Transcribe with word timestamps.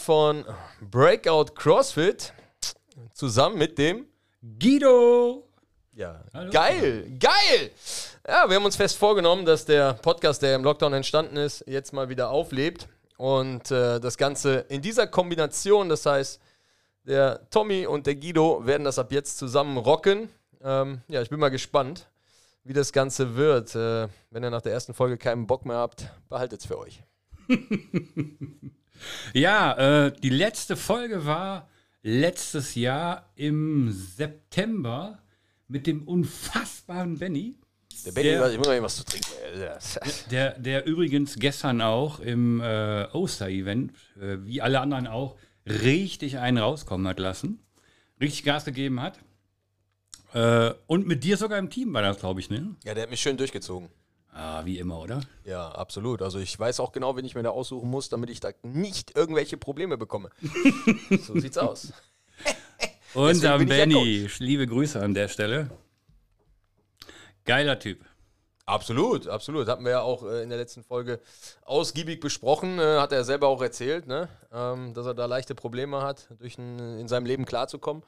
Von 0.00 0.46
Breakout 0.80 1.54
CrossFit 1.54 2.32
zusammen 3.12 3.58
mit 3.58 3.76
dem 3.76 4.06
Guido! 4.58 5.46
Ja, 5.92 6.22
geil, 6.50 7.18
geil! 7.18 7.70
Ja, 8.26 8.48
wir 8.48 8.56
haben 8.56 8.64
uns 8.64 8.76
fest 8.76 8.96
vorgenommen, 8.96 9.44
dass 9.44 9.66
der 9.66 9.92
Podcast, 9.94 10.40
der 10.40 10.54
im 10.54 10.64
Lockdown 10.64 10.94
entstanden 10.94 11.36
ist, 11.36 11.64
jetzt 11.66 11.92
mal 11.92 12.08
wieder 12.08 12.30
auflebt. 12.30 12.88
Und 13.18 13.70
äh, 13.70 14.00
das 14.00 14.16
Ganze 14.16 14.64
in 14.70 14.80
dieser 14.80 15.06
Kombination, 15.06 15.90
das 15.90 16.06
heißt, 16.06 16.40
der 17.04 17.48
Tommy 17.50 17.86
und 17.86 18.06
der 18.06 18.16
Guido 18.16 18.64
werden 18.64 18.84
das 18.84 18.98
ab 18.98 19.12
jetzt 19.12 19.36
zusammen 19.36 19.76
rocken. 19.76 20.30
Ähm, 20.62 21.02
ja, 21.08 21.20
ich 21.20 21.28
bin 21.28 21.38
mal 21.38 21.50
gespannt, 21.50 22.08
wie 22.64 22.72
das 22.72 22.92
Ganze 22.92 23.36
wird. 23.36 23.74
Äh, 23.74 24.08
wenn 24.30 24.42
ihr 24.42 24.50
nach 24.50 24.62
der 24.62 24.72
ersten 24.72 24.94
Folge 24.94 25.18
keinen 25.18 25.46
Bock 25.46 25.66
mehr 25.66 25.76
habt, 25.76 26.06
behaltet 26.30 26.60
es 26.60 26.66
für 26.66 26.78
euch. 26.78 27.02
ja, 29.32 30.06
äh, 30.06 30.12
die 30.22 30.30
letzte 30.30 30.76
Folge 30.76 31.24
war 31.26 31.68
letztes 32.02 32.74
Jahr 32.74 33.30
im 33.36 33.92
September 33.92 35.22
mit 35.68 35.86
dem 35.86 36.06
unfassbaren 36.06 37.18
Benny. 37.18 37.56
Der 38.06 38.12
Benny, 38.12 38.28
der, 38.30 38.50
ich 38.50 38.58
muss 38.58 38.66
mal 38.66 38.82
was 38.82 38.96
zu 38.96 39.04
trinken. 39.04 39.28
Der, 40.30 40.58
der 40.58 40.86
übrigens 40.86 41.36
gestern 41.36 41.80
auch 41.82 42.20
im 42.20 42.60
äh, 42.60 43.04
Oster-Event, 43.12 43.92
äh, 44.20 44.38
wie 44.44 44.62
alle 44.62 44.80
anderen 44.80 45.06
auch, 45.06 45.36
richtig 45.66 46.38
einen 46.38 46.58
rauskommen 46.58 47.06
hat 47.06 47.18
lassen. 47.18 47.60
Richtig 48.20 48.44
Gas 48.44 48.64
gegeben 48.64 49.00
hat. 49.00 49.18
Äh, 50.32 50.72
und 50.86 51.06
mit 51.06 51.24
dir 51.24 51.36
sogar 51.36 51.58
im 51.58 51.70
Team 51.70 51.92
war 51.92 52.02
das, 52.02 52.18
glaube 52.18 52.40
ich, 52.40 52.50
ne? 52.50 52.76
Ja, 52.84 52.94
der 52.94 53.04
hat 53.04 53.10
mich 53.10 53.20
schön 53.20 53.36
durchgezogen. 53.36 53.88
Ah, 54.32 54.64
wie 54.64 54.78
immer, 54.78 55.00
oder? 55.00 55.20
Ja, 55.44 55.70
absolut. 55.70 56.22
Also 56.22 56.38
ich 56.38 56.58
weiß 56.58 56.80
auch 56.80 56.92
genau, 56.92 57.16
wen 57.16 57.24
ich 57.24 57.34
mir 57.34 57.42
da 57.42 57.50
aussuchen 57.50 57.90
muss, 57.90 58.08
damit 58.08 58.30
ich 58.30 58.40
da 58.40 58.50
nicht 58.62 59.16
irgendwelche 59.16 59.56
Probleme 59.56 59.98
bekomme. 59.98 60.30
so 61.26 61.38
sieht's 61.38 61.58
aus. 61.58 61.92
Und 63.14 63.44
am 63.44 63.66
Benny, 63.66 64.28
liebe 64.38 64.66
Grüße 64.66 65.00
an 65.02 65.14
der 65.14 65.28
Stelle. 65.28 65.70
Geiler 67.44 67.78
Typ. 67.78 68.04
Absolut, 68.66 69.26
absolut. 69.26 69.66
Hatten 69.66 69.84
wir 69.84 69.90
ja 69.90 70.02
auch 70.02 70.22
äh, 70.22 70.44
in 70.44 70.48
der 70.48 70.58
letzten 70.58 70.84
Folge 70.84 71.18
ausgiebig 71.62 72.20
besprochen. 72.20 72.78
Äh, 72.78 72.98
hat 72.98 73.10
er 73.10 73.24
selber 73.24 73.48
auch 73.48 73.60
erzählt, 73.60 74.06
ne? 74.06 74.28
ähm, 74.52 74.94
dass 74.94 75.06
er 75.06 75.14
da 75.14 75.26
leichte 75.26 75.56
Probleme 75.56 76.02
hat, 76.02 76.28
durch 76.38 76.56
in 76.56 77.08
seinem 77.08 77.26
Leben 77.26 77.46
klarzukommen 77.46 78.04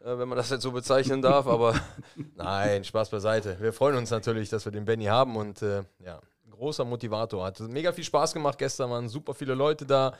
wenn 0.00 0.28
man 0.28 0.36
das 0.36 0.50
jetzt 0.50 0.62
so 0.62 0.72
bezeichnen 0.72 1.22
darf. 1.22 1.46
Aber 1.46 1.74
nein, 2.36 2.84
Spaß 2.84 3.10
beiseite. 3.10 3.56
Wir 3.60 3.72
freuen 3.72 3.96
uns 3.96 4.10
natürlich, 4.10 4.48
dass 4.48 4.64
wir 4.64 4.72
den 4.72 4.84
Benny 4.84 5.04
haben 5.04 5.36
und 5.36 5.62
äh, 5.62 5.82
ja, 6.04 6.20
großer 6.50 6.84
Motivator. 6.84 7.44
Hat 7.44 7.58
mega 7.60 7.92
viel 7.92 8.04
Spaß 8.04 8.34
gemacht 8.34 8.58
gestern, 8.58 8.90
waren 8.90 9.08
super 9.08 9.34
viele 9.34 9.54
Leute 9.54 9.86
da. 9.86 10.12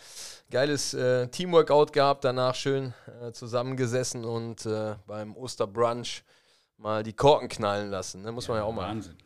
Geiles 0.51 0.95
äh, 0.95 1.28
Teamworkout 1.28 1.92
gehabt, 1.92 2.25
danach 2.25 2.55
schön 2.55 2.95
äh, 3.23 3.33
zusammengesessen 3.33 4.25
und 4.25 4.64
äh, 4.67 4.95
beim 5.06 5.36
Osterbrunch 5.36 6.25
mal 6.78 7.03
die 7.03 7.12
Korken 7.12 7.48
knallen 7.48 7.91
lassen. 7.91 8.23
Ne? 8.23 8.33
Muss 8.33 8.48
man 8.48 8.56
ja 8.56 8.64
auch 8.64 8.73
mal. 8.73 8.89
Wahnsinn. 8.89 9.17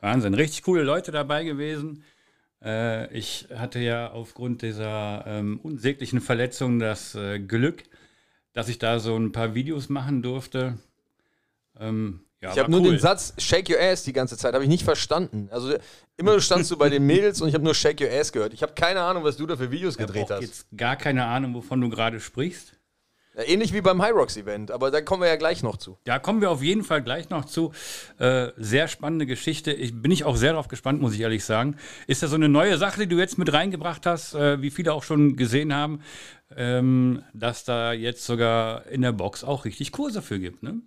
Wahnsinn. 0.00 0.34
Richtig 0.34 0.64
coole 0.64 0.82
Leute 0.82 1.12
dabei 1.12 1.44
gewesen. 1.44 2.02
Äh, 2.62 3.12
ich 3.12 3.48
hatte 3.54 3.78
ja 3.78 4.10
aufgrund 4.10 4.62
dieser 4.62 5.24
ähm, 5.26 5.60
unsäglichen 5.62 6.20
Verletzung 6.20 6.78
das 6.78 7.14
äh, 7.14 7.38
Glück, 7.38 7.84
dass 8.58 8.68
ich 8.68 8.80
da 8.80 8.98
so 8.98 9.16
ein 9.16 9.30
paar 9.30 9.54
Videos 9.54 9.88
machen 9.88 10.20
durfte. 10.20 10.78
Ähm, 11.78 12.24
ja, 12.40 12.50
ich 12.50 12.58
habe 12.58 12.68
nur 12.72 12.82
den 12.82 12.98
Satz 12.98 13.34
Shake 13.38 13.70
Your 13.70 13.80
Ass 13.80 14.02
die 14.02 14.12
ganze 14.12 14.36
Zeit, 14.36 14.52
habe 14.52 14.64
ich 14.64 14.68
nicht 14.68 14.82
verstanden. 14.82 15.48
Also 15.52 15.76
immer 16.16 16.40
standst 16.40 16.68
du 16.72 16.76
bei 16.76 16.88
den 16.88 17.06
Mädels 17.06 17.40
und 17.40 17.46
ich 17.46 17.54
habe 17.54 17.62
nur 17.62 17.76
Shake 17.76 18.00
Your 18.00 18.10
Ass 18.10 18.32
gehört. 18.32 18.52
Ich 18.52 18.62
habe 18.62 18.72
keine 18.72 19.02
Ahnung, 19.02 19.22
was 19.22 19.36
du 19.36 19.46
da 19.46 19.56
für 19.56 19.70
Videos 19.70 19.96
gedreht 19.96 20.22
hast. 20.22 20.30
Ich 20.30 20.34
habe 20.34 20.44
jetzt 20.44 20.66
gar 20.76 20.96
keine 20.96 21.24
Ahnung, 21.26 21.54
wovon 21.54 21.80
du 21.80 21.88
gerade 21.88 22.18
sprichst. 22.18 22.72
Ja, 23.38 23.44
ähnlich 23.44 23.72
wie 23.72 23.80
beim 23.80 24.02
High 24.02 24.14
Rocks 24.14 24.36
Event, 24.36 24.72
aber 24.72 24.90
da 24.90 25.00
kommen 25.00 25.22
wir 25.22 25.28
ja 25.28 25.36
gleich 25.36 25.62
noch 25.62 25.76
zu. 25.76 25.96
Da 26.02 26.18
kommen 26.18 26.40
wir 26.40 26.50
auf 26.50 26.60
jeden 26.60 26.82
Fall 26.82 27.02
gleich 27.02 27.30
noch 27.30 27.44
zu. 27.44 27.72
Äh, 28.18 28.48
sehr 28.56 28.88
spannende 28.88 29.26
Geschichte. 29.26 29.72
Ich 29.72 30.02
bin 30.02 30.10
ich 30.10 30.24
auch 30.24 30.34
sehr 30.34 30.50
darauf 30.50 30.66
gespannt, 30.66 31.00
muss 31.00 31.14
ich 31.14 31.20
ehrlich 31.20 31.44
sagen. 31.44 31.76
Ist 32.08 32.24
das 32.24 32.30
so 32.30 32.36
eine 32.36 32.48
neue 32.48 32.78
Sache, 32.78 33.02
die 33.02 33.06
du 33.06 33.16
jetzt 33.16 33.38
mit 33.38 33.52
reingebracht 33.52 34.06
hast, 34.06 34.34
äh, 34.34 34.60
wie 34.60 34.72
viele 34.72 34.92
auch 34.92 35.04
schon 35.04 35.36
gesehen 35.36 35.72
haben, 35.72 36.02
ähm, 36.56 37.22
dass 37.32 37.64
da 37.64 37.92
jetzt 37.92 38.26
sogar 38.26 38.86
in 38.86 39.02
der 39.02 39.12
Box 39.12 39.44
auch 39.44 39.64
richtig 39.64 39.92
Kurse 39.92 40.20
für 40.20 40.40
gibt, 40.40 40.64
ne? 40.64 40.80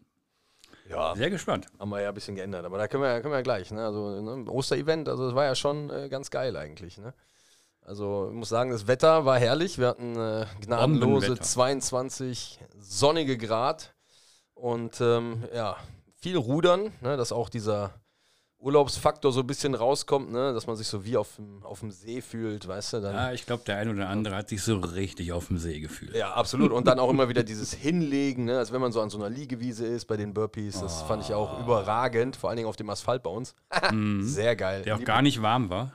Ja. 0.90 1.16
Sehr 1.16 1.30
gespannt. 1.30 1.68
Haben 1.80 1.90
wir 1.90 2.02
ja 2.02 2.10
ein 2.10 2.14
bisschen 2.14 2.36
geändert, 2.36 2.66
aber 2.66 2.78
da 2.78 2.90
können 2.90 3.04
wir, 3.04 3.22
können 3.22 3.32
wir 3.32 3.38
ja 3.38 3.44
gleich. 3.44 3.72
Ne? 3.72 3.86
Also 3.86 4.22
ne? 4.22 4.52
Osterevent, 4.52 5.08
also 5.08 5.28
das 5.28 5.36
war 5.36 5.46
ja 5.46 5.56
schon 5.56 5.90
äh, 5.90 6.10
ganz 6.10 6.30
geil 6.30 6.58
eigentlich. 6.58 6.98
Ne? 6.98 7.14
Also 7.84 8.28
ich 8.30 8.36
muss 8.36 8.50
sagen, 8.50 8.72
das 8.72 8.88
Wetter 8.88 9.26
war 9.26 9.40
herrlich. 9.40 9.78
Wir 9.78 9.88
hatten 9.88 10.16
äh, 10.16 10.46
gnadenlose 10.62 11.40
22 11.40 12.60
sonnige 12.80 13.38
Grad 13.38 13.94
und 14.54 15.02
ähm, 15.02 15.44
ja, 15.54 15.78
viel 16.22 16.38
Rudern, 16.38 16.94
ne? 17.02 17.18
dass 17.18 17.32
auch 17.32 17.50
dieser 17.50 17.96
Urlaubsfaktor 18.60 19.32
so 19.32 19.40
ein 19.40 19.48
bisschen 19.48 19.74
rauskommt, 19.74 20.32
ne? 20.32 20.54
dass 20.54 20.68
man 20.68 20.76
sich 20.76 20.88
so 20.88 21.04
wie 21.04 21.18
auf 21.18 21.36
dem, 21.36 21.64
auf 21.64 21.80
dem 21.80 21.90
See 21.90 22.22
fühlt, 22.22 22.68
weißt 22.68 22.94
du? 22.94 23.02
Dann 23.02 23.16
ja, 23.16 23.32
ich 23.34 23.48
glaube, 23.48 23.64
der 23.66 23.78
ein 23.78 23.90
oder 23.90 24.08
andere 24.08 24.36
hat 24.36 24.50
sich 24.50 24.62
so 24.62 24.78
richtig 24.78 25.32
auf 25.34 25.48
dem 25.48 25.58
See 25.58 25.80
gefühlt. 25.80 26.16
Ja, 26.16 26.34
absolut. 26.34 26.72
Und 26.72 26.86
dann 26.86 27.00
auch 27.00 27.10
immer 27.10 27.28
wieder 27.28 27.44
dieses 27.44 27.74
Hinlegen, 27.74 28.46
ne? 28.46 28.60
als 28.60 28.72
wenn 28.72 28.80
man 28.80 28.92
so 28.92 29.02
an 29.02 29.10
so 29.10 29.18
einer 29.18 29.30
Liegewiese 29.30 29.88
ist 29.88 30.06
bei 30.06 30.16
den 30.16 30.36
Burpees. 30.36 30.80
Das 30.80 31.02
oh. 31.02 31.08
fand 31.08 31.24
ich 31.24 31.34
auch 31.34 31.60
überragend, 31.60 32.36
vor 32.36 32.52
allen 32.52 32.58
Dingen 32.58 32.70
auf 32.70 32.76
dem 32.76 32.90
Asphalt 32.92 33.24
bei 33.24 33.32
uns. 33.32 33.56
Mhm. 33.92 34.24
Sehr 34.24 34.56
geil. 34.56 34.84
Der 34.84 34.96
auch 34.96 35.04
gar 35.04 35.22
nicht 35.22 35.42
warm 35.42 35.70
war. 35.70 35.92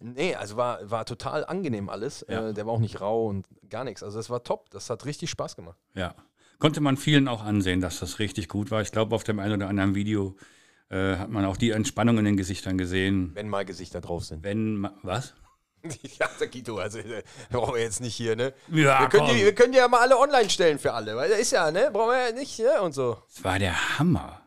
Nee, 0.00 0.34
also 0.34 0.56
war, 0.56 0.90
war 0.90 1.04
total 1.04 1.44
angenehm 1.44 1.88
alles. 1.88 2.24
Ja. 2.28 2.48
Äh, 2.48 2.54
der 2.54 2.66
war 2.66 2.72
auch 2.72 2.78
nicht 2.78 3.00
rau 3.00 3.26
und 3.26 3.46
gar 3.68 3.84
nichts. 3.84 4.02
Also 4.02 4.18
das 4.18 4.30
war 4.30 4.42
top. 4.42 4.70
Das 4.70 4.90
hat 4.90 5.04
richtig 5.04 5.30
Spaß 5.30 5.56
gemacht. 5.56 5.78
Ja. 5.94 6.14
Konnte 6.58 6.80
man 6.80 6.96
vielen 6.96 7.28
auch 7.28 7.44
ansehen, 7.44 7.80
dass 7.80 8.00
das 8.00 8.18
richtig 8.18 8.48
gut 8.48 8.70
war. 8.70 8.82
Ich 8.82 8.90
glaube, 8.90 9.14
auf 9.14 9.24
dem 9.24 9.38
einen 9.38 9.54
oder 9.54 9.68
anderen 9.68 9.94
Video 9.94 10.36
äh, 10.90 11.16
hat 11.16 11.30
man 11.30 11.44
auch 11.44 11.56
die 11.56 11.70
Entspannung 11.70 12.18
in 12.18 12.24
den 12.24 12.36
Gesichtern 12.36 12.78
gesehen. 12.78 13.30
Wenn 13.34 13.48
mal 13.48 13.64
Gesichter 13.64 14.00
drauf 14.00 14.24
sind. 14.24 14.42
Wenn, 14.42 14.88
was? 15.02 15.34
Ja, 16.18 16.28
Guido, 16.50 16.78
also 16.78 16.98
äh, 16.98 17.22
brauchen 17.50 17.74
wir 17.74 17.82
jetzt 17.82 18.00
nicht 18.00 18.16
hier, 18.16 18.34
ne? 18.34 18.52
Ja, 18.66 19.00
wir, 19.00 19.08
können 19.08 19.28
die, 19.28 19.44
wir 19.44 19.54
können 19.54 19.70
die 19.70 19.78
ja 19.78 19.86
mal 19.86 20.00
alle 20.00 20.18
online 20.18 20.50
stellen 20.50 20.78
für 20.80 20.92
alle, 20.92 21.14
weil 21.14 21.28
der 21.28 21.38
ist 21.38 21.52
ja, 21.52 21.70
ne? 21.70 21.90
Brauchen 21.92 22.10
wir 22.10 22.30
ja 22.30 22.32
nicht, 22.32 22.58
ne? 22.58 22.82
Und 22.82 22.94
so. 22.94 23.16
Das 23.32 23.44
war 23.44 23.60
der 23.60 23.98
Hammer. 23.98 24.42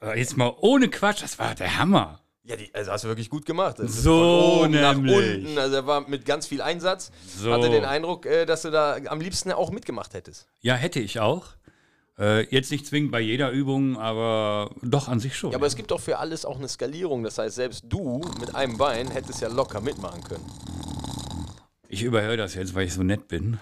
Aber 0.00 0.16
jetzt 0.16 0.36
mal 0.36 0.54
ohne 0.60 0.88
Quatsch, 0.88 1.24
das 1.24 1.40
war 1.40 1.56
der 1.56 1.76
Hammer. 1.78 2.20
Ja, 2.46 2.54
die, 2.54 2.72
also 2.72 2.92
hast 2.92 3.02
du 3.02 3.08
wirklich 3.08 3.28
gut 3.28 3.44
gemacht. 3.44 3.80
Das 3.80 4.02
so 4.02 4.62
nämlich. 4.62 4.80
nach 4.80 4.96
unten. 4.96 5.58
Also 5.58 5.76
er 5.76 5.86
war 5.86 6.08
mit 6.08 6.24
ganz 6.24 6.46
viel 6.46 6.62
Einsatz. 6.62 7.10
So. 7.36 7.52
Hatte 7.52 7.68
den 7.70 7.84
Eindruck, 7.84 8.24
äh, 8.24 8.46
dass 8.46 8.62
du 8.62 8.70
da 8.70 8.96
am 9.06 9.20
liebsten 9.20 9.50
auch 9.50 9.70
mitgemacht 9.70 10.14
hättest. 10.14 10.46
Ja, 10.60 10.74
hätte 10.74 11.00
ich 11.00 11.18
auch. 11.18 11.48
Äh, 12.18 12.46
jetzt 12.54 12.70
nicht 12.70 12.86
zwingend 12.86 13.10
bei 13.10 13.20
jeder 13.20 13.50
Übung, 13.50 13.98
aber 13.98 14.70
doch 14.80 15.08
an 15.08 15.18
sich 15.18 15.36
schon. 15.36 15.50
Ja, 15.50 15.56
aber 15.56 15.66
ja. 15.66 15.68
es 15.68 15.76
gibt 15.76 15.90
doch 15.90 16.00
für 16.00 16.18
alles 16.18 16.44
auch 16.44 16.56
eine 16.56 16.68
Skalierung. 16.68 17.24
Das 17.24 17.36
heißt, 17.36 17.56
selbst 17.56 17.84
du 17.88 18.20
mit 18.38 18.54
einem 18.54 18.78
Bein 18.78 19.10
hättest 19.10 19.40
ja 19.40 19.48
locker 19.48 19.80
mitmachen 19.80 20.22
können. 20.22 20.46
Ich 21.88 22.04
überhöre 22.04 22.36
das 22.36 22.54
jetzt, 22.54 22.74
weil 22.74 22.86
ich 22.86 22.94
so 22.94 23.02
nett 23.02 23.26
bin. 23.26 23.58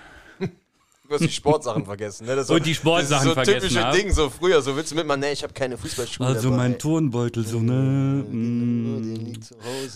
Du 1.07 1.15
hast 1.15 1.21
die 1.21 1.29
Sportsachen 1.29 1.85
vergessen. 1.87 2.27
Ne? 2.27 2.35
Das 2.35 2.49
und 2.49 2.65
die 2.65 2.75
Sportsachen 2.75 3.29
so 3.29 3.35
vergessen. 3.35 3.75
Das 3.75 3.85
typische. 3.85 4.03
Ding, 4.03 4.13
so 4.13 4.31
früher, 4.31 4.63
so 4.63 4.75
willst 4.75 4.91
du 4.93 4.95
mitmachen, 4.97 5.21
nee, 5.21 5.33
ich 5.33 5.43
habe 5.43 5.53
keine 5.53 5.77
Fußballschuhe 5.77 6.27
Also 6.27 6.51
dabei. 6.51 6.63
mein 6.63 6.79
Turnbeutel, 6.79 7.47
so, 7.47 7.61
ne? 7.61 8.25
Mm. 8.27 9.33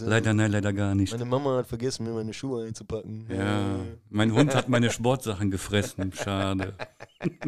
Leider, 0.01 0.35
nein, 0.35 0.53
leider 0.53 0.73
gar 0.73 0.95
nicht. 0.95 1.13
Meine 1.13 1.25
Mama 1.25 1.57
hat 1.59 1.67
vergessen, 1.67 2.05
mir 2.05 2.13
meine 2.13 2.35
Schuhe 2.35 2.67
einzupacken. 2.67 3.27
Ja, 3.31 3.77
mein 4.11 4.35
Hund 4.35 4.55
hat 4.55 4.69
meine 4.69 4.91
Sportsachen 4.91 5.51
gefressen, 5.51 6.13
schade. 6.13 6.75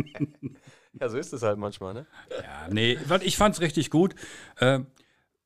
Ja, 1.01 1.09
so 1.09 1.17
ist 1.19 1.33
es 1.33 1.43
halt 1.43 1.57
manchmal, 1.57 1.95
ne? 1.95 2.07
Ja, 2.31 2.69
nee, 2.69 2.99
ich 3.23 3.37
fand's 3.37 3.61
richtig 3.61 3.91
gut. 3.91 4.15
Äh, 4.57 4.81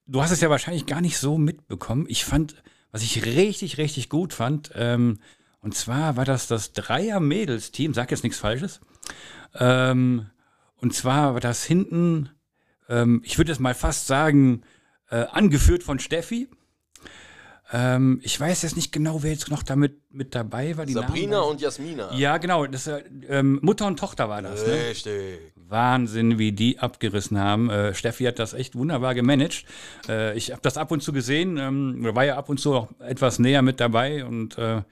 du 0.06 0.22
hast 0.22 0.30
es 0.30 0.40
ja 0.40 0.48
wahrscheinlich 0.48 0.86
gar 0.86 1.02
nicht 1.02 1.18
so 1.18 1.36
mitbekommen. 1.36 2.06
Ich 2.08 2.24
fand, 2.24 2.62
was 2.90 3.02
ich 3.02 3.24
richtig, 3.24 3.76
richtig 3.76 4.08
gut 4.08 4.32
fand, 4.32 4.72
ähm, 4.74 5.18
und 5.64 5.74
zwar 5.74 6.16
war 6.16 6.26
das 6.26 6.46
das 6.46 6.74
Dreier-Mädels-Team, 6.74 7.94
sag 7.94 8.10
jetzt 8.10 8.22
nichts 8.22 8.38
Falsches. 8.38 8.80
Ähm, 9.54 10.26
und 10.76 10.92
zwar 10.92 11.32
war 11.32 11.40
das 11.40 11.64
hinten, 11.64 12.28
ähm, 12.90 13.22
ich 13.24 13.38
würde 13.38 13.50
jetzt 13.50 13.60
mal 13.60 13.74
fast 13.74 14.06
sagen, 14.06 14.62
äh, 15.08 15.24
angeführt 15.24 15.82
von 15.82 15.98
Steffi. 15.98 16.48
Ähm, 17.72 18.20
ich 18.22 18.38
weiß 18.38 18.60
jetzt 18.60 18.76
nicht 18.76 18.92
genau, 18.92 19.22
wer 19.22 19.32
jetzt 19.32 19.50
noch 19.50 19.62
damit 19.62 19.98
mit 20.14 20.34
dabei 20.34 20.76
war. 20.76 20.86
Die 20.86 20.92
Sabrina 20.92 21.38
Namen, 21.38 21.50
und 21.50 21.60
Jasmina. 21.60 22.14
Ja, 22.14 22.38
genau. 22.38 22.66
Das, 22.66 22.90
ähm, 23.28 23.58
Mutter 23.62 23.86
und 23.86 23.98
Tochter 23.98 24.28
war 24.28 24.42
das. 24.42 24.66
Ne? 24.66 24.72
Richtig. 24.90 25.12
Ne? 25.12 25.54
Wahnsinn, 25.68 26.38
wie 26.38 26.52
die 26.52 26.78
abgerissen 26.78 27.38
haben. 27.38 27.70
Äh, 27.70 27.94
Steffi 27.94 28.24
hat 28.24 28.38
das 28.38 28.52
echt 28.52 28.76
wunderbar 28.76 29.14
gemanagt. 29.14 29.64
Äh, 30.08 30.36
ich 30.36 30.52
habe 30.52 30.60
das 30.62 30.76
ab 30.76 30.90
und 30.90 31.02
zu 31.02 31.12
gesehen, 31.12 31.56
ähm, 31.56 32.14
war 32.14 32.24
ja 32.24 32.36
ab 32.36 32.48
und 32.48 32.60
zu 32.60 32.74
auch 32.74 32.88
etwas 33.00 33.38
näher 33.38 33.62
mit 33.62 33.80
dabei 33.80 34.24
und 34.24 34.58
äh, 34.58 34.82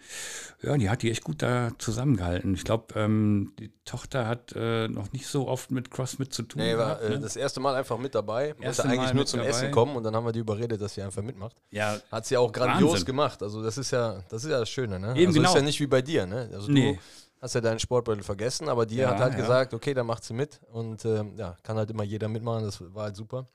ja, 0.62 0.76
die 0.76 0.88
hat 0.88 1.02
die 1.02 1.10
echt 1.10 1.24
gut 1.24 1.42
da 1.42 1.72
zusammengehalten. 1.78 2.54
Ich 2.54 2.62
glaube, 2.62 2.94
ähm, 2.94 3.52
die 3.58 3.72
Tochter 3.84 4.28
hat 4.28 4.52
äh, 4.54 4.86
noch 4.86 5.12
nicht 5.12 5.26
so 5.26 5.48
oft 5.48 5.72
mit 5.72 5.90
CrossFit 5.90 6.32
zu 6.32 6.44
tun. 6.44 6.62
Nee, 6.62 6.76
war 6.76 6.96
gehabt, 6.96 7.08
ne? 7.10 7.18
das 7.18 7.34
erste 7.34 7.58
Mal 7.58 7.74
einfach 7.74 7.98
mit 7.98 8.14
dabei. 8.14 8.54
Musste 8.62 8.84
eigentlich 8.84 9.12
nur 9.12 9.26
zum 9.26 9.40
dabei. 9.40 9.50
Essen 9.50 9.72
kommen 9.72 9.96
und 9.96 10.04
dann 10.04 10.14
haben 10.14 10.24
wir 10.24 10.30
die 10.30 10.38
überredet, 10.38 10.80
dass 10.80 10.94
sie 10.94 11.02
einfach 11.02 11.22
mitmacht. 11.22 11.56
Ja, 11.70 11.98
hat 12.12 12.26
sie 12.26 12.36
auch 12.36 12.52
grandios 12.52 12.92
Wahnsinn. 12.92 13.06
gemacht. 13.06 13.42
Also 13.42 13.60
das 13.60 13.76
ist 13.76 13.90
ja, 13.90 14.22
das 14.28 14.44
ist 14.44 14.50
ja 14.50 14.60
das 14.60 14.70
Schöne, 14.70 15.00
ne? 15.00 15.11
Eben 15.16 15.28
also 15.28 15.38
genau. 15.38 15.50
ist 15.50 15.56
ja 15.56 15.62
nicht 15.62 15.80
wie 15.80 15.86
bei 15.86 16.02
dir, 16.02 16.26
ne? 16.26 16.50
Also 16.52 16.70
nee. 16.70 16.94
du 16.94 17.00
hast 17.40 17.54
ja 17.54 17.60
deinen 17.60 17.78
Sportbeutel 17.78 18.22
vergessen, 18.22 18.68
aber 18.68 18.86
die 18.86 18.96
ja, 18.96 19.10
hat 19.10 19.18
halt 19.18 19.32
ja. 19.34 19.40
gesagt, 19.40 19.74
okay, 19.74 19.94
dann 19.94 20.06
macht 20.06 20.24
sie 20.24 20.34
mit 20.34 20.60
und 20.70 21.04
ähm, 21.04 21.36
ja, 21.36 21.56
kann 21.62 21.76
halt 21.76 21.90
immer 21.90 22.04
jeder 22.04 22.28
mitmachen. 22.28 22.64
Das 22.64 22.82
war 22.94 23.04
halt 23.04 23.16
super. 23.16 23.48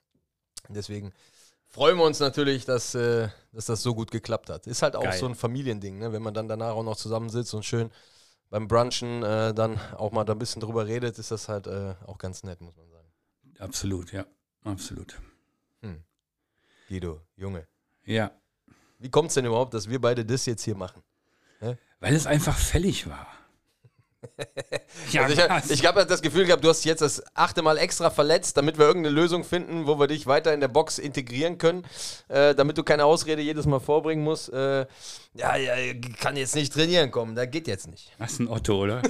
Deswegen 0.70 1.14
freuen 1.68 1.98
wir 1.98 2.04
uns 2.04 2.20
natürlich, 2.20 2.66
dass, 2.66 2.96
äh, 2.96 3.30
dass 3.52 3.66
das 3.66 3.82
so 3.82 3.96
gut 3.96 4.12
geklappt 4.12 4.50
hat. 4.50 4.68
Ist 4.68 4.82
halt 4.82 4.96
auch 4.96 5.04
Geil. 5.04 5.18
so 5.18 5.26
ein 5.26 5.36
Familiending, 5.36 6.00
ne? 6.00 6.12
wenn 6.12 6.22
man 6.22 6.34
dann 6.34 6.48
danach 6.48 6.72
auch 6.72 6.84
noch 6.84 6.98
zusammensitzt 6.98 7.54
und 7.54 7.64
schön 7.64 7.92
beim 8.50 8.68
Brunchen 8.68 9.24
äh, 9.24 9.54
dann 9.54 9.80
auch 9.96 10.12
mal 10.12 10.24
da 10.24 10.34
ein 10.34 10.40
bisschen 10.40 10.62
drüber 10.62 10.88
redet, 10.88 11.20
ist 11.20 11.32
das 11.32 11.50
halt 11.50 11.68
äh, 11.68 11.96
auch 12.06 12.18
ganz 12.18 12.44
nett, 12.44 12.62
muss 12.62 12.76
man 12.76 12.90
sagen. 12.90 13.08
Absolut, 13.60 14.12
ja, 14.12 14.26
absolut. 14.64 15.20
Hm. 15.82 16.04
Guido, 16.88 17.22
Junge. 17.36 17.68
Ja. 18.06 18.32
Wie 19.00 19.10
kommt 19.10 19.30
es 19.30 19.36
denn 19.36 19.46
überhaupt, 19.46 19.74
dass 19.74 19.90
wir 19.90 20.00
beide 20.00 20.26
das 20.26 20.46
jetzt 20.46 20.64
hier 20.64 20.76
machen? 20.76 21.04
Hä? 21.60 21.78
Weil 22.00 22.14
es 22.14 22.28
einfach 22.28 22.58
fällig 22.58 23.08
war. 23.10 23.28
ja, 25.12 25.24
also 25.26 25.42
ich, 25.66 25.80
ich 25.80 25.86
habe 25.86 26.06
das 26.06 26.22
Gefühl 26.22 26.46
gehabt, 26.46 26.64
du 26.64 26.70
hast 26.70 26.84
jetzt 26.86 27.02
das 27.02 27.24
achte 27.36 27.62
Mal 27.62 27.78
extra 27.78 28.10
verletzt, 28.10 28.58
damit 28.58 28.78
wir 28.78 28.86
irgendeine 28.86 29.16
Lösung 29.16 29.44
finden, 29.44 29.88
wo 29.88 30.00
wir 30.00 30.08
dich 30.08 30.28
weiter 30.28 30.54
in 30.54 30.60
der 30.60 30.68
Box 30.68 30.98
integrieren 31.00 31.58
können, 31.58 31.86
äh, 32.28 32.56
damit 32.56 32.78
du 32.78 32.84
keine 32.84 33.06
Ausrede 33.06 33.42
jedes 33.42 33.66
Mal 33.66 33.80
vorbringen 33.80 34.24
musst. 34.24 34.52
Äh, 34.52 34.86
ja, 35.34 35.56
ja, 35.56 35.76
kann 36.20 36.36
jetzt 36.36 36.56
nicht 36.56 36.74
trainieren 36.74 37.12
kommen, 37.12 37.36
da 37.36 37.46
geht 37.46 37.68
jetzt 37.68 37.88
nicht. 37.88 38.12
Ist 38.20 38.40
ein 38.40 38.48
Otto, 38.48 38.84
oder? 38.84 39.02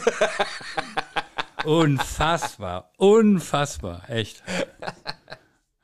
unfassbar, 1.66 2.92
unfassbar, 2.98 4.10
echt. 4.10 4.44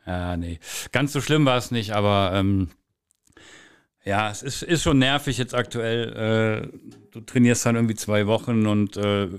Ja, 0.05 0.35
nee, 0.37 0.59
ganz 0.91 1.13
so 1.13 1.21
schlimm 1.21 1.45
war 1.45 1.57
es 1.57 1.71
nicht, 1.71 1.91
aber 1.91 2.31
ähm, 2.33 2.69
ja, 4.05 4.29
es 4.29 4.43
ist, 4.43 4.63
ist 4.63 4.83
schon 4.83 4.99
nervig 4.99 5.37
jetzt 5.37 5.55
aktuell. 5.55 6.69
Äh, 6.73 6.77
du 7.11 7.21
trainierst 7.21 7.65
dann 7.65 7.75
irgendwie 7.75 7.95
zwei 7.95 8.27
Wochen 8.27 8.67
und 8.67 8.97
äh, 8.97 9.29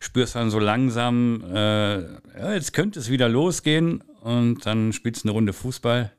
spürst 0.00 0.34
dann 0.34 0.50
so 0.50 0.58
langsam, 0.58 1.44
äh, 1.50 2.02
ja, 2.02 2.52
jetzt 2.52 2.72
könnte 2.72 2.98
es 3.00 3.10
wieder 3.10 3.28
losgehen 3.28 4.02
und 4.20 4.66
dann 4.66 4.92
spielst 4.92 5.24
du 5.24 5.28
eine 5.28 5.32
Runde 5.32 5.52
Fußball. 5.52 6.12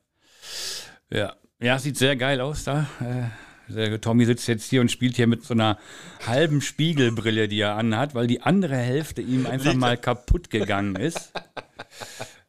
Ja, 1.10 1.34
ja, 1.60 1.78
sieht 1.78 1.96
sehr 1.96 2.16
geil 2.16 2.40
aus 2.40 2.64
da. 2.64 2.86
Äh, 3.00 3.72
der 3.72 4.00
Tommy 4.00 4.26
sitzt 4.26 4.46
jetzt 4.48 4.68
hier 4.68 4.80
und 4.80 4.90
spielt 4.90 5.16
hier 5.16 5.26
mit 5.26 5.44
so 5.44 5.54
einer 5.54 5.78
halben 6.26 6.60
Spiegelbrille, 6.60 7.48
die 7.48 7.60
er 7.60 7.76
anhat, 7.76 8.14
weil 8.14 8.26
die 8.26 8.42
andere 8.42 8.76
Hälfte 8.76 9.22
ihm 9.22 9.46
einfach 9.46 9.74
mal 9.74 9.96
kaputt 9.96 10.50
gegangen 10.50 10.96
ist. 10.96 11.32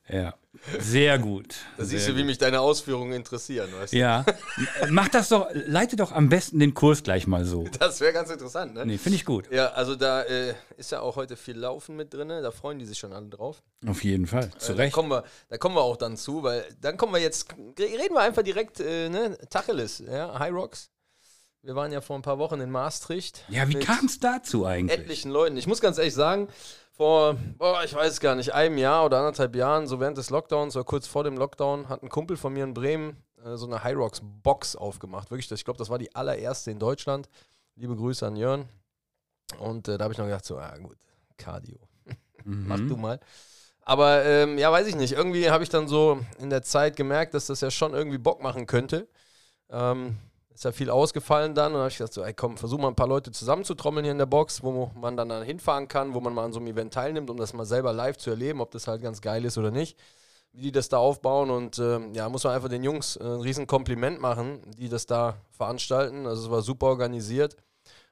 Ja. 0.07 0.35
Sehr 0.79 1.19
gut. 1.19 1.55
Da 1.77 1.85
siehst 1.85 2.07
du, 2.07 2.15
wie 2.15 2.23
mich 2.23 2.37
deine 2.37 2.59
Ausführungen 2.59 3.13
interessieren. 3.13 3.69
Weißt 3.77 3.93
du? 3.93 3.97
Ja. 3.97 4.25
Mach 4.89 5.07
das 5.09 5.29
doch, 5.29 5.47
leite 5.53 5.95
doch 5.95 6.11
am 6.11 6.29
besten 6.29 6.59
den 6.59 6.73
Kurs 6.73 7.03
gleich 7.03 7.27
mal 7.27 7.45
so. 7.45 7.67
Das 7.79 8.01
wäre 8.01 8.13
ganz 8.13 8.29
interessant, 8.29 8.73
ne? 8.73 8.85
Nee, 8.85 8.97
finde 8.97 9.17
ich 9.17 9.25
gut. 9.25 9.51
Ja, 9.51 9.67
also 9.73 9.95
da 9.95 10.23
äh, 10.23 10.55
ist 10.77 10.91
ja 10.91 11.01
auch 11.01 11.15
heute 11.15 11.35
viel 11.37 11.57
Laufen 11.57 11.95
mit 11.95 12.13
drin, 12.13 12.29
da 12.29 12.51
freuen 12.51 12.79
die 12.79 12.85
sich 12.85 12.97
schon 12.97 13.13
alle 13.13 13.27
drauf. 13.27 13.61
Auf 13.87 14.03
jeden 14.03 14.27
Fall, 14.27 14.49
zu 14.57 14.73
äh, 14.73 14.75
Recht. 14.75 14.93
Da 14.93 14.95
kommen, 14.95 15.09
wir, 15.09 15.23
da 15.49 15.57
kommen 15.57 15.75
wir 15.75 15.81
auch 15.81 15.97
dann 15.97 16.17
zu, 16.17 16.43
weil 16.43 16.65
dann 16.81 16.97
kommen 16.97 17.13
wir 17.13 17.21
jetzt, 17.21 17.47
reden 17.77 18.15
wir 18.15 18.21
einfach 18.21 18.43
direkt, 18.43 18.79
äh, 18.79 19.09
ne, 19.09 19.37
Tacheles, 19.49 20.03
ja, 20.07 20.37
High 20.39 20.53
Rocks. 20.53 20.89
Wir 21.61 21.75
waren 21.75 21.91
ja 21.91 21.99
vor 21.99 22.15
ein 22.15 22.21
paar 22.21 22.37
Wochen 22.37 22.59
in 22.61 22.69
Maastricht. 22.69 23.43
Ja, 23.49 23.67
wie 23.67 23.79
kam 23.79 24.05
es 24.05 24.19
dazu 24.19 24.65
eigentlich? 24.65 24.99
Etlichen 24.99 25.31
Leuten. 25.31 25.57
Ich 25.57 25.65
muss 25.65 25.81
ganz 25.81 25.97
ehrlich 25.97 26.13
sagen, 26.13 26.47
vor, 26.95 27.35
boah, 27.57 27.83
ich 27.83 27.93
weiß 27.93 28.19
gar 28.19 28.35
nicht, 28.35 28.53
einem 28.53 28.77
Jahr 28.77 29.05
oder 29.05 29.17
anderthalb 29.17 29.55
Jahren, 29.55 29.87
so 29.87 29.99
während 29.99 30.17
des 30.17 30.29
Lockdowns 30.29 30.75
oder 30.75 30.85
kurz 30.85 31.07
vor 31.07 31.23
dem 31.23 31.37
Lockdown, 31.37 31.89
hat 31.89 32.03
ein 32.03 32.09
Kumpel 32.09 32.37
von 32.37 32.53
mir 32.53 32.63
in 32.63 32.73
Bremen 32.73 33.17
äh, 33.43 33.57
so 33.57 33.65
eine 33.65 33.83
High 33.83 33.95
Rocks 33.95 34.21
Box 34.23 34.75
aufgemacht. 34.75 35.29
Wirklich, 35.31 35.51
ich 35.51 35.65
glaube, 35.65 35.77
das 35.77 35.89
war 35.89 35.97
die 35.97 36.13
allererste 36.15 36.71
in 36.71 36.79
Deutschland. 36.79 37.29
Liebe 37.75 37.95
Grüße 37.95 38.25
an 38.25 38.35
Jörn. 38.35 38.69
Und 39.59 39.87
äh, 39.87 39.97
da 39.97 40.05
habe 40.05 40.13
ich 40.13 40.17
noch 40.17 40.25
gedacht, 40.25 40.45
so, 40.45 40.57
ah 40.57 40.77
gut, 40.77 40.97
Cardio. 41.37 41.77
Mhm. 42.43 42.67
Mach 42.67 42.77
du 42.77 42.95
mal. 42.95 43.19
Aber 43.81 44.23
ähm, 44.23 44.57
ja, 44.57 44.71
weiß 44.71 44.87
ich 44.87 44.95
nicht. 44.95 45.13
Irgendwie 45.13 45.49
habe 45.49 45.63
ich 45.63 45.69
dann 45.69 45.87
so 45.87 46.19
in 46.39 46.49
der 46.49 46.63
Zeit 46.63 46.95
gemerkt, 46.95 47.33
dass 47.33 47.47
das 47.47 47.61
ja 47.61 47.69
schon 47.69 47.93
irgendwie 47.93 48.17
Bock 48.17 48.41
machen 48.41 48.65
könnte. 48.65 49.07
Ähm, 49.69 50.17
ist 50.55 50.63
ja 50.63 50.71
viel 50.71 50.89
ausgefallen 50.89 51.53
dann. 51.53 51.67
Und 51.67 51.73
dann 51.73 51.81
habe 51.81 51.89
ich 51.89 51.97
gesagt, 51.97 52.13
so, 52.13 52.23
ey 52.23 52.33
komm, 52.33 52.57
versuch 52.57 52.79
mal 52.79 52.87
ein 52.87 52.95
paar 52.95 53.07
Leute 53.07 53.31
zusammenzutrommeln 53.31 54.05
hier 54.05 54.13
in 54.13 54.17
der 54.17 54.25
Box, 54.25 54.63
wo 54.63 54.89
man 54.95 55.17
dann, 55.17 55.29
dann 55.29 55.43
hinfahren 55.43 55.87
kann, 55.87 56.13
wo 56.13 56.21
man 56.21 56.33
mal 56.33 56.45
an 56.45 56.53
so 56.53 56.59
einem 56.59 56.67
Event 56.67 56.93
teilnimmt, 56.93 57.29
um 57.29 57.37
das 57.37 57.53
mal 57.53 57.65
selber 57.65 57.91
live 57.93 58.17
zu 58.17 58.29
erleben, 58.29 58.61
ob 58.61 58.71
das 58.71 58.87
halt 58.87 59.01
ganz 59.01 59.21
geil 59.21 59.43
ist 59.43 59.57
oder 59.57 59.69
nicht, 59.69 59.99
wie 60.53 60.61
die 60.61 60.71
das 60.71 60.87
da 60.87 60.97
aufbauen 60.97 61.49
und 61.49 61.77
ähm, 61.79 62.13
ja, 62.13 62.29
muss 62.29 62.45
man 62.45 62.53
einfach 62.53 62.69
den 62.69 62.83
Jungs 62.83 63.17
äh, 63.17 63.23
ein 63.23 63.41
riesen 63.41 63.67
Kompliment 63.67 64.21
machen, 64.21 64.61
die 64.77 64.87
das 64.87 65.05
da 65.05 65.35
veranstalten, 65.51 66.25
also 66.25 66.43
es 66.43 66.51
war 66.51 66.61
super 66.61 66.87
organisiert. 66.87 67.57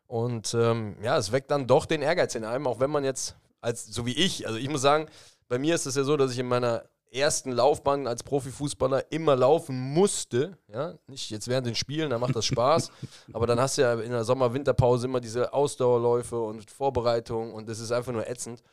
Und 0.05 0.53
ähm, 0.53 0.97
ja, 1.01 1.17
es 1.17 1.31
weckt 1.31 1.49
dann 1.49 1.65
doch 1.65 1.85
den 1.85 2.01
Ehrgeiz 2.01 2.35
in 2.35 2.43
einem, 2.43 2.67
auch 2.67 2.79
wenn 2.79 2.91
man 2.91 3.05
jetzt, 3.05 3.35
als 3.61 3.85
so 3.85 4.05
wie 4.05 4.11
ich, 4.13 4.45
also 4.45 4.59
ich 4.59 4.69
muss 4.69 4.81
sagen, 4.81 5.07
bei 5.47 5.57
mir 5.57 5.73
ist 5.75 5.85
es 5.85 5.95
ja 5.95 6.03
so, 6.03 6.17
dass 6.17 6.33
ich 6.33 6.39
in 6.39 6.47
meiner 6.47 6.83
ersten 7.13 7.51
Laufbahn 7.51 8.07
als 8.07 8.23
Profifußballer 8.23 9.11
immer 9.11 9.35
laufen 9.35 9.79
musste. 9.79 10.57
Ja? 10.67 10.95
Nicht 11.07 11.29
jetzt 11.29 11.47
während 11.47 11.67
den 11.67 11.75
Spielen, 11.75 12.09
da 12.09 12.19
macht 12.19 12.35
das 12.35 12.45
Spaß. 12.45 12.91
aber 13.33 13.47
dann 13.47 13.59
hast 13.59 13.77
du 13.77 13.83
ja 13.83 13.93
in 13.93 14.11
der 14.11 14.23
Sommer-Winterpause 14.23 15.07
immer 15.07 15.19
diese 15.19 15.53
Ausdauerläufe 15.53 16.39
und 16.39 16.69
Vorbereitungen 16.69 17.53
und 17.53 17.69
das 17.69 17.79
ist 17.79 17.91
einfach 17.91 18.13
nur 18.13 18.27
ätzend. 18.27 18.63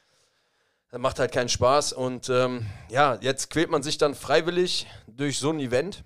Das 0.90 1.00
macht 1.00 1.18
halt 1.18 1.32
keinen 1.32 1.48
Spaß. 1.48 1.92
Und 1.92 2.28
ähm, 2.30 2.66
ja, 2.88 3.18
jetzt 3.20 3.50
quält 3.50 3.70
man 3.70 3.82
sich 3.82 3.98
dann 3.98 4.14
freiwillig 4.14 4.86
durch 5.06 5.38
so 5.38 5.50
ein 5.50 5.60
Event. 5.60 6.02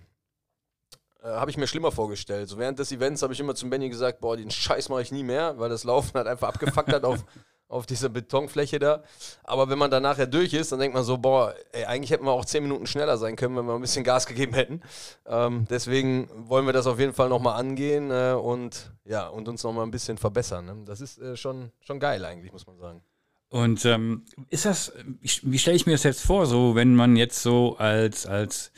Äh, 1.23 1.29
habe 1.29 1.51
ich 1.51 1.57
mir 1.57 1.67
schlimmer 1.67 1.91
vorgestellt. 1.91 2.49
So 2.49 2.59
während 2.59 2.79
des 2.79 2.93
Events 2.93 3.23
habe 3.23 3.33
ich 3.33 3.41
immer 3.41 3.55
zum 3.55 3.71
Benny 3.71 3.89
gesagt, 3.89 4.21
boah, 4.21 4.37
den 4.37 4.51
Scheiß 4.51 4.91
mache 4.91 5.03
ich 5.03 5.11
nie 5.11 5.23
mehr, 5.23 5.59
weil 5.59 5.71
das 5.71 5.85
Laufen 5.85 6.13
halt 6.15 6.27
einfach 6.27 6.49
abgefuckt 6.49 6.93
hat 6.93 7.05
auf 7.05 7.25
auf 7.75 7.87
dieser 7.87 8.09
Betonfläche 8.09 8.79
da. 8.79 9.03
Aber 9.43 9.69
wenn 9.69 9.79
man 9.79 9.91
dann 9.91 10.03
nachher 10.03 10.27
durch 10.27 10.55
ist, 10.55 10.73
dann 10.73 10.79
denkt 10.79 10.95
man 10.95 11.05
so, 11.05 11.19
boah, 11.19 11.55
ey, 11.73 11.85
eigentlich 11.85 12.11
hätten 12.11 12.25
wir 12.25 12.33
auch 12.33 12.45
zehn 12.45 12.63
Minuten 12.63 12.87
schneller 12.87 13.19
sein 13.19 13.37
können, 13.37 13.57
wenn 13.57 13.67
wir 13.67 13.75
ein 13.75 13.81
bisschen 13.81 14.05
Gas 14.05 14.27
gegeben 14.27 14.55
hätten. 14.55 14.81
Ähm, 15.27 15.67
deswegen 15.69 16.29
wollen 16.49 16.67
wir 16.67 16.73
das 16.73 16.87
auf 16.87 16.99
jeden 16.99 17.13
Fall 17.13 17.29
nochmal 17.29 17.59
angehen 17.59 18.11
äh, 18.11 18.33
und 18.33 18.93
ja, 19.05 19.27
und 19.27 19.49
uns 19.49 19.63
nochmal 19.65 19.85
ein 19.85 19.91
bisschen 19.91 20.17
verbessern. 20.17 20.67
Ne? 20.67 20.77
Das 20.87 21.01
ist 21.01 21.19
äh, 21.19 21.37
schon, 21.37 21.73
schon 21.81 21.99
geil 21.99 22.25
eigentlich, 22.25 22.53
muss 22.53 22.67
man 22.67 22.79
sagen. 22.79 23.03
Und 23.51 23.85
ähm, 23.85 24.25
ist 24.51 24.65
das, 24.65 24.93
wie 25.21 25.59
stelle 25.59 25.77
ich 25.77 25.87
mir 25.87 25.93
das 25.93 26.03
jetzt 26.03 26.25
vor, 26.25 26.47
so 26.47 26.75
wenn 26.75 26.95
man 26.95 27.17
jetzt 27.17 27.43
so 27.43 27.77
als, 27.77 28.27
als 28.27 28.73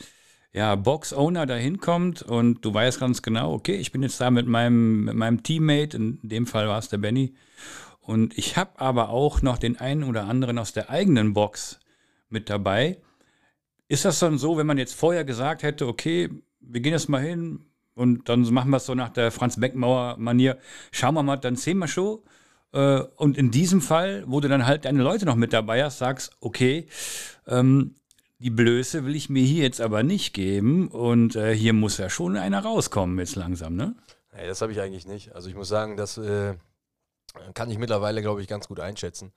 ja, 0.53 0.75
Box-Owner 0.75 1.45
da 1.45 1.55
hinkommt 1.55 2.23
und 2.23 2.65
du 2.65 2.73
weißt 2.73 2.99
ganz 2.99 3.21
genau, 3.21 3.53
okay, 3.53 3.75
ich 3.75 3.91
bin 3.91 4.01
jetzt 4.01 4.19
da 4.19 4.31
mit 4.31 4.47
meinem, 4.47 5.05
mit 5.05 5.15
meinem 5.15 5.43
Teammate, 5.43 5.97
in 5.97 6.19
dem 6.23 6.47
Fall 6.47 6.67
war 6.67 6.79
es 6.79 6.89
der 6.89 6.97
Benny, 6.97 7.35
und 8.07 8.37
ich 8.37 8.55
habe 8.55 8.79
aber 8.79 9.09
auch 9.09 9.41
noch 9.41 9.57
den 9.57 9.81
einen 9.81 10.05
oder 10.05 10.23
anderen 10.23 10.57
aus 10.57 10.71
der 10.71 10.89
eigenen 10.89 11.33
Box 11.33 11.81
mit 12.29 12.49
dabei. 12.49 13.01
Ist 13.89 14.05
das 14.05 14.19
dann 14.19 14.37
so, 14.37 14.57
wenn 14.57 14.65
man 14.65 14.77
jetzt 14.77 14.95
vorher 14.95 15.25
gesagt 15.25 15.61
hätte, 15.61 15.87
okay, 15.87 16.29
wir 16.61 16.79
gehen 16.79 16.93
jetzt 16.93 17.09
mal 17.09 17.21
hin 17.21 17.65
und 17.95 18.29
dann 18.29 18.41
machen 18.53 18.71
wir 18.71 18.77
es 18.77 18.85
so 18.85 18.95
nach 18.95 19.09
der 19.09 19.29
Franz 19.29 19.59
Beckenmauer-Manier, 19.59 20.57
schauen 20.91 21.15
wir 21.15 21.23
mal, 21.23 21.35
dann 21.35 21.57
sehen 21.57 21.79
wir 21.79 21.89
schon. 21.89 22.19
Äh, 22.71 23.01
und 23.17 23.37
in 23.37 23.51
diesem 23.51 23.81
Fall, 23.81 24.23
wo 24.25 24.39
du 24.39 24.47
dann 24.47 24.65
halt 24.65 24.85
deine 24.85 25.03
Leute 25.03 25.25
noch 25.25 25.35
mit 25.35 25.51
dabei 25.51 25.83
hast, 25.83 25.97
sagst, 25.97 26.31
okay, 26.39 26.87
ähm, 27.45 27.95
die 28.39 28.51
Blöße 28.51 29.03
will 29.03 29.17
ich 29.17 29.29
mir 29.29 29.43
hier 29.43 29.63
jetzt 29.63 29.81
aber 29.81 30.03
nicht 30.03 30.33
geben 30.33 30.87
und 30.87 31.35
äh, 31.35 31.53
hier 31.53 31.73
muss 31.73 31.97
ja 31.97 32.09
schon 32.09 32.37
einer 32.37 32.59
rauskommen 32.59 33.19
jetzt 33.19 33.35
langsam, 33.35 33.75
ne? 33.75 33.95
Hey, 34.29 34.47
das 34.47 34.61
habe 34.61 34.71
ich 34.71 34.79
eigentlich 34.79 35.07
nicht. 35.07 35.35
Also 35.35 35.49
ich 35.49 35.55
muss 35.55 35.67
sagen, 35.67 35.97
dass 35.97 36.17
äh, 36.17 36.53
kann 37.53 37.69
ich 37.69 37.77
mittlerweile, 37.77 38.21
glaube 38.21 38.41
ich, 38.41 38.47
ganz 38.47 38.67
gut 38.67 38.79
einschätzen. 38.79 39.33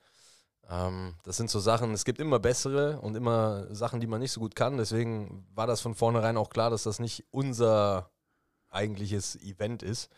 Ähm, 0.69 1.15
das 1.23 1.37
sind 1.37 1.49
so 1.49 1.59
Sachen, 1.59 1.93
es 1.93 2.05
gibt 2.05 2.19
immer 2.19 2.39
bessere 2.39 2.99
und 3.01 3.15
immer 3.15 3.73
Sachen, 3.73 3.99
die 3.99 4.07
man 4.07 4.21
nicht 4.21 4.31
so 4.31 4.39
gut 4.39 4.55
kann. 4.55 4.77
Deswegen 4.77 5.45
war 5.53 5.67
das 5.67 5.81
von 5.81 5.95
vornherein 5.95 6.37
auch 6.37 6.49
klar, 6.49 6.69
dass 6.69 6.83
das 6.83 6.99
nicht 6.99 7.25
unser 7.31 8.09
eigentliches 8.69 9.35
Event 9.41 9.83
ist. 9.83 10.09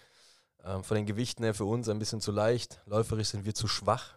Ähm, 0.64 0.84
von 0.84 0.96
den 0.96 1.06
Gewichten 1.06 1.44
her 1.44 1.54
für 1.54 1.66
uns 1.66 1.90
ein 1.90 2.00
bisschen 2.00 2.22
zu 2.22 2.32
leicht. 2.32 2.82
Läuferisch 2.86 3.30
sind 3.30 3.46
wir 3.46 3.56
zu 3.56 3.68
schwach. 3.68 4.16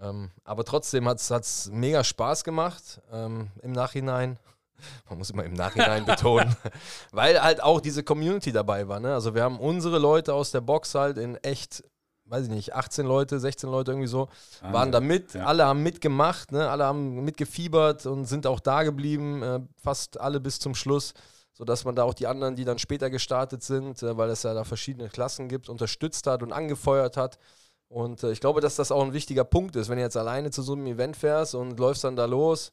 Ähm, 0.00 0.30
aber 0.44 0.64
trotzdem 0.64 1.08
hat 1.08 1.20
es 1.20 1.70
mega 1.72 2.04
Spaß 2.04 2.44
gemacht 2.44 3.00
ähm, 3.10 3.50
im 3.62 3.72
Nachhinein. 3.72 4.38
Man 5.08 5.18
muss 5.18 5.30
immer 5.30 5.44
im 5.44 5.54
Nachhinein 5.54 6.04
betonen, 6.06 6.54
weil 7.10 7.42
halt 7.42 7.62
auch 7.62 7.80
diese 7.80 8.02
Community 8.04 8.52
dabei 8.52 8.88
war. 8.88 9.00
Ne? 9.00 9.14
Also 9.14 9.34
wir 9.34 9.42
haben 9.42 9.58
unsere 9.58 9.98
Leute 9.98 10.34
aus 10.34 10.50
der 10.50 10.60
Box 10.60 10.94
halt 10.94 11.18
in 11.18 11.36
echt 11.36 11.82
weiß 12.26 12.44
ich 12.44 12.50
nicht, 12.50 12.74
18 12.74 13.06
Leute, 13.06 13.38
16 13.38 13.70
Leute 13.70 13.92
irgendwie 13.92 14.08
so, 14.08 14.28
Wahnsinn. 14.60 14.72
waren 14.72 14.92
da 14.92 15.00
mit. 15.00 15.34
Ja. 15.34 15.46
Alle 15.46 15.64
haben 15.64 15.82
mitgemacht, 15.82 16.52
ne? 16.52 16.68
alle 16.68 16.84
haben 16.84 17.24
mitgefiebert 17.24 18.06
und 18.06 18.24
sind 18.24 18.46
auch 18.46 18.60
da 18.60 18.82
geblieben, 18.82 19.42
äh, 19.42 19.60
fast 19.76 20.20
alle 20.20 20.40
bis 20.40 20.58
zum 20.58 20.74
Schluss, 20.74 21.14
sodass 21.52 21.84
man 21.84 21.94
da 21.94 22.02
auch 22.02 22.14
die 22.14 22.26
anderen, 22.26 22.56
die 22.56 22.64
dann 22.64 22.78
später 22.78 23.10
gestartet 23.10 23.62
sind, 23.62 24.02
äh, 24.02 24.16
weil 24.16 24.30
es 24.30 24.42
ja 24.42 24.54
da 24.54 24.64
verschiedene 24.64 25.08
Klassen 25.08 25.48
gibt, 25.48 25.68
unterstützt 25.68 26.26
hat 26.26 26.42
und 26.42 26.52
angefeuert 26.52 27.16
hat. 27.16 27.38
Und 27.88 28.22
äh, 28.24 28.32
ich 28.32 28.40
glaube, 28.40 28.60
dass 28.60 28.76
das 28.76 28.90
auch 28.90 29.04
ein 29.04 29.12
wichtiger 29.12 29.44
Punkt 29.44 29.76
ist, 29.76 29.88
wenn 29.88 29.96
du 29.96 30.02
jetzt 30.02 30.16
alleine 30.16 30.50
zu 30.50 30.62
so 30.62 30.72
einem 30.72 30.86
Event 30.86 31.16
fährst 31.16 31.54
und 31.54 31.78
läufst 31.78 32.02
dann 32.04 32.16
da 32.16 32.24
los, 32.24 32.72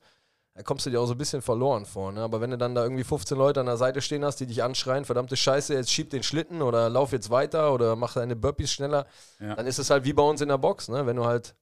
da 0.55 0.62
kommst 0.63 0.86
du 0.86 0.89
dir 0.91 1.01
auch 1.01 1.05
so 1.07 1.13
ein 1.13 1.17
bisschen 1.17 1.41
verloren 1.41 1.86
vor. 1.86 2.12
Ne? 2.12 2.22
Aber 2.22 2.39
wenn 2.41 2.51
du 2.51 2.57
dann 2.57 2.75
da 2.75 2.83
irgendwie 2.83 3.03
15 3.03 3.38
Leute 3.38 3.60
an 3.60 3.65
der 3.65 3.77
Seite 3.77 4.01
stehen 4.01 4.24
hast, 4.24 4.39
die 4.39 4.45
dich 4.45 4.62
anschreien, 4.63 5.03
verdammte 5.05 5.36
Scheiße, 5.36 5.74
jetzt 5.74 5.91
schieb 5.91 6.12
den 6.12 6.22
Schlitten 6.24 6.62
oder 6.62 6.89
lauf 6.89 7.12
jetzt 7.12 7.29
weiter 7.31 7.74
oder 7.74 7.95
mach 7.95 8.13
deine 8.13 8.36
Burpees 8.36 8.72
schneller, 8.72 9.07
Ja. 9.39 9.55
dann 9.55 9.65
ist 9.65 9.79
es 9.79 9.89
halt 9.89 10.03
wie 10.03 10.13
bei 10.13 10.24
uns 10.24 10.41
in 10.41 10.50
der 10.50 10.60
Box. 10.60 10.89
Ne? 10.89 11.05
Wenn 11.07 11.15
du 11.15 11.25
halt 11.25 11.55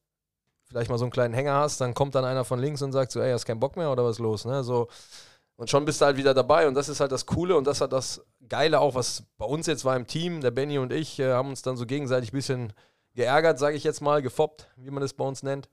vielleicht 0.66 0.90
mal 0.90 0.98
so 0.98 1.06
einen 1.06 1.12
kleinen 1.12 1.34
Hänger 1.34 1.54
hast, 1.56 1.80
dann 1.82 1.94
kommt 1.94 2.16
dann 2.16 2.26
einer 2.26 2.44
von 2.44 2.60
links 2.60 2.82
und 2.82 2.92
sagt 2.92 3.12
so, 3.12 3.22
ey, 3.22 3.32
hast 3.32 3.46
keinen 3.46 3.60
Bock 3.62 3.78
mehr 3.78 3.92
oder 3.92 4.04
was 4.04 4.18
ist 4.18 4.20
los? 4.20 4.44
Ne? 4.46 4.64
So, 4.64 4.88
und 5.56 5.70
schon 5.70 5.86
bist 5.86 6.02
du 6.02 6.06
halt 6.06 6.18
wieder 6.18 6.34
dabei 6.34 6.68
und 6.68 6.74
das 6.74 6.90
ist 6.90 7.00
halt 7.00 7.12
das 7.12 7.26
Coole 7.26 7.56
und 7.56 7.68
das 7.68 7.82
hat 7.82 7.94
das 7.94 8.22
Geile 8.50 8.80
auch, 8.82 8.96
was 8.96 9.24
bei 9.38 9.46
uns 9.46 9.68
jetzt 9.68 9.86
war 9.86 9.96
im 9.96 10.08
Team. 10.08 10.42
Der 10.42 10.52
Benny 10.52 10.80
und 10.80 10.92
ich 10.92 11.20
äh, 11.20 11.32
haben 11.32 11.50
uns 11.50 11.62
dann 11.62 11.78
so 11.78 11.86
gegenseitig 11.86 12.34
ein 12.34 12.36
bisschen 12.38 12.74
geärgert, 13.14 13.60
sage 13.60 13.76
ich 13.78 13.84
jetzt 13.84 14.02
mal, 14.02 14.22
gefoppt, 14.22 14.70
wie 14.78 14.90
man 14.92 15.02
das 15.02 15.14
bei 15.14 15.24
uns 15.26 15.44
nennt. 15.44 15.70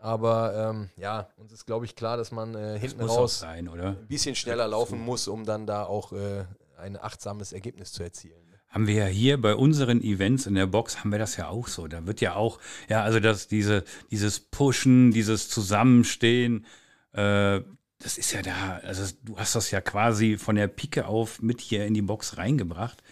Aber 0.00 0.70
ähm, 0.70 0.90
ja, 0.96 1.28
uns 1.36 1.52
ist, 1.52 1.66
glaube 1.66 1.84
ich, 1.84 1.94
klar, 1.94 2.16
dass 2.16 2.32
man 2.32 2.54
äh, 2.54 2.78
hinten 2.78 3.02
raus 3.02 3.40
sein, 3.40 3.68
ein 3.68 4.06
bisschen 4.08 4.34
schneller 4.34 4.66
laufen 4.66 4.98
muss, 4.98 5.28
um 5.28 5.44
dann 5.44 5.66
da 5.66 5.84
auch 5.84 6.12
äh, 6.12 6.44
ein 6.78 6.96
achtsames 6.96 7.52
Ergebnis 7.52 7.92
zu 7.92 8.02
erzielen. 8.02 8.50
Haben 8.68 8.86
wir 8.86 8.94
ja 8.94 9.06
hier 9.06 9.40
bei 9.40 9.54
unseren 9.54 10.00
Events 10.00 10.46
in 10.46 10.54
der 10.54 10.66
Box, 10.66 11.00
haben 11.00 11.10
wir 11.10 11.18
das 11.18 11.36
ja 11.36 11.48
auch 11.48 11.66
so. 11.66 11.88
Da 11.88 12.06
wird 12.06 12.20
ja 12.20 12.34
auch, 12.34 12.60
ja, 12.88 13.02
also 13.02 13.20
das, 13.20 13.48
diese, 13.48 13.84
dieses 14.10 14.40
Pushen, 14.40 15.10
dieses 15.10 15.48
Zusammenstehen, 15.48 16.64
äh, 17.12 17.60
das 17.98 18.16
ist 18.16 18.32
ja 18.32 18.40
da, 18.42 18.80
also 18.82 19.12
du 19.24 19.36
hast 19.36 19.54
das 19.54 19.70
ja 19.70 19.80
quasi 19.80 20.38
von 20.38 20.56
der 20.56 20.68
Pike 20.68 21.06
auf 21.06 21.42
mit 21.42 21.60
hier 21.60 21.84
in 21.84 21.94
die 21.94 22.02
Box 22.02 22.38
reingebracht. 22.38 23.02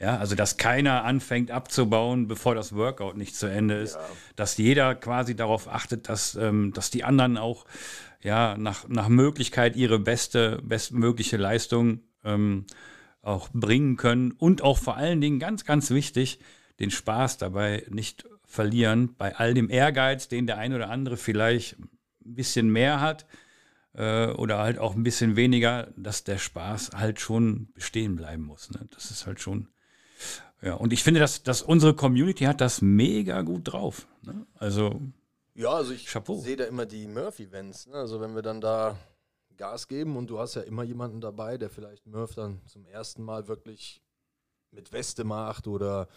Ja, 0.00 0.18
also 0.18 0.34
dass 0.34 0.56
keiner 0.56 1.04
anfängt 1.04 1.50
abzubauen, 1.50 2.26
bevor 2.26 2.54
das 2.54 2.74
Workout 2.74 3.16
nicht 3.16 3.36
zu 3.36 3.46
Ende 3.46 3.76
ist. 3.76 3.96
Dass 4.36 4.56
jeder 4.56 4.94
quasi 4.94 5.36
darauf 5.36 5.68
achtet, 5.68 6.08
dass, 6.08 6.34
ähm, 6.34 6.72
dass 6.72 6.90
die 6.90 7.04
anderen 7.04 7.38
auch 7.38 7.64
ja, 8.20 8.56
nach, 8.56 8.88
nach 8.88 9.08
Möglichkeit 9.08 9.76
ihre 9.76 9.98
beste, 9.98 10.60
bestmögliche 10.62 11.36
Leistung 11.36 12.00
ähm, 12.24 12.66
auch 13.22 13.48
bringen 13.52 13.96
können 13.96 14.32
und 14.32 14.62
auch 14.62 14.78
vor 14.78 14.96
allen 14.96 15.20
Dingen 15.20 15.38
ganz, 15.38 15.64
ganz 15.64 15.90
wichtig, 15.90 16.40
den 16.80 16.90
Spaß 16.90 17.38
dabei 17.38 17.86
nicht 17.88 18.26
verlieren, 18.44 19.14
bei 19.16 19.36
all 19.36 19.54
dem 19.54 19.70
Ehrgeiz, 19.70 20.28
den 20.28 20.46
der 20.46 20.58
ein 20.58 20.74
oder 20.74 20.90
andere 20.90 21.16
vielleicht 21.16 21.78
ein 21.78 21.88
bisschen 22.34 22.68
mehr 22.68 23.00
hat 23.00 23.26
äh, 23.94 24.28
oder 24.28 24.58
halt 24.58 24.78
auch 24.78 24.94
ein 24.94 25.02
bisschen 25.02 25.36
weniger, 25.36 25.88
dass 25.96 26.24
der 26.24 26.38
Spaß 26.38 26.92
halt 26.94 27.20
schon 27.20 27.68
bestehen 27.74 28.16
bleiben 28.16 28.44
muss. 28.44 28.70
Ne? 28.70 28.86
Das 28.90 29.10
ist 29.10 29.26
halt 29.26 29.40
schon, 29.40 29.68
ja, 30.64 30.74
und 30.74 30.92
ich 30.92 31.02
finde, 31.02 31.20
dass, 31.20 31.42
dass 31.42 31.62
unsere 31.62 31.94
Community 31.94 32.44
hat 32.44 32.60
das 32.60 32.80
mega 32.80 33.42
gut 33.42 33.72
drauf. 33.72 34.06
Ne? 34.22 34.46
Also, 34.58 35.00
Ja, 35.54 35.70
also 35.70 35.92
ich 35.92 36.08
sehe 36.10 36.56
da 36.56 36.64
immer 36.64 36.86
die 36.86 37.06
Murph-Events. 37.06 37.88
Ne? 37.88 37.94
Also 37.94 38.20
wenn 38.20 38.34
wir 38.34 38.42
dann 38.42 38.60
da 38.60 38.96
Gas 39.56 39.88
geben 39.88 40.16
und 40.16 40.28
du 40.30 40.38
hast 40.38 40.54
ja 40.54 40.62
immer 40.62 40.82
jemanden 40.82 41.20
dabei, 41.20 41.58
der 41.58 41.70
vielleicht 41.70 42.06
Murph 42.06 42.34
dann 42.34 42.60
zum 42.66 42.86
ersten 42.86 43.22
Mal 43.22 43.46
wirklich 43.46 44.02
mit 44.70 44.92
Weste 44.92 45.24
macht 45.24 45.66
oder 45.66 46.08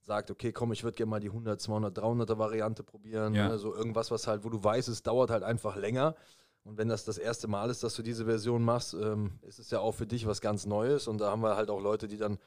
sagt, 0.00 0.30
okay, 0.30 0.52
komm, 0.52 0.72
ich 0.72 0.84
würde 0.84 0.96
gerne 0.96 1.10
mal 1.10 1.20
die 1.20 1.28
100, 1.28 1.60
200, 1.60 1.98
300er 1.98 2.38
Variante 2.38 2.84
probieren. 2.84 3.34
Ja. 3.34 3.48
Ne? 3.48 3.58
So 3.58 3.74
irgendwas, 3.74 4.10
was 4.10 4.28
halt, 4.28 4.44
wo 4.44 4.50
du 4.50 4.62
weißt, 4.62 4.88
es 4.88 5.02
dauert 5.02 5.30
halt 5.30 5.42
einfach 5.42 5.76
länger. 5.76 6.14
Und 6.62 6.78
wenn 6.78 6.88
das 6.88 7.04
das 7.04 7.18
erste 7.18 7.48
Mal 7.48 7.70
ist, 7.70 7.82
dass 7.82 7.94
du 7.94 8.02
diese 8.02 8.24
Version 8.24 8.62
machst, 8.62 8.94
ähm, 8.94 9.38
ist 9.42 9.58
es 9.58 9.70
ja 9.70 9.80
auch 9.80 9.92
für 9.92 10.06
dich 10.06 10.26
was 10.26 10.40
ganz 10.40 10.64
Neues. 10.64 11.08
Und 11.08 11.20
da 11.20 11.30
haben 11.30 11.42
wir 11.42 11.56
halt 11.56 11.70
auch 11.70 11.80
Leute, 11.80 12.08
die 12.08 12.16
dann 12.16 12.38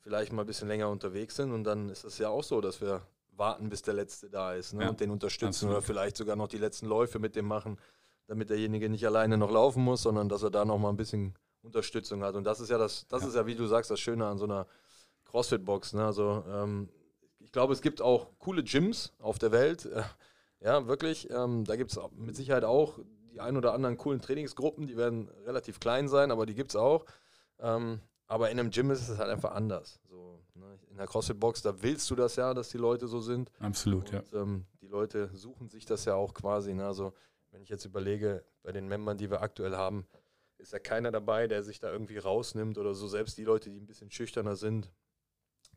vielleicht 0.00 0.32
mal 0.32 0.42
ein 0.42 0.46
bisschen 0.46 0.68
länger 0.68 0.88
unterwegs 0.88 1.36
sind. 1.36 1.52
Und 1.52 1.64
dann 1.64 1.88
ist 1.88 2.04
es 2.04 2.18
ja 2.18 2.28
auch 2.28 2.44
so, 2.44 2.60
dass 2.60 2.80
wir 2.80 3.02
warten, 3.36 3.68
bis 3.68 3.82
der 3.82 3.94
Letzte 3.94 4.28
da 4.28 4.54
ist 4.54 4.72
ne? 4.72 4.84
Ja, 4.84 4.90
und 4.90 5.00
den 5.00 5.10
unterstützen 5.10 5.66
absolut. 5.66 5.76
oder 5.76 5.82
vielleicht 5.82 6.16
sogar 6.16 6.36
noch 6.36 6.48
die 6.48 6.58
letzten 6.58 6.86
Läufe 6.86 7.18
mit 7.18 7.36
dem 7.36 7.46
machen, 7.46 7.78
damit 8.26 8.50
derjenige 8.50 8.88
nicht 8.88 9.06
alleine 9.06 9.38
noch 9.38 9.50
laufen 9.50 9.82
muss, 9.82 10.02
sondern 10.02 10.28
dass 10.28 10.42
er 10.42 10.50
da 10.50 10.64
noch 10.64 10.78
mal 10.78 10.90
ein 10.90 10.96
bisschen 10.96 11.34
Unterstützung 11.62 12.22
hat. 12.22 12.34
Und 12.34 12.44
das 12.44 12.60
ist 12.60 12.70
ja 12.70 12.78
das, 12.78 13.06
das 13.08 13.24
ist 13.24 13.34
ja, 13.34 13.46
wie 13.46 13.54
du 13.54 13.66
sagst, 13.66 13.90
das 13.90 14.00
Schöne 14.00 14.26
an 14.26 14.38
so 14.38 14.44
einer 14.44 14.66
CrossFit-Box. 15.26 15.94
Ne? 15.94 16.04
Also 16.04 16.44
ähm, 16.48 16.88
ich 17.38 17.52
glaube, 17.52 17.72
es 17.72 17.80
gibt 17.80 18.02
auch 18.02 18.28
coole 18.38 18.62
Gyms 18.64 19.12
auf 19.18 19.38
der 19.38 19.52
Welt. 19.52 19.86
Äh, 19.86 20.02
ja, 20.60 20.86
wirklich. 20.86 21.30
Ähm, 21.30 21.64
da 21.64 21.76
gibt 21.76 21.92
es 21.92 22.00
mit 22.16 22.36
Sicherheit 22.36 22.64
auch 22.64 22.98
die 23.30 23.40
ein 23.40 23.56
oder 23.56 23.72
anderen 23.74 23.96
coolen 23.96 24.20
Trainingsgruppen, 24.20 24.86
die 24.86 24.96
werden 24.96 25.28
relativ 25.44 25.80
klein 25.80 26.08
sein, 26.08 26.30
aber 26.30 26.46
die 26.46 26.54
gibt 26.54 26.70
es 26.70 26.76
auch. 26.76 27.04
Ähm, 27.60 28.00
aber 28.28 28.50
in 28.50 28.60
einem 28.60 28.70
Gym 28.70 28.90
ist 28.90 29.08
es 29.08 29.18
halt 29.18 29.30
einfach 29.30 29.52
anders. 29.52 29.98
So, 30.08 30.38
ne? 30.54 30.78
In 30.90 30.98
der 30.98 31.06
CrossFit-Box, 31.06 31.62
da 31.62 31.82
willst 31.82 32.08
du 32.10 32.14
das 32.14 32.36
ja, 32.36 32.54
dass 32.54 32.68
die 32.68 32.78
Leute 32.78 33.08
so 33.08 33.20
sind. 33.20 33.50
absolut, 33.58 34.12
ja. 34.12 34.20
Und, 34.20 34.34
ähm, 34.34 34.66
die 34.82 34.86
Leute 34.86 35.30
suchen 35.34 35.68
sich 35.68 35.86
das 35.86 36.04
ja 36.04 36.14
auch 36.14 36.34
quasi. 36.34 36.74
Ne? 36.74 36.86
Also, 36.86 37.14
wenn 37.50 37.62
ich 37.62 37.70
jetzt 37.70 37.86
überlege, 37.86 38.44
bei 38.62 38.70
den 38.70 38.86
Membern, 38.86 39.16
die 39.16 39.30
wir 39.30 39.40
aktuell 39.40 39.76
haben, 39.76 40.06
ist 40.58 40.72
ja 40.72 40.78
keiner 40.78 41.10
dabei, 41.10 41.46
der 41.46 41.62
sich 41.62 41.80
da 41.80 41.90
irgendwie 41.90 42.18
rausnimmt 42.18 42.76
oder 42.78 42.94
so. 42.94 43.08
Selbst 43.08 43.38
die 43.38 43.44
Leute, 43.44 43.70
die 43.70 43.80
ein 43.80 43.86
bisschen 43.86 44.10
schüchterner 44.10 44.56
sind, 44.56 44.90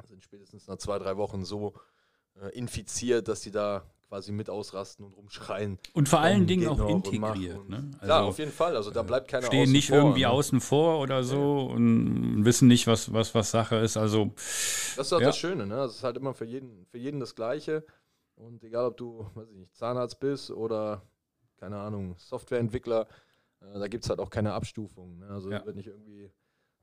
sind 0.03 0.23
spätestens 0.23 0.67
nach 0.67 0.77
zwei, 0.77 0.99
drei 0.99 1.17
Wochen 1.17 1.45
so 1.45 1.73
äh, 2.41 2.49
infiziert, 2.49 3.27
dass 3.27 3.41
sie 3.41 3.51
da 3.51 3.85
quasi 4.11 4.33
mit 4.33 4.49
ausrasten 4.49 5.05
und 5.05 5.13
rumschreien. 5.13 5.79
Und 5.93 6.09
vor 6.09 6.19
allen 6.19 6.39
Komm, 6.39 6.47
Dingen 6.47 6.67
auch 6.67 6.79
und 6.79 6.89
integriert. 7.07 7.57
und- 7.57 7.69
Ne? 7.69 7.91
Klar, 8.01 8.25
auf 8.25 8.39
jeden 8.39 8.51
Fall. 8.51 8.75
Also 8.75 8.91
da 8.91 9.03
bleibt 9.03 9.29
keiner 9.29 9.47
stehen 9.47 9.71
nicht 9.71 9.87
vor, 9.87 9.99
irgendwie 9.99 10.23
ne? 10.23 10.29
außen 10.29 10.59
vor 10.59 10.99
oder 10.99 11.23
so 11.23 11.61
und 11.67 12.43
wissen 12.43 12.67
nicht, 12.67 12.87
was, 12.87 13.13
was, 13.13 13.33
was 13.33 13.51
Sache 13.51 13.77
ist. 13.77 13.95
Also, 13.95 14.31
Das 14.35 15.07
ist 15.07 15.13
auch 15.13 15.21
Ja. 15.21 15.27
das 15.27 15.37
Schöne, 15.37 15.65
ne? 15.65 15.75
Es 15.83 15.95
ist 15.95 16.03
halt 16.03 16.17
immer 16.17 16.33
für 16.33 16.43
jeden, 16.43 16.85
für 16.87 16.97
jeden 16.97 17.21
das 17.21 17.35
Gleiche. 17.35 17.85
Und 18.35 18.61
egal, 18.65 18.87
ob 18.87 18.97
du, 18.97 19.25
weiß 19.33 19.47
ich 19.49 19.55
nicht, 19.55 19.73
Zahnarzt 19.77 20.19
bist 20.19 20.51
oder, 20.51 21.03
keine 21.55 21.77
Ahnung, 21.79 22.15
Softwareentwickler, 22.17 23.07
äh, 23.61 23.79
da 23.79 23.87
gibt 23.87 24.03
es 24.03 24.09
halt 24.09 24.19
auch 24.19 24.29
keine 24.29 24.51
Abstufung. 24.51 25.19
Ne? 25.19 25.27
Also 25.29 25.49
Ja. 25.51 25.65
wird 25.65 25.77
nicht 25.77 25.87
irgendwie 25.87 26.29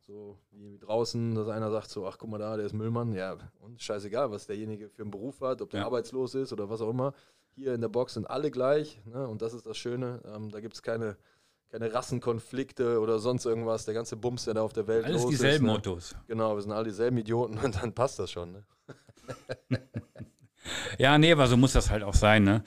so 0.08 0.38
wie 0.52 0.78
draußen, 0.78 1.34
dass 1.34 1.48
einer 1.48 1.70
sagt 1.70 1.90
so, 1.90 2.06
ach 2.06 2.16
guck 2.16 2.30
mal 2.30 2.38
da, 2.38 2.56
der 2.56 2.64
ist 2.64 2.72
Müllmann. 2.72 3.12
Ja, 3.12 3.36
und 3.60 3.82
scheißegal, 3.82 4.30
was 4.30 4.46
derjenige 4.46 4.88
für 4.88 5.02
einen 5.02 5.10
Beruf 5.10 5.42
hat, 5.42 5.60
ob 5.60 5.68
der 5.68 5.80
Ja. 5.80 5.86
arbeitslos 5.86 6.34
ist 6.34 6.50
oder 6.50 6.70
was 6.70 6.80
auch 6.80 6.88
immer. 6.88 7.12
Hier 7.54 7.74
in 7.74 7.82
der 7.82 7.88
Box 7.90 8.14
sind 8.14 8.24
alle 8.28 8.50
gleich. 8.50 9.02
Ne? 9.04 9.28
Und 9.28 9.42
das 9.42 9.52
ist 9.52 9.66
das 9.66 9.76
Schöne. 9.76 10.22
Ähm, 10.24 10.50
da 10.50 10.60
gibt 10.60 10.74
es 10.74 10.82
keine, 10.82 11.18
keine 11.68 11.92
Rassenkonflikte 11.92 13.00
oder 13.00 13.18
sonst 13.18 13.44
irgendwas. 13.44 13.84
Der 13.84 13.92
ganze 13.92 14.16
Bums, 14.16 14.46
der 14.46 14.54
da 14.54 14.62
auf 14.62 14.72
der 14.72 14.86
Welt 14.86 15.04
alles 15.04 15.22
los 15.22 15.30
dieselben 15.30 15.56
ist. 15.56 15.62
Ne? 15.62 15.72
Mottos. 15.72 16.16
Genau, 16.26 16.54
wir 16.56 16.62
sind 16.62 16.72
alle 16.72 16.84
dieselben 16.84 17.18
Idioten 17.18 17.58
und 17.62 17.74
dann 17.82 17.92
passt 17.92 18.18
das 18.18 18.30
schon. 18.30 18.52
Ne? 18.52 18.64
Ja, 20.98 21.16
nee, 21.16 21.32
aber 21.32 21.46
so 21.46 21.56
muss 21.56 21.72
das 21.72 21.90
halt 21.90 22.02
auch 22.02 22.14
sein. 22.14 22.44
Ne? 22.44 22.62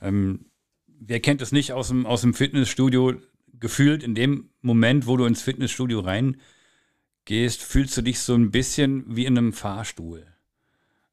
Ähm, 0.00 0.46
wer 0.86 1.20
kennt 1.20 1.40
es 1.40 1.52
nicht 1.52 1.72
aus 1.72 1.88
dem, 1.88 2.04
aus 2.06 2.20
dem 2.22 2.34
Fitnessstudio? 2.34 3.14
Gefühlt 3.58 4.02
in 4.02 4.14
dem 4.14 4.50
Moment, 4.60 5.06
wo 5.06 5.16
du 5.16 5.24
ins 5.24 5.40
Fitnessstudio 5.40 6.00
reingehst, 7.26 7.62
fühlst 7.62 7.96
du 7.96 8.02
dich 8.02 8.20
so 8.20 8.34
ein 8.34 8.50
bisschen 8.50 9.04
wie 9.16 9.26
in 9.26 9.36
einem 9.36 9.52
Fahrstuhl. 9.52 10.26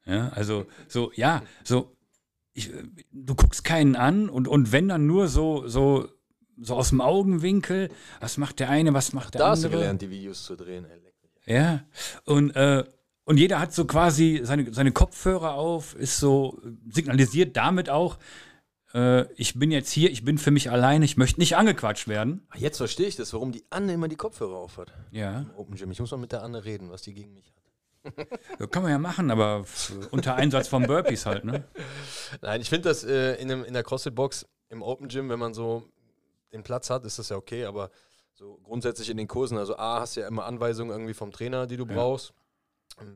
Ja, 0.06 0.28
also 0.30 0.66
so, 0.88 1.12
ja, 1.14 1.42
so, 1.62 1.96
ich, 2.52 2.70
du 3.12 3.34
guckst 3.34 3.64
keinen 3.64 3.96
an 3.96 4.28
und, 4.28 4.48
und 4.48 4.70
wenn 4.70 4.88
dann 4.88 5.06
nur 5.06 5.28
so, 5.28 5.66
so, 5.66 6.08
so 6.60 6.74
aus 6.76 6.90
dem 6.90 7.00
Augenwinkel, 7.00 7.90
was 8.20 8.36
macht 8.36 8.60
der 8.60 8.70
eine, 8.70 8.92
was 8.92 9.12
macht 9.12 9.34
der 9.34 9.40
Da 9.40 9.50
hast 9.50 9.62
du 9.62 9.68
andere? 9.68 9.80
gelernt, 9.82 10.02
die 10.02 10.10
Videos 10.10 10.44
zu 10.44 10.56
drehen. 10.56 10.86
Ja, 11.46 11.84
und, 12.24 12.50
äh, 12.54 12.84
und 13.24 13.38
jeder 13.38 13.60
hat 13.60 13.72
so 13.72 13.86
quasi 13.86 14.40
seine, 14.44 14.72
seine 14.72 14.92
Kopfhörer 14.92 15.54
auf, 15.54 15.94
ist 15.94 16.18
so, 16.18 16.60
signalisiert 16.88 17.56
damit 17.56 17.88
auch, 17.88 18.18
äh, 18.94 19.26
ich 19.34 19.58
bin 19.58 19.70
jetzt 19.70 19.90
hier, 19.90 20.10
ich 20.10 20.24
bin 20.24 20.38
für 20.38 20.50
mich 20.50 20.70
alleine, 20.70 21.04
ich 21.04 21.16
möchte 21.16 21.40
nicht 21.40 21.56
angequatscht 21.56 22.08
werden. 22.08 22.46
Ach, 22.50 22.56
Jetzt 22.56 22.78
verstehe 22.78 23.06
ich 23.06 23.16
das, 23.16 23.32
warum 23.32 23.52
die 23.52 23.64
Anne 23.70 23.92
immer 23.92 24.08
die 24.08 24.16
Kopfhörer 24.16 24.56
aufhat. 24.56 24.92
Ja, 25.10 25.40
Im 25.40 25.50
Open 25.56 25.76
Gym. 25.76 25.90
Ich 25.90 26.00
muss 26.00 26.10
mal 26.10 26.16
mit 26.16 26.32
der 26.32 26.42
Anne 26.42 26.64
reden, 26.64 26.90
was 26.90 27.02
die 27.02 27.14
gegen 27.14 27.34
mich 27.34 27.46
hat. 27.46 28.28
das 28.58 28.70
kann 28.70 28.82
man 28.82 28.92
ja 28.92 28.98
machen, 28.98 29.30
aber 29.30 29.64
unter 30.10 30.34
Einsatz 30.34 30.68
von 30.68 30.86
Burpees 30.86 31.24
halt, 31.26 31.44
ne? 31.44 31.64
Nein, 32.42 32.60
ich 32.60 32.68
finde 32.68 32.88
das 32.90 33.02
äh, 33.04 33.34
in, 33.36 33.50
einem, 33.50 33.64
in 33.64 33.72
der 33.72 33.82
CrossFit-Box 33.82 34.46
im 34.68 34.82
Open 34.82 35.08
Gym, 35.08 35.28
wenn 35.30 35.38
man 35.38 35.54
so 35.54 35.84
den 36.52 36.62
Platz 36.62 36.90
hat, 36.90 37.04
ist 37.04 37.18
das 37.18 37.30
ja 37.30 37.36
okay, 37.36 37.64
aber 37.64 37.90
so 38.34 38.58
grundsätzlich 38.62 39.08
in 39.10 39.16
den 39.16 39.26
Kursen, 39.28 39.56
also 39.56 39.76
A, 39.76 40.00
hast 40.00 40.16
du 40.16 40.20
ja 40.20 40.28
immer 40.28 40.44
Anweisungen 40.44 40.90
irgendwie 40.90 41.14
vom 41.14 41.32
Trainer, 41.32 41.66
die 41.66 41.76
du 41.76 41.86
Ja. 41.86 41.94
brauchst. 41.94 42.34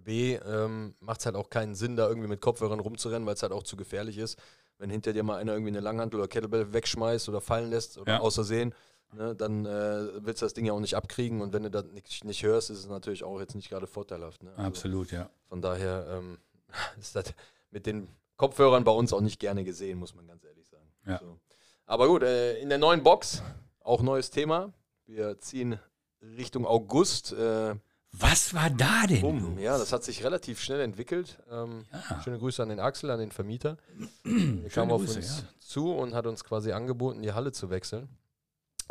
B, 0.04 0.34
ähm, 0.34 0.94
macht 1.00 1.20
es 1.20 1.26
halt 1.26 1.36
auch 1.36 1.50
keinen 1.50 1.74
Sinn, 1.74 1.94
da 1.94 2.08
irgendwie 2.08 2.28
mit 2.28 2.40
Kopfhörern 2.40 2.80
rumzurennen, 2.80 3.26
weil 3.26 3.34
es 3.34 3.42
halt 3.42 3.52
auch 3.52 3.62
zu 3.62 3.76
gefährlich 3.76 4.18
ist. 4.18 4.38
Wenn 4.78 4.90
hinter 4.90 5.12
dir 5.12 5.22
mal 5.22 5.36
einer 5.38 5.52
irgendwie 5.52 5.70
eine 5.70 5.80
Langhantel 5.80 6.18
oder 6.20 6.28
Kettlebell 6.28 6.72
wegschmeißt 6.72 7.28
oder 7.28 7.40
fallen 7.40 7.70
lässt 7.70 7.98
oder 7.98 8.14
Ja. 8.14 8.20
außersehen, 8.20 8.74
ne, 9.12 9.34
dann 9.34 9.66
äh, 9.66 10.24
willst 10.24 10.40
du 10.42 10.46
das 10.46 10.54
Ding 10.54 10.64
ja 10.66 10.72
auch 10.72 10.80
nicht 10.80 10.94
abkriegen 10.94 11.40
und 11.40 11.52
wenn 11.52 11.64
du 11.64 11.70
das 11.70 11.84
nicht, 11.86 12.24
nicht 12.24 12.42
hörst, 12.42 12.70
ist 12.70 12.78
es 12.78 12.88
natürlich 12.88 13.24
auch 13.24 13.40
jetzt 13.40 13.54
nicht 13.54 13.68
gerade 13.68 13.86
vorteilhaft. 13.86 14.42
Ne? 14.42 14.50
Also 14.56 14.62
Absolut, 14.68 15.10
ja. 15.10 15.28
von 15.48 15.60
daher 15.60 16.06
ähm, 16.10 16.38
ist 16.98 17.16
das 17.16 17.34
mit 17.70 17.86
den 17.86 18.08
Kopfhörern 18.36 18.84
bei 18.84 18.92
uns 18.92 19.12
auch 19.12 19.20
nicht 19.20 19.40
gerne 19.40 19.64
gesehen, 19.64 19.98
muss 19.98 20.14
man 20.14 20.26
ganz 20.26 20.44
ehrlich 20.44 20.68
sagen. 20.68 20.88
Ja. 21.06 21.18
So. 21.18 21.38
Aber 21.86 22.06
gut, 22.06 22.22
äh, 22.22 22.58
in 22.60 22.68
der 22.68 22.78
neuen 22.78 23.02
Box, 23.02 23.42
auch 23.80 24.00
neues 24.02 24.30
Thema. 24.30 24.72
Wir 25.06 25.40
ziehen 25.40 25.78
Richtung 26.22 26.66
August. 26.66 27.32
Äh, 27.32 27.74
Was 28.12 28.54
war 28.54 28.70
da 28.70 29.06
denn? 29.06 29.22
um. 29.22 29.58
Ja, 29.58 29.78
das 29.78 29.92
hat 29.92 30.02
sich 30.02 30.24
relativ 30.24 30.60
schnell 30.60 30.80
entwickelt. 30.80 31.38
Ähm, 31.50 31.84
Ja. 31.92 32.22
Schöne 32.22 32.38
Grüße 32.38 32.62
an 32.62 32.70
den 32.70 32.80
Axel, 32.80 33.10
an 33.10 33.20
den 33.20 33.32
Vermieter. 33.32 33.76
Er 34.24 34.70
kam 34.70 34.90
auf 34.90 35.02
Grüße, 35.02 35.18
uns 35.18 35.38
ja. 35.40 35.44
zu 35.60 35.92
und 35.92 36.14
hat 36.14 36.26
uns 36.26 36.42
quasi 36.44 36.72
angeboten, 36.72 37.22
die 37.22 37.32
Halle 37.32 37.52
zu 37.52 37.70
wechseln, 37.70 38.08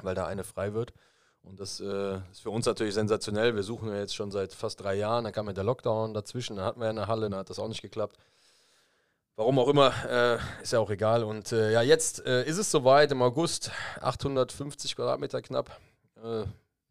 weil 0.01 0.15
da 0.15 0.25
eine 0.27 0.43
frei 0.43 0.73
wird. 0.73 0.93
Und 1.43 1.59
das 1.59 1.79
äh, 1.79 2.17
ist 2.31 2.41
für 2.41 2.49
uns 2.49 2.65
natürlich 2.65 2.93
sensationell. 2.93 3.55
Wir 3.55 3.63
suchen 3.63 3.89
ja 3.89 3.97
jetzt 3.97 4.15
schon 4.15 4.31
seit 4.31 4.53
fast 4.53 4.81
drei 4.81 4.95
Jahren. 4.95 5.23
Dann 5.23 5.33
kam 5.33 5.47
ja 5.47 5.53
der 5.53 5.63
Lockdown 5.63 6.13
dazwischen. 6.13 6.57
Dann 6.57 6.65
hatten 6.65 6.79
wir 6.79 6.85
ja 6.85 6.91
eine 6.91 7.07
Halle, 7.07 7.29
dann 7.29 7.39
hat 7.39 7.49
das 7.49 7.57
auch 7.59 7.69
nicht 7.69 7.81
geklappt. 7.81 8.17
Warum 9.37 9.59
auch 9.59 9.67
immer, 9.67 9.93
äh, 10.09 10.39
ist 10.61 10.73
ja 10.73 10.79
auch 10.79 10.89
egal. 10.89 11.23
Und 11.23 11.51
äh, 11.51 11.71
ja, 11.71 11.81
jetzt 11.81 12.25
äh, 12.25 12.43
ist 12.45 12.57
es 12.57 12.69
soweit 12.71 13.11
im 13.11 13.21
August. 13.21 13.71
850 14.01 14.95
Quadratmeter 14.95 15.41
knapp. 15.41 15.79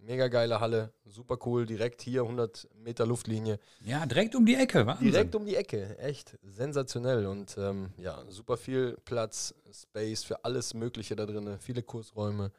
Mega 0.06 0.28
geile 0.28 0.60
Halle, 0.60 0.92
super 1.04 1.36
cool. 1.44 1.66
Direkt 1.66 2.00
hier 2.00 2.22
100 2.22 2.68
Meter 2.76 3.06
Luftlinie. 3.06 3.58
Ja, 3.80 4.06
direkt 4.06 4.36
um 4.36 4.46
die 4.46 4.54
Ecke, 4.54 4.86
Wahnsinn. 4.86 5.10
Direkt 5.10 5.34
um 5.34 5.44
die 5.44 5.56
Ecke, 5.56 5.98
echt 5.98 6.38
sensationell 6.44 7.26
und 7.26 7.56
ähm, 7.58 7.92
ja, 7.98 8.22
super 8.28 8.56
viel 8.56 8.96
Platz, 9.04 9.52
Space 9.72 10.22
für 10.22 10.44
alles 10.44 10.74
Mögliche 10.74 11.16
da 11.16 11.26
drin, 11.26 11.58
viele 11.58 11.82
Kursräume, 11.82 12.52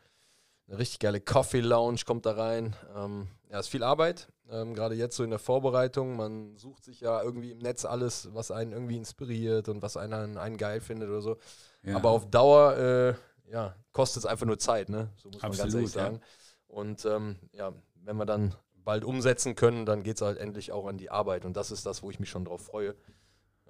eine 0.68 0.78
richtig 0.78 1.00
geile 1.00 1.22
Coffee 1.22 1.62
Lounge 1.62 2.02
kommt 2.06 2.26
da 2.26 2.34
rein. 2.34 2.76
Ähm, 2.94 3.30
ja, 3.50 3.60
ist 3.60 3.70
viel 3.70 3.84
Arbeit, 3.84 4.28
ähm, 4.50 4.74
gerade 4.74 4.96
jetzt 4.96 5.16
so 5.16 5.24
in 5.24 5.30
der 5.30 5.40
Vorbereitung. 5.40 6.18
Man 6.18 6.58
sucht 6.58 6.84
sich 6.84 7.00
ja 7.00 7.24
irgendwie 7.24 7.52
im 7.52 7.60
Netz 7.60 7.86
alles, 7.86 8.28
was 8.34 8.52
einen 8.52 8.74
irgendwie 8.74 8.98
inspiriert 8.98 9.70
und 9.70 9.82
was 9.82 9.96
einen, 9.96 10.38
einen 10.38 10.58
geil 10.58 10.82
findet 10.82 11.08
oder 11.08 11.22
so. 11.22 11.38
Ja. 11.84 11.96
Aber 11.96 12.10
auf 12.10 12.30
Dauer, 12.30 12.76
äh, 12.78 13.14
ja, 13.50 13.74
kostet 13.94 14.24
es 14.24 14.30
einfach 14.30 14.46
nur 14.46 14.60
Zeit, 14.60 14.90
ne? 14.90 15.10
So 15.16 15.30
muss 15.30 15.42
man 15.42 15.52
ganz 15.52 15.62
Absolut, 15.62 15.96
ehrlich 15.96 15.96
ja. 15.96 16.20
Und 16.68 17.06
ähm, 17.06 17.38
ja, 17.54 17.74
wenn 17.96 18.18
wir 18.18 18.26
dann 18.26 18.56
bald 18.74 19.04
umsetzen 19.04 19.56
können, 19.56 19.86
dann 19.86 20.04
geht 20.04 20.16
es 20.18 20.22
halt 20.22 20.38
endlich 20.38 20.72
auch 20.72 20.88
an 20.88 20.98
die 20.98 21.10
Arbeit. 21.10 21.46
Und 21.46 21.58
das 21.58 21.72
ist 21.72 21.86
das, 21.86 22.04
wo 22.04 22.10
ich 22.10 22.20
mich 22.20 22.30
schon 22.30 22.46
drauf 22.46 22.66
freue, 22.66 22.96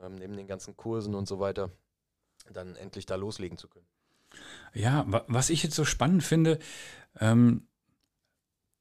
ähm, 0.02 0.16
neben 0.16 0.36
den 0.36 0.48
ganzen 0.48 0.78
Kursen 0.78 1.16
und 1.16 1.28
so 1.28 1.40
weiter, 1.40 1.72
dann 2.52 2.76
endlich 2.76 3.06
da 3.06 3.16
loslegen 3.16 3.58
zu 3.58 3.68
können. 3.68 3.88
Ja, 4.74 5.06
wa- 5.08 5.26
was 5.28 5.50
ich 5.50 5.64
jetzt 5.64 5.76
so 5.76 5.86
spannend 5.86 6.24
finde, 6.24 6.60
ähm, 7.20 7.68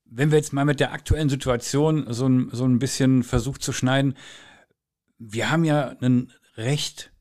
wenn 0.05 0.31
wir 0.31 0.39
jetzt 0.39 0.53
mal 0.53 0.65
mit 0.65 0.79
der 0.81 0.93
aktuellen 0.93 1.29
Situation 1.29 2.13
so 2.13 2.29
ein, 2.29 2.51
so 2.53 2.65
ein 2.65 2.79
bisschen 2.79 3.23
versucht 3.23 3.63
zu 3.63 3.73
schneiden, 3.73 4.17
wir 5.19 5.51
haben 5.51 5.65
ja 5.65 5.89
einen 5.89 6.33
recht 6.57 7.13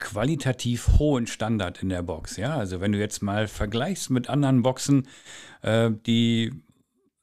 qualitativ 0.00 0.98
hohen 0.98 1.26
Standard 1.26 1.82
in 1.82 1.90
der 1.90 2.02
Box. 2.02 2.36
Ja, 2.36 2.56
also 2.56 2.80
wenn 2.80 2.92
du 2.92 2.98
jetzt 2.98 3.22
mal 3.22 3.46
vergleichst 3.46 4.10
mit 4.10 4.28
anderen 4.28 4.62
Boxen, 4.62 5.06
äh, 5.62 5.90
die 6.06 6.52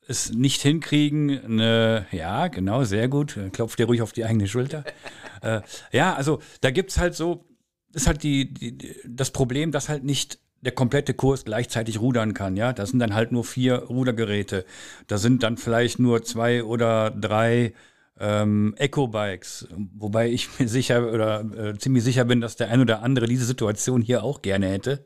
es 0.07 0.31
nicht 0.31 0.61
hinkriegen, 0.61 1.37
eine, 1.43 2.07
ja, 2.11 2.47
genau, 2.47 2.85
sehr 2.85 3.09
gut, 3.09 3.37
klopft 3.51 3.77
dir 3.77 3.87
ruhig 3.87 4.01
auf 4.01 4.13
die 4.13 4.23
eigene 4.23 4.47
Schulter. 4.47 4.85
äh, 5.41 5.61
ja, 5.91 6.15
also 6.15 6.39
da 6.61 6.71
gibt 6.71 6.91
es 6.91 6.97
halt 6.97 7.13
so, 7.13 7.45
ist 7.93 8.07
halt 8.07 8.23
die, 8.23 8.53
die, 8.53 8.95
das 9.05 9.31
Problem, 9.31 9.71
dass 9.71 9.89
halt 9.89 10.05
nicht 10.05 10.39
der 10.61 10.71
komplette 10.71 11.13
Kurs 11.13 11.45
gleichzeitig 11.45 11.99
rudern 11.99 12.33
kann, 12.33 12.55
ja. 12.55 12.73
Das 12.73 12.89
sind 12.89 12.99
dann 12.99 13.13
halt 13.13 13.31
nur 13.31 13.43
vier 13.43 13.75
Rudergeräte. 13.75 14.65
Da 15.07 15.17
sind 15.17 15.43
dann 15.43 15.57
vielleicht 15.57 15.99
nur 15.99 16.23
zwei 16.23 16.63
oder 16.63 17.11
drei 17.11 17.73
ähm, 18.19 18.73
Eco-Bikes, 18.77 19.67
wobei 19.95 20.29
ich 20.29 20.59
mir 20.59 20.67
sicher 20.67 21.11
oder 21.11 21.41
äh, 21.41 21.77
ziemlich 21.77 22.03
sicher 22.03 22.25
bin, 22.25 22.41
dass 22.41 22.55
der 22.55 22.69
ein 22.69 22.81
oder 22.81 23.03
andere 23.03 23.27
diese 23.27 23.45
Situation 23.45 24.01
hier 24.01 24.23
auch 24.23 24.41
gerne 24.41 24.67
hätte, 24.69 25.05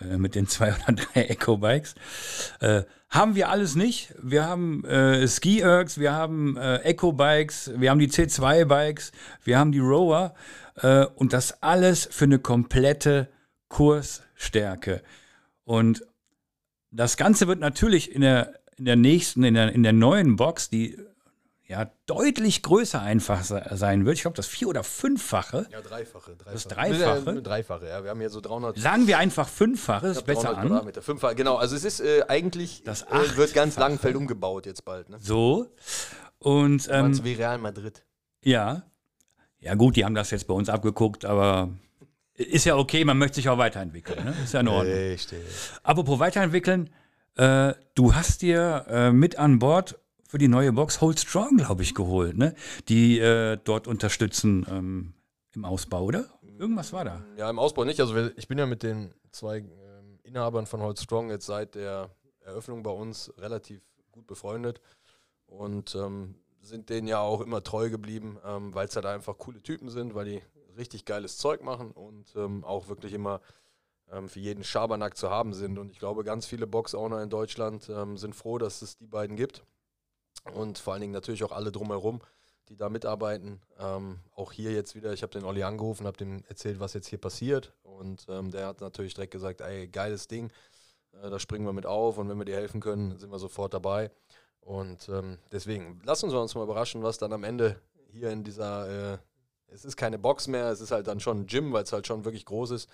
äh, 0.00 0.16
mit 0.16 0.34
den 0.34 0.46
zwei 0.46 0.74
oder 0.88 0.92
drei 0.92 1.24
Eco-Bikes. 1.24 1.94
Äh, 2.60 2.82
haben 3.10 3.36
wir 3.36 3.48
alles 3.48 3.76
nicht. 3.76 4.14
Wir 4.20 4.44
haben 4.44 4.84
äh, 4.84 5.26
Ski-Ergs, 5.28 5.98
wir 5.98 6.12
haben 6.12 6.56
äh, 6.56 6.78
Eco-Bikes, 6.78 7.72
wir 7.76 7.90
haben 7.90 8.00
die 8.00 8.10
C2-Bikes, 8.10 9.12
wir 9.44 9.58
haben 9.58 9.72
die 9.72 9.78
Rower 9.78 10.34
äh, 10.76 11.06
und 11.14 11.32
das 11.32 11.62
alles 11.62 12.08
für 12.10 12.24
eine 12.24 12.38
komplette 12.38 13.28
Kursstärke. 13.68 15.02
Und 15.64 16.04
das 16.90 17.16
Ganze 17.16 17.48
wird 17.48 17.60
natürlich 17.60 18.12
in 18.12 18.20
der, 18.20 18.60
in 18.76 18.84
der 18.84 18.96
nächsten, 18.96 19.44
in 19.44 19.54
der, 19.54 19.72
in 19.72 19.82
der 19.82 19.92
neuen 19.92 20.36
Box, 20.36 20.70
die 20.70 20.98
ja 21.74 21.90
deutlich 22.06 22.62
größer 22.62 23.00
einfach 23.00 23.42
se- 23.44 23.62
sein 23.72 24.04
wird. 24.06 24.16
Ich 24.16 24.22
glaube, 24.22 24.36
das 24.36 24.46
vier- 24.46 24.68
oder 24.68 24.82
fünffache. 24.84 25.66
Ja, 25.70 25.80
dreifache. 25.80 26.36
dreifache. 26.36 26.52
Das 26.52 26.68
Dreifache? 26.68 27.32
Nee, 27.34 27.40
Dreifache, 27.42 27.88
ja. 27.88 28.02
Wir 28.02 28.10
haben 28.10 28.20
hier 28.20 28.30
so 28.30 28.40
300. 28.40 28.78
Sagen 28.78 29.06
wir 29.06 29.18
einfach 29.18 29.48
fünffache, 29.48 30.06
ist 30.08 30.24
besser 30.26 30.48
300 30.54 30.58
an. 30.58 30.68
Quadratmeter. 30.68 31.02
Fünffache, 31.02 31.34
genau. 31.34 31.56
Also 31.56 31.76
es 31.76 31.84
ist 31.84 32.00
äh, 32.00 32.24
eigentlich, 32.28 32.82
Das 32.84 33.02
äh, 33.02 33.36
wird 33.36 33.54
ganz. 33.54 33.76
Langenfeld 33.76 34.16
umgebaut 34.16 34.66
jetzt 34.66 34.84
bald. 34.84 35.08
Ne? 35.10 35.16
So. 35.20 35.66
Und 36.38 36.88
ähm, 36.90 37.06
Ähm, 37.06 37.24
wie 37.24 37.32
Real 37.34 37.58
Madrid. 37.58 38.04
ja. 38.42 38.82
Ja, 39.60 39.74
gut, 39.76 39.96
die 39.96 40.04
haben 40.04 40.14
das 40.14 40.30
jetzt 40.30 40.46
bei 40.46 40.52
uns 40.52 40.68
abgeguckt, 40.68 41.24
aber 41.24 41.70
ist 42.34 42.66
ja 42.66 42.76
okay, 42.76 43.02
man 43.06 43.16
möchte 43.16 43.36
sich 43.36 43.48
auch 43.48 43.56
weiterentwickeln. 43.56 44.22
Ne? 44.22 44.34
Ist 44.44 44.52
ja 44.52 44.60
in 44.60 44.68
Ordnung. 44.68 44.94
Richtig. 44.94 45.38
Apropos 45.82 46.18
weiterentwickeln, 46.18 46.90
äh, 47.36 47.72
du 47.94 48.14
hast 48.14 48.42
dir 48.42 48.84
äh, 48.90 49.10
mit 49.10 49.38
an 49.38 49.58
Bord 49.60 49.98
für 50.34 50.38
die 50.38 50.48
neue 50.48 50.72
Box 50.72 51.00
Hold 51.00 51.20
Strong, 51.20 51.58
glaube 51.58 51.84
ich, 51.84 51.94
geholt, 51.94 52.36
ne? 52.36 52.56
Die 52.88 53.20
äh, 53.20 53.56
dort 53.62 53.86
unterstützen 53.86 54.66
ähm, 54.68 55.14
im 55.54 55.64
Ausbau, 55.64 56.02
oder? 56.02 56.26
Irgendwas 56.58 56.92
war 56.92 57.04
da. 57.04 57.24
Ja, 57.36 57.48
im 57.48 57.60
Ausbau 57.60 57.84
nicht. 57.84 58.00
Also 58.00 58.30
ich 58.34 58.48
bin 58.48 58.58
ja 58.58 58.66
mit 58.66 58.82
den 58.82 59.14
zwei 59.30 59.58
ähm, 59.58 60.18
Inhabern 60.24 60.66
von 60.66 60.80
Holz 60.80 61.04
Strong 61.04 61.30
jetzt 61.30 61.46
seit 61.46 61.76
der 61.76 62.10
Eröffnung 62.40 62.82
bei 62.82 62.90
uns 62.90 63.32
relativ 63.38 63.80
gut 64.10 64.26
befreundet 64.26 64.80
und 65.46 65.94
ähm, 65.94 66.34
sind 66.60 66.90
denen 66.90 67.06
ja 67.06 67.20
auch 67.20 67.40
immer 67.40 67.62
treu 67.62 67.88
geblieben, 67.88 68.36
ähm, 68.44 68.74
weil 68.74 68.88
es 68.88 68.96
halt 68.96 69.06
einfach 69.06 69.38
coole 69.38 69.62
Typen 69.62 69.88
sind, 69.88 70.16
weil 70.16 70.24
die 70.24 70.42
richtig 70.76 71.04
geiles 71.04 71.38
Zeug 71.38 71.62
machen 71.62 71.92
und 71.92 72.34
ähm, 72.34 72.64
auch 72.64 72.88
wirklich 72.88 73.12
immer 73.12 73.40
ähm, 74.10 74.28
für 74.28 74.40
jeden 74.40 74.64
Schabernack 74.64 75.16
zu 75.16 75.30
haben 75.30 75.54
sind. 75.54 75.78
Und 75.78 75.92
ich 75.92 76.00
glaube, 76.00 76.24
ganz 76.24 76.44
viele 76.44 76.66
Box-Owner 76.66 77.22
in 77.22 77.30
Deutschland 77.30 77.88
ähm, 77.88 78.16
sind 78.16 78.34
froh, 78.34 78.58
dass 78.58 78.82
es 78.82 78.96
die 78.96 79.06
beiden 79.06 79.36
gibt. 79.36 79.64
Und 80.52 80.78
vor 80.78 80.92
allen 80.92 81.00
Dingen 81.00 81.12
natürlich 81.12 81.44
auch 81.44 81.52
alle 81.52 81.72
drumherum, 81.72 82.20
die 82.68 82.76
da 82.76 82.88
mitarbeiten. 82.88 83.60
Ähm, 83.78 84.20
auch 84.34 84.52
hier 84.52 84.72
jetzt 84.72 84.94
wieder, 84.94 85.12
ich 85.12 85.22
habe 85.22 85.32
den 85.32 85.44
Olli 85.44 85.62
angerufen, 85.62 86.06
habe 86.06 86.16
dem 86.16 86.44
erzählt, 86.48 86.80
was 86.80 86.94
jetzt 86.94 87.08
hier 87.08 87.18
passiert. 87.18 87.72
Und 87.82 88.26
ähm, 88.28 88.50
der 88.50 88.66
hat 88.66 88.80
natürlich 88.80 89.14
direkt 89.14 89.32
gesagt, 89.32 89.60
ey, 89.60 89.88
geiles 89.88 90.28
Ding, 90.28 90.50
äh, 91.22 91.30
da 91.30 91.38
springen 91.38 91.66
wir 91.66 91.72
mit 91.72 91.86
auf 91.86 92.18
und 92.18 92.28
wenn 92.28 92.38
wir 92.38 92.44
dir 92.44 92.56
helfen 92.56 92.80
können, 92.80 93.18
sind 93.18 93.30
wir 93.30 93.38
sofort 93.38 93.74
dabei. 93.74 94.10
Und 94.60 95.08
ähm, 95.08 95.38
deswegen, 95.52 96.00
lassen 96.04 96.30
Sie 96.30 96.38
uns 96.38 96.54
mal 96.54 96.64
überraschen, 96.64 97.02
was 97.02 97.18
dann 97.18 97.32
am 97.32 97.44
Ende 97.44 97.80
hier 98.10 98.30
in 98.30 98.44
dieser, 98.44 99.14
äh, 99.14 99.18
es 99.66 99.84
ist 99.84 99.96
keine 99.96 100.18
Box 100.18 100.46
mehr, 100.46 100.70
es 100.70 100.80
ist 100.80 100.90
halt 100.90 101.06
dann 101.06 101.20
schon 101.20 101.40
ein 101.40 101.46
Gym, 101.46 101.72
weil 101.72 101.82
es 101.82 101.92
halt 101.92 102.06
schon 102.06 102.24
wirklich 102.24 102.46
groß 102.46 102.70
ist, 102.70 102.88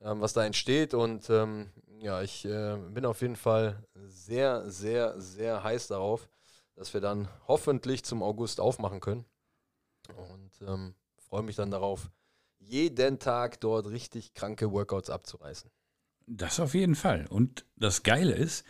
ähm, 0.00 0.20
was 0.20 0.32
da 0.32 0.44
entsteht. 0.44 0.94
Und 0.94 1.28
ähm, 1.30 1.70
ja, 2.00 2.22
ich 2.22 2.44
äh, 2.44 2.76
bin 2.76 3.04
auf 3.04 3.20
jeden 3.20 3.36
Fall 3.36 3.82
sehr, 3.94 4.70
sehr, 4.70 5.20
sehr 5.20 5.64
heiß 5.64 5.88
darauf, 5.88 6.28
dass 6.78 6.94
wir 6.94 7.00
dann 7.00 7.28
hoffentlich 7.48 8.04
zum 8.04 8.22
August 8.22 8.60
aufmachen 8.60 9.00
können. 9.00 9.24
Und 10.16 10.52
ähm, 10.66 10.94
freue 11.28 11.42
mich 11.42 11.56
dann 11.56 11.72
darauf, 11.72 12.08
jeden 12.60 13.18
Tag 13.18 13.60
dort 13.60 13.88
richtig 13.88 14.32
kranke 14.32 14.70
Workouts 14.70 15.10
abzureißen. 15.10 15.70
Das 16.26 16.60
auf 16.60 16.74
jeden 16.74 16.94
Fall. 16.94 17.26
Und 17.28 17.64
das 17.76 18.04
Geile 18.04 18.32
ist, 18.32 18.64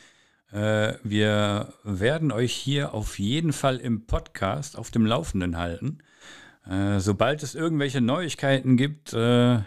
äh, 0.53 0.94
wir 1.03 1.75
werden 1.85 2.33
euch 2.33 2.55
hier 2.55 2.94
auf 2.94 3.18
jeden 3.18 3.53
Fall 3.53 3.77
im 3.77 4.07
Podcast 4.07 4.79
auf 4.79 4.90
dem 4.90 5.05
Laufenden 5.05 5.59
halten. 5.59 5.99
Äh, 6.66 7.01
sobald 7.01 7.42
es 7.42 7.55
irgendwelche 7.55 8.01
Neuigkeiten 8.01 8.79
gibt, 8.79 9.12
äh, 9.12 9.61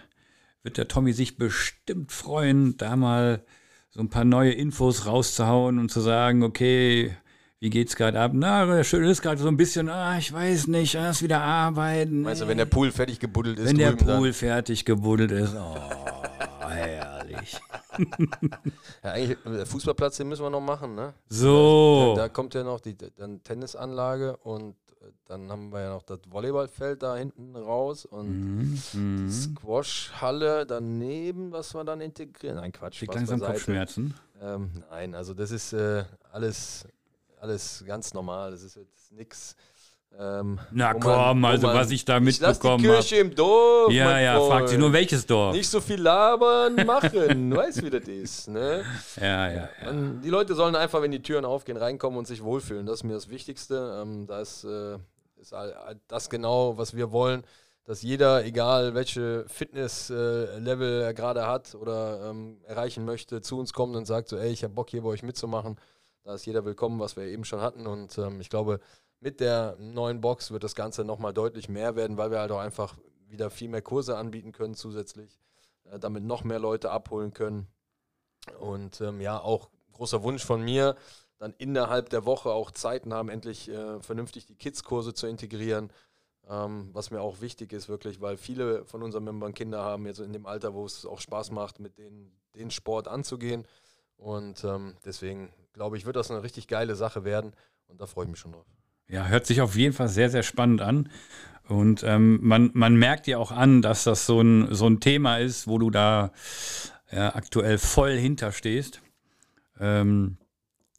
wird 0.63 0.77
der 0.77 0.87
Tommy 0.87 1.13
sich 1.13 1.37
bestimmt 1.37 2.11
freuen, 2.11 2.75
da 2.77 2.95
mal 2.95 3.45
so 3.91 3.99
ein 3.99 4.09
paar 4.09 4.25
neue 4.25 4.53
Infos 4.53 5.05
rauszuhauen 5.05 5.77
und 5.77 5.91
zu 5.91 5.99
sagen, 6.01 6.43
okay, 6.43 7.15
wie 7.61 7.69
geht's 7.69 7.95
gerade 7.95 8.19
ab? 8.19 8.31
Na, 8.33 8.83
schön 8.83 9.03
ist 9.03 9.21
gerade 9.21 9.39
so 9.39 9.47
ein 9.47 9.55
bisschen, 9.55 9.87
ah, 9.87 10.17
ich 10.17 10.33
weiß 10.33 10.65
nicht, 10.67 10.95
erst 10.95 11.21
wieder 11.21 11.41
arbeiten. 11.41 12.23
Meinst 12.23 12.41
du, 12.41 12.47
wenn 12.47 12.57
der 12.57 12.65
Pool 12.65 12.91
fertig 12.91 13.19
gebuddelt 13.19 13.59
ist, 13.59 13.67
Wenn 13.69 13.77
der 13.77 13.91
Pool 13.91 14.33
fertig 14.33 14.83
gebuddelt 14.83 15.31
ist, 15.31 15.53
oh, 15.55 15.77
herrlich. 16.67 17.59
Dann, 17.97 18.49
ja, 19.03 19.11
eigentlich, 19.11 19.37
der 19.45 19.67
Fußballplatz, 19.67 20.17
den 20.17 20.29
müssen 20.29 20.41
wir 20.41 20.49
noch 20.49 20.59
machen, 20.59 20.95
ne? 20.95 21.13
So. 21.29 22.15
Da, 22.15 22.23
da 22.23 22.29
kommt 22.29 22.55
ja 22.55 22.63
noch 22.63 22.79
die 22.79 22.97
dann 22.97 23.43
Tennisanlage 23.43 24.37
und 24.37 24.71
äh, 24.99 25.11
dann 25.25 25.51
haben 25.51 25.71
wir 25.71 25.81
ja 25.81 25.89
noch 25.93 26.01
das 26.01 26.17
Volleyballfeld 26.27 27.03
da 27.03 27.15
hinten 27.15 27.55
raus 27.55 28.05
und 28.05 28.27
Mhm, 28.27 28.79
mhm. 28.93 29.29
Squash-Halle 29.29 30.65
daneben, 30.65 31.51
was 31.51 31.75
wir 31.75 31.83
dann 31.83 32.01
integrieren. 32.01 32.55
Nein, 32.55 32.71
Quatsch. 32.71 33.03
Spaß 33.03 33.15
langsam. 33.15 33.39
Kopfschmerzen. 33.39 34.15
Ähm, 34.41 34.71
nein, 34.89 35.13
also 35.13 35.35
das 35.35 35.51
ist 35.51 35.73
äh, 35.73 36.03
alles, 36.31 36.87
alles 37.41 37.83
ganz 37.85 38.13
normal. 38.13 38.51
Das 38.51 38.63
ist 38.63 38.75
jetzt 38.75 39.11
nichts 39.11 39.55
Ähm, 40.19 40.59
Na 40.71 40.91
man- 40.91 40.99
komm, 40.99 41.41
wo 41.41 41.47
also 41.47 41.67
man- 41.67 41.75
was 41.77 41.89
ich 41.89 42.03
da 42.03 42.19
mitbekommen 42.19 42.83
habe. 42.85 42.95
Kirche 42.95 43.15
im 43.15 43.33
Dorf. 43.33 43.93
Ja, 43.93 44.19
ja, 44.19 44.37
fragt 44.41 44.67
sich 44.67 44.75
Freund. 44.77 44.79
nur 44.81 44.91
welches 44.91 45.25
Dorf. 45.25 45.55
Nicht 45.55 45.69
so 45.69 45.79
viel 45.79 46.01
labern, 46.01 46.75
machen. 46.85 47.49
Du 47.51 47.55
weißt, 47.55 47.81
wie 47.81 47.89
das 47.89 48.03
ist. 48.09 48.49
Ne? 48.49 48.83
Ja, 49.15 49.47
ja, 49.47 49.53
ja. 49.53 49.69
Man, 49.85 50.21
die 50.21 50.29
Leute 50.29 50.53
sollen 50.53 50.75
einfach, 50.75 51.01
wenn 51.01 51.11
die 51.11 51.21
Türen 51.21 51.45
aufgehen, 51.45 51.77
reinkommen 51.77 52.19
und 52.19 52.27
sich 52.27 52.43
wohlfühlen. 52.43 52.85
Das 52.85 52.95
ist 52.95 53.03
mir 53.05 53.13
das 53.13 53.29
Wichtigste. 53.29 54.01
Ähm, 54.01 54.27
da 54.27 54.41
ist, 54.41 54.65
äh, 54.65 54.95
ist 55.39 55.55
das 56.09 56.29
genau, 56.29 56.77
was 56.77 56.93
wir 56.93 57.13
wollen, 57.13 57.45
dass 57.85 58.01
jeder, 58.01 58.43
egal 58.43 58.93
welche 58.93 59.45
Fitness-Level 59.47 61.01
er 61.03 61.13
gerade 61.13 61.47
hat 61.47 61.73
oder 61.75 62.29
ähm, 62.29 62.57
erreichen 62.65 63.05
möchte, 63.05 63.41
zu 63.41 63.57
uns 63.57 63.71
kommt 63.73 63.95
und 63.95 64.05
sagt 64.05 64.27
so, 64.29 64.37
ey, 64.37 64.51
ich 64.51 64.63
habe 64.65 64.73
Bock 64.73 64.89
hier 64.89 65.01
bei 65.03 65.09
euch 65.09 65.23
mitzumachen. 65.23 65.77
Da 66.23 66.35
ist 66.35 66.45
jeder 66.45 66.65
willkommen, 66.65 66.99
was 66.99 67.15
wir 67.15 67.23
eben 67.23 67.43
schon 67.43 67.61
hatten. 67.61 67.87
Und 67.87 68.17
ähm, 68.17 68.41
ich 68.41 68.49
glaube, 68.49 68.79
mit 69.19 69.39
der 69.39 69.75
neuen 69.79 70.21
Box 70.21 70.51
wird 70.51 70.63
das 70.63 70.75
Ganze 70.75 71.03
nochmal 71.03 71.33
deutlich 71.33 71.67
mehr 71.67 71.95
werden, 71.95 72.17
weil 72.17 72.31
wir 72.31 72.39
halt 72.39 72.51
auch 72.51 72.59
einfach 72.59 72.97
wieder 73.27 73.49
viel 73.49 73.69
mehr 73.69 73.81
Kurse 73.81 74.17
anbieten 74.17 74.51
können 74.51 74.75
zusätzlich, 74.75 75.39
äh, 75.85 75.97
damit 75.99 76.23
noch 76.23 76.43
mehr 76.43 76.59
Leute 76.59 76.91
abholen 76.91 77.33
können. 77.33 77.67
Und 78.59 79.01
ähm, 79.01 79.19
ja, 79.19 79.39
auch 79.39 79.69
großer 79.93 80.21
Wunsch 80.23 80.45
von 80.45 80.61
mir, 80.61 80.95
dann 81.37 81.53
innerhalb 81.57 82.09
der 82.09 82.25
Woche 82.25 82.51
auch 82.51 82.69
Zeiten 82.69 83.13
haben, 83.13 83.29
endlich 83.29 83.69
äh, 83.69 83.99
vernünftig 84.01 84.45
die 84.45 84.55
Kids-Kurse 84.55 85.13
zu 85.13 85.25
integrieren. 85.25 85.91
Ähm, 86.47 86.89
was 86.93 87.09
mir 87.09 87.21
auch 87.21 87.41
wichtig 87.41 87.73
ist, 87.73 87.89
wirklich, 87.89 88.21
weil 88.21 88.37
viele 88.37 88.85
von 88.85 89.01
unseren 89.01 89.23
Membern 89.23 89.53
Kinder 89.53 89.83
haben, 89.83 90.05
jetzt 90.05 90.19
in 90.19 90.33
dem 90.33 90.45
Alter, 90.45 90.73
wo 90.73 90.85
es 90.85 91.05
auch 91.05 91.19
Spaß 91.19 91.51
macht, 91.51 91.79
mit 91.79 91.97
denen 91.97 92.31
den 92.55 92.69
Sport 92.69 93.07
anzugehen. 93.07 93.65
Und 94.17 94.63
ähm, 94.63 94.95
deswegen 95.05 95.51
glaube 95.73 95.97
ich, 95.97 96.05
wird 96.05 96.15
das 96.15 96.31
eine 96.31 96.43
richtig 96.43 96.67
geile 96.67 96.95
Sache 96.95 97.23
werden. 97.23 97.53
Und 97.87 98.01
da 98.01 98.05
freue 98.05 98.25
ich 98.25 98.31
mich 98.31 98.39
schon 98.39 98.53
drauf. 98.53 98.65
Ja, 99.07 99.27
hört 99.27 99.45
sich 99.45 99.61
auf 99.61 99.75
jeden 99.75 99.93
Fall 99.93 100.07
sehr, 100.07 100.29
sehr 100.29 100.43
spannend 100.43 100.81
an. 100.81 101.09
Und 101.67 102.03
ähm, 102.03 102.39
man, 102.41 102.71
man 102.73 102.95
merkt 102.95 103.27
ja 103.27 103.37
auch 103.37 103.51
an, 103.51 103.81
dass 103.81 104.03
das 104.03 104.25
so 104.25 104.41
ein, 104.41 104.73
so 104.73 104.87
ein 104.87 104.99
Thema 104.99 105.37
ist, 105.37 105.67
wo 105.67 105.77
du 105.77 105.89
da 105.89 106.31
ja, 107.11 107.35
aktuell 107.35 107.77
voll 107.77 108.17
hinterstehst. 108.17 109.01
Ähm, 109.79 110.37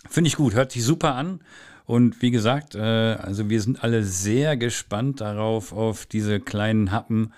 Finde 0.09 0.29
ich 0.29 0.37
gut, 0.37 0.55
hört 0.55 0.73
sich 0.73 0.85
super 0.85 1.15
an. 1.15 1.43
Und 1.85 2.23
wie 2.23 2.31
gesagt, 2.31 2.75
äh, 2.75 2.81
also 2.81 3.51
wir 3.51 3.61
sind 3.61 3.83
alle 3.83 4.05
sehr 4.05 4.57
gespannt 4.57 5.21
darauf, 5.21 5.73
auf 5.73 6.07
diese 6.07 6.41
kleinen 6.41 6.91
Happen, 6.91 7.33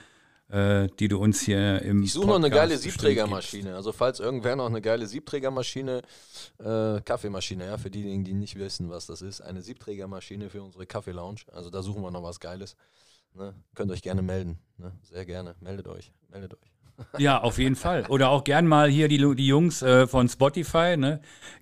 die 0.50 1.08
du 1.08 1.18
uns 1.18 1.40
hier 1.40 1.80
im 1.82 2.02
Ich 2.02 2.12
suche 2.12 2.26
noch 2.26 2.34
eine 2.36 2.50
geile 2.50 2.76
Siebträgermaschine. 2.76 3.74
Also 3.74 3.92
falls 3.92 4.20
irgendwer 4.20 4.56
noch 4.56 4.66
eine 4.66 4.82
geile 4.82 5.06
Siebträgermaschine, 5.06 6.02
äh, 6.58 7.00
Kaffeemaschine, 7.00 7.64
ja, 7.66 7.78
für 7.78 7.90
diejenigen, 7.90 8.24
die 8.24 8.34
nicht 8.34 8.56
wissen, 8.56 8.90
was 8.90 9.06
das 9.06 9.22
ist, 9.22 9.40
eine 9.40 9.62
Siebträgermaschine 9.62 10.50
für 10.50 10.62
unsere 10.62 10.86
Kaffeelounge. 10.86 11.40
Also 11.50 11.70
da 11.70 11.82
suchen 11.82 12.02
wir 12.02 12.10
noch 12.10 12.22
was 12.22 12.40
Geiles. 12.40 12.76
Ne? 13.34 13.54
Könnt 13.74 13.90
euch 13.90 14.02
gerne 14.02 14.22
melden. 14.22 14.58
Ne? 14.76 14.92
Sehr 15.02 15.24
gerne. 15.24 15.56
Meldet 15.60 15.88
euch. 15.88 16.12
Meldet 16.28 16.54
euch. 16.54 16.73
Ja, 17.18 17.40
auf 17.40 17.58
jeden 17.58 17.76
Fall. 17.76 18.04
Oder 18.08 18.30
auch 18.30 18.44
gern 18.44 18.66
mal 18.66 18.88
hier 18.88 19.08
die, 19.08 19.18
die 19.34 19.46
Jungs 19.46 19.82
äh, 19.82 20.06
von 20.06 20.28
Spotify, 20.28 20.96
ne? 20.96 21.20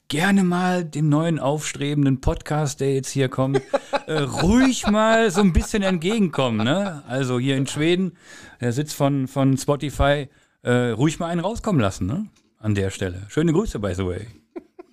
Gerne 0.08 0.44
mal 0.44 0.84
dem 0.84 1.08
neuen 1.08 1.38
aufstrebenden 1.38 2.20
Podcast, 2.20 2.80
der 2.80 2.94
jetzt 2.94 3.10
hier 3.10 3.28
kommt, 3.28 3.62
äh, 4.06 4.12
ruhig 4.12 4.86
mal 4.86 5.30
so 5.30 5.40
ein 5.40 5.52
bisschen 5.52 5.82
entgegenkommen, 5.82 6.64
ne? 6.64 7.02
Also 7.06 7.38
hier 7.38 7.56
in 7.56 7.66
Schweden, 7.66 8.16
der 8.60 8.72
Sitz 8.72 8.92
von, 8.92 9.26
von 9.26 9.56
Spotify, 9.56 10.28
äh, 10.62 10.72
ruhig 10.90 11.18
mal 11.18 11.28
einen 11.28 11.40
rauskommen 11.40 11.80
lassen, 11.80 12.06
ne? 12.06 12.26
An 12.58 12.74
der 12.74 12.90
Stelle. 12.90 13.22
Schöne 13.28 13.52
Grüße, 13.52 13.78
by 13.78 13.94
the 13.94 14.06
way. 14.06 14.26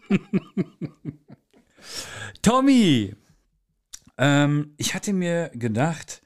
Tommy, 2.41 3.13
ähm, 4.17 4.73
ich 4.77 4.95
hatte 4.95 5.13
mir 5.13 5.51
gedacht, 5.53 6.21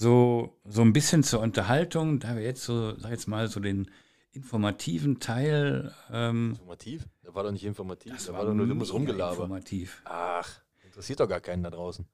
so, 0.00 0.58
so 0.64 0.80
ein 0.80 0.94
bisschen 0.94 1.22
zur 1.22 1.40
Unterhaltung, 1.40 2.20
da 2.20 2.34
wir 2.34 2.42
jetzt 2.42 2.64
so, 2.64 2.98
sag 2.98 3.10
jetzt 3.10 3.28
mal, 3.28 3.48
so 3.48 3.60
den 3.60 3.90
informativen 4.32 5.20
Teil. 5.20 5.94
Ähm, 6.10 6.52
Informativ? 6.52 7.06
Der 7.22 7.34
war 7.34 7.42
doch 7.42 7.52
nicht 7.52 7.64
informativ. 7.64 8.14
das 8.14 8.24
Der 8.24 8.34
war 8.34 8.46
doch 8.46 8.54
nur 8.54 8.66
dummes 8.66 8.94
Rumgelaber. 8.94 9.42
Informativ. 9.42 10.00
Ach, 10.06 10.48
interessiert 10.84 11.20
doch 11.20 11.28
gar 11.28 11.40
keinen 11.40 11.62
da 11.62 11.70
draußen. 11.70 12.06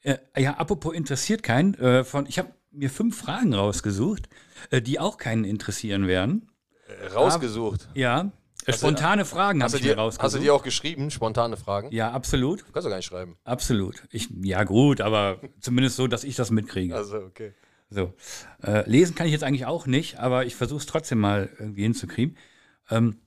Äh, 0.00 0.16
ja, 0.38 0.54
apropos 0.54 0.94
interessiert 0.94 1.42
keinen. 1.42 1.74
Äh, 1.74 2.04
von, 2.04 2.26
ich 2.26 2.38
habe 2.38 2.54
mir 2.70 2.88
fünf 2.88 3.18
Fragen 3.18 3.52
rausgesucht, 3.52 4.28
äh, 4.70 4.80
die 4.80 4.98
auch 4.98 5.18
keinen 5.18 5.44
interessieren 5.44 6.06
werden. 6.06 6.50
Äh, 6.86 7.08
rausgesucht. 7.08 7.90
Ja, 7.92 8.32
du- 8.72 8.72
spontane 8.78 9.24
Fragen 9.24 9.60
habe 9.62 9.64
Hast 9.64 9.74
du, 9.74 9.78
ich 9.78 9.84
mir 9.84 9.94
dir, 9.94 9.98
rausgesucht. 9.98 10.24
hast 10.24 10.34
du 10.34 10.38
dir 10.38 10.54
auch 10.54 10.62
geschrieben, 10.62 11.10
spontane 11.10 11.56
Fragen? 11.56 11.88
ja, 11.92 12.10
absolut, 12.10 12.64
Kannst 12.72 12.86
du 12.86 12.90
gar 12.90 12.96
nicht 12.96 13.06
schreiben. 13.06 13.36
absolut. 13.44 14.02
Ich, 14.10 14.28
ja, 14.42 14.64
gut, 14.64 15.00
aber 15.00 15.40
zumindest 15.60 15.96
so, 15.96 16.06
dass 16.06 16.24
ich 16.24 16.36
das 16.36 16.50
mitkriege. 16.50 16.94
Also, 16.94 17.18
okay. 17.18 17.52
So. 17.90 18.12
Äh, 18.62 18.88
lesen 18.90 19.14
kann 19.14 19.26
ich 19.26 19.32
jetzt 19.32 19.44
eigentlich 19.44 19.66
auch 19.66 19.86
nicht, 19.86 20.18
aber 20.18 20.46
ich 20.46 20.56
versuche 20.56 20.78
es 20.78 20.86
trotzdem 20.86 21.18
mal 21.20 21.50
irgendwie 21.58 21.82
hinzukriegen. 21.82 22.36
Ähm, 22.90 23.18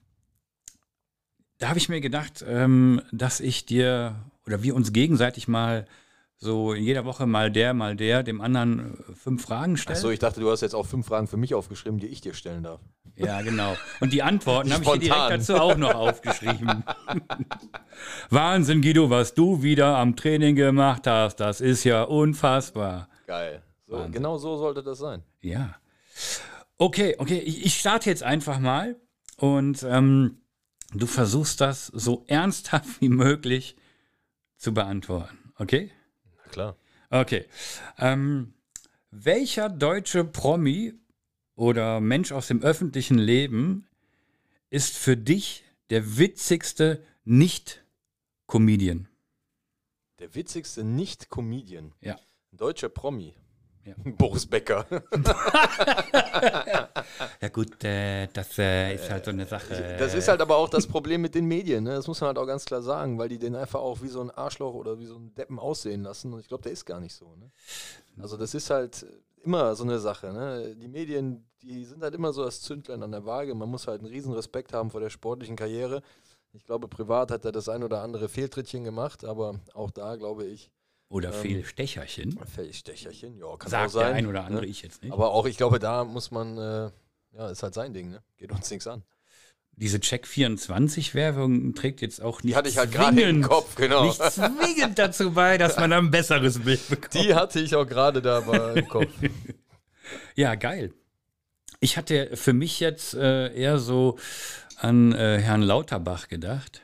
da 1.59 1.69
habe 1.69 1.79
ich 1.79 1.89
mir 1.89 2.01
gedacht, 2.01 2.43
ähm, 2.47 3.01
dass 3.11 3.39
ich 3.39 3.65
dir 3.65 4.15
oder 4.45 4.63
wir 4.63 4.75
uns 4.75 4.93
gegenseitig 4.93 5.47
mal 5.47 5.87
so 6.37 6.73
in 6.73 6.83
jeder 6.83 7.03
Woche 7.05 7.25
mal 7.25 7.51
der, 7.51 7.73
mal 7.73 7.95
der, 7.95 8.21
dem 8.23 8.41
anderen 8.41 8.97
äh, 9.09 9.13
fünf 9.15 9.41
Fragen 9.43 9.75
stellen. 9.77 9.95
Achso, 9.97 10.09
ich 10.09 10.19
dachte, 10.19 10.39
du 10.39 10.51
hast 10.51 10.61
jetzt 10.61 10.75
auch 10.75 10.85
fünf 10.85 11.07
Fragen 11.07 11.27
für 11.27 11.37
mich 11.37 11.55
aufgeschrieben, 11.55 11.99
die 11.99 12.07
ich 12.07 12.21
dir 12.21 12.33
stellen 12.33 12.63
darf. 12.63 12.79
Ja, 13.17 13.41
genau. 13.41 13.75
Und 13.99 14.13
die 14.13 14.21
Antworten 14.21 14.71
habe 14.71 14.83
ich 14.83 14.89
dir 14.91 14.99
direkt 14.99 15.31
dazu 15.31 15.55
auch 15.55 15.75
noch 15.75 15.95
aufgeschrieben. 15.95 16.83
Wahnsinn, 18.29 18.81
Guido, 18.81 19.09
was 19.09 19.33
du 19.33 19.63
wieder 19.63 19.97
am 19.97 20.15
Training 20.15 20.55
gemacht 20.55 21.07
hast. 21.07 21.37
Das 21.37 21.59
ist 21.59 21.83
ja 21.83 22.03
unfassbar. 22.03 23.09
Geil. 23.25 23.63
So, 23.87 24.07
genau 24.11 24.37
so 24.37 24.57
sollte 24.57 24.83
das 24.83 24.99
sein. 24.99 25.23
Ja. 25.41 25.75
Okay, 26.77 27.15
okay, 27.17 27.39
ich, 27.39 27.65
ich 27.65 27.79
starte 27.79 28.09
jetzt 28.09 28.21
einfach 28.21 28.59
mal 28.59 28.97
und 29.37 29.83
ähm, 29.89 30.41
du 30.93 31.07
versuchst 31.07 31.59
das 31.59 31.87
so 31.87 32.23
ernsthaft 32.27 33.01
wie 33.01 33.09
möglich 33.09 33.75
zu 34.57 34.73
beantworten. 34.73 35.37
Okay? 35.57 35.91
Na 36.43 36.51
klar. 36.51 36.75
Okay. 37.09 37.45
Ähm, 37.97 38.53
welcher 39.09 39.69
deutsche 39.69 40.23
Promi 40.23 40.93
oder 41.57 41.99
Mensch 41.99 42.31
aus 42.31 42.47
dem 42.47 42.61
öffentlichen 42.61 43.17
Leben 43.17 43.87
ist 44.69 44.95
für 44.95 45.17
dich 45.17 45.65
der 45.89 46.17
witzigste 46.17 47.03
Nicht-Comedian? 47.25 49.09
Der 50.19 50.33
witzigste 50.35 50.83
Nicht-Comedian. 50.83 51.93
Ja. 51.99 52.13
Ein 52.53 52.57
deutscher 52.57 52.89
Promi. 52.89 53.33
Ja. 53.83 53.95
Boris 54.17 54.45
Becker. 54.45 54.85
Ja 57.41 57.49
gut, 57.49 57.83
äh, 57.83 58.27
das 58.27 58.57
äh, 58.59 58.95
ist 58.95 59.09
halt 59.09 59.25
so 59.25 59.31
eine 59.31 59.45
Sache. 59.45 59.95
Das 59.97 60.13
ist 60.13 60.27
halt 60.27 60.41
aber 60.41 60.57
auch 60.57 60.69
das 60.69 60.85
Problem 60.85 61.21
mit 61.21 61.33
den 61.33 61.45
Medien, 61.45 61.83
ne? 61.83 61.91
das 61.91 62.07
muss 62.07 62.21
man 62.21 62.29
halt 62.29 62.37
auch 62.37 62.45
ganz 62.45 62.65
klar 62.65 62.81
sagen, 62.81 63.17
weil 63.17 63.29
die 63.29 63.39
den 63.39 63.55
einfach 63.55 63.79
auch 63.79 64.01
wie 64.01 64.07
so 64.07 64.21
ein 64.21 64.29
Arschloch 64.29 64.73
oder 64.73 64.99
wie 64.99 65.05
so 65.05 65.15
ein 65.17 65.33
Deppen 65.35 65.57
aussehen 65.57 66.03
lassen 66.03 66.33
und 66.33 66.39
ich 66.39 66.47
glaube, 66.47 66.63
der 66.63 66.71
ist 66.71 66.85
gar 66.85 66.99
nicht 66.99 67.13
so. 67.13 67.35
Ne? 67.35 67.51
Also 68.19 68.37
das 68.37 68.53
ist 68.53 68.69
halt 68.69 69.05
immer 69.43 69.75
so 69.75 69.83
eine 69.83 69.99
Sache. 69.99 70.33
Ne? 70.33 70.75
Die 70.75 70.87
Medien, 70.87 71.46
die 71.67 71.85
sind 71.85 72.01
halt 72.01 72.13
immer 72.15 72.33
so 72.33 72.43
das 72.43 72.61
Zündlein 72.61 73.03
an 73.03 73.11
der 73.11 73.25
Waage. 73.25 73.53
Man 73.55 73.69
muss 73.69 73.87
halt 73.87 74.01
einen 74.01 74.09
riesen 74.09 74.33
Respekt 74.33 74.73
haben 74.73 74.89
vor 74.89 75.01
der 75.01 75.09
sportlichen 75.09 75.55
Karriere. 75.55 76.01
Ich 76.53 76.65
glaube, 76.65 76.87
privat 76.87 77.29
hat 77.31 77.45
er 77.45 77.51
das 77.51 77.69
ein 77.69 77.83
oder 77.83 78.01
andere 78.01 78.29
Fehltrittchen 78.29 78.83
gemacht, 78.83 79.23
aber 79.25 79.59
auch 79.73 79.91
da 79.91 80.15
glaube 80.15 80.45
ich, 80.45 80.71
Oder 81.09 81.31
Fehlstecherchen. 81.33 82.39
Fehlstecherchen, 82.45 83.37
ja, 83.37 83.45
kann 83.57 83.67
auch 83.67 83.67
Sagt 83.69 83.91
sein. 83.91 84.05
der 84.07 84.15
ein 84.15 84.27
oder 84.27 84.43
andere, 84.45 84.61
ne? 84.63 84.67
ich 84.67 84.81
jetzt 84.81 85.03
nicht. 85.03 85.11
Aber 85.13 85.31
auch, 85.31 85.45
ich 85.45 85.57
glaube, 85.57 85.77
da 85.79 86.03
muss 86.03 86.31
man, 86.31 86.57
äh, 86.57 86.89
ja, 87.33 87.49
ist 87.49 87.63
halt 87.63 87.73
sein 87.73 87.93
Ding, 87.93 88.09
ne? 88.09 88.23
Geht 88.37 88.51
uns 88.51 88.69
nichts 88.71 88.87
an. 88.87 89.03
Diese 89.79 89.99
Check24-Werbung 89.99 91.75
trägt 91.75 92.01
jetzt 92.01 92.21
auch 92.21 92.41
nicht 92.41 92.53
Die 92.53 92.55
hatte 92.57 92.69
ich 92.69 92.77
halt 92.79 92.91
gerade 92.91 93.21
im 93.21 93.43
zwingend- 93.43 93.47
Kopf, 93.47 93.75
genau. 93.75 94.05
Nicht 94.05 94.21
zwingend 94.31 94.97
dazu 94.97 95.31
bei, 95.33 95.57
dass 95.59 95.77
man 95.77 95.93
ein 95.93 96.09
besseres 96.09 96.59
Bild 96.59 96.87
bekommt. 96.89 97.13
Die 97.13 97.35
hatte 97.35 97.59
ich 97.59 97.75
auch 97.75 97.85
gerade 97.85 98.21
da 98.21 98.39
im 98.73 98.87
Kopf. 98.87 99.07
Ja, 100.35 100.55
geil. 100.55 100.93
Ich 101.79 101.97
hatte 101.97 102.35
für 102.35 102.53
mich 102.53 102.79
jetzt 102.79 103.13
äh, 103.13 103.53
eher 103.53 103.77
so 103.77 104.17
an 104.77 105.13
äh, 105.13 105.39
Herrn 105.39 105.61
Lauterbach 105.61 106.27
gedacht. 106.27 106.81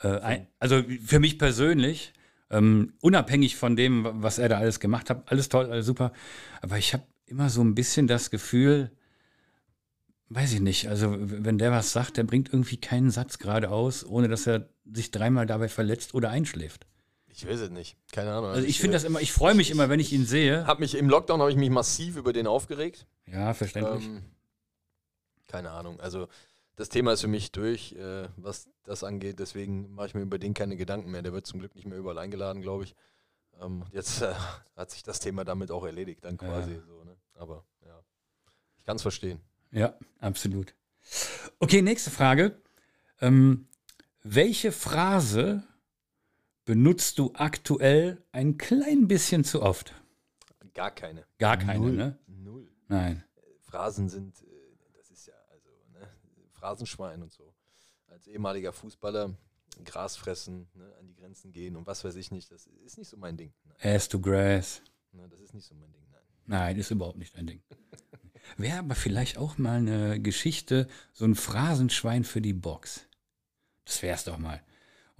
Äh, 0.00 0.20
ein, 0.20 0.46
also 0.58 0.82
für 1.04 1.20
mich 1.20 1.38
persönlich, 1.38 2.12
ähm, 2.50 2.94
unabhängig 3.00 3.56
von 3.56 3.76
dem, 3.76 4.06
was 4.22 4.38
er 4.38 4.48
da 4.48 4.58
alles 4.58 4.80
gemacht 4.80 5.10
hat, 5.10 5.30
alles 5.30 5.48
toll, 5.48 5.70
alles 5.70 5.86
super. 5.86 6.12
Aber 6.62 6.78
ich 6.78 6.92
habe 6.92 7.04
immer 7.26 7.50
so 7.50 7.62
ein 7.62 7.74
bisschen 7.74 8.06
das 8.06 8.30
Gefühl, 8.30 8.90
weiß 10.30 10.52
ich 10.54 10.60
nicht, 10.60 10.88
also 10.88 11.16
wenn 11.18 11.58
der 11.58 11.72
was 11.72 11.92
sagt, 11.92 12.16
der 12.16 12.24
bringt 12.24 12.52
irgendwie 12.52 12.76
keinen 12.76 13.10
Satz 13.10 13.38
geradeaus, 13.38 14.04
ohne 14.04 14.28
dass 14.28 14.46
er 14.46 14.68
sich 14.84 15.10
dreimal 15.10 15.46
dabei 15.46 15.68
verletzt 15.68 16.14
oder 16.14 16.30
einschläft. 16.30 16.86
Ich 17.32 17.46
weiß 17.46 17.60
es 17.60 17.70
nicht. 17.70 17.96
Keine 18.12 18.32
Ahnung. 18.32 18.50
Also 18.50 18.66
ich 18.66 18.78
finde 18.80 18.94
das 18.96 19.04
immer, 19.04 19.20
ich 19.20 19.32
freue 19.32 19.54
mich 19.54 19.70
immer, 19.70 19.88
wenn 19.88 20.00
ich 20.00 20.12
ihn 20.12 20.26
sehe. 20.26 20.66
Hab 20.66 20.80
mich, 20.80 20.94
Im 20.94 21.08
Lockdown 21.08 21.40
habe 21.40 21.50
ich 21.50 21.56
mich 21.56 21.70
massiv 21.70 22.16
über 22.16 22.32
den 22.32 22.46
aufgeregt. 22.46 23.06
Ja, 23.26 23.54
verständlich. 23.54 24.04
Ähm, 24.06 24.22
keine 25.46 25.70
Ahnung. 25.70 26.00
Also 26.00 26.28
das 26.76 26.88
Thema 26.88 27.12
ist 27.12 27.20
für 27.20 27.28
mich 27.28 27.52
durch, 27.52 27.92
äh, 27.92 28.28
was 28.36 28.68
das 28.84 29.04
angeht. 29.04 29.38
Deswegen 29.38 29.94
mache 29.94 30.08
ich 30.08 30.14
mir 30.14 30.22
über 30.22 30.38
den 30.38 30.54
keine 30.54 30.76
Gedanken 30.76 31.10
mehr. 31.10 31.22
Der 31.22 31.32
wird 31.32 31.46
zum 31.46 31.60
Glück 31.60 31.74
nicht 31.74 31.86
mehr 31.86 31.98
überall 31.98 32.18
eingeladen, 32.18 32.62
glaube 32.62 32.84
ich. 32.84 32.94
Ähm, 33.60 33.84
jetzt 33.92 34.22
äh, 34.22 34.32
hat 34.76 34.90
sich 34.90 35.02
das 35.02 35.20
Thema 35.20 35.44
damit 35.44 35.70
auch 35.70 35.84
erledigt, 35.84 36.24
dann 36.24 36.36
quasi 36.36 36.72
Ja. 36.72 36.80
so, 36.86 37.04
ne? 37.04 37.16
Aber 37.34 37.64
ja, 37.86 38.00
ich 38.78 38.84
kann 38.84 38.96
es 38.96 39.02
verstehen. 39.02 39.40
Ja, 39.70 39.94
absolut. 40.18 40.74
Okay, 41.58 41.82
nächste 41.82 42.10
Frage. 42.10 42.56
Ähm, 43.20 43.66
welche 44.22 44.72
Phrase 44.72 45.62
benutzt 46.64 47.18
du 47.18 47.32
aktuell 47.34 48.22
ein 48.32 48.58
klein 48.58 49.08
bisschen 49.08 49.44
zu 49.44 49.62
oft? 49.62 49.94
Gar 50.74 50.90
keine. 50.92 51.24
Gar 51.38 51.56
keine, 51.56 51.80
Null. 51.80 51.92
ne? 51.92 52.18
Null. 52.26 52.68
Nein. 52.88 53.24
Phrasen 53.62 54.08
sind, 54.08 54.40
äh, 54.42 54.46
das 54.96 55.10
ist 55.10 55.26
ja, 55.26 55.34
also, 55.50 55.68
ne, 55.92 56.08
Phrasenschwein 56.52 57.22
und 57.22 57.32
so. 57.32 57.52
Als 58.08 58.26
ehemaliger 58.26 58.72
Fußballer 58.72 59.34
Gras 59.84 60.16
fressen, 60.16 60.68
ne, 60.74 60.92
an 60.98 61.06
die 61.06 61.14
Grenzen 61.14 61.52
gehen 61.52 61.76
und 61.76 61.86
was 61.86 62.04
weiß 62.04 62.16
ich 62.16 62.30
nicht, 62.30 62.50
das 62.50 62.66
ist 62.84 62.98
nicht 62.98 63.08
so 63.08 63.16
mein 63.16 63.36
Ding. 63.36 63.52
Nein, 63.64 63.94
Ass 63.96 64.08
to 64.08 64.20
grass. 64.20 64.82
ne, 65.12 65.28
das 65.28 65.40
ist 65.40 65.54
nicht 65.54 65.66
so 65.66 65.74
mein 65.74 65.92
Ding, 65.92 66.02
nein. 66.10 66.20
Nein, 66.46 66.76
ist 66.78 66.90
überhaupt 66.90 67.18
nicht 67.18 67.36
dein 67.36 67.46
Ding. 67.46 67.62
Wäre 68.56 68.78
aber 68.78 68.94
vielleicht 68.94 69.38
auch 69.38 69.58
mal 69.58 69.78
eine 69.78 70.20
Geschichte, 70.20 70.88
so 71.12 71.24
ein 71.24 71.34
Phrasenschwein 71.34 72.24
für 72.24 72.40
die 72.40 72.52
Box. 72.54 73.06
Das 73.84 74.02
wär's 74.02 74.24
doch 74.24 74.38
mal. 74.38 74.62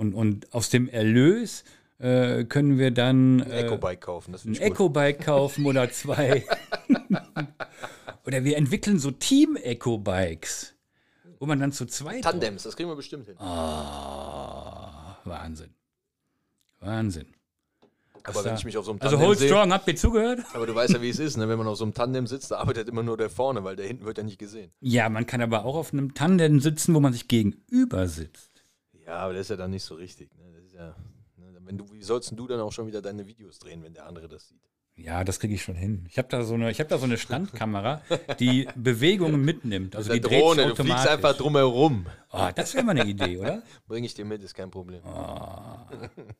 Und, 0.00 0.14
und 0.14 0.54
aus 0.54 0.70
dem 0.70 0.88
Erlös 0.88 1.62
äh, 1.98 2.44
können 2.44 2.78
wir 2.78 2.90
dann 2.90 3.42
Ein 3.42 3.50
äh, 3.50 3.60
Eco-Bike 3.66 4.00
kaufen, 4.00 4.32
das 4.32 4.46
ein. 4.46 4.54
Eco-Bike 4.54 5.22
kaufen 5.22 5.66
oder 5.66 5.90
zwei. 5.90 6.46
oder 8.26 8.42
wir 8.42 8.56
entwickeln 8.56 8.98
so 8.98 9.10
Team-Eco-Bikes, 9.10 10.72
wo 11.38 11.44
man 11.44 11.60
dann 11.60 11.72
zu 11.72 11.84
zweit. 11.84 12.24
Tandems, 12.24 12.62
das 12.62 12.76
kriegen 12.76 12.88
wir 12.88 12.96
bestimmt 12.96 13.26
hin. 13.26 13.36
Ah, 13.40 15.18
Wahnsinn. 15.26 15.74
Wahnsinn. 16.80 17.26
aber 18.22 18.42
wenn 18.46 18.54
ich 18.54 18.64
mich 18.64 18.78
auf 18.78 18.86
so 18.86 18.92
einem 18.92 19.02
Also 19.02 19.16
Tandem 19.16 19.28
Hold 19.28 19.38
sehe, 19.38 19.48
Strong, 19.48 19.70
habt 19.74 19.86
ihr 19.86 19.96
zugehört? 19.96 20.40
aber 20.54 20.66
du 20.66 20.74
weißt 20.74 20.94
ja, 20.94 21.02
wie 21.02 21.10
es 21.10 21.18
ist, 21.18 21.36
ne? 21.36 21.46
wenn 21.46 21.58
man 21.58 21.66
auf 21.66 21.76
so 21.76 21.84
einem 21.84 21.92
Tandem 21.92 22.26
sitzt, 22.26 22.52
da 22.52 22.56
arbeitet 22.56 22.88
immer 22.88 23.02
nur 23.02 23.18
der 23.18 23.28
vorne, 23.28 23.64
weil 23.64 23.76
der 23.76 23.86
hinten 23.86 24.06
wird 24.06 24.16
ja 24.16 24.24
nicht 24.24 24.38
gesehen. 24.38 24.72
Ja, 24.80 25.10
man 25.10 25.26
kann 25.26 25.42
aber 25.42 25.66
auch 25.66 25.76
auf 25.76 25.92
einem 25.92 26.14
Tandem 26.14 26.60
sitzen, 26.60 26.94
wo 26.94 27.00
man 27.00 27.12
sich 27.12 27.28
gegenüber 27.28 28.08
sitzt. 28.08 28.49
Ja, 29.10 29.16
aber 29.16 29.32
das 29.32 29.42
ist 29.42 29.48
ja 29.48 29.56
dann 29.56 29.72
nicht 29.72 29.82
so 29.82 29.96
richtig. 29.96 30.32
Ne? 30.36 30.44
Das 30.54 30.64
ist 30.64 30.74
ja, 30.74 30.94
ne? 31.36 31.58
wenn 31.64 31.76
du, 31.76 31.90
wie 31.90 32.02
sollst 32.04 32.30
du 32.30 32.46
dann 32.46 32.60
auch 32.60 32.70
schon 32.70 32.86
wieder 32.86 33.02
deine 33.02 33.26
Videos 33.26 33.58
drehen, 33.58 33.82
wenn 33.82 33.92
der 33.92 34.06
andere 34.06 34.28
das 34.28 34.46
sieht? 34.46 34.62
Ja, 34.94 35.24
das 35.24 35.40
kriege 35.40 35.52
ich 35.52 35.64
schon 35.64 35.74
hin. 35.74 36.06
Ich 36.08 36.16
habe 36.16 36.28
da 36.28 36.44
so 36.44 36.54
eine, 36.54 36.70
ich 36.70 36.78
habe 36.78 36.88
da 36.88 36.96
so 36.96 37.06
eine 37.06 37.18
Standkamera, 37.18 38.02
die 38.38 38.68
Bewegungen 38.76 39.44
mitnimmt. 39.44 39.96
Also 39.96 40.12
die 40.12 40.20
Drohne, 40.20 40.68
du 40.68 40.76
fliegst 40.76 41.08
einfach 41.08 41.36
drumherum. 41.36 42.06
Oh, 42.30 42.50
das 42.54 42.72
wäre 42.74 42.84
mal 42.84 42.92
eine 42.92 43.10
Idee, 43.10 43.38
oder? 43.38 43.64
Bring 43.88 44.04
ich 44.04 44.14
dir 44.14 44.24
mit, 44.24 44.44
ist 44.44 44.54
kein 44.54 44.70
Problem. 44.70 45.02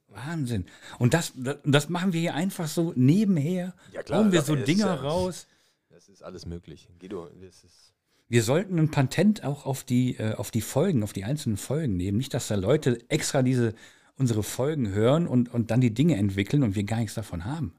Wahnsinn. 0.06 0.66
Und 1.00 1.12
das, 1.12 1.32
das, 1.64 1.88
machen 1.88 2.12
wir 2.12 2.20
hier 2.20 2.34
einfach 2.34 2.68
so 2.68 2.92
nebenher. 2.94 3.74
Ja, 3.90 4.04
klar, 4.04 4.20
Hauen 4.20 4.30
wir 4.30 4.42
so 4.42 4.54
ist 4.54 4.68
Dinger 4.68 4.86
ja- 4.86 4.94
raus. 4.94 5.48
Das 5.88 6.08
ist 6.08 6.22
alles 6.22 6.46
möglich. 6.46 6.88
Guido, 7.00 7.28
das 7.40 7.64
ist. 7.64 7.94
Wir 8.30 8.44
sollten 8.44 8.78
ein 8.78 8.92
Patent 8.92 9.44
auch 9.44 9.66
auf 9.66 9.82
die, 9.82 10.16
äh, 10.16 10.34
auf 10.34 10.52
die 10.52 10.60
Folgen, 10.60 11.02
auf 11.02 11.12
die 11.12 11.24
einzelnen 11.24 11.56
Folgen 11.56 11.96
nehmen. 11.96 12.16
Nicht, 12.16 12.32
dass 12.32 12.46
da 12.46 12.54
Leute 12.54 12.98
extra 13.08 13.42
diese 13.42 13.74
unsere 14.16 14.44
Folgen 14.44 14.90
hören 14.90 15.26
und, 15.26 15.52
und 15.52 15.70
dann 15.72 15.80
die 15.80 15.92
Dinge 15.92 16.16
entwickeln 16.16 16.62
und 16.62 16.76
wir 16.76 16.84
gar 16.84 16.98
nichts 16.98 17.14
davon 17.14 17.44
haben. 17.44 17.74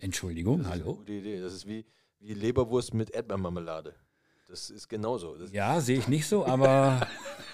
Entschuldigung, 0.00 0.58
das 0.58 0.66
ist 0.66 0.72
eine 0.72 0.82
hallo? 0.82 0.96
gute 0.96 1.12
Idee. 1.12 1.40
Das 1.40 1.54
ist 1.54 1.66
wie, 1.66 1.86
wie 2.18 2.34
Leberwurst 2.34 2.92
mit 2.92 3.10
Erdbeermarmelade. 3.10 3.94
Das 4.46 4.68
ist 4.68 4.88
genauso. 4.88 5.36
Das, 5.36 5.50
Ja, 5.52 5.80
sehe 5.80 5.98
ich 5.98 6.08
nicht 6.08 6.26
so, 6.26 6.44
aber 6.44 7.06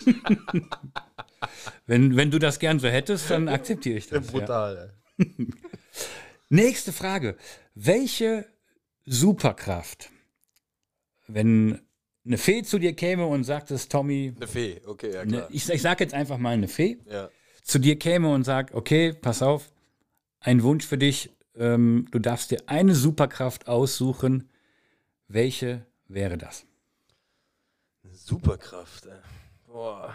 wenn, 1.86 2.16
wenn 2.16 2.32
du 2.32 2.40
das 2.40 2.58
gern 2.58 2.80
so 2.80 2.88
hättest, 2.88 3.30
dann 3.30 3.46
akzeptiere 3.46 3.98
ich 3.98 4.08
das. 4.08 4.26
Ja. 4.26 4.32
brutal. 4.32 4.94
Nächste 6.48 6.92
Frage. 6.92 7.36
Welche 7.74 8.46
Superkraft, 9.04 10.10
wenn 11.34 11.80
eine 12.24 12.38
Fee 12.38 12.62
zu 12.62 12.78
dir 12.78 12.94
käme 12.94 13.26
und 13.26 13.44
sagt 13.44 13.70
es, 13.70 13.88
Tommy, 13.88 14.32
Eine 14.36 14.46
Fee, 14.46 14.80
okay, 14.86 15.12
ja 15.14 15.24
ne, 15.24 15.32
klar. 15.38 15.48
ich, 15.50 15.68
ich 15.68 15.82
sage 15.82 16.04
jetzt 16.04 16.14
einfach 16.14 16.38
mal 16.38 16.50
eine 16.50 16.68
Fee, 16.68 16.98
Ja. 17.06 17.28
zu 17.62 17.78
dir 17.78 17.98
käme 17.98 18.32
und 18.32 18.44
sagt, 18.44 18.74
okay, 18.74 19.12
pass 19.12 19.42
auf, 19.42 19.72
ein 20.40 20.62
Wunsch 20.62 20.86
für 20.86 20.98
dich, 20.98 21.30
ähm, 21.56 22.06
du 22.10 22.18
darfst 22.18 22.50
dir 22.50 22.62
eine 22.66 22.94
Superkraft 22.94 23.68
aussuchen. 23.68 24.48
Welche 25.28 25.86
wäre 26.08 26.38
das? 26.38 26.64
Eine 28.04 28.14
Superkraft. 28.14 29.06
ey. 29.06 29.12
Boah. 29.66 30.14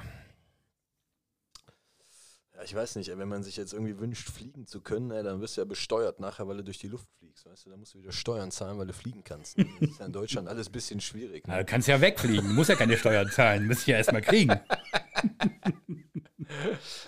Ich 2.65 2.73
weiß 2.73 2.95
nicht, 2.95 3.15
wenn 3.15 3.27
man 3.29 3.43
sich 3.43 3.57
jetzt 3.57 3.73
irgendwie 3.73 3.99
wünscht, 3.99 4.27
fliegen 4.29 4.65
zu 4.65 4.81
können, 4.81 5.11
ey, 5.11 5.21
dann 5.23 5.39
wirst 5.39 5.55
du 5.55 5.61
ja 5.61 5.65
besteuert 5.65 6.19
nachher, 6.19 6.47
weil 6.47 6.57
du 6.57 6.63
durch 6.63 6.79
die 6.79 6.87
Luft 6.87 7.07
fliegst. 7.19 7.45
Weißt 7.45 7.65
du, 7.65 7.69
dann 7.69 7.79
musst 7.79 7.93
du 7.93 7.99
wieder 7.99 8.11
Steuern 8.11 8.49
zahlen, 8.51 8.79
weil 8.79 8.87
du 8.87 8.93
fliegen 8.93 9.23
kannst. 9.23 9.57
Ne? 9.57 9.65
Das 9.79 9.89
ist 9.91 9.99
ja 9.99 10.05
in 10.07 10.11
Deutschland 10.11 10.47
alles 10.47 10.67
ein 10.69 10.71
bisschen 10.71 10.99
schwierig. 10.99 11.43
Na, 11.47 11.53
Ne? 11.57 11.59
du 11.59 11.65
kannst 11.65 11.87
ja 11.87 12.01
wegfliegen, 12.01 12.47
du 12.47 12.53
musst 12.53 12.69
ja 12.69 12.75
keine 12.75 12.97
Steuern 12.97 13.29
zahlen, 13.29 13.67
musst 13.67 13.85
du 13.87 13.91
ja 13.91 13.97
erstmal 13.97 14.21
kriegen. 14.21 14.49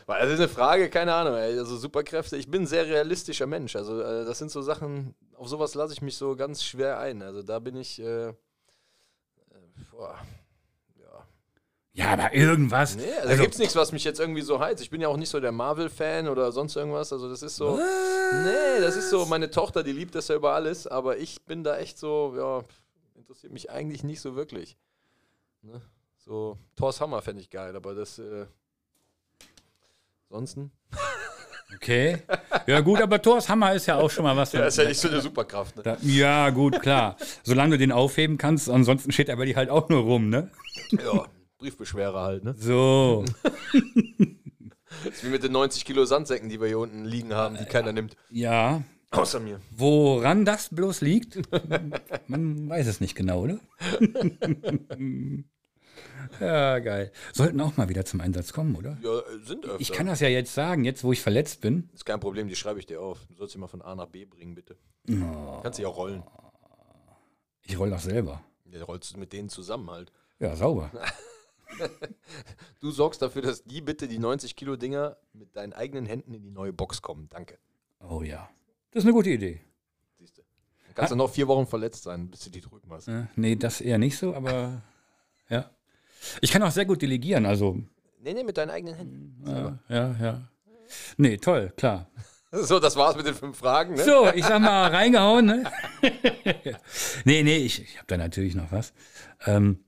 Weil 0.06 0.22
Das 0.22 0.32
ist 0.34 0.39
eine 0.39 0.48
Frage, 0.50 0.89
keine 0.89 1.13
Ahnung. 1.13 1.36
Ey. 1.36 1.58
Also 1.58 1.78
Superkräfte, 1.78 2.38
ich 2.38 2.50
bin 2.50 2.63
ein 2.63 2.67
sehr 2.67 2.86
realistischer 2.86 3.46
Mensch. 3.48 3.76
Also 3.76 4.02
äh, 4.02 4.26
das 4.26 4.38
sind 4.39 4.52
so 4.52 4.62
Sachen, 4.62 5.15
auf 5.36 5.48
sowas 5.48 5.76
lasse 5.76 5.93
ich 5.93 6.02
mich 6.02 6.15
so 6.17 6.36
ganz 6.36 6.63
schwer 6.63 7.00
ein. 7.00 7.22
Also 7.22 7.41
da 7.43 7.60
bin 7.60 7.76
ich, 7.76 8.00
äh, 8.00 8.30
äh, 8.30 8.34
boah. 9.91 10.17
Ja, 11.97 12.13
aber 12.13 12.31
irgendwas. 12.31 12.95
Nee, 12.95 13.12
also, 13.15 13.29
da 13.29 13.36
gibt's 13.38 13.57
nichts, 13.57 13.75
was 13.75 13.91
mich 13.91 14.03
jetzt 14.03 14.19
irgendwie 14.19 14.43
so 14.43 14.60
heizt. 14.60 14.83
Ich 14.83 14.91
bin 14.91 15.01
ja 15.01 15.07
auch 15.07 15.17
nicht 15.17 15.29
so 15.29 15.39
der 15.39 15.51
Marvel-Fan 15.51 16.27
oder 16.27 16.51
sonst 16.51 16.75
irgendwas. 16.75 17.12
Also 17.12 17.27
das 17.27 17.41
ist 17.41 17.55
so, 17.55 17.77
nee, 17.77 18.79
das 18.79 18.95
ist 18.95 19.10
so, 19.10 19.25
meine 19.25 19.49
Tochter, 19.49 19.81
die 19.81 19.93
liebt 19.93 20.13
das 20.13 20.27
ja 20.27 20.36
über 20.36 20.53
alles. 20.53 20.86
Aber 20.86 21.17
ich 21.17 21.41
bin 21.45 21.63
da 21.63 21.75
echt 21.79 21.97
so, 21.97 22.36
ja, 22.38 22.63
interessiert 23.15 23.51
mich 23.51 23.71
eigentlich 23.71 24.03
nicht 24.03 24.21
so 24.21 24.36
wirklich. 24.36 24.77
Ne? 25.63 25.81
So, 26.17 26.60
Thor's 26.75 27.01
Hammer 27.01 27.23
fände 27.23 27.41
ich 27.41 27.49
geil, 27.49 27.75
aber 27.75 27.95
das, 27.95 28.19
äh, 28.19 28.45
ansonsten. 30.29 30.71
Okay. 31.75 32.21
Ja, 32.67 32.79
gut, 32.81 33.01
aber 33.01 33.19
Thors 33.19 33.49
Hammer 33.49 33.73
ist 33.73 33.88
ja 33.88 33.95
auch 33.95 34.12
schon 34.12 34.23
mal 34.23 34.38
was. 34.38 34.53
Ja, 34.53 34.67
ist 34.67 34.77
ja 34.77 34.88
nicht 34.88 34.99
so 34.99 35.07
eine 35.07 35.19
Superkraft, 35.21 35.77
ne? 35.77 35.81
Da, 35.81 35.97
ja, 36.03 36.51
gut, 36.51 36.79
klar. 36.79 37.17
Solange 37.41 37.71
du 37.71 37.77
den 37.79 37.91
aufheben 37.91 38.38
kannst, 38.38 38.69
ansonsten 38.69 39.12
steht 39.12 39.29
er 39.29 39.36
bei 39.38 39.45
dir 39.45 39.55
halt 39.55 39.71
auch 39.71 39.89
nur 39.89 40.01
rum, 40.01 40.29
ne? 40.29 40.51
Ja, 40.91 41.25
Briefbeschwerer 41.58 42.22
halt, 42.22 42.43
ne? 42.43 42.56
So. 42.58 43.26
Das 43.74 45.06
ist 45.13 45.24
wie 45.24 45.30
mit 45.30 45.43
den 45.43 45.52
90 45.52 45.86
Kilo 45.86 46.06
Sandsäcken, 46.06 46.50
die 46.50 46.60
wir 46.60 46.67
hier 46.67 46.80
unten 46.80 47.06
liegen 47.06 47.34
haben, 47.34 47.58
die 47.58 47.65
keiner 47.65 47.93
nimmt. 47.93 48.15
Ja. 48.30 48.84
Außer 49.12 49.39
mir. 49.39 49.62
Woran 49.72 50.46
das 50.46 50.70
bloß 50.70 51.02
liegt, 51.02 51.39
man 52.28 52.70
weiß 52.70 52.88
es 52.88 53.00
nicht 53.00 53.15
genau, 53.15 53.41
oder? 53.43 53.60
ja, 56.41 56.80
geil. 56.80 57.12
Sollten 57.34 57.62
auch 57.62 57.78
mal 57.78 57.88
wieder 57.88 58.04
zum 58.04 58.20
Einsatz 58.20 58.52
kommen, 58.52 58.76
oder? 58.76 58.98
Ja, 59.02 59.22
sind 59.46 59.65
öfter. 59.65 59.80
Ich 59.80 59.93
kann 59.93 60.08
das 60.08 60.20
ja 60.20 60.28
jetzt 60.28 60.54
sagen, 60.54 60.84
jetzt 60.84 61.06
wo 61.06 61.13
ich 61.13 61.22
verletzt 61.22 61.62
bin. 61.62 61.89
ist 61.93 62.06
kein 62.06 62.20
Problem, 62.20 62.50
die 62.50 62.56
schreibe 62.56 62.80
ich 62.80 62.86
dir 62.86 63.02
auf. 63.02 63.20
Du 63.30 63.36
sollst 63.36 63.54
sie 63.54 63.60
mal 63.60 63.67
von 63.67 63.82
A 63.82 63.96
nach 63.96 64.08
B 64.08 64.26
bringen, 64.26 64.56
bitte. 64.56 64.78
Oh, 65.10 65.62
Kannst 65.63 65.78
sie 65.78 65.86
auch 65.86 65.96
rollen. 65.96 66.22
ich 67.63 67.80
roll 67.80 67.89
das 67.89 68.04
selber. 68.04 68.43
Ja, 68.65 68.84
rollst 68.84 69.15
du 69.15 69.20
mit 69.20 69.32
denen 69.32 69.48
zusammen 69.48 69.89
halt. 69.89 70.12
Ja, 70.39 70.56
sauber. 70.56 70.91
Du 72.80 72.91
sorgst 72.91 73.21
dafür, 73.21 73.41
dass 73.41 73.63
die 73.63 73.82
bitte 73.82 74.08
die 74.08 74.19
90 74.19 74.56
Kilo 74.56 74.75
Dinger 74.75 75.17
mit 75.34 75.56
deinen 75.56 75.73
eigenen 75.73 76.06
Händen 76.06 76.34
in 76.34 76.43
die 76.43 76.51
neue 76.51 76.73
Box 76.73 77.01
kommen. 77.01 77.27
Danke. 77.30 77.58
Oh 77.99 78.21
ja. 78.21 78.49
Das 78.91 79.03
ist 79.03 79.06
eine 79.06 79.13
gute 79.13 79.32
Idee. 79.32 79.62
Siehst 80.17 80.38
du. 80.38 80.41
Dann 80.41 80.95
kannst 80.95 81.12
du 81.12 81.15
noch 81.15 81.30
vier 81.30 81.47
Wochen 81.47 81.65
verletzt 81.65 82.03
sein, 82.03 82.30
bis 82.30 82.41
du 82.41 82.49
die 82.49 82.62
drüben 82.62 82.91
hast. 82.91 83.08
Äh, 83.08 83.25
nee, 83.36 83.56
das 83.56 83.82
eher 83.82 83.97
nicht 83.97 84.17
so, 84.17 84.34
aber 84.36 84.82
ja. 85.49 85.69
Ich 86.41 86.51
kann 86.51 86.63
auch 86.63 86.71
sehr 86.71 86.86
gut 86.86 87.01
delegieren, 87.01 87.45
also. 87.45 87.77
Nee, 88.19 88.34
nee, 88.34 88.43
mit 88.43 88.58
deinen 88.58 88.69
eigenen 88.69 88.95
Händen. 88.95 89.43
Ja, 89.45 89.80
ja, 89.89 90.15
ja. 90.19 90.49
Nee, 91.17 91.38
toll, 91.38 91.73
klar. 91.75 92.10
So, 92.49 92.80
das 92.80 92.95
war's 92.95 93.17
mit 93.17 93.25
den 93.25 93.36
fünf 93.36 93.58
Fragen, 93.58 93.95
ne? 93.95 94.03
So, 94.06 94.32
ich 94.34 94.45
sag 94.45 94.62
mal, 94.62 94.88
reingehauen, 94.89 95.45
ne? 95.45 95.69
nee, 97.25 97.43
nee, 97.43 97.58
ich, 97.58 97.82
ich 97.82 97.97
habe 97.97 98.08
da 98.08 98.15
natürlich 98.15 98.56
noch 98.56 98.71
was. 98.71 98.93
Ähm, 99.45 99.84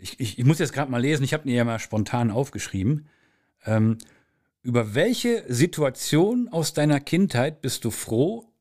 ich, 0.00 0.18
ich, 0.18 0.38
ich 0.38 0.44
muss 0.44 0.58
jetzt 0.58 0.72
gerade 0.72 0.90
mal 0.90 1.00
lesen, 1.00 1.22
ich 1.24 1.34
habe 1.34 1.48
mir 1.48 1.56
ja 1.56 1.64
mal 1.64 1.78
spontan 1.78 2.30
aufgeschrieben. 2.30 3.08
Ähm, 3.64 3.98
über 4.62 4.94
welche 4.94 5.44
Situation 5.52 6.48
aus 6.48 6.72
deiner 6.72 7.00
Kindheit 7.00 7.62
bist 7.62 7.84
du 7.84 7.90
froh, 7.90 8.52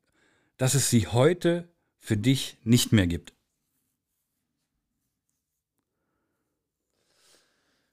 dass 0.58 0.74
es 0.74 0.90
sie 0.90 1.08
heute 1.08 1.70
für 2.00 2.18
dich 2.18 2.58
nicht 2.64 2.92
mehr 2.92 3.08
gibt? 3.08 3.34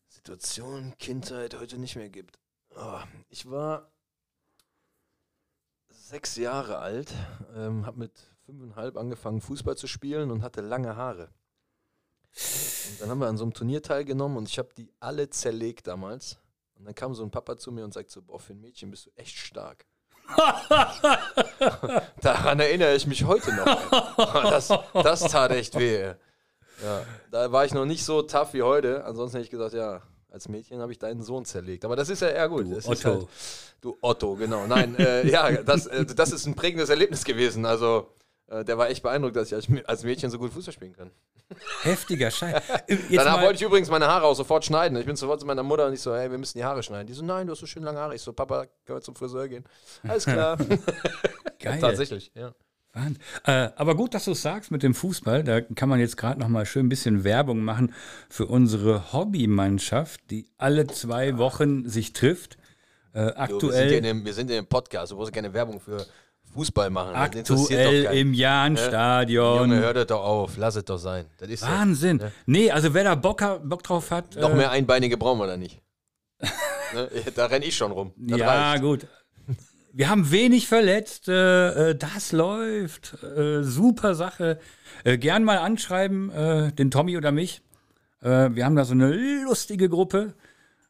Situation, 0.08 0.94
Kindheit 0.98 1.58
heute 1.58 1.78
nicht 1.78 1.96
mehr 1.96 2.10
gibt. 2.10 2.38
Oh, 2.76 3.00
ich 3.28 3.48
war 3.48 3.90
sechs 5.88 6.36
Jahre 6.36 6.78
alt, 6.78 7.12
ähm, 7.54 7.86
habe 7.86 7.98
mit 7.98 8.12
fünfeinhalb 8.44 8.96
angefangen 8.96 9.40
Fußball 9.40 9.76
zu 9.76 9.86
spielen 9.86 10.30
und 10.30 10.42
hatte 10.42 10.60
lange 10.60 10.96
Haare. 10.96 11.30
Und 12.36 13.00
dann 13.00 13.10
haben 13.10 13.18
wir 13.18 13.28
an 13.28 13.38
so 13.38 13.44
einem 13.44 13.54
Turnier 13.54 13.82
teilgenommen 13.82 14.36
und 14.36 14.48
ich 14.48 14.58
habe 14.58 14.68
die 14.76 14.92
alle 15.00 15.30
zerlegt 15.30 15.86
damals. 15.86 16.38
Und 16.78 16.84
dann 16.84 16.94
kam 16.94 17.14
so 17.14 17.22
ein 17.22 17.30
Papa 17.30 17.56
zu 17.56 17.72
mir 17.72 17.84
und 17.84 17.94
sagt 17.94 18.10
so, 18.10 18.20
boah, 18.20 18.38
für 18.38 18.52
ein 18.52 18.60
Mädchen 18.60 18.90
bist 18.90 19.06
du 19.06 19.10
echt 19.16 19.36
stark. 19.36 19.86
Daran 22.20 22.60
erinnere 22.60 22.94
ich 22.94 23.06
mich 23.06 23.24
heute 23.24 23.54
noch. 23.54 24.16
Das, 24.50 24.68
das 24.92 25.20
tat 25.20 25.52
echt 25.52 25.78
weh. 25.78 26.14
Ja, 26.82 27.02
da 27.30 27.52
war 27.52 27.64
ich 27.64 27.72
noch 27.72 27.86
nicht 27.86 28.04
so 28.04 28.22
tough 28.22 28.52
wie 28.52 28.62
heute. 28.62 29.04
Ansonsten 29.04 29.38
hätte 29.38 29.44
ich 29.44 29.50
gesagt, 29.50 29.74
ja, 29.74 30.02
als 30.30 30.48
Mädchen 30.48 30.80
habe 30.80 30.92
ich 30.92 30.98
deinen 30.98 31.22
Sohn 31.22 31.44
zerlegt. 31.46 31.84
Aber 31.84 31.96
das 31.96 32.10
ist 32.10 32.20
ja 32.20 32.28
eher 32.28 32.48
gut. 32.48 32.66
Du 32.66 32.74
Das 32.74 32.86
Otto. 32.86 33.10
Halt, 33.10 33.28
du 33.80 33.96
Otto, 34.02 34.34
genau. 34.34 34.66
Nein, 34.66 34.96
äh, 34.98 35.26
ja, 35.26 35.50
das, 35.62 35.86
äh, 35.86 36.04
das 36.04 36.32
ist 36.32 36.44
ein 36.46 36.54
prägendes 36.54 36.90
Erlebnis 36.90 37.24
gewesen. 37.24 37.64
Also, 37.64 38.10
der 38.48 38.78
war 38.78 38.88
echt 38.88 39.02
beeindruckt, 39.02 39.36
dass 39.36 39.50
ich 39.50 39.88
als, 39.88 40.04
Mädchen 40.04 40.30
so 40.30 40.38
gut 40.38 40.52
Fußball 40.52 40.72
spielen 40.72 40.94
kann. 40.94 41.10
Heftiger 41.82 42.30
Scheiß. 42.30 42.62
Jetzt 42.88 43.16
Danach 43.16 43.42
wollte 43.42 43.54
ich 43.54 43.62
übrigens 43.62 43.90
meine 43.90 44.06
Haare 44.06 44.26
auch 44.26 44.34
sofort 44.34 44.64
schneiden. 44.64 44.96
Ich 44.98 45.06
bin 45.06 45.16
sofort 45.16 45.40
zu 45.40 45.46
meiner 45.46 45.62
Mutter 45.62 45.86
und 45.86 45.92
ich 45.92 46.00
so, 46.00 46.14
hey, 46.14 46.30
wir 46.30 46.38
müssen 46.38 46.58
die 46.58 46.64
Haare 46.64 46.82
schneiden. 46.82 47.06
Die 47.06 47.12
so, 47.12 47.24
nein, 47.24 47.46
du 47.46 47.52
hast 47.52 47.60
so 47.60 47.66
schön 47.66 47.82
lange 47.82 47.98
Haare. 47.98 48.14
Ich 48.14 48.22
so, 48.22 48.32
Papa, 48.32 48.66
können 48.84 48.98
wir 48.98 49.02
zum 49.02 49.14
Friseur 49.14 49.48
gehen? 49.48 49.64
Alles 50.02 50.24
klar. 50.24 50.58
Geil. 51.58 51.80
Tatsächlich, 51.80 52.30
ja. 52.34 52.52
Äh, 53.44 53.70
aber 53.76 53.94
gut, 53.94 54.14
dass 54.14 54.24
du 54.24 54.32
es 54.32 54.42
sagst 54.42 54.70
mit 54.70 54.82
dem 54.82 54.94
Fußball. 54.94 55.44
Da 55.44 55.60
kann 55.60 55.88
man 55.88 56.00
jetzt 56.00 56.16
gerade 56.16 56.40
noch 56.40 56.48
mal 56.48 56.64
schön 56.64 56.86
ein 56.86 56.88
bisschen 56.88 57.24
Werbung 57.24 57.60
machen 57.60 57.92
für 58.28 58.46
unsere 58.46 59.12
Hobbymannschaft, 59.12 60.20
die 60.30 60.46
alle 60.56 60.86
zwei 60.86 61.36
Wochen 61.38 61.88
sich 61.88 62.12
trifft. 62.12 62.56
Äh, 63.12 63.18
Du, 63.18 63.22
wir, 63.22 63.32
sind 63.32 63.38
aktuell 63.38 63.92
in 63.92 64.02
dem, 64.02 64.24
wir 64.24 64.34
sind 64.34 64.50
in 64.50 64.56
dem 64.56 64.66
Podcast. 64.66 65.12
Du 65.12 65.16
brauchst 65.16 65.32
keine 65.32 65.52
Werbung 65.52 65.80
für 65.80 66.06
Fußball 66.54 66.90
machen. 66.90 67.12
Das 67.14 67.50
aktuell 67.50 68.04
im 68.16 68.32
Jahnstadion. 68.34 69.70
Junge, 69.70 69.80
hör 69.80 69.94
das 69.94 70.06
doch 70.06 70.22
auf. 70.24 70.56
Lass 70.56 70.76
es 70.76 70.84
doch 70.84 70.98
sein. 70.98 71.26
Das 71.38 71.62
Wahnsinn. 71.62 72.20
Nee, 72.46 72.70
also 72.70 72.94
wer 72.94 73.04
da 73.04 73.14
Bock, 73.14 73.42
ha- 73.42 73.58
Bock 73.62 73.82
drauf 73.82 74.10
hat. 74.10 74.36
noch 74.36 74.50
äh, 74.50 74.54
mehr 74.56 74.70
Einbeinige 74.70 75.16
brauchen 75.16 75.38
wir 75.38 75.46
da 75.46 75.56
nicht. 75.56 75.82
ne? 76.94 77.08
Da 77.34 77.46
renne 77.46 77.64
ich 77.64 77.76
schon 77.76 77.92
rum. 77.92 78.12
Das 78.16 78.38
Ja, 78.38 78.70
reicht. 78.72 78.82
gut. 78.82 79.06
Wir 79.92 80.10
haben 80.10 80.30
wenig 80.30 80.68
Verletzte, 80.68 81.92
äh, 81.94 81.98
das 81.98 82.32
läuft. 82.32 83.16
Äh, 83.22 83.62
super 83.62 84.14
Sache. 84.14 84.58
Äh, 85.04 85.16
gern 85.18 85.42
mal 85.44 85.58
anschreiben, 85.58 86.30
äh, 86.30 86.72
den 86.72 86.90
Tommy 86.90 87.16
oder 87.16 87.32
mich. 87.32 87.62
Äh, 88.22 88.50
wir 88.52 88.64
haben 88.66 88.76
da 88.76 88.84
so 88.84 88.92
eine 88.92 89.10
lustige 89.44 89.88
Gruppe. 89.88 90.34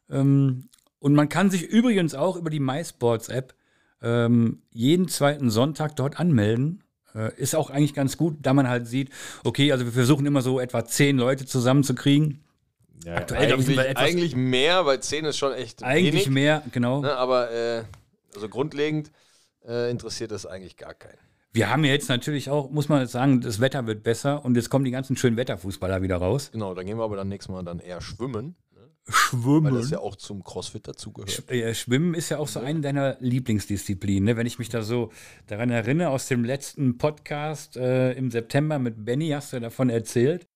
Ähm, 0.09 0.67
und 0.99 1.13
man 1.13 1.29
kann 1.29 1.49
sich 1.49 1.63
übrigens 1.63 2.15
auch 2.15 2.35
über 2.35 2.49
die 2.49 2.59
MySports-App 2.59 3.53
ähm, 4.01 4.61
jeden 4.71 5.07
zweiten 5.07 5.49
Sonntag 5.49 5.95
dort 5.95 6.19
anmelden. 6.19 6.83
Äh, 7.15 7.35
ist 7.35 7.55
auch 7.55 7.69
eigentlich 7.69 7.93
ganz 7.93 8.17
gut, 8.17 8.37
da 8.41 8.53
man 8.53 8.67
halt 8.67 8.87
sieht, 8.87 9.09
okay, 9.43 9.71
also 9.71 9.85
wir 9.85 9.91
versuchen 9.91 10.25
immer 10.25 10.41
so 10.41 10.59
etwa 10.59 10.85
zehn 10.85 11.17
Leute 11.17 11.45
zusammenzukriegen. 11.45 12.43
Aktuell 13.05 13.59
ich, 13.59 13.65
sind 13.65 13.79
Eigentlich, 13.79 13.97
eigentlich 13.97 14.35
mehr, 14.35 14.85
weil 14.85 14.99
10 14.99 15.25
ist 15.25 15.37
schon 15.37 15.53
echt 15.53 15.83
eigentlich 15.83 16.13
wenig. 16.13 16.29
mehr, 16.29 16.63
genau. 16.71 17.01
Ne? 17.01 17.15
Aber 17.15 17.51
äh, 17.51 17.83
also 18.33 18.49
grundlegend 18.49 19.11
äh, 19.65 19.89
interessiert 19.89 20.31
das 20.31 20.45
eigentlich 20.45 20.77
gar 20.77 20.93
keinen. 20.93 21.17
Wir 21.53 21.69
haben 21.69 21.83
ja 21.85 21.91
jetzt 21.91 22.09
natürlich 22.09 22.49
auch, 22.49 22.69
muss 22.69 22.89
man 22.89 23.01
jetzt 23.01 23.13
sagen, 23.13 23.41
das 23.41 23.59
Wetter 23.59 23.87
wird 23.87 24.03
besser 24.03 24.43
und 24.43 24.55
jetzt 24.55 24.69
kommen 24.69 24.85
die 24.85 24.91
ganzen 24.91 25.15
schönen 25.15 25.37
Wetterfußballer 25.37 26.01
wieder 26.01 26.17
raus. 26.17 26.49
Genau, 26.51 26.73
dann 26.73 26.85
gehen 26.85 26.97
wir 26.97 27.03
aber 27.03 27.15
dann 27.15 27.29
nächstes 27.29 27.51
Mal 27.51 27.63
dann 27.63 27.79
eher 27.79 28.01
schwimmen, 28.01 28.55
ne? 29.07 29.13
weil 29.13 29.41
Schwimmen. 29.41 29.75
das 29.75 29.89
ja 29.89 29.99
auch 29.99 30.15
zum 30.15 30.43
Crossfit 30.43 30.87
dazugehört. 30.87 31.43
Schwimmen 31.75 32.13
ist 32.13 32.29
ja 32.29 32.39
auch 32.39 32.47
so 32.47 32.59
eine 32.59 32.81
deiner 32.81 33.17
Lieblingsdisziplinen. 33.19 34.25
Ne? 34.25 34.37
Wenn 34.37 34.47
ich 34.47 34.59
mich 34.59 34.69
da 34.69 34.81
so 34.81 35.11
daran 35.47 35.69
erinnere, 35.69 36.09
aus 36.09 36.27
dem 36.27 36.43
letzten 36.43 36.97
Podcast 36.97 37.77
äh, 37.77 38.13
im 38.13 38.31
September 38.31 38.79
mit 38.79 39.05
Benny 39.05 39.29
hast 39.29 39.53
du 39.53 39.59
davon 39.59 39.89
erzählt, 39.89 40.47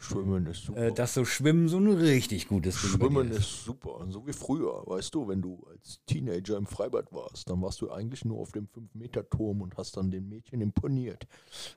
Schwimmen 0.00 0.46
ist 0.46 0.64
super. 0.64 0.78
äh, 0.80 0.92
dass 0.92 1.14
so 1.14 1.24
Schwimmen 1.24 1.68
so 1.68 1.76
ein 1.78 1.88
richtig 1.88 2.46
gutes 2.48 2.80
Ding 2.80 2.90
Schwimmen 2.90 3.30
dir 3.30 3.36
ist 3.38 3.64
super. 3.64 4.06
So 4.08 4.26
wie 4.26 4.32
früher, 4.32 4.84
weißt 4.86 5.12
du, 5.14 5.26
wenn 5.28 5.42
du 5.42 5.66
als 5.70 6.00
Teenager 6.06 6.56
im 6.56 6.66
Freibad 6.66 7.12
warst, 7.12 7.50
dann 7.50 7.60
warst 7.62 7.80
du 7.80 7.90
eigentlich 7.90 8.24
nur 8.24 8.38
auf 8.38 8.52
dem 8.52 8.66
5-Meter-Turm 8.68 9.60
und 9.60 9.76
hast 9.76 9.96
dann 9.96 10.10
den 10.10 10.28
Mädchen 10.28 10.60
imponiert. 10.60 11.26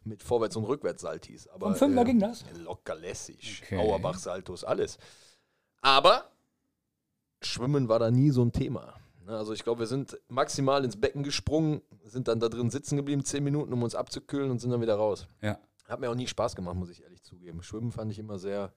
Mit 0.03 0.21
Vorwärts- 0.21 0.55
und 0.55 0.65
Rückwärtssaltis. 0.65 1.47
Aber, 1.47 1.67
Vom 1.67 1.75
Fünfer 1.75 2.01
äh, 2.01 2.05
ging 2.05 2.19
das? 2.19 2.45
Locker 2.63 2.95
lässig. 2.95 3.63
Okay. 3.65 3.77
Auerbach-Saltos, 3.79 4.63
alles. 4.63 4.97
Aber 5.81 6.25
Schwimmen 7.41 7.88
war 7.89 7.99
da 7.99 8.12
nie 8.12 8.29
so 8.29 8.43
ein 8.43 8.51
Thema. 8.51 8.93
Ne, 9.25 9.36
Also 9.36 9.53
ich 9.53 9.63
glaube, 9.63 9.79
wir 9.79 9.88
sind 9.88 10.19
maximal 10.29 10.86
ins 10.86 10.95
Becken 10.99 11.23
gesprungen, 11.23 11.81
sind 12.05 12.27
dann 12.27 12.39
da 12.39 12.49
drin 12.49 12.69
sitzen 12.69 12.97
geblieben, 12.97 13.25
10 13.25 13.43
Minuten, 13.43 13.73
um 13.73 13.81
uns 13.81 13.95
abzukühlen 13.95 14.51
und 14.51 14.60
sind 14.60 14.69
dann 14.71 14.81
wieder 14.81 14.95
raus. 14.95 15.27
Ja. 15.41 15.57
Hat 15.91 15.99
mir 15.99 16.10
auch 16.10 16.15
nie 16.15 16.27
Spaß 16.27 16.56
gemacht, 16.56 16.75
muss 16.75 16.89
ich 16.89 17.04
ehrlich 17.04 17.21
zugeben. 17.21 17.62
Schwimmen 17.62 17.91
fand 17.91 18.12
ich 18.12 18.19
immer 18.19 18.39
sehr 18.39 18.73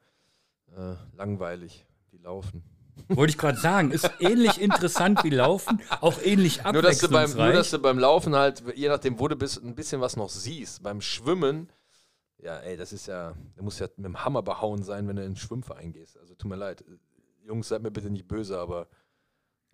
äh, 0.76 0.94
langweilig, 1.16 1.86
wie 2.10 2.18
Laufen. 2.18 2.64
Wollte 3.08 3.30
ich 3.30 3.38
gerade 3.38 3.58
sagen, 3.58 3.90
ist 3.90 4.10
ähnlich 4.20 4.60
interessant 4.60 5.24
wie 5.24 5.30
Laufen, 5.30 5.80
auch 6.00 6.20
ähnlich 6.22 6.62
Nur 6.62 6.82
dass, 6.82 6.98
du 6.98 7.08
beim, 7.08 7.16
abwechslungsreich. 7.16 7.44
nur, 7.46 7.52
dass 7.52 7.70
du 7.70 7.78
beim 7.78 7.98
Laufen 7.98 8.34
halt, 8.34 8.62
je 8.76 8.88
nachdem, 8.88 9.18
wo 9.18 9.28
du 9.28 9.36
bist, 9.36 9.62
ein 9.62 9.74
bisschen 9.74 10.00
was 10.00 10.16
noch 10.16 10.28
siehst. 10.28 10.82
Beim 10.82 11.00
Schwimmen, 11.00 11.70
ja, 12.38 12.58
ey, 12.58 12.76
das 12.76 12.92
ist 12.92 13.06
ja, 13.06 13.34
du 13.56 13.64
musst 13.64 13.80
ja 13.80 13.88
mit 13.96 14.06
dem 14.06 14.24
Hammer 14.24 14.42
behauen 14.42 14.82
sein, 14.82 15.08
wenn 15.08 15.16
du 15.16 15.22
in 15.22 15.30
den 15.30 15.36
Schwimmverein 15.36 15.92
gehst. 15.92 16.18
Also 16.18 16.34
tut 16.34 16.48
mir 16.48 16.56
leid. 16.56 16.84
Jungs, 17.42 17.68
seid 17.68 17.82
mir 17.82 17.90
bitte 17.90 18.10
nicht 18.10 18.28
böse, 18.28 18.58
aber 18.58 18.88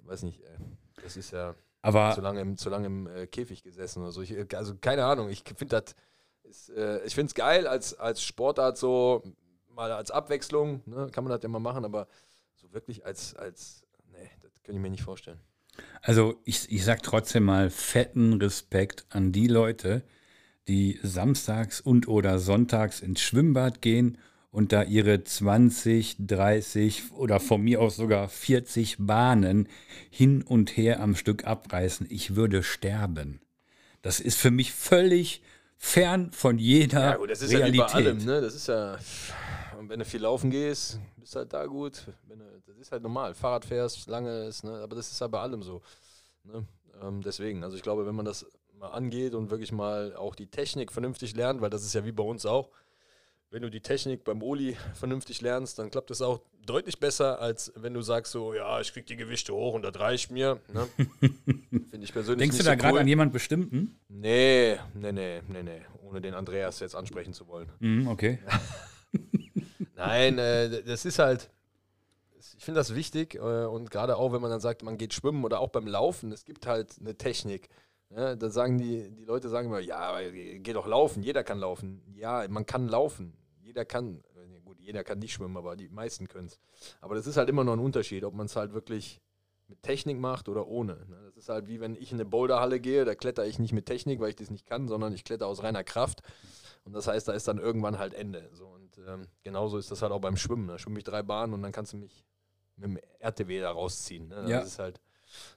weiß 0.05 0.23
nicht, 0.23 0.41
ey, 0.43 0.57
das 1.03 1.17
ist 1.17 1.31
ja 1.31 1.55
Aber 1.83 2.13
zu 2.15 2.21
lange 2.21 2.41
im, 2.41 2.57
zu 2.57 2.71
lange 2.71 2.87
im 2.87 3.07
äh, 3.07 3.27
Käfig 3.27 3.63
gesessen 3.63 4.03
oder 4.03 4.13
so. 4.13 4.23
Ich, 4.23 4.35
also 4.57 4.75
keine 4.81 5.05
Ahnung, 5.05 5.29
ich 5.29 5.45
finde 5.57 5.81
das, 5.81 5.95
ist, 6.51 6.71
äh, 6.71 7.03
ich 7.05 7.15
finde 7.15 7.29
es 7.29 7.35
geil 7.35 7.67
als, 7.67 7.99
als 7.99 8.23
Sportart 8.23 8.77
so, 8.77 9.23
mal 9.69 9.93
als 9.93 10.11
Abwechslung, 10.11 10.83
ne, 10.87 11.09
kann 11.13 11.25
man 11.25 11.33
das 11.33 11.43
ja 11.43 11.49
mal 11.49 11.61
machen, 11.61 11.85
aber 11.85 12.09
so 12.55 12.73
wirklich 12.73 13.07
als, 13.07 13.35
als, 13.37 13.85
nee, 14.13 14.31
das 14.43 14.53
kann 14.63 14.75
ich 14.75 14.81
mir 14.81 14.91
nicht 14.91 15.03
vorstellen. 15.03 15.41
Also 16.03 16.41
ich, 16.45 16.71
ich 16.71 16.85
sag 16.85 17.03
trotzdem 17.03 17.45
mal 17.45 17.71
fetten 17.71 18.35
Respekt 18.35 19.07
an 19.11 19.33
die 19.33 19.47
Leute, 19.47 20.03
die 20.69 20.99
samstags 21.03 21.81
und 21.81 22.09
oder 22.09 22.39
sonntags 22.39 23.01
ins 23.01 23.21
Schwimmbad 23.21 23.81
gehen 23.81 24.19
und 24.51 24.73
da 24.73 24.83
ihre 24.83 25.23
20, 25.23 26.17
30 26.27 27.13
oder 27.13 27.41
von 27.41 27.63
mir 27.63 27.81
aus 27.81 27.97
sogar 27.97 28.29
40 28.29 28.97
Bahnen 28.99 29.69
hin 30.11 30.43
und 30.43 30.77
her 30.77 31.01
am 31.01 31.15
Stück 31.15 31.45
abreißen. 31.45 32.07
Ich 32.11 32.35
würde 32.35 32.63
sterben. 32.63 33.41
Das 34.03 34.19
ist 34.21 34.39
für 34.39 34.51
mich 34.51 34.73
völlig 34.73 35.43
fern 35.83 36.31
von 36.33 36.59
jeder 36.59 37.01
Ja, 37.01 37.17
gut, 37.17 37.31
das 37.31 37.41
ist 37.41 37.53
Realität. 37.53 37.79
ja 37.79 37.87
allem, 37.87 38.19
ne? 38.19 38.41
Das 38.43 38.55
ist 38.55 38.67
ja, 38.67 38.99
und 39.79 39.89
wenn 39.89 39.99
du 39.99 40.05
viel 40.05 40.21
laufen 40.21 40.51
gehst, 40.51 41.01
bist 41.17 41.35
halt 41.35 41.53
da 41.55 41.65
gut. 41.65 42.07
Wenn 42.29 42.39
du, 42.39 42.45
das 42.67 42.77
ist 42.77 42.93
halt 42.93 43.03
normal. 43.03 43.35
Fahrrad 43.35 43.65
fährst, 43.65 44.07
lange 44.07 44.45
ist, 44.45 44.63
ne? 44.63 44.75
Aber 44.83 44.95
das 44.95 45.11
ist 45.11 45.19
halt 45.23 45.33
bei 45.33 45.41
allem 45.41 45.63
so. 45.63 45.81
Ne? 46.45 46.67
Ähm, 47.03 47.23
deswegen, 47.23 47.65
also 47.65 47.77
ich 47.77 47.83
glaube, 47.83 48.07
wenn 48.07 48.15
man 48.15 48.27
das 48.27 48.45
mal 48.79 48.89
angeht 48.89 49.35
und 49.35 49.51
wirklich 49.51 49.73
mal 49.73 50.15
auch 50.17 50.35
die 50.35 50.49
Technik 50.49 50.93
vernünftig 50.93 51.35
lernt, 51.35 51.63
weil 51.63 51.71
das 51.71 51.83
ist 51.83 51.95
ja 51.95 52.05
wie 52.05 52.13
bei 52.13 52.25
uns 52.25 52.45
auch. 52.45 52.69
Wenn 53.53 53.63
du 53.63 53.71
die 53.71 53.81
Technik 53.81 54.23
beim 54.23 54.43
Oli 54.43 54.77
vernünftig 54.95 55.41
lernst, 55.41 55.79
dann 55.79 55.91
klappt 55.91 56.11
es 56.11 56.23
auch 56.23 56.41
deutlich 56.65 57.01
besser, 57.01 57.41
als 57.41 57.73
wenn 57.75 57.95
du 57.95 58.01
sagst 58.01 58.31
so, 58.33 58.55
ja, 58.55 58.81
ich 58.81 58.93
krieg 58.93 59.07
die 59.07 59.17
Gewichte 59.17 59.53
hoch 59.53 59.75
und 59.75 59.83
das 59.83 59.99
reicht 59.99 60.31
mir. 60.31 60.61
Ne? 60.73 60.89
Finde 61.91 62.05
ich 62.05 62.13
persönlich 62.13 62.39
Denkst 62.49 62.59
du 62.59 62.63
da 62.65 62.73
so 62.73 62.77
gerade 62.77 62.95
cool. 62.95 63.01
an 63.01 63.09
jemand 63.09 63.33
bestimmten? 63.33 63.99
Nee, 64.09 64.79
nee, 64.95 65.13
nee, 65.13 65.43
nee, 65.49 65.63
nee. 65.65 65.81
Ohne 66.03 66.21
den 66.21 66.35
Andreas 66.35 66.79
jetzt 66.79 66.95
ansprechen 66.95 67.33
zu 67.33 67.49
wollen. 67.49 67.69
Mhm, 67.81 68.07
okay. 68.07 68.39
Nein, 69.97 70.39
äh, 70.39 70.83
das 70.85 71.05
ist 71.05 71.19
halt, 71.19 71.51
ich 72.57 72.65
finde 72.65 72.79
das 72.79 72.95
wichtig 72.95 73.35
äh, 73.35 73.39
und 73.39 73.91
gerade 73.91 74.17
auch, 74.17 74.33
wenn 74.33 74.41
man 74.41 74.51
dann 74.51 74.61
sagt, 74.61 74.85
man 74.85 74.97
geht 74.97 75.13
schwimmen 75.13 75.45
oder 75.45 75.59
auch 75.59 75.71
beim 75.71 75.89
Laufen, 75.89 76.31
es 76.31 76.45
gibt 76.45 76.67
halt 76.67 76.97
eine 77.01 77.17
Technik. 77.17 77.69
Ja, 78.11 78.35
da 78.35 78.51
sagen 78.51 78.79
die, 78.79 79.11
die 79.11 79.25
Leute 79.25 79.49
sagen 79.49 79.69
immer, 79.69 79.79
ja, 79.79 80.19
geh 80.31 80.73
doch 80.73 80.87
laufen, 80.87 81.23
jeder 81.23 81.45
kann 81.45 81.59
laufen. 81.59 82.03
Ja, 82.17 82.45
man 82.49 82.67
kann 82.67 82.89
laufen, 82.89 83.35
jeder 83.71 83.85
kann, 83.85 84.23
äh, 84.37 84.61
gut, 84.65 84.81
jeder 84.81 85.05
kann 85.05 85.21
nicht 85.21 85.33
schwimmen, 85.33 85.57
aber 85.57 85.77
die 85.77 85.89
meisten 85.89 86.27
können 86.27 86.47
es. 86.49 86.59
Aber 87.01 87.15
das 87.15 87.27
ist 87.29 87.37
halt 87.37 87.49
immer 87.49 87.63
noch 87.63 87.75
ein 87.75 87.79
Unterschied, 87.79 88.25
ob 88.25 88.35
man 88.35 88.47
es 88.47 88.57
halt 88.57 88.73
wirklich 88.73 89.21
mit 89.69 89.81
Technik 89.85 90.19
macht 90.19 90.49
oder 90.49 90.67
ohne. 90.67 90.95
ne? 91.09 91.17
Das 91.27 91.37
ist 91.37 91.49
halt 91.49 91.69
wie 91.69 91.81
wenn 91.81 91.95
ich 91.95 92.11
in 92.11 92.17
eine 92.17 92.25
Boulderhalle 92.29 92.81
gehe, 92.81 93.05
da 93.05 93.15
kletter 93.15 93.47
ich 93.47 93.61
nicht 93.61 93.73
mit 93.73 93.87
Technik, 93.87 94.19
weil 94.19 94.31
ich 94.31 94.35
das 94.37 94.51
nicht 94.51 94.67
kann, 94.67 94.89
sondern 94.89 95.13
ich 95.13 95.23
kletter 95.23 95.47
aus 95.47 95.63
reiner 95.63 95.85
Kraft. 95.85 96.23
Und 96.83 96.93
das 96.95 97.07
heißt, 97.07 97.29
da 97.29 97.33
ist 97.33 97.47
dann 97.47 97.59
irgendwann 97.59 97.99
halt 98.01 98.13
Ende. 98.15 98.51
So, 98.53 98.67
und 98.67 98.99
ähm, 99.07 99.29
genauso 99.45 99.79
ist 99.79 99.91
das 99.93 100.03
halt 100.03 100.11
auch 100.11 100.21
beim 100.21 100.37
Schwimmen. 100.37 100.67
Da 100.67 100.79
schwimme 100.79 100.99
ich 100.99 101.05
drei 101.05 101.23
Bahnen 101.23 101.55
und 101.55 101.63
dann 101.63 101.71
kannst 101.71 101.93
du 101.93 101.99
mich 101.99 102.25
mit 102.77 102.85
dem 102.87 102.99
RTW 103.21 103.61
da 103.61 103.71
rausziehen. 103.71 104.27
Ne? 104.29 104.35
Das 104.43 104.51
Ja. 104.51 104.61
ist 104.63 104.79
halt, 104.81 105.01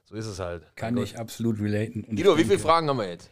so 0.04 0.14
ist 0.14 0.26
es 0.26 0.38
halt. 0.38 0.64
Kann 0.76 0.96
ich 0.96 1.18
absolut 1.18 1.60
relaten. 1.60 2.04
Und 2.04 2.16
Guido, 2.16 2.32
ich 2.34 2.40
wie 2.40 2.44
viele 2.44 2.58
Fragen 2.58 2.88
haben 2.88 2.98
wir 2.98 3.08
jetzt? 3.08 3.30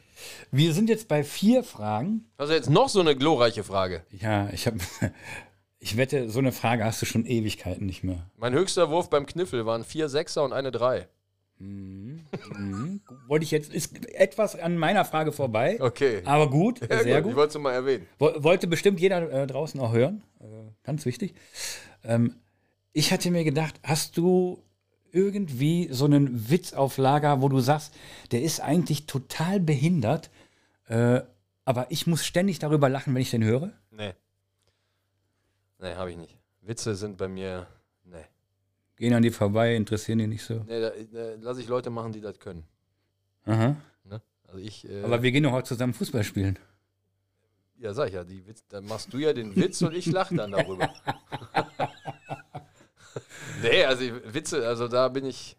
Wir 0.50 0.72
sind 0.72 0.88
jetzt 0.88 1.08
bei 1.08 1.24
vier 1.24 1.64
Fragen. 1.64 2.26
Hast 2.38 2.50
du 2.50 2.54
jetzt 2.54 2.70
noch 2.70 2.88
so 2.88 3.00
eine 3.00 3.16
glorreiche 3.16 3.64
Frage? 3.64 4.04
Ja, 4.10 4.48
ich 4.50 4.66
habe. 4.66 4.78
Ich 5.84 5.96
wette, 5.96 6.30
so 6.30 6.38
eine 6.38 6.52
Frage 6.52 6.84
hast 6.84 7.02
du 7.02 7.06
schon 7.06 7.26
Ewigkeiten 7.26 7.86
nicht 7.86 8.04
mehr. 8.04 8.30
Mein 8.36 8.54
höchster 8.54 8.88
Wurf 8.88 9.10
beim 9.10 9.26
Kniffel 9.26 9.66
waren 9.66 9.82
vier 9.82 10.08
Sechser 10.08 10.44
und 10.44 10.52
eine 10.52 10.70
Drei. 10.70 11.08
Mhm. 11.58 12.20
Wollte 13.26 13.44
ich 13.44 13.50
jetzt, 13.50 13.72
ist 13.74 14.06
etwas 14.14 14.54
an 14.54 14.76
meiner 14.76 15.04
Frage 15.04 15.32
vorbei. 15.32 15.78
Okay. 15.80 16.22
Aber 16.24 16.48
gut, 16.48 16.80
Ja, 16.88 17.02
sehr 17.02 17.18
Ich 17.18 17.24
gut. 17.24 17.34
wollte 17.34 17.58
es 17.58 17.62
mal 17.62 17.72
erwähnen. 17.72 18.06
Wo- 18.20 18.32
Wollte 18.44 18.68
bestimmt 18.68 19.00
jeder 19.00 19.28
äh, 19.32 19.46
draußen 19.48 19.80
auch 19.80 19.92
hören. 19.92 20.22
Äh, 20.40 20.44
ganz 20.84 21.04
wichtig. 21.04 21.34
Ähm, 22.04 22.36
ich 22.92 23.12
hatte 23.12 23.32
mir 23.32 23.42
gedacht, 23.42 23.80
hast 23.82 24.16
du 24.16 24.62
irgendwie 25.12 25.88
so 25.92 26.06
einen 26.06 26.50
Witz 26.50 26.72
auf 26.72 26.96
Lager, 26.98 27.42
wo 27.42 27.48
du 27.48 27.60
sagst, 27.60 27.94
der 28.32 28.42
ist 28.42 28.60
eigentlich 28.60 29.06
total 29.06 29.60
behindert, 29.60 30.30
äh, 30.88 31.20
aber 31.64 31.86
ich 31.90 32.06
muss 32.06 32.24
ständig 32.24 32.58
darüber 32.58 32.88
lachen, 32.88 33.14
wenn 33.14 33.22
ich 33.22 33.30
den 33.30 33.44
höre? 33.44 33.70
Nee. 33.90 34.14
Nee, 35.78 35.94
habe 35.94 36.10
ich 36.10 36.16
nicht. 36.16 36.36
Witze 36.62 36.94
sind 36.94 37.18
bei 37.18 37.28
mir, 37.28 37.66
nee. 38.04 38.24
Gehen 38.96 39.14
an 39.14 39.22
die 39.22 39.30
vorbei, 39.30 39.74
interessieren 39.74 40.18
die 40.18 40.26
nicht 40.26 40.44
so. 40.44 40.64
Nee, 40.66 40.80
da, 40.80 40.90
da 40.90 41.34
lasse 41.40 41.60
ich 41.60 41.68
Leute 41.68 41.90
machen, 41.90 42.12
die 42.12 42.20
das 42.20 42.38
können. 42.38 42.64
Aha. 43.44 43.76
Ne? 44.04 44.22
Also 44.46 44.58
ich, 44.58 44.88
äh, 44.88 45.02
Aber 45.02 45.22
wir 45.22 45.32
gehen 45.32 45.42
doch 45.42 45.52
heute 45.52 45.68
zusammen 45.68 45.92
Fußball 45.94 46.24
spielen. 46.24 46.58
ja, 47.78 47.92
sag 47.92 48.08
ich 48.08 48.14
ja, 48.14 48.24
die 48.24 48.46
Witz, 48.46 48.64
dann 48.68 48.84
machst 48.86 49.12
du 49.12 49.18
ja 49.18 49.32
den 49.32 49.54
Witz 49.56 49.82
und 49.82 49.94
ich 49.94 50.06
lache 50.06 50.34
dann 50.36 50.52
darüber. 50.52 50.88
nee, 53.62 53.84
also 53.84 54.02
ich, 54.02 54.12
Witze, 54.34 54.66
also 54.66 54.88
da 54.88 55.08
bin 55.08 55.24
ich, 55.24 55.56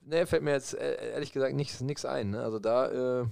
nee, 0.00 0.26
fällt 0.26 0.42
mir 0.42 0.52
jetzt 0.52 0.74
äh, 0.74 1.12
ehrlich 1.12 1.32
gesagt 1.32 1.54
nichts 1.54 2.04
ein. 2.04 2.30
Ne? 2.30 2.42
Also 2.42 2.58
da, 2.58 3.22
äh, 3.22 3.26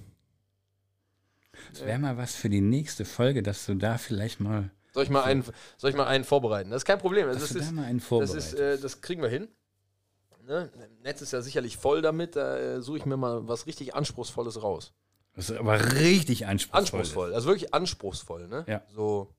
Das 1.71 1.85
wäre 1.85 1.99
mal 1.99 2.17
was 2.17 2.35
für 2.35 2.49
die 2.49 2.61
nächste 2.61 3.05
Folge, 3.05 3.43
dass 3.43 3.65
du 3.65 3.75
da 3.75 3.97
vielleicht 3.97 4.39
mal, 4.39 4.71
soll 4.93 5.03
ich 5.03 5.09
mal 5.09 5.23
einen, 5.23 5.43
soll 5.77 5.89
ich 5.89 5.95
mal 5.95 6.07
einen 6.07 6.23
vorbereiten? 6.23 6.69
Das 6.69 6.81
ist 6.81 6.85
kein 6.85 6.99
Problem. 6.99 7.27
Das 7.27 7.41
ist, 7.41 7.55
da 7.55 7.71
mal 7.71 7.85
einen 7.85 8.01
Das, 8.09 8.33
ist, 8.33 8.53
äh, 8.53 8.77
das 8.77 9.01
kriegen 9.01 9.21
wir 9.21 9.29
hin. 9.29 9.49
Ne? 10.45 10.71
Netz 11.01 11.21
ist 11.21 11.33
ja 11.33 11.41
sicherlich 11.41 11.77
voll 11.77 12.01
damit. 12.01 12.35
Da 12.35 12.57
äh, 12.57 12.81
suche 12.81 12.99
ich 12.99 13.05
mir 13.05 13.17
mal 13.17 13.47
was 13.47 13.65
richtig 13.65 13.95
Anspruchsvolles 13.95 14.61
raus. 14.61 14.93
das 15.35 15.49
ist 15.49 15.57
aber 15.57 15.93
richtig 15.95 16.45
anspruchsvoll. 16.45 16.99
Anspruchsvoll, 16.99 17.33
also 17.33 17.47
wirklich 17.47 17.73
anspruchsvoll, 17.73 18.47
ne? 18.47 18.63
Ja. 18.67 18.83
So, 18.93 19.33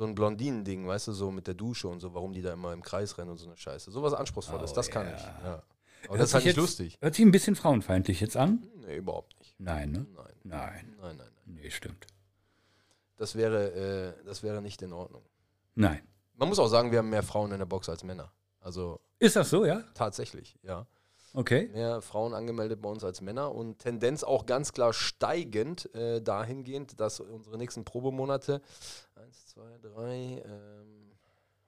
so 0.00 0.06
ein 0.06 0.14
Blondinen-Ding, 0.14 0.86
weißt 0.86 1.08
du, 1.08 1.12
so 1.12 1.30
mit 1.30 1.46
der 1.46 1.52
Dusche 1.52 1.86
und 1.86 2.00
so, 2.00 2.14
warum 2.14 2.32
die 2.32 2.40
da 2.40 2.54
immer 2.54 2.72
im 2.72 2.80
Kreis 2.82 3.18
rennen 3.18 3.28
und 3.32 3.36
so 3.36 3.44
eine 3.46 3.58
Scheiße. 3.58 3.90
Sowas 3.90 4.14
Anspruchsvolles, 4.14 4.72
Oh, 4.72 4.74
das 4.74 4.88
kann 4.88 5.06
ich. 5.14 5.22
Ja. 5.22 5.34
Aber 5.44 5.62
Hört 6.08 6.20
das 6.22 6.28
ist 6.30 6.34
halt 6.34 6.44
nicht 6.44 6.56
jetzt- 6.56 6.62
lustig. 6.62 6.96
Hört 7.02 7.14
sich 7.14 7.24
ein 7.26 7.30
bisschen 7.30 7.54
frauenfeindlich 7.54 8.18
jetzt 8.22 8.34
an? 8.34 8.66
Nee, 8.76 8.96
überhaupt 8.96 9.38
nicht. 9.38 9.54
Nein, 9.60 9.90
ne? 9.92 10.06
Nein, 10.16 10.24
Nein. 10.44 10.58
nein, 10.62 10.96
nein. 11.02 11.16
nein. 11.18 11.28
Nee, 11.44 11.68
stimmt. 11.70 12.06
Das 13.18 13.34
wäre, 13.34 14.16
äh, 14.18 14.24
das 14.24 14.42
wäre 14.42 14.62
nicht 14.62 14.80
in 14.80 14.94
Ordnung. 14.94 15.22
Nein. 15.74 16.00
Man 16.36 16.48
muss 16.48 16.58
auch 16.58 16.68
sagen, 16.68 16.90
wir 16.92 17.00
haben 17.00 17.10
mehr 17.10 17.22
Frauen 17.22 17.52
in 17.52 17.58
der 17.58 17.66
Box 17.66 17.90
als 17.90 18.02
Männer. 18.02 18.32
Also 18.60 19.00
Ist 19.18 19.36
das 19.36 19.50
so, 19.50 19.66
ja? 19.66 19.82
tatsächlich, 19.92 20.56
ja. 20.62 20.86
Okay. 21.32 21.68
mehr 21.72 22.00
Frauen 22.02 22.34
angemeldet 22.34 22.82
bei 22.82 22.88
uns 22.88 23.04
als 23.04 23.20
Männer 23.20 23.54
und 23.54 23.78
Tendenz 23.78 24.24
auch 24.24 24.46
ganz 24.46 24.72
klar 24.72 24.92
steigend 24.92 25.94
äh, 25.94 26.20
dahingehend, 26.20 26.98
dass 26.98 27.20
unsere 27.20 27.56
nächsten 27.56 27.84
Probemonate, 27.84 28.60
eins, 29.14 29.46
zwei, 29.46 29.78
drei, 29.80 30.42
ähm, 30.44 31.12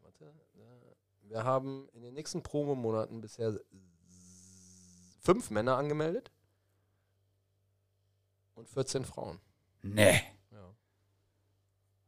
warte, 0.00 0.24
äh, 0.24 1.28
wir 1.28 1.44
haben 1.44 1.88
in 1.92 2.02
den 2.02 2.14
nächsten 2.14 2.42
Probemonaten 2.42 3.20
bisher 3.20 3.58
fünf 5.20 5.50
Männer 5.50 5.76
angemeldet 5.76 6.32
und 8.54 8.68
14 8.68 9.04
Frauen. 9.04 9.38
Nee. 9.82 10.20
Ja, 10.50 10.74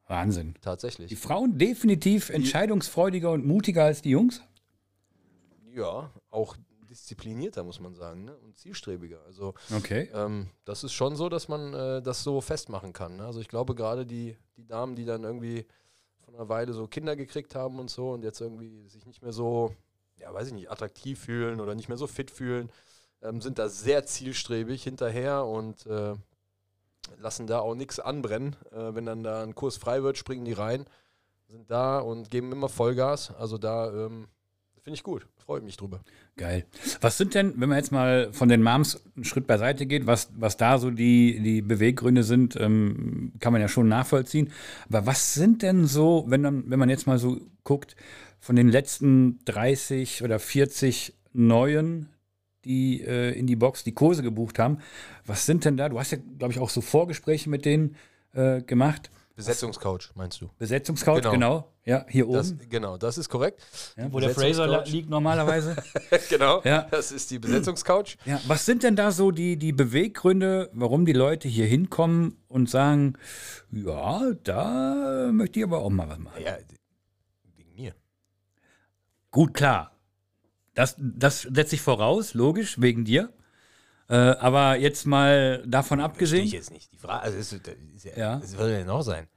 Wahnsinn. 0.08 0.54
Die 0.54 0.60
tatsächlich. 0.60 1.16
Frauen 1.16 1.56
definitiv 1.56 2.30
entscheidungsfreudiger 2.30 3.30
und 3.30 3.46
mutiger 3.46 3.84
als 3.84 4.02
die 4.02 4.10
Jungs? 4.10 4.42
Ja, 5.72 6.10
auch 6.30 6.56
disziplinierter, 6.94 7.64
muss 7.64 7.80
man 7.80 7.94
sagen, 7.94 8.24
ne? 8.24 8.36
und 8.36 8.56
zielstrebiger. 8.56 9.20
Also 9.26 9.54
Okay. 9.76 10.08
Ähm, 10.14 10.48
das 10.64 10.84
ist 10.84 10.92
schon 10.92 11.16
so, 11.16 11.28
dass 11.28 11.48
man 11.48 11.74
äh, 11.74 12.02
das 12.02 12.22
so 12.22 12.40
festmachen 12.40 12.92
kann. 12.92 13.16
Ne? 13.16 13.26
Also 13.26 13.40
ich 13.40 13.48
glaube 13.48 13.74
gerade 13.74 14.06
die, 14.06 14.36
die 14.56 14.66
Damen, 14.66 14.94
die 14.94 15.04
dann 15.04 15.24
irgendwie 15.24 15.66
von 16.24 16.34
einer 16.34 16.48
Weile 16.48 16.72
so 16.72 16.86
Kinder 16.86 17.16
gekriegt 17.16 17.54
haben 17.54 17.78
und 17.78 17.90
so 17.90 18.12
und 18.12 18.22
jetzt 18.22 18.40
irgendwie 18.40 18.88
sich 18.88 19.04
nicht 19.06 19.22
mehr 19.22 19.32
so, 19.32 19.74
ja 20.18 20.32
weiß 20.32 20.48
ich 20.48 20.54
nicht, 20.54 20.70
attraktiv 20.70 21.20
fühlen 21.20 21.60
oder 21.60 21.74
nicht 21.74 21.88
mehr 21.88 21.98
so 21.98 22.06
fit 22.06 22.30
fühlen, 22.30 22.70
ähm, 23.22 23.40
sind 23.40 23.58
da 23.58 23.68
sehr 23.68 24.06
zielstrebig 24.06 24.82
hinterher 24.84 25.44
und 25.44 25.86
äh, 25.86 26.14
lassen 27.18 27.46
da 27.46 27.58
auch 27.58 27.74
nichts 27.74 27.98
anbrennen. 27.98 28.56
Äh, 28.70 28.94
wenn 28.94 29.06
dann 29.06 29.24
da 29.24 29.42
ein 29.42 29.54
Kurs 29.54 29.76
frei 29.76 30.02
wird, 30.02 30.16
springen 30.16 30.44
die 30.44 30.52
rein, 30.52 30.86
sind 31.48 31.70
da 31.70 31.98
und 31.98 32.30
geben 32.30 32.52
immer 32.52 32.68
Vollgas. 32.68 33.34
Also 33.34 33.58
da 33.58 33.92
ähm, 33.92 34.28
finde 34.80 34.96
ich 34.96 35.02
gut, 35.02 35.26
freue 35.44 35.60
mich 35.60 35.76
drüber. 35.76 36.00
Geil. 36.36 36.64
Was 37.00 37.18
sind 37.18 37.34
denn, 37.34 37.54
wenn 37.56 37.68
man 37.68 37.78
jetzt 37.78 37.92
mal 37.92 38.32
von 38.32 38.48
den 38.48 38.62
Moms 38.62 39.00
einen 39.14 39.24
Schritt 39.24 39.46
beiseite 39.46 39.86
geht, 39.86 40.06
was, 40.06 40.30
was 40.36 40.56
da 40.56 40.78
so 40.78 40.90
die, 40.90 41.40
die 41.40 41.62
Beweggründe 41.62 42.22
sind, 42.22 42.56
ähm, 42.56 43.32
kann 43.40 43.52
man 43.52 43.62
ja 43.62 43.68
schon 43.68 43.88
nachvollziehen. 43.88 44.50
Aber 44.88 45.06
was 45.06 45.34
sind 45.34 45.62
denn 45.62 45.86
so, 45.86 46.24
wenn, 46.28 46.42
dann, 46.42 46.70
wenn 46.70 46.78
man 46.78 46.88
jetzt 46.88 47.06
mal 47.06 47.18
so 47.18 47.40
guckt, 47.62 47.94
von 48.40 48.56
den 48.56 48.68
letzten 48.68 49.38
30 49.44 50.22
oder 50.22 50.38
40 50.38 51.14
Neuen, 51.32 52.08
die 52.64 53.02
äh, 53.02 53.38
in 53.38 53.46
die 53.46 53.56
Box 53.56 53.84
die 53.84 53.92
Kurse 53.92 54.22
gebucht 54.22 54.58
haben, 54.58 54.78
was 55.26 55.46
sind 55.46 55.64
denn 55.64 55.76
da? 55.76 55.88
Du 55.88 55.98
hast 55.98 56.12
ja, 56.12 56.18
glaube 56.38 56.52
ich, 56.52 56.58
auch 56.58 56.70
so 56.70 56.80
Vorgespräche 56.80 57.50
mit 57.50 57.64
denen 57.64 57.96
äh, 58.32 58.62
gemacht. 58.62 59.10
Besetzungscoach, 59.36 60.10
meinst 60.14 60.40
du? 60.40 60.48
Besetzungscout, 60.58 61.16
genau. 61.16 61.30
Genau. 61.32 61.72
Ja, 61.84 62.06
hier 62.08 62.28
oben. 62.28 62.36
Das, 62.36 62.54
genau, 62.70 62.96
das 62.96 63.18
ist 63.18 63.28
korrekt. 63.28 63.60
ja, 63.96 64.10
wo 64.12 64.20
der 64.20 64.30
Fraser 64.30 64.66
Besetzungscoach. 64.66 64.92
liegt 64.92 65.10
normalerweise. 65.10 65.76
genau, 66.30 66.62
Ja. 66.64 66.86
das 66.90 67.10
ist 67.10 67.30
die 67.32 67.38
Besetzungscouch. 67.40 68.16
Ja, 68.24 68.40
was 68.46 68.64
sind 68.64 68.84
denn 68.84 68.94
da 68.96 69.10
so 69.10 69.32
die, 69.32 69.56
die 69.56 69.72
Beweggründe, 69.72 70.70
warum 70.72 71.04
die 71.04 71.12
Leute 71.12 71.48
hier 71.48 71.66
hinkommen 71.66 72.36
und 72.48 72.70
sagen, 72.70 73.14
ja, 73.72 74.22
da 74.44 75.30
möchte 75.32 75.58
ich 75.58 75.64
aber 75.64 75.78
auch 75.80 75.90
mal 75.90 76.08
was 76.08 76.18
machen? 76.18 76.40
Ja, 76.42 76.56
wegen 77.56 77.74
mir. 77.74 77.94
Gut, 79.32 79.52
klar. 79.54 79.90
Das, 80.74 80.96
das 80.98 81.42
setze 81.42 81.74
ich 81.74 81.82
voraus, 81.82 82.34
logisch, 82.34 82.80
wegen 82.80 83.04
dir. 83.04 83.32
Äh, 84.08 84.14
aber 84.16 84.76
jetzt 84.76 85.06
mal 85.06 85.62
davon 85.66 86.00
abgesehen. 86.00 86.44
ich 86.44 86.52
jetzt 86.52 86.70
nicht. 86.72 86.92
Die 86.92 86.98
Frage, 86.98 87.22
also 87.22 87.38
es 87.38 87.52
ist, 87.52 87.66
das 87.66 87.74
ist 88.04 88.16
ja, 88.16 88.36
das 88.36 88.56
würde 88.58 88.78
ja 88.78 88.84
noch 88.84 89.02
sein. 89.02 89.28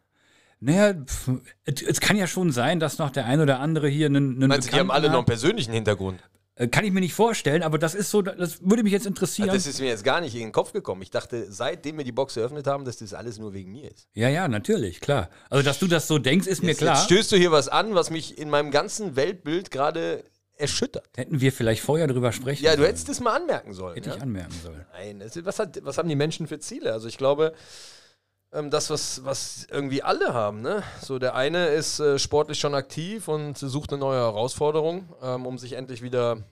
Naja, 0.59 0.93
pf, 0.93 1.29
es, 1.65 1.81
es 1.83 1.99
kann 2.01 2.17
ja 2.17 2.27
schon 2.27 2.51
sein, 2.51 2.79
dass 2.79 2.97
noch 2.97 3.11
der 3.11 3.25
ein 3.25 3.39
oder 3.39 3.59
andere 3.59 3.87
hier 3.87 4.07
einen, 4.07 4.35
einen 4.37 4.47
Meinst 4.47 4.67
du, 4.67 4.73
die 4.73 4.79
haben 4.79 4.91
alle 4.91 5.09
noch 5.09 5.17
einen 5.19 5.25
persönlichen 5.25 5.71
Hintergrund? 5.71 6.19
Äh, 6.55 6.67
Kann 6.67 6.83
ich 6.83 6.91
mir 6.91 6.99
nicht 7.01 7.13
vorstellen, 7.13 7.61
aber 7.61 7.77
das 7.77 7.93
ist 7.93 8.09
so, 8.09 8.23
das 8.23 8.59
würde 8.67 8.81
mich 8.81 8.91
jetzt 8.91 9.05
interessieren. 9.05 9.49
Also 9.49 9.59
das 9.59 9.67
ist 9.75 9.79
mir 9.79 9.87
jetzt 9.87 10.03
gar 10.03 10.19
nicht 10.21 10.33
in 10.33 10.41
den 10.41 10.51
Kopf 10.51 10.73
gekommen. 10.73 11.03
Ich 11.03 11.11
dachte, 11.11 11.45
seitdem 11.51 11.97
wir 11.97 12.03
die 12.03 12.11
Box 12.11 12.35
eröffnet 12.35 12.65
haben, 12.65 12.83
dass 12.83 12.97
das 12.97 13.13
alles 13.13 13.37
nur 13.37 13.53
wegen 13.53 13.71
mir 13.71 13.91
ist. 13.91 14.07
ja, 14.15 14.27
ja, 14.29 14.47
natürlich, 14.47 14.99
klar. 14.99 15.29
Also, 15.51 15.63
dass 15.63 15.77
du 15.77 15.85
das 15.87 16.07
so 16.07 16.17
denkst, 16.17 16.47
ist 16.47 16.63
mir 16.63 16.69
Jetzt, 16.69 16.79
klar. 16.79 16.95
jetzt 16.95 17.05
stößt 17.05 17.31
du 17.31 17.37
hier 17.37 17.51
was 17.51 17.67
an, 17.67 17.93
was 17.93 18.09
mich 18.09 18.37
in 18.39 18.49
meinem 18.49 18.71
ganzen 18.71 19.15
Weltbild 19.15 19.69
gerade 19.69 20.23
erschüttert. 20.57 21.09
Hätten 21.15 21.39
wir 21.39 21.51
vielleicht 21.51 21.81
vorher 21.81 22.07
drüber 22.07 22.31
sprechen 22.31 22.63
Ja, 22.63 22.71
du 22.71 22.77
sollen. 22.77 22.87
hättest 22.89 23.09
das 23.09 23.19
mal 23.19 23.35
anmerken 23.35 23.73
sollen. 23.73 23.95
Hätte 23.95 24.09
ja? 24.09 24.15
ich 24.15 24.21
anmerken 24.21 24.55
sollen. 24.63 24.85
Nein, 24.93 25.21
es, 25.21 25.45
was, 25.45 25.59
hat, 25.59 25.79
was 25.83 25.97
haben 25.97 26.09
die 26.09 26.15
Menschen 26.15 26.47
für 26.47 26.59
Ziele? 26.59 26.93
Also 26.93 27.07
ich 27.07 27.17
glaube, 27.17 27.53
ähm, 28.51 28.69
das, 28.69 28.89
was, 28.89 29.23
was 29.25 29.67
irgendwie 29.69 30.03
alle 30.03 30.33
haben, 30.33 30.61
ne? 30.61 30.83
So 31.01 31.19
der 31.19 31.35
eine 31.35 31.67
ist 31.67 31.99
äh, 31.99 32.17
sportlich 32.17 32.59
schon 32.59 32.75
aktiv 32.75 33.27
und 33.27 33.57
sucht 33.57 33.91
eine 33.91 33.99
neue 33.99 34.19
Herausforderung, 34.19 35.09
ähm, 35.21 35.45
um 35.45 35.57
sich 35.57 35.73
endlich 35.73 36.01
wieder 36.01 36.43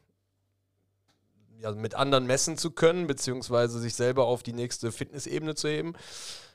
ja, 1.59 1.71
mit 1.71 1.95
anderen 1.95 2.25
messen 2.25 2.57
zu 2.57 2.71
können, 2.71 3.07
beziehungsweise 3.07 3.79
sich 3.79 3.95
selber 3.95 4.25
auf 4.25 4.43
die 4.43 4.53
nächste 4.53 4.91
Fitnessebene 4.91 5.55
zu 5.55 5.67
heben. 5.67 5.93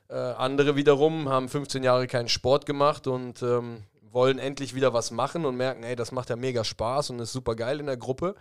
Äh, 0.08 0.14
andere 0.14 0.76
wiederum 0.76 1.28
haben 1.28 1.48
15 1.48 1.82
Jahre 1.82 2.06
keinen 2.06 2.28
Sport 2.28 2.66
gemacht 2.66 3.06
und 3.06 3.42
ähm, 3.42 3.84
wollen 4.10 4.38
endlich 4.38 4.74
wieder 4.74 4.92
was 4.92 5.10
machen 5.10 5.44
und 5.44 5.56
merken, 5.56 5.82
ey, 5.82 5.96
das 5.96 6.12
macht 6.12 6.30
ja 6.30 6.36
mega 6.36 6.64
Spaß 6.64 7.10
und 7.10 7.20
ist 7.20 7.32
super 7.32 7.54
geil 7.54 7.80
in 7.80 7.86
der 7.86 7.96
Gruppe. 7.96 8.34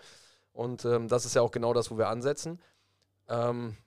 Und 0.51 0.83
ähm, 0.85 1.07
das 1.07 1.25
ist 1.25 1.35
ja 1.35 1.41
auch 1.41 1.51
genau 1.51 1.73
das, 1.73 1.91
wo 1.91 1.97
wir 1.97 2.09
ansetzen. 2.09 2.59
Ähm, 3.27 3.77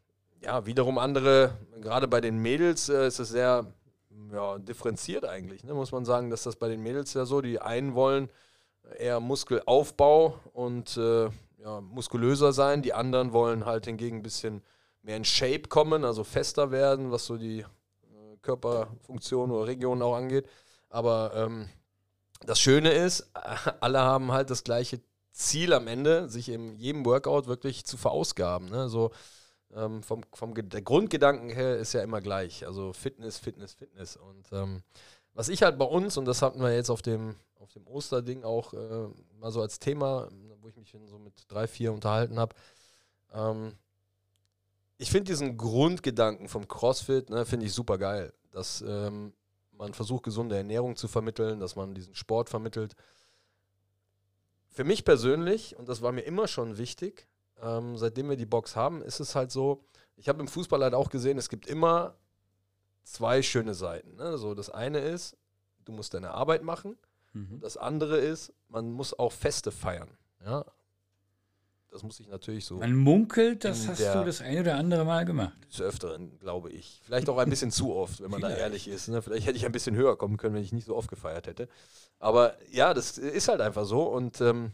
ja, 0.40 0.66
wiederum 0.66 0.98
andere, 0.98 1.56
gerade 1.80 2.08
bei 2.08 2.20
den 2.20 2.38
Mädels 2.38 2.88
äh, 2.88 3.06
ist 3.06 3.18
es 3.18 3.28
sehr 3.28 3.66
ja, 4.32 4.58
differenziert 4.58 5.24
eigentlich, 5.24 5.64
ne? 5.64 5.74
muss 5.74 5.92
man 5.92 6.04
sagen, 6.04 6.30
dass 6.30 6.44
das 6.44 6.56
bei 6.56 6.68
den 6.68 6.82
Mädels 6.82 7.14
ja 7.14 7.24
so, 7.24 7.40
die 7.40 7.60
einen 7.60 7.94
wollen 7.94 8.30
eher 8.98 9.20
Muskelaufbau 9.20 10.38
und 10.52 10.96
äh, 10.96 11.28
ja, 11.58 11.80
muskulöser 11.80 12.52
sein, 12.52 12.82
die 12.82 12.92
anderen 12.92 13.32
wollen 13.32 13.66
halt 13.66 13.86
hingegen 13.86 14.18
ein 14.18 14.22
bisschen 14.22 14.62
mehr 15.02 15.16
in 15.16 15.24
Shape 15.24 15.68
kommen, 15.68 16.04
also 16.04 16.24
fester 16.24 16.70
werden, 16.70 17.10
was 17.10 17.26
so 17.26 17.36
die 17.36 17.60
äh, 17.60 17.66
Körperfunktion 18.42 19.50
oder 19.50 19.66
Regionen 19.66 20.02
auch 20.02 20.14
angeht. 20.14 20.48
Aber 20.92 21.32
ähm, 21.34 21.70
das 22.44 22.60
Schöne 22.60 22.92
ist, 22.92 23.30
alle 23.80 24.00
haben 24.00 24.30
halt 24.30 24.50
das 24.50 24.62
gleiche 24.62 25.00
Ziel 25.32 25.72
am 25.72 25.86
Ende, 25.86 26.28
sich 26.28 26.50
in 26.50 26.76
jedem 26.76 27.06
Workout 27.06 27.46
wirklich 27.46 27.86
zu 27.86 27.96
verausgaben. 27.96 28.68
Ne? 28.68 28.90
So, 28.90 29.10
ähm, 29.74 30.02
vom, 30.02 30.20
vom 30.34 30.54
der 30.54 30.82
Grundgedanken 30.82 31.48
her 31.48 31.78
ist 31.78 31.94
ja 31.94 32.02
immer 32.02 32.20
gleich. 32.20 32.66
Also 32.66 32.92
Fitness, 32.92 33.38
Fitness, 33.38 33.72
Fitness. 33.72 34.16
Und 34.16 34.52
ähm, 34.52 34.82
was 35.32 35.48
ich 35.48 35.62
halt 35.62 35.78
bei 35.78 35.86
uns, 35.86 36.18
und 36.18 36.26
das 36.26 36.42
hatten 36.42 36.60
wir 36.60 36.74
jetzt 36.74 36.90
auf 36.90 37.00
dem, 37.00 37.36
auf 37.58 37.72
dem 37.72 37.86
Osterding 37.86 38.44
auch 38.44 38.74
äh, 38.74 39.08
mal 39.38 39.50
so 39.50 39.62
als 39.62 39.78
Thema, 39.78 40.28
wo 40.60 40.68
ich 40.68 40.76
mich 40.76 40.94
so 41.06 41.18
mit 41.18 41.32
drei, 41.48 41.66
vier 41.66 41.94
unterhalten 41.94 42.38
habe, 42.38 42.54
ähm, 43.32 43.72
ich 44.98 45.10
finde 45.10 45.32
diesen 45.32 45.56
Grundgedanken 45.56 46.48
vom 46.48 46.68
CrossFit, 46.68 47.30
ne, 47.30 47.46
finde 47.46 47.64
ich 47.64 47.72
super 47.72 47.96
geil. 47.96 48.34
Dass 48.50 48.84
ähm, 48.86 49.32
man 49.82 49.94
versucht, 49.94 50.22
gesunde 50.22 50.56
Ernährung 50.56 50.94
zu 50.94 51.08
vermitteln, 51.08 51.58
dass 51.58 51.74
man 51.74 51.94
diesen 51.94 52.14
Sport 52.14 52.48
vermittelt. 52.48 52.94
für 54.70 54.84
mich 54.84 55.04
persönlich, 55.04 55.76
und 55.76 55.88
das 55.88 56.00
war 56.00 56.12
mir 56.12 56.22
immer 56.22 56.48
schon 56.48 56.78
wichtig, 56.78 57.28
ähm, 57.60 57.98
seitdem 57.98 58.30
wir 58.30 58.36
die 58.36 58.46
Box 58.46 58.74
haben, 58.74 59.02
ist 59.02 59.20
es 59.20 59.34
halt 59.34 59.50
so, 59.50 59.84
ich 60.16 60.28
habe 60.28 60.40
im 60.40 60.48
Fußball 60.48 60.82
halt 60.82 60.94
auch 60.94 61.10
gesehen, 61.10 61.36
es 61.36 61.50
gibt 61.50 61.66
immer 61.66 62.14
zwei 63.02 63.42
schöne 63.42 63.74
Seiten. 63.74 64.16
Ne? 64.16 64.38
So, 64.38 64.54
das 64.54 64.70
eine 64.70 65.00
ist, 65.00 65.36
du 65.84 65.92
musst 65.92 66.14
deine 66.14 66.30
Arbeit 66.30 66.62
machen. 66.62 66.96
Mhm. 67.32 67.60
Das 67.60 67.76
andere 67.76 68.18
ist, 68.18 68.54
man 68.68 68.92
muss 68.92 69.12
auch 69.18 69.32
Feste 69.32 69.72
feiern. 69.72 70.16
Ja? 70.44 70.64
Das 71.92 72.02
muss 72.02 72.18
ich 72.20 72.28
natürlich 72.28 72.64
so. 72.64 72.78
Man 72.78 72.96
munkelt, 72.96 73.64
das 73.64 73.86
hast 73.86 74.00
du 74.00 74.24
das 74.24 74.40
eine 74.40 74.60
oder 74.60 74.76
andere 74.76 75.04
Mal 75.04 75.26
gemacht. 75.26 75.52
Des 75.70 75.82
Öfteren, 75.82 76.38
glaube 76.38 76.70
ich. 76.70 77.02
Vielleicht 77.04 77.28
auch 77.28 77.36
ein 77.36 77.50
bisschen 77.50 77.70
zu 77.70 77.94
oft, 77.94 78.22
wenn 78.22 78.30
man 78.30 78.40
da 78.40 78.48
ehrlich 78.48 78.88
ist. 78.88 79.08
Ne? 79.08 79.20
Vielleicht 79.20 79.46
hätte 79.46 79.58
ich 79.58 79.66
ein 79.66 79.72
bisschen 79.72 79.94
höher 79.94 80.16
kommen 80.16 80.38
können, 80.38 80.54
wenn 80.54 80.62
ich 80.62 80.72
nicht 80.72 80.86
so 80.86 80.96
oft 80.96 81.10
gefeiert 81.10 81.46
hätte. 81.46 81.68
Aber 82.18 82.56
ja, 82.70 82.94
das 82.94 83.18
ist 83.18 83.48
halt 83.48 83.60
einfach 83.60 83.84
so. 83.84 84.04
Und 84.04 84.40
ähm, 84.40 84.72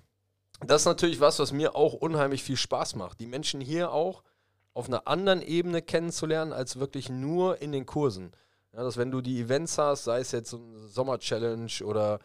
das 0.65 0.83
ist 0.83 0.87
natürlich 0.87 1.19
was, 1.19 1.41
was 1.41 1.53
mir 1.53 1.75
auch 1.75 1.93
unheimlich 1.95 2.45
viel 2.45 2.57
Spaß 2.57 2.95
macht. 2.95 3.19
Die 3.19 3.27
Menschen 3.27 3.61
hier 3.61 3.91
auch 3.91 4.23
auf 4.73 4.87
einer 4.87 5.09
anderen 5.09 5.43
Ebene 5.43 5.83
kennenzulernen, 5.83 6.53
als 6.53 6.79
wirklich 6.79 7.09
nur 7.09 7.61
in 7.61 7.73
den 7.73 7.85
Kursen. 7.85 8.31
Ja, 8.73 8.85
dass 8.85 8.97
wenn 8.97 9.11
du 9.11 9.23
die 9.23 9.41
Events 9.41 9.77
hast, 9.77 10.05
sei 10.05 10.21
es 10.21 10.31
jetzt 10.31 10.51
so 10.51 10.59
eine 10.59 10.87
Sommer-Challenge 10.87 11.73
oder 11.83 12.21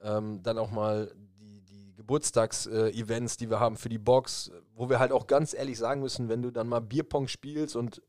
ähm, 0.00 0.42
dann 0.42 0.56
auch 0.56 0.70
mal 0.70 1.12
Geburtstags-Events, 2.08 3.36
die 3.36 3.50
wir 3.50 3.60
haben 3.60 3.76
für 3.76 3.90
die 3.90 3.98
Box, 3.98 4.50
wo 4.74 4.88
wir 4.88 4.98
halt 4.98 5.12
auch 5.12 5.26
ganz 5.26 5.52
ehrlich 5.52 5.76
sagen 5.76 6.00
müssen, 6.00 6.30
wenn 6.30 6.40
du 6.40 6.50
dann 6.50 6.66
mal 6.66 6.80
Bierpong 6.80 7.28
spielst 7.28 7.76
und 7.76 8.00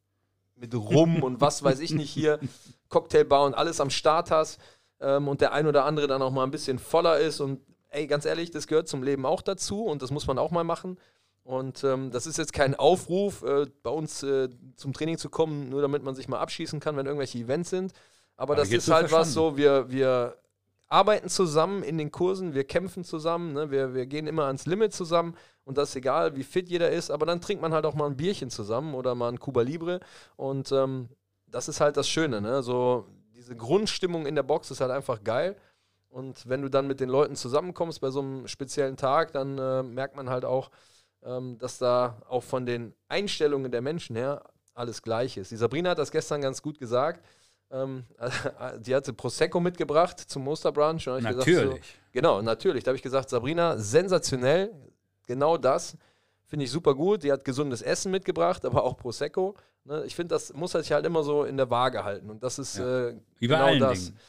mit 0.55 0.73
Rum 0.73 1.21
und 1.21 1.41
was 1.41 1.63
weiß 1.63 1.79
ich 1.81 1.91
nicht 1.91 2.09
hier, 2.09 2.39
Cocktailbar 2.89 3.45
und 3.45 3.53
alles 3.53 3.81
am 3.81 3.89
Start 3.89 4.31
hast 4.31 4.59
ähm, 5.01 5.27
und 5.27 5.41
der 5.41 5.51
ein 5.51 5.67
oder 5.67 5.83
andere 5.83 6.07
dann 6.07 6.21
auch 6.21 6.31
mal 6.31 6.43
ein 6.43 6.51
bisschen 6.51 6.79
voller 6.79 7.19
ist 7.19 7.41
und 7.41 7.59
ey, 7.89 8.07
ganz 8.07 8.25
ehrlich, 8.25 8.51
das 8.51 8.67
gehört 8.67 8.87
zum 8.87 9.03
Leben 9.03 9.25
auch 9.25 9.41
dazu 9.41 9.83
und 9.83 10.01
das 10.01 10.11
muss 10.11 10.27
man 10.27 10.37
auch 10.37 10.51
mal 10.51 10.63
machen. 10.63 10.97
Und 11.43 11.83
ähm, 11.83 12.11
das 12.11 12.27
ist 12.27 12.37
jetzt 12.37 12.53
kein 12.53 12.75
Aufruf, 12.75 13.41
äh, 13.43 13.65
bei 13.83 13.89
uns 13.89 14.21
äh, 14.23 14.49
zum 14.75 14.93
Training 14.93 15.17
zu 15.17 15.29
kommen, 15.29 15.69
nur 15.69 15.81
damit 15.81 16.03
man 16.03 16.13
sich 16.13 16.27
mal 16.27 16.39
abschießen 16.39 16.79
kann, 16.79 16.95
wenn 16.95 17.05
irgendwelche 17.05 17.39
Events 17.39 17.71
sind. 17.71 17.91
Aber, 18.37 18.53
Aber 18.53 18.61
das 18.61 18.71
ist 18.71 18.89
halt 18.89 19.11
was 19.11 19.33
so, 19.33 19.57
wir, 19.57 19.89
wir 19.89 20.37
arbeiten 20.89 21.29
zusammen 21.29 21.83
in 21.83 21.97
den 21.97 22.11
Kursen, 22.11 22.53
wir 22.53 22.63
kämpfen 22.63 23.03
zusammen, 23.03 23.53
ne? 23.53 23.71
wir, 23.71 23.93
wir 23.93 24.07
gehen 24.07 24.27
immer 24.27 24.45
ans 24.45 24.65
Limit 24.65 24.93
zusammen 24.93 25.35
und 25.63 25.77
das 25.77 25.89
ist 25.89 25.95
egal, 25.95 26.35
wie 26.35 26.43
fit 26.43 26.67
jeder 26.67 26.89
ist, 26.89 27.11
aber 27.11 27.25
dann 27.25 27.41
trinkt 27.41 27.61
man 27.61 27.73
halt 27.73 27.85
auch 27.85 27.93
mal 27.93 28.07
ein 28.07 28.17
Bierchen 28.17 28.49
zusammen 28.49 28.95
oder 28.95 29.13
mal 29.15 29.29
ein 29.29 29.39
Cuba 29.39 29.61
Libre 29.61 29.99
und 30.35 30.71
ähm, 30.71 31.09
das 31.45 31.69
ist 31.69 31.79
halt 31.79 31.95
das 31.95 32.09
Schöne, 32.09 32.41
ne? 32.41 32.63
so 32.63 33.05
diese 33.35 33.55
Grundstimmung 33.55 34.25
in 34.25 34.35
der 34.35 34.43
Box 34.43 34.71
ist 34.71 34.81
halt 34.81 34.91
einfach 34.91 35.23
geil 35.23 35.55
und 36.09 36.49
wenn 36.49 36.63
du 36.63 36.69
dann 36.69 36.87
mit 36.87 36.99
den 36.99 37.09
Leuten 37.09 37.35
zusammenkommst 37.35 38.01
bei 38.01 38.09
so 38.09 38.21
einem 38.21 38.47
speziellen 38.47 38.97
Tag, 38.97 39.31
dann 39.31 39.57
äh, 39.57 39.83
merkt 39.83 40.15
man 40.15 40.29
halt 40.29 40.43
auch, 40.43 40.71
ähm, 41.23 41.57
dass 41.59 41.77
da 41.77 42.21
auch 42.27 42.43
von 42.43 42.65
den 42.65 42.93
Einstellungen 43.07 43.71
der 43.71 43.81
Menschen 43.81 44.15
her 44.15 44.43
alles 44.73 45.01
gleich 45.03 45.37
ist. 45.37 45.51
Die 45.51 45.55
Sabrina 45.55 45.91
hat 45.91 45.99
das 45.99 46.11
gestern 46.11 46.41
ganz 46.41 46.61
gut 46.61 46.79
gesagt, 46.79 47.23
ähm, 47.71 48.05
die 48.79 48.95
hatte 48.95 49.13
Prosecco 49.13 49.59
mitgebracht 49.59 50.19
zum 50.19 50.47
Osterbrunch. 50.47 51.05
natürlich. 51.05 51.45
Gesagt, 51.45 51.85
so, 51.85 51.99
genau, 52.11 52.41
natürlich. 52.41 52.83
Da 52.83 52.89
habe 52.89 52.97
ich 52.97 53.03
gesagt, 53.03 53.29
Sabrina, 53.29 53.77
sensationell. 53.77 54.71
Genau 55.27 55.57
das 55.57 55.95
finde 56.49 56.65
ich 56.65 56.71
super 56.71 56.95
gut. 56.95 57.23
Die 57.23 57.31
hat 57.31 57.45
gesundes 57.45 57.81
Essen 57.81 58.11
mitgebracht, 58.11 58.65
aber 58.65 58.83
auch 58.83 58.97
Prosecco. 58.97 59.55
Ne? 59.85 60.03
Ich 60.05 60.15
finde, 60.15 60.35
das 60.35 60.53
muss 60.53 60.71
sich 60.71 60.91
halt 60.91 61.05
immer 61.05 61.23
so 61.23 61.43
in 61.43 61.57
der 61.57 61.69
Waage 61.69 62.03
halten. 62.03 62.29
Und 62.29 62.43
das 62.43 62.59
ist 62.59 62.77
ja. 62.77 63.09
äh, 63.09 63.15
genau 63.39 63.75
das. 63.77 64.07
Dingen. 64.07 64.19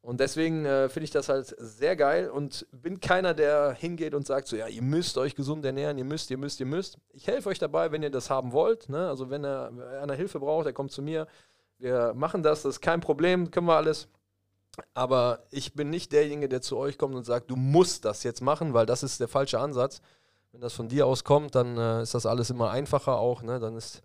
Und 0.00 0.20
deswegen 0.20 0.64
äh, 0.64 0.88
finde 0.88 1.04
ich 1.04 1.10
das 1.10 1.28
halt 1.28 1.54
sehr 1.58 1.96
geil 1.96 2.30
und 2.30 2.64
bin 2.70 3.00
keiner, 3.00 3.34
der 3.34 3.72
hingeht 3.72 4.14
und 4.14 4.24
sagt 4.24 4.46
so, 4.46 4.56
ja, 4.56 4.68
ihr 4.68 4.82
müsst 4.82 5.18
euch 5.18 5.34
gesund 5.34 5.64
ernähren, 5.64 5.98
ihr 5.98 6.04
müsst, 6.04 6.30
ihr 6.30 6.38
müsst, 6.38 6.60
ihr 6.60 6.66
müsst. 6.66 6.96
Ich 7.12 7.26
helfe 7.26 7.48
euch 7.48 7.58
dabei, 7.58 7.90
wenn 7.90 8.04
ihr 8.04 8.10
das 8.10 8.30
haben 8.30 8.52
wollt. 8.52 8.88
Ne? 8.88 9.08
Also 9.08 9.30
wenn 9.30 9.44
er, 9.44 9.72
einer 10.00 10.14
Hilfe 10.14 10.38
braucht, 10.38 10.66
der 10.66 10.72
kommt 10.72 10.92
zu 10.92 11.02
mir. 11.02 11.26
Wir 11.78 12.14
machen 12.14 12.42
das, 12.42 12.62
das 12.62 12.76
ist 12.76 12.80
kein 12.80 13.00
Problem, 13.00 13.50
können 13.50 13.66
wir 13.66 13.76
alles. 13.76 14.08
Aber 14.94 15.44
ich 15.50 15.74
bin 15.74 15.90
nicht 15.90 16.12
derjenige, 16.12 16.48
der 16.48 16.60
zu 16.60 16.76
euch 16.76 16.98
kommt 16.98 17.14
und 17.14 17.24
sagt, 17.24 17.50
du 17.50 17.56
musst 17.56 18.04
das 18.04 18.22
jetzt 18.22 18.42
machen, 18.42 18.74
weil 18.74 18.86
das 18.86 19.02
ist 19.02 19.20
der 19.20 19.28
falsche 19.28 19.58
Ansatz. 19.58 20.00
Wenn 20.52 20.60
das 20.60 20.74
von 20.74 20.88
dir 20.88 21.06
aus 21.06 21.24
kommt, 21.24 21.54
dann 21.54 21.76
äh, 21.76 22.02
ist 22.02 22.14
das 22.14 22.26
alles 22.26 22.50
immer 22.50 22.70
einfacher 22.70 23.18
auch. 23.18 23.42
Ne? 23.42 23.58
Dann 23.58 23.76
ist, 23.76 24.02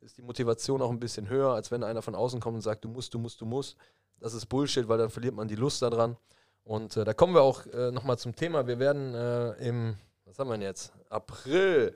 ist 0.00 0.18
die 0.18 0.22
Motivation 0.22 0.82
auch 0.82 0.90
ein 0.90 1.00
bisschen 1.00 1.28
höher, 1.28 1.52
als 1.52 1.70
wenn 1.70 1.84
einer 1.84 2.02
von 2.02 2.14
außen 2.14 2.40
kommt 2.40 2.56
und 2.56 2.62
sagt, 2.62 2.84
du 2.84 2.88
musst, 2.88 3.12
du 3.14 3.18
musst, 3.18 3.40
du 3.40 3.46
musst. 3.46 3.76
Das 4.18 4.34
ist 4.34 4.46
Bullshit, 4.46 4.88
weil 4.88 4.98
dann 4.98 5.10
verliert 5.10 5.34
man 5.34 5.48
die 5.48 5.56
Lust 5.56 5.82
daran. 5.82 6.16
Und 6.64 6.96
äh, 6.96 7.04
da 7.04 7.14
kommen 7.14 7.34
wir 7.34 7.42
auch 7.42 7.66
äh, 7.66 7.90
nochmal 7.90 8.18
zum 8.18 8.34
Thema. 8.34 8.66
Wir 8.66 8.78
werden 8.78 9.14
äh, 9.14 9.52
im, 9.66 9.96
was 10.24 10.38
haben 10.38 10.48
wir 10.48 10.54
denn 10.54 10.62
jetzt? 10.62 10.92
April. 11.08 11.94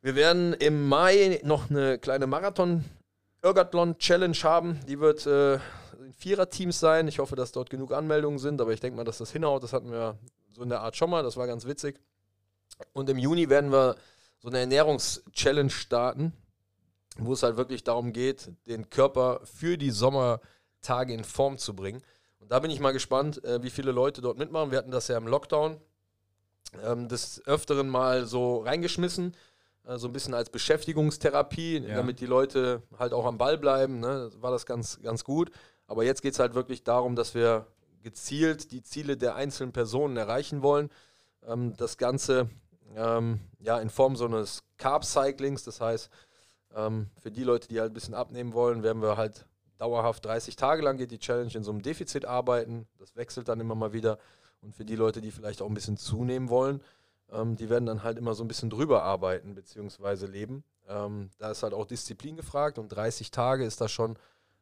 Wir 0.00 0.16
werden 0.16 0.52
im 0.54 0.88
Mai 0.88 1.40
noch 1.44 1.70
eine 1.70 1.98
kleine 1.98 2.26
Marathon 2.26 2.84
Ergathlon 3.42 3.98
Challenge 3.98 4.36
haben. 4.44 4.78
Die 4.86 5.00
wird 5.00 5.26
äh, 5.26 5.54
in 5.54 6.12
Viererteams 6.16 6.78
sein. 6.78 7.08
Ich 7.08 7.18
hoffe, 7.18 7.34
dass 7.34 7.50
dort 7.50 7.70
genug 7.70 7.92
Anmeldungen 7.92 8.38
sind, 8.38 8.60
aber 8.60 8.72
ich 8.72 8.78
denke 8.78 8.96
mal, 8.96 9.04
dass 9.04 9.18
das 9.18 9.32
hinhaut. 9.32 9.64
Das 9.64 9.72
hatten 9.72 9.90
wir 9.90 10.16
so 10.52 10.62
in 10.62 10.68
der 10.68 10.80
Art 10.80 10.96
schon 10.96 11.10
mal. 11.10 11.24
Das 11.24 11.36
war 11.36 11.48
ganz 11.48 11.66
witzig. 11.66 12.00
Und 12.92 13.10
im 13.10 13.18
Juni 13.18 13.48
werden 13.48 13.72
wir 13.72 13.96
so 14.38 14.48
eine 14.48 14.60
Ernährungs-Challenge 14.60 15.70
starten, 15.70 16.32
wo 17.18 17.32
es 17.32 17.42
halt 17.42 17.56
wirklich 17.56 17.82
darum 17.82 18.12
geht, 18.12 18.52
den 18.66 18.90
Körper 18.90 19.40
für 19.44 19.76
die 19.76 19.90
Sommertage 19.90 21.12
in 21.12 21.24
Form 21.24 21.58
zu 21.58 21.74
bringen. 21.74 22.02
Und 22.38 22.52
da 22.52 22.60
bin 22.60 22.70
ich 22.70 22.78
mal 22.78 22.92
gespannt, 22.92 23.44
äh, 23.44 23.62
wie 23.62 23.70
viele 23.70 23.90
Leute 23.90 24.20
dort 24.20 24.38
mitmachen. 24.38 24.70
Wir 24.70 24.78
hatten 24.78 24.90
das 24.92 25.08
ja 25.08 25.16
im 25.16 25.26
Lockdown 25.26 25.80
ähm, 26.84 27.08
des 27.08 27.44
Öfteren 27.46 27.88
mal 27.88 28.24
so 28.24 28.58
reingeschmissen 28.58 29.34
so 29.84 30.08
ein 30.08 30.12
bisschen 30.12 30.34
als 30.34 30.50
Beschäftigungstherapie, 30.50 31.78
ja. 31.78 31.96
damit 31.96 32.20
die 32.20 32.26
Leute 32.26 32.82
halt 32.98 33.12
auch 33.12 33.24
am 33.24 33.38
Ball 33.38 33.58
bleiben. 33.58 34.00
Ne? 34.00 34.30
War 34.36 34.50
das 34.50 34.66
ganz, 34.66 35.00
ganz 35.02 35.24
gut. 35.24 35.50
Aber 35.86 36.04
jetzt 36.04 36.22
geht 36.22 36.34
es 36.34 36.38
halt 36.38 36.54
wirklich 36.54 36.84
darum, 36.84 37.16
dass 37.16 37.34
wir 37.34 37.66
gezielt 38.02 38.72
die 38.72 38.82
Ziele 38.82 39.16
der 39.16 39.34
einzelnen 39.34 39.72
Personen 39.72 40.16
erreichen 40.16 40.62
wollen. 40.62 40.90
Ähm, 41.46 41.74
das 41.76 41.96
Ganze 41.98 42.48
ähm, 42.96 43.40
ja, 43.58 43.78
in 43.78 43.90
Form 43.90 44.16
so 44.16 44.26
eines 44.26 44.62
Carb-Cyclings, 44.78 45.64
das 45.64 45.80
heißt, 45.80 46.10
ähm, 46.74 47.08
für 47.20 47.30
die 47.30 47.44
Leute, 47.44 47.68
die 47.68 47.80
halt 47.80 47.90
ein 47.90 47.94
bisschen 47.94 48.14
abnehmen 48.14 48.52
wollen, 48.52 48.82
werden 48.82 49.02
wir 49.02 49.16
halt 49.16 49.46
dauerhaft 49.78 50.24
30 50.24 50.54
Tage 50.56 50.82
lang 50.82 50.96
geht 50.96 51.10
die 51.10 51.18
Challenge 51.18 51.52
in 51.54 51.64
so 51.64 51.72
einem 51.72 51.82
Defizit 51.82 52.24
arbeiten. 52.24 52.86
Das 52.98 53.16
wechselt 53.16 53.48
dann 53.48 53.60
immer 53.60 53.74
mal 53.74 53.92
wieder. 53.92 54.18
Und 54.60 54.76
für 54.76 54.84
die 54.84 54.94
Leute, 54.94 55.20
die 55.20 55.32
vielleicht 55.32 55.60
auch 55.60 55.66
ein 55.66 55.74
bisschen 55.74 55.96
zunehmen 55.96 56.48
wollen, 56.48 56.80
ähm, 57.32 57.56
die 57.56 57.68
werden 57.70 57.86
dann 57.86 58.02
halt 58.02 58.18
immer 58.18 58.34
so 58.34 58.44
ein 58.44 58.48
bisschen 58.48 58.70
drüber 58.70 59.02
arbeiten 59.02 59.54
bzw. 59.54 60.26
leben. 60.26 60.64
Ähm, 60.88 61.30
da 61.38 61.50
ist 61.50 61.62
halt 61.62 61.74
auch 61.74 61.86
Disziplin 61.86 62.36
gefragt 62.36 62.78
und 62.78 62.88
30 62.88 63.30
Tage 63.30 63.64
ist 63.64 63.80
da 63.80 63.88
schon 63.88 64.16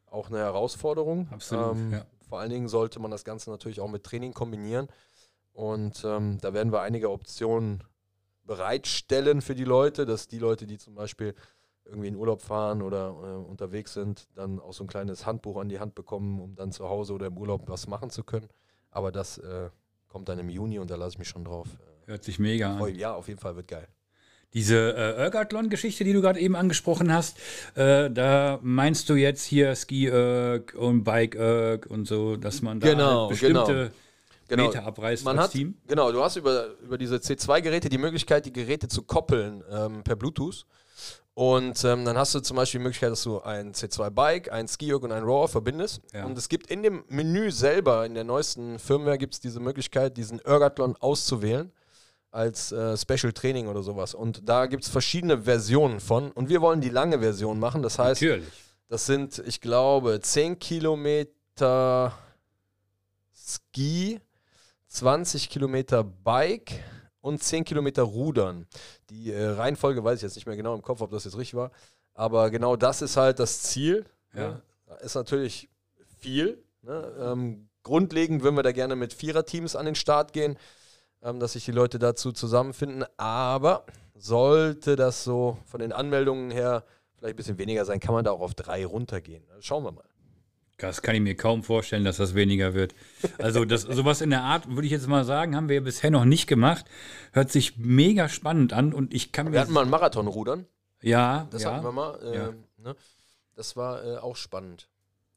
auch 0.05 0.29
eine 0.29 0.39
Herausforderung. 0.39 1.27
Absolut. 1.31 1.75
Ähm, 1.75 1.91
ja. 1.91 2.05
Vor 2.27 2.39
allen 2.39 2.49
Dingen 2.49 2.67
sollte 2.67 2.99
man 2.99 3.11
das 3.11 3.23
Ganze 3.23 3.49
natürlich 3.49 3.79
auch 3.79 3.89
mit 3.89 4.03
Training 4.03 4.33
kombinieren. 4.33 4.87
Und 5.53 6.03
ähm, 6.05 6.37
da 6.41 6.53
werden 6.53 6.71
wir 6.71 6.81
einige 6.81 7.09
Optionen 7.09 7.83
bereitstellen 8.43 9.41
für 9.41 9.55
die 9.55 9.65
Leute, 9.65 10.05
dass 10.05 10.27
die 10.27 10.39
Leute, 10.39 10.65
die 10.65 10.77
zum 10.77 10.95
Beispiel 10.95 11.35
irgendwie 11.85 12.07
in 12.07 12.15
Urlaub 12.15 12.41
fahren 12.41 12.81
oder 12.81 13.09
äh, 13.09 13.49
unterwegs 13.49 13.93
sind, 13.93 14.27
dann 14.35 14.59
auch 14.59 14.73
so 14.73 14.83
ein 14.83 14.87
kleines 14.87 15.25
Handbuch 15.25 15.57
an 15.57 15.69
die 15.69 15.79
Hand 15.79 15.95
bekommen, 15.95 16.39
um 16.39 16.55
dann 16.55 16.71
zu 16.71 16.87
Hause 16.87 17.13
oder 17.13 17.27
im 17.27 17.37
Urlaub 17.37 17.63
was 17.67 17.87
machen 17.87 18.09
zu 18.09 18.23
können. 18.23 18.47
Aber 18.91 19.11
das 19.11 19.37
äh, 19.39 19.69
kommt 20.07 20.29
dann 20.29 20.39
im 20.39 20.49
Juni 20.49 20.79
und 20.79 20.89
da 20.89 20.95
lasse 20.95 21.15
ich 21.15 21.19
mich 21.19 21.29
schon 21.29 21.43
drauf 21.43 21.67
äh, 21.67 21.90
Hört 22.11 22.25
sich 22.25 22.39
mega 22.39 22.75
an. 22.75 22.95
Ja, 22.95 23.13
auf 23.13 23.29
jeden 23.29 23.39
Fall 23.39 23.55
wird 23.55 23.69
geil. 23.69 23.87
Diese 24.53 24.75
äh, 24.75 25.15
Ergathlon-Geschichte, 25.15 26.03
die 26.03 26.11
du 26.11 26.19
gerade 26.19 26.41
eben 26.41 26.57
angesprochen 26.57 27.13
hast, 27.13 27.37
äh, 27.75 28.11
da 28.11 28.59
meinst 28.61 29.07
du 29.07 29.15
jetzt 29.15 29.45
hier 29.45 29.73
Ski 29.77 30.09
-Erg 30.09 30.75
und 30.75 31.05
Bike 31.05 31.37
-Erg 31.37 31.87
und 31.87 32.05
so, 32.05 32.35
dass 32.35 32.61
man 32.61 32.81
da 32.81 32.89
genau, 32.89 33.21
halt 33.21 33.29
bestimmte 33.29 33.73
genau. 33.73 33.89
Genau. 34.49 34.67
Meter 34.67 34.85
abreißt 34.85 35.23
man 35.23 35.37
als 35.37 35.45
hat, 35.45 35.51
Team? 35.53 35.75
Genau, 35.87 36.11
du 36.11 36.21
hast 36.21 36.35
über, 36.35 36.71
über 36.83 36.97
diese 36.97 37.15
C2-Geräte 37.15 37.87
die 37.87 37.97
Möglichkeit, 37.97 38.45
die 38.45 38.51
Geräte 38.51 38.89
zu 38.89 39.03
koppeln 39.03 39.63
ähm, 39.71 40.03
per 40.03 40.17
Bluetooth. 40.17 40.65
Und 41.33 41.81
ähm, 41.85 42.03
dann 42.03 42.17
hast 42.17 42.35
du 42.35 42.41
zum 42.41 42.57
Beispiel 42.57 42.81
die 42.81 42.83
Möglichkeit, 42.83 43.11
dass 43.11 43.23
du 43.23 43.39
ein 43.39 43.73
C2-Bike, 43.73 44.51
ein 44.51 44.67
Ski-Erg 44.67 45.03
und 45.03 45.13
ein 45.13 45.23
Rower 45.23 45.47
verbindest. 45.47 46.01
Ja. 46.13 46.25
Und 46.25 46.37
es 46.37 46.49
gibt 46.49 46.67
in 46.67 46.83
dem 46.83 47.05
Menü 47.07 47.51
selber, 47.51 48.05
in 48.05 48.15
der 48.15 48.25
neuesten 48.25 48.79
Firmware, 48.79 49.17
gibt 49.17 49.35
es 49.35 49.39
diese 49.39 49.61
Möglichkeit, 49.61 50.17
diesen 50.17 50.39
Ergathlon 50.39 50.97
auszuwählen 50.99 51.71
als 52.31 52.71
äh, 52.71 52.97
Special 52.97 53.33
Training 53.33 53.67
oder 53.67 53.83
sowas. 53.83 54.13
Und 54.13 54.47
da 54.47 54.65
gibt 54.65 54.83
es 54.83 54.89
verschiedene 54.89 55.43
Versionen 55.43 55.99
von. 55.99 56.31
Und 56.31 56.49
wir 56.49 56.61
wollen 56.61 56.81
die 56.81 56.89
lange 56.89 57.19
Version 57.19 57.59
machen. 57.59 57.83
Das 57.83 57.99
heißt, 57.99 58.21
Natürlich. 58.21 58.47
das 58.87 59.05
sind, 59.05 59.43
ich 59.45 59.59
glaube, 59.59 60.19
10 60.21 60.57
Kilometer 60.57 62.13
Ski, 63.35 64.19
20 64.87 65.49
Kilometer 65.49 66.03
Bike 66.03 66.83
und 67.19 67.43
10 67.43 67.65
Kilometer 67.65 68.03
Rudern. 68.03 68.65
Die 69.09 69.31
äh, 69.31 69.49
Reihenfolge 69.49 70.03
weiß 70.03 70.17
ich 70.17 70.23
jetzt 70.23 70.35
nicht 70.35 70.47
mehr 70.47 70.55
genau 70.55 70.73
im 70.73 70.81
Kopf, 70.81 71.01
ob 71.01 71.11
das 71.11 71.25
jetzt 71.25 71.37
richtig 71.37 71.55
war. 71.55 71.71
Aber 72.13 72.49
genau 72.49 72.75
das 72.77 73.01
ist 73.01 73.17
halt 73.17 73.39
das 73.39 73.61
Ziel. 73.61 74.05
Ja. 74.33 74.61
ja. 74.87 74.95
Ist 74.97 75.15
natürlich 75.15 75.69
viel. 76.19 76.63
Ne? 76.81 77.13
Ähm, 77.19 77.69
grundlegend 77.83 78.41
würden 78.41 78.55
wir 78.55 78.63
da 78.63 78.71
gerne 78.71 78.95
mit 78.95 79.13
Viererteams 79.13 79.75
an 79.75 79.85
den 79.85 79.95
Start 79.95 80.33
gehen. 80.33 80.57
Ähm, 81.23 81.39
dass 81.39 81.53
sich 81.53 81.65
die 81.65 81.71
Leute 81.71 81.99
dazu 81.99 82.31
zusammenfinden. 82.31 83.05
Aber 83.17 83.85
sollte 84.15 84.95
das 84.95 85.23
so 85.23 85.57
von 85.65 85.79
den 85.79 85.91
Anmeldungen 85.91 86.51
her 86.51 86.83
vielleicht 87.17 87.33
ein 87.33 87.37
bisschen 87.37 87.57
weniger 87.57 87.85
sein, 87.85 87.99
kann 87.99 88.13
man 88.13 88.23
da 88.25 88.31
auch 88.31 88.41
auf 88.41 88.53
drei 88.55 88.85
runtergehen. 88.85 89.43
Also 89.49 89.61
schauen 89.61 89.83
wir 89.83 89.91
mal. 89.91 90.05
Das 90.77 91.03
kann 91.03 91.13
ich 91.13 91.21
mir 91.21 91.35
kaum 91.35 91.61
vorstellen, 91.61 92.03
dass 92.03 92.17
das 92.17 92.33
weniger 92.33 92.73
wird. 92.73 92.95
Also 93.37 93.65
das, 93.65 93.83
sowas 93.83 94.19
in 94.21 94.31
der 94.31 94.41
Art, 94.41 94.67
würde 94.67 94.85
ich 94.87 94.91
jetzt 94.91 95.07
mal 95.07 95.23
sagen, 95.23 95.55
haben 95.55 95.69
wir 95.69 95.83
bisher 95.83 96.09
noch 96.09 96.25
nicht 96.25 96.47
gemacht. 96.47 96.85
Hört 97.33 97.51
sich 97.51 97.77
mega 97.77 98.27
spannend 98.29 98.73
an 98.73 98.91
und 98.91 99.13
ich 99.13 99.31
kann 99.31 99.45
mir... 99.45 99.53
Wir 99.53 99.61
hatten 99.61 99.73
mal 99.73 99.81
einen 99.81 99.91
Marathonrudern. 99.91 100.65
Ja, 101.03 101.47
Das 101.51 101.63
ja. 101.63 101.73
hatten 101.73 101.83
wir 101.85 101.91
mal. 101.91 102.19
Äh, 102.23 102.35
Ja. 102.35 102.53
ne? 102.77 102.95
Das 103.55 103.75
war 103.75 104.03
äh, 104.03 104.17
auch 104.17 104.35
spannend. 104.35 104.89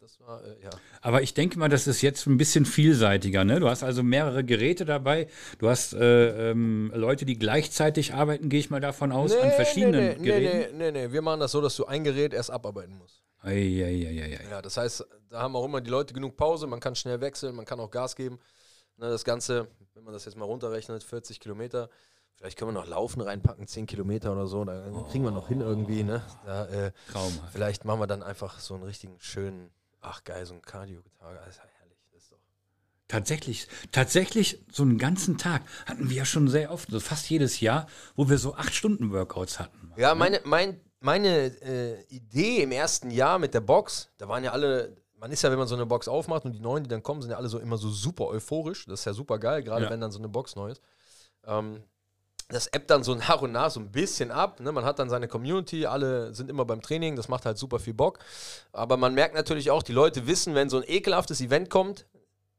Das 0.05 0.21
war, 0.21 0.45
äh, 0.45 0.63
ja. 0.63 0.71
Aber 1.01 1.23
ich 1.23 1.33
denke 1.33 1.59
mal, 1.59 1.71
das 1.71 1.87
ist 1.87 2.03
jetzt 2.03 2.27
ein 2.27 2.37
bisschen 2.37 2.67
vielseitiger. 2.67 3.43
Ne? 3.43 3.59
Du 3.59 3.71
hast 3.71 3.83
also 3.83 4.03
mehrere 4.03 4.45
Geräte 4.45 4.85
dabei. 4.85 5.29
Du 5.59 5.71
hast 5.71 5.95
äh, 5.95 6.51
ähm, 6.51 6.93
Leute, 6.95 7.25
die 7.25 7.39
gleichzeitig 7.39 8.13
arbeiten, 8.13 8.51
gehe 8.51 8.61
ich 8.61 8.69
mal 8.69 8.83
davon 8.83 9.13
aus, 9.13 9.35
an 9.35 9.51
verschiedenen 9.53 10.09
nee, 10.09 10.17
nee, 10.19 10.25
Geräten. 10.27 10.77
nee, 10.77 10.91
nee, 10.93 11.07
nee. 11.07 11.13
Wir 11.13 11.23
machen 11.23 11.41
das 11.41 11.53
so, 11.53 11.63
dass 11.63 11.75
du 11.77 11.87
ein 11.87 12.05
Gerät 12.05 12.35
erst 12.35 12.51
abarbeiten 12.51 12.99
musst. 12.99 13.23
Eieieiei. 13.41 14.41
Ja, 14.51 14.61
das 14.61 14.77
heißt, 14.77 15.07
da 15.31 15.41
haben 15.41 15.57
auch 15.57 15.65
immer 15.65 15.81
die 15.81 15.91
Leute 15.91 16.13
genug 16.13 16.37
Pause, 16.37 16.67
man 16.67 16.81
kann 16.81 16.95
schnell 16.95 17.23
wechseln, 17.23 17.57
man 17.57 17.65
kann 17.65 17.81
auch 17.81 17.91
Gas 17.91 18.15
geben. 18.15 18.39
Ne, 18.99 19.09
das 19.09 19.25
Ganze, 19.25 19.69
wenn 19.95 20.05
man 20.05 20.13
das 20.13 20.27
jetzt 20.27 20.37
mal 20.37 20.45
runterrechnet, 20.45 21.03
40 21.03 21.41
Kilometer, 21.41 21.89
vielleicht 22.35 22.59
können 22.59 22.75
wir 22.75 22.81
noch 22.81 22.87
Laufen 22.87 23.23
reinpacken, 23.23 23.67
10 23.67 23.87
Kilometer 23.87 24.33
oder 24.33 24.47
so, 24.47 24.67
da 24.67 24.85
kriegen 25.11 25.25
wir 25.25 25.31
noch 25.31 25.49
hin 25.49 25.63
irgendwie. 25.63 26.03
Ne? 26.03 26.23
Da, 26.45 26.67
äh, 26.67 26.93
Traumhaft. 27.11 27.53
vielleicht 27.53 27.85
machen 27.87 28.01
wir 28.01 28.07
dann 28.07 28.23
einfach 28.23 28.61
so 28.61 28.75
einen 28.75 28.85
richtigen 28.85 29.19
schönen, 29.19 29.71
ach 30.05 30.25
geil, 30.25 30.45
so 30.47 30.53
einen 30.55 30.63
Cardio-Tag. 30.63 31.35
Das 31.45 31.49
ist 31.49 31.57
ja 31.59 31.65
herrlich. 31.79 31.99
Das 32.13 32.23
ist 32.23 32.33
doch 32.33 32.39
Tatsächlich, 33.09 33.69
tatsächlich, 33.93 34.65
so 34.73 34.83
einen 34.83 34.99
ganzen 34.99 35.37
Tag 35.39 35.63
hatten 35.87 36.09
wir 36.11 36.17
ja 36.17 36.25
schon 36.25 36.49
sehr 36.49 36.71
oft, 36.71 36.91
so 36.91 37.01
fast 37.01 37.29
jedes 37.29 37.61
Jahr, 37.61 37.87
wo 38.17 38.29
wir 38.29 38.39
so 38.39 38.55
acht 38.55 38.75
Stunden 38.75 39.13
Workouts 39.13 39.59
hatten. 39.61 39.93
Ja, 39.97 40.15
meine, 40.15 40.41
mein, 40.45 40.81
meine 41.01 41.47
äh, 41.63 42.03
Idee 42.09 42.63
im 42.63 42.73
ersten 42.73 43.11
Jahr 43.11 43.39
mit 43.39 43.53
der 43.55 43.61
Box, 43.61 44.09
da 44.19 44.29
waren 44.29 44.43
ja 44.43 44.53
alle, 44.53 44.97
man 45.19 45.31
ist 45.31 45.43
ja, 45.43 45.51
wenn 45.51 45.59
man 45.59 45.69
so 45.69 45.75
eine 45.75 45.87
Box 45.87 46.09
aufmacht 46.09 46.45
und 46.47 46.53
die 46.53 46.61
Neuen, 46.61 46.83
die 46.85 46.89
dann 46.89 47.03
kommen, 47.03 47.21
sind 47.21 47.31
ja 47.31 47.37
alle 47.37 47.49
so 47.49 47.59
immer 47.59 47.77
so 47.77 47.91
super 47.91 48.27
euphorisch. 48.27 48.87
Das 48.87 49.01
ist 49.01 49.05
ja 49.05 49.13
super 49.13 49.39
geil, 49.39 49.63
gerade 49.63 49.85
Ja. 49.85 49.91
wenn 49.91 50.01
dann 50.01 50.11
so 50.13 50.19
eine 50.19 50.29
Box 50.29 50.57
neu 50.57 50.71
ist. 50.71 50.83
Ähm, 51.47 51.83
das 52.49 52.66
ebbt 52.68 52.90
dann 52.90 53.03
so 53.03 53.14
nach 53.14 53.40
und 53.42 53.53
nach 53.53 53.70
so 53.70 53.80
ein 53.80 53.90
bisschen 53.90 54.30
ab. 54.30 54.61
Ne? 54.61 54.70
Man 54.70 54.84
hat 54.84 54.99
dann 54.99 55.09
seine 55.09 55.28
Community, 55.28 55.86
alle 55.86 56.34
sind 56.34 56.51
immer 56.51 56.64
beim 56.64 56.82
Training, 56.82 57.16
das 57.16 57.28
macht 57.28 57.47
halt 57.47 57.57
super 57.59 57.78
viel 57.78 57.95
Bock. 57.95 58.18
Aber 58.72 58.97
man 58.97 59.14
merkt 59.14 59.34
natürlich 59.34 59.70
auch, 59.70 59.82
die 59.82 59.92
Leute 59.92 60.26
wissen, 60.26 60.55
wenn 60.55 60.68
so 60.68 60.76
ein 60.76 60.84
ekelhaftes 60.86 61.40
Event 61.40 61.70
kommt, 61.70 62.07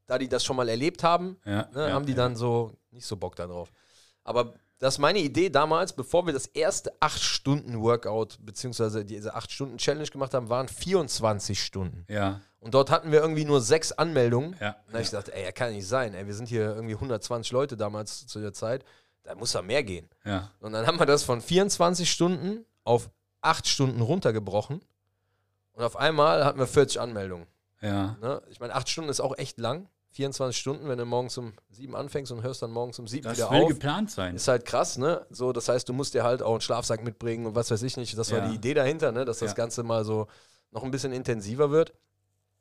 da 0.06 0.18
die 0.18 0.28
das 0.28 0.44
schon 0.44 0.56
mal 0.56 0.68
erlebt 0.68 1.02
haben, 1.02 1.36
Ja, 1.44 1.68
ne, 1.72 1.88
ja, 1.88 1.92
haben 1.92 2.06
die 2.06 2.12
ja. 2.12 2.18
dann 2.18 2.36
so 2.36 2.72
nicht 2.90 3.06
so 3.06 3.16
Bock 3.16 3.36
darauf. 3.36 3.70
Aber 4.24 4.54
das 4.78 4.94
ist 4.94 4.98
meine 4.98 5.20
Idee 5.20 5.48
damals, 5.50 5.92
bevor 5.92 6.26
wir 6.26 6.32
das 6.32 6.46
erste 6.46 6.92
8-Stunden-Workout, 7.00 8.38
beziehungsweise 8.44 9.04
diese 9.04 9.34
8-Stunden-Challenge 9.36 10.08
gemacht 10.08 10.34
haben, 10.34 10.48
waren 10.48 10.68
24 10.68 11.62
Stunden. 11.62 12.04
Ja, 12.08 12.40
Und 12.60 12.74
dort 12.74 12.90
hatten 12.90 13.10
wir 13.12 13.20
irgendwie 13.20 13.44
nur 13.44 13.60
sechs 13.60 13.92
Anmeldungen. 13.92 14.56
ja. 14.60 14.70
Und 14.86 14.88
da 14.88 14.92
habe 14.94 15.02
ich 15.02 15.10
gedacht, 15.10 15.28
ey, 15.30 15.50
kann 15.52 15.72
nicht 15.72 15.86
sein. 15.88 16.14
Ey, 16.14 16.26
wir 16.26 16.34
sind 16.34 16.48
hier 16.48 16.74
irgendwie 16.74 16.94
120 16.94 17.52
Leute 17.52 17.76
damals 17.76 18.26
zu 18.26 18.40
der 18.40 18.52
Zeit. 18.52 18.84
Da 19.26 19.34
muss 19.34 19.52
da 19.52 19.62
mehr 19.62 19.82
gehen. 19.82 20.08
ja. 20.24 20.50
Und 20.60 20.72
dann 20.72 20.86
haben 20.86 20.98
wir 20.98 21.06
das 21.06 21.22
von 21.22 21.40
24 21.40 22.10
Stunden 22.10 22.64
auf 22.84 23.10
8 23.42 23.66
Stunden 23.66 24.00
runtergebrochen. 24.00 24.80
Und 25.72 25.84
auf 25.84 25.96
einmal 25.96 26.44
hatten 26.44 26.58
wir 26.58 26.66
40 26.66 27.00
Anmeldungen. 27.00 27.46
Ja, 27.82 28.16
Ne? 28.22 28.40
Ich 28.48 28.60
meine, 28.60 28.74
8 28.74 28.88
Stunden 28.88 29.10
ist 29.10 29.20
auch 29.20 29.36
echt 29.36 29.58
lang. 29.58 29.88
24 30.12 30.58
Stunden, 30.58 30.88
wenn 30.88 30.96
du 30.96 31.04
morgens 31.04 31.36
um 31.36 31.52
7 31.68 31.94
anfängst 31.94 32.32
und 32.32 32.42
hörst 32.42 32.62
dann 32.62 32.70
morgens 32.70 32.98
um 32.98 33.06
7 33.06 33.24
das 33.24 33.36
wieder 33.36 33.50
will 33.50 33.62
auf. 33.64 33.68
geplant 33.68 34.10
sein. 34.10 34.34
Ist 34.34 34.48
halt 34.48 34.64
krass, 34.64 34.96
ne? 34.96 35.26
So, 35.28 35.52
das 35.52 35.68
heißt, 35.68 35.86
du 35.88 35.92
musst 35.92 36.14
dir 36.14 36.24
halt 36.24 36.42
auch 36.42 36.52
einen 36.52 36.62
Schlafsack 36.62 37.04
mitbringen 37.04 37.44
und 37.44 37.54
was 37.54 37.70
weiß 37.70 37.82
ich 37.82 37.98
nicht. 37.98 38.16
Das 38.16 38.30
war 38.32 38.38
Ja. 38.38 38.48
die 38.48 38.54
Idee 38.54 38.72
dahinter, 38.72 39.12
ne? 39.12 39.26
Dass 39.26 39.40
das. 39.40 39.54
Ganze 39.54 39.82
mal 39.82 40.04
so 40.06 40.26
noch 40.70 40.82
ein 40.84 40.90
bisschen 40.90 41.12
intensiver 41.12 41.70
wird. 41.70 41.92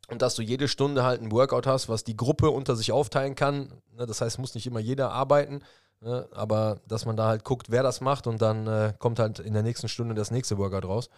Und 0.09 0.21
dass 0.21 0.35
du 0.35 0.41
jede 0.41 0.67
Stunde 0.67 1.03
halt 1.03 1.21
ein 1.21 1.31
Workout 1.31 1.65
hast, 1.65 1.87
was 1.89 2.03
die 2.03 2.15
Gruppe 2.17 2.49
unter 2.51 2.75
sich 2.75 2.91
aufteilen 2.91 3.35
kann. 3.35 3.71
Ne? 3.93 4.05
Das 4.05 4.19
heißt, 4.21 4.37
muss 4.37 4.53
nicht 4.53 4.67
immer 4.67 4.79
jeder 4.81 5.11
arbeiten. 5.11 5.61
Ne? 6.05 6.27
Aber 6.33 6.77
dass 6.87 7.05
man 7.05 7.17
da 7.17 7.25
halt 7.27 7.43
guckt, 7.43 7.71
wer 7.71 7.81
das 7.81 7.99
macht 7.99 8.27
und 8.27 8.39
dann 8.41 8.67
äh, 8.67 8.93
kommt 8.99 9.17
halt 9.17 9.39
in 9.39 9.53
der 9.53 9.63
nächsten 9.63 9.87
Stunde 9.87 10.13
das 10.13 10.29
nächste 10.29 10.57
Workout 10.59 10.85
raus. 10.85 11.09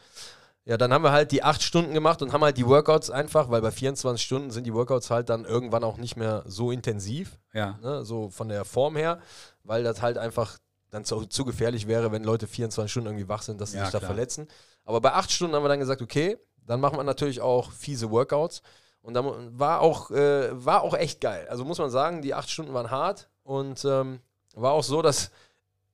Ja, 0.64 0.78
dann 0.78 0.94
haben 0.94 1.04
wir 1.04 1.12
halt 1.12 1.32
die 1.34 1.44
acht 1.44 1.62
Stunden 1.62 1.94
gemacht 1.94 2.22
und 2.22 2.32
haben 2.32 2.42
halt 2.44 2.58
die 2.58 2.66
Workouts 2.68 3.10
einfach, 3.10 3.50
weil 3.50 3.62
bei 3.62 3.72
24 3.72 4.26
Stunden 4.26 4.50
sind 4.52 4.66
die 4.66 4.74
Workouts 4.74 5.10
halt 5.10 5.30
dann 5.30 5.44
irgendwann 5.46 5.84
auch 5.84 5.98
nicht 5.98 6.16
mehr 6.16 6.44
so 6.46 6.72
intensiv 6.72 7.38
Ja, 7.54 7.78
ne, 7.82 8.06
so 8.06 8.30
von 8.30 8.48
der 8.50 8.64
Form 8.66 8.96
her, 8.96 9.20
weil 9.64 9.84
das 9.84 10.02
halt 10.02 10.18
einfach 10.18 10.58
dann 10.90 11.04
zu, 11.04 11.26
zu 11.26 11.44
gefährlich 11.44 11.88
wäre, 11.88 12.12
wenn 12.14 12.24
Leute 12.24 12.48
24 12.48 12.90
Stunden 12.90 13.10
irgendwie 13.10 13.28
wach 13.28 13.42
sind, 13.42 13.60
dass 13.60 13.72
sie 13.72 13.78
Ja, 13.78 13.84
sich 13.84 13.92
da 13.92 14.00
klar. 14.00 14.08
verletzen. 14.10 14.48
Aber 14.86 15.02
bei 15.02 15.12
acht 15.14 15.32
Stunden 15.32 15.54
haben 15.56 15.64
wir 15.64 15.70
dann 15.70 15.80
gesagt, 15.80 16.02
okay, 16.02 16.38
dann 16.66 16.80
machen 16.80 16.98
wir 16.98 17.04
natürlich 17.04 17.42
auch 17.42 17.72
fiese 17.72 18.10
Workouts. 18.10 18.62
Und 19.02 19.14
dann 19.14 19.58
war 19.60 19.82
auch, 19.82 20.12
äh, 20.12 20.50
war 20.66 20.82
auch 20.82 20.94
echt 20.94 21.20
geil. 21.22 21.46
Also 21.50 21.66
muss 21.66 21.78
man 21.78 21.90
sagen, 21.90 22.22
die 22.22 22.34
acht 22.34 22.50
Stunden 22.50 22.74
waren 22.74 22.90
hart 22.92 23.30
und 23.44 23.84
ähm, 23.86 24.20
war 24.62 24.74
auch 24.74 24.84
so, 24.84 25.02
dass 25.02 25.32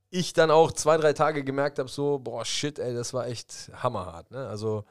ich 0.10 0.34
dann 0.34 0.52
auch 0.52 0.72
zwei, 0.72 0.98
drei 0.98 1.14
Tage 1.14 1.44
gemerkt 1.44 1.80
habe, 1.80 1.90
so, 1.90 2.20
boah, 2.20 2.46
shit, 2.46 2.80
ey, 2.80 2.94
das 2.94 3.14
war 3.14 3.28
echt 3.28 3.72
hammerhart. 3.74 4.30
Ne? 4.32 4.48
Also 4.48 4.86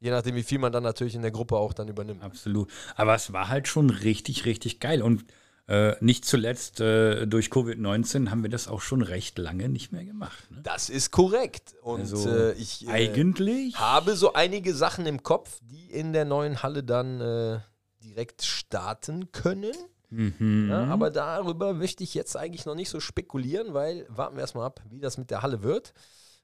je 0.00 0.10
nachdem, 0.10 0.34
wie 0.34 0.42
viel 0.42 0.58
man 0.58 0.72
dann 0.72 0.82
natürlich 0.82 1.14
in 1.14 1.22
der 1.22 1.30
Gruppe 1.30 1.56
auch 1.56 1.72
dann 1.72 1.88
übernimmt. 1.88 2.22
absolut. 2.22 2.70
Aber 2.96 3.14
es 3.14 3.32
war 3.32 3.48
halt 3.48 3.68
schon 3.68 3.90
richtig, 3.90 4.44
richtig 4.44 4.80
geil. 4.80 5.00
Und 5.02 5.24
äh, 5.66 5.94
nicht 6.00 6.26
zuletzt 6.26 6.80
äh, 6.80 7.26
durch 7.26 7.46
Covid-19 7.48 8.28
haben 8.30 8.42
wir 8.42 8.50
das 8.50 8.68
auch 8.68 8.82
schon 8.82 9.00
recht 9.00 9.38
lange 9.38 9.68
nicht 9.70 9.92
mehr 9.92 10.04
gemacht. 10.04 10.50
Ne? 10.50 10.60
Das 10.62 10.90
ist 10.90 11.10
korrekt. 11.10 11.74
Und 11.80 12.00
Also, 12.00 12.28
äh, 12.28 12.52
ich 12.52 12.86
äh, 12.86 12.90
Eigentlich? 12.90 13.78
habe 13.78 14.14
so 14.16 14.34
einige 14.34 14.74
Sachen 14.74 15.06
im 15.06 15.22
Kopf, 15.22 15.58
die 15.62 15.90
in 15.90 16.12
der 16.12 16.26
neuen 16.26 16.62
Halle 16.62 16.82
dann 16.82 17.20
äh, 17.20 17.60
direkt 18.02 18.42
starten 18.42 19.32
können. 19.32 19.72
Mhm. 20.14 20.68
Ja, 20.70 20.84
aber 20.84 21.10
darüber 21.10 21.74
möchte 21.74 22.04
ich 22.04 22.14
jetzt 22.14 22.36
eigentlich 22.36 22.66
noch 22.66 22.74
nicht 22.74 22.88
so 22.88 23.00
spekulieren, 23.00 23.74
weil 23.74 24.06
warten 24.08 24.36
wir 24.36 24.42
erstmal 24.42 24.66
ab, 24.66 24.80
wie 24.88 25.00
das 25.00 25.18
mit 25.18 25.30
der 25.30 25.42
Halle 25.42 25.62
wird. 25.62 25.92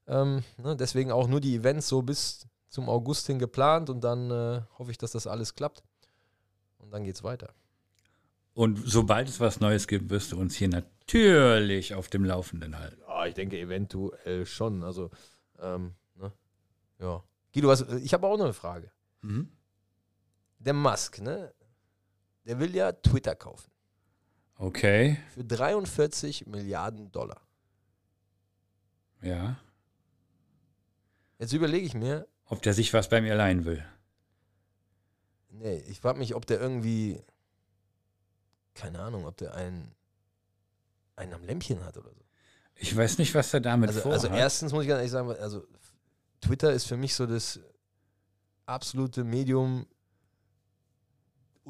Ähm, 0.07 0.43
ne, 0.59 0.77
deswegen 0.77 1.13
auch 1.13 1.29
nur 1.29 1.41
die 1.41 1.55
Events 1.55 1.89
so 1.89 2.03
bis 2.03 2.47
zum 2.69 2.89
August 2.89 3.27
hin 3.27 3.39
geplant 3.39 3.91
und 3.91 4.03
dann 4.03 4.31
äh, 4.31 4.63
hoffe 4.79 4.91
ich, 4.91 4.99
dass 4.99 5.13
das 5.13 5.27
alles 5.27 5.55
klappt. 5.55 5.83
Und 6.79 6.93
dann 6.93 7.05
geht's 7.05 7.23
weiter. 7.23 7.53
Und 8.55 8.81
sobald 8.85 9.29
es 9.29 9.39
was 9.39 9.61
Neues 9.61 9.87
gibt, 9.87 10.11
wirst 10.11 10.33
du 10.33 10.41
uns 10.41 10.57
hier 10.57 10.69
natürlich 10.69 11.95
auf 11.95 12.09
dem 12.09 12.25
Laufenden 12.25 12.79
halten. 12.79 13.01
Ja, 13.07 13.27
ich 13.27 13.35
denke 13.35 13.59
eventuell 13.59 14.47
schon. 14.47 14.83
Also, 14.83 15.11
ähm, 15.61 15.95
ne? 16.17 16.33
ja. 16.99 17.23
Guido, 17.55 17.69
was, 17.69 17.83
ich 17.83 18.13
habe 18.13 18.27
auch 18.27 18.37
noch 18.37 18.45
eine 18.45 18.55
Frage. 18.55 18.91
Mhm. 19.23 19.49
Der 20.59 20.75
Musk, 20.75 21.21
ne? 21.21 21.53
Der 22.47 22.59
will 22.59 22.75
ja 22.75 22.93
Twitter 22.93 23.35
kaufen. 23.35 23.71
Okay, 24.57 25.19
Für 25.35 25.45
43 25.45 26.47
Milliarden 26.47 27.11
Dollar. 27.13 27.41
ja. 29.23 29.57
Jetzt 31.39 31.55
überlege 31.55 31.87
ich 31.87 31.95
mir, 31.95 32.29
Ob 32.45 32.61
der 32.61 32.75
sich 32.75 32.93
was 32.93 33.09
bei 33.09 33.23
mir 33.23 33.35
leihen 33.35 33.65
will. 33.65 33.83
nee, 35.49 35.79
ich 35.89 35.99
frage 36.01 36.19
mich, 36.19 36.35
ob 36.35 36.45
der 36.45 36.61
irgendwie, 36.61 37.19
keine 38.75 38.99
Ahnung, 39.01 39.25
ob 39.25 39.39
der 39.39 39.55
einen, 39.55 39.95
einen 41.17 41.33
am 41.33 41.43
Lämpchen 41.45 41.83
hat 41.83 41.97
oder 41.97 42.11
so. 42.13 42.21
Ich 42.75 42.95
weiß 42.95 43.17
nicht, 43.19 43.35
was 43.35 43.55
er 43.55 43.61
damit 43.61 43.89
Also, 43.89 44.03
vorhat. 44.03 44.21
also 44.25 44.35
erstens 44.37 44.73
muss 44.73 44.83
ich 44.83 44.89
ganz 44.89 44.99
ehrlich 44.99 45.13
sagen, 45.13 45.31
also 45.31 45.67
Twitter 46.43 46.73
ist 46.75 46.85
für 46.85 46.99
mich 46.99 47.15
so 47.15 47.25
das 47.27 47.59
absolute 48.67 49.25
Medium, 49.25 49.87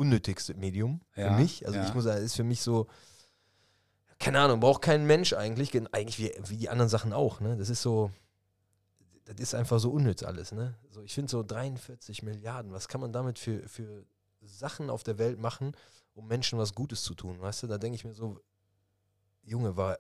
unnötigste 0.01 0.55
Medium 0.55 1.01
für 1.13 1.21
Ja, 1.23 1.37
mich. 1.37 1.67
Also 1.67 1.79
ja. 1.79 1.85
ich 1.85 1.95
muss 1.95 2.05
sagen, 2.05 2.25
ist 2.25 2.35
für 2.37 2.45
mich 2.45 2.63
so, 2.63 2.87
keine 4.19 4.41
Ahnung, 4.41 4.61
braucht 4.61 4.83
kein 4.83 5.07
Mensch 5.07 5.33
eigentlich, 5.33 5.71
gen- 5.71 5.93
eigentlich 5.93 6.19
wie, 6.19 6.33
wie 6.51 6.57
die 6.57 6.69
anderen 6.69 6.89
Sachen 6.89 7.13
auch, 7.13 7.41
ne? 7.41 7.57
Das 7.57 7.69
ist 7.71 7.83
so, 7.83 8.11
das 9.25 9.37
ist 9.39 9.55
einfach 9.55 9.79
so 9.79 9.91
unnütz 9.91 10.23
alles, 10.23 10.53
ne? 10.53 10.75
So, 10.91 11.03
ich 11.03 11.15
finde 11.15 11.31
so 11.31 11.43
43 11.43 12.23
Milliarden, 12.23 12.73
was 12.73 12.89
kann 12.89 13.01
man 13.01 13.13
damit 13.13 13.39
für, 13.39 13.67
für 13.69 14.05
Sachen 14.43 14.91
auf 14.91 15.03
der 15.05 15.19
Welt 15.19 15.39
machen, 15.39 15.73
um 16.15 16.27
Menschen 16.27 16.59
was 16.59 16.75
Gutes 16.75 17.03
zu 17.03 17.15
tun, 17.15 17.41
weißt 17.41 17.63
du? 17.63 17.67
Da 17.67 17.79
denke 17.79 17.97
ich 17.97 18.05
mir 18.05 18.15
so, 18.15 18.39
Junge, 19.43 19.77
war, 19.77 19.99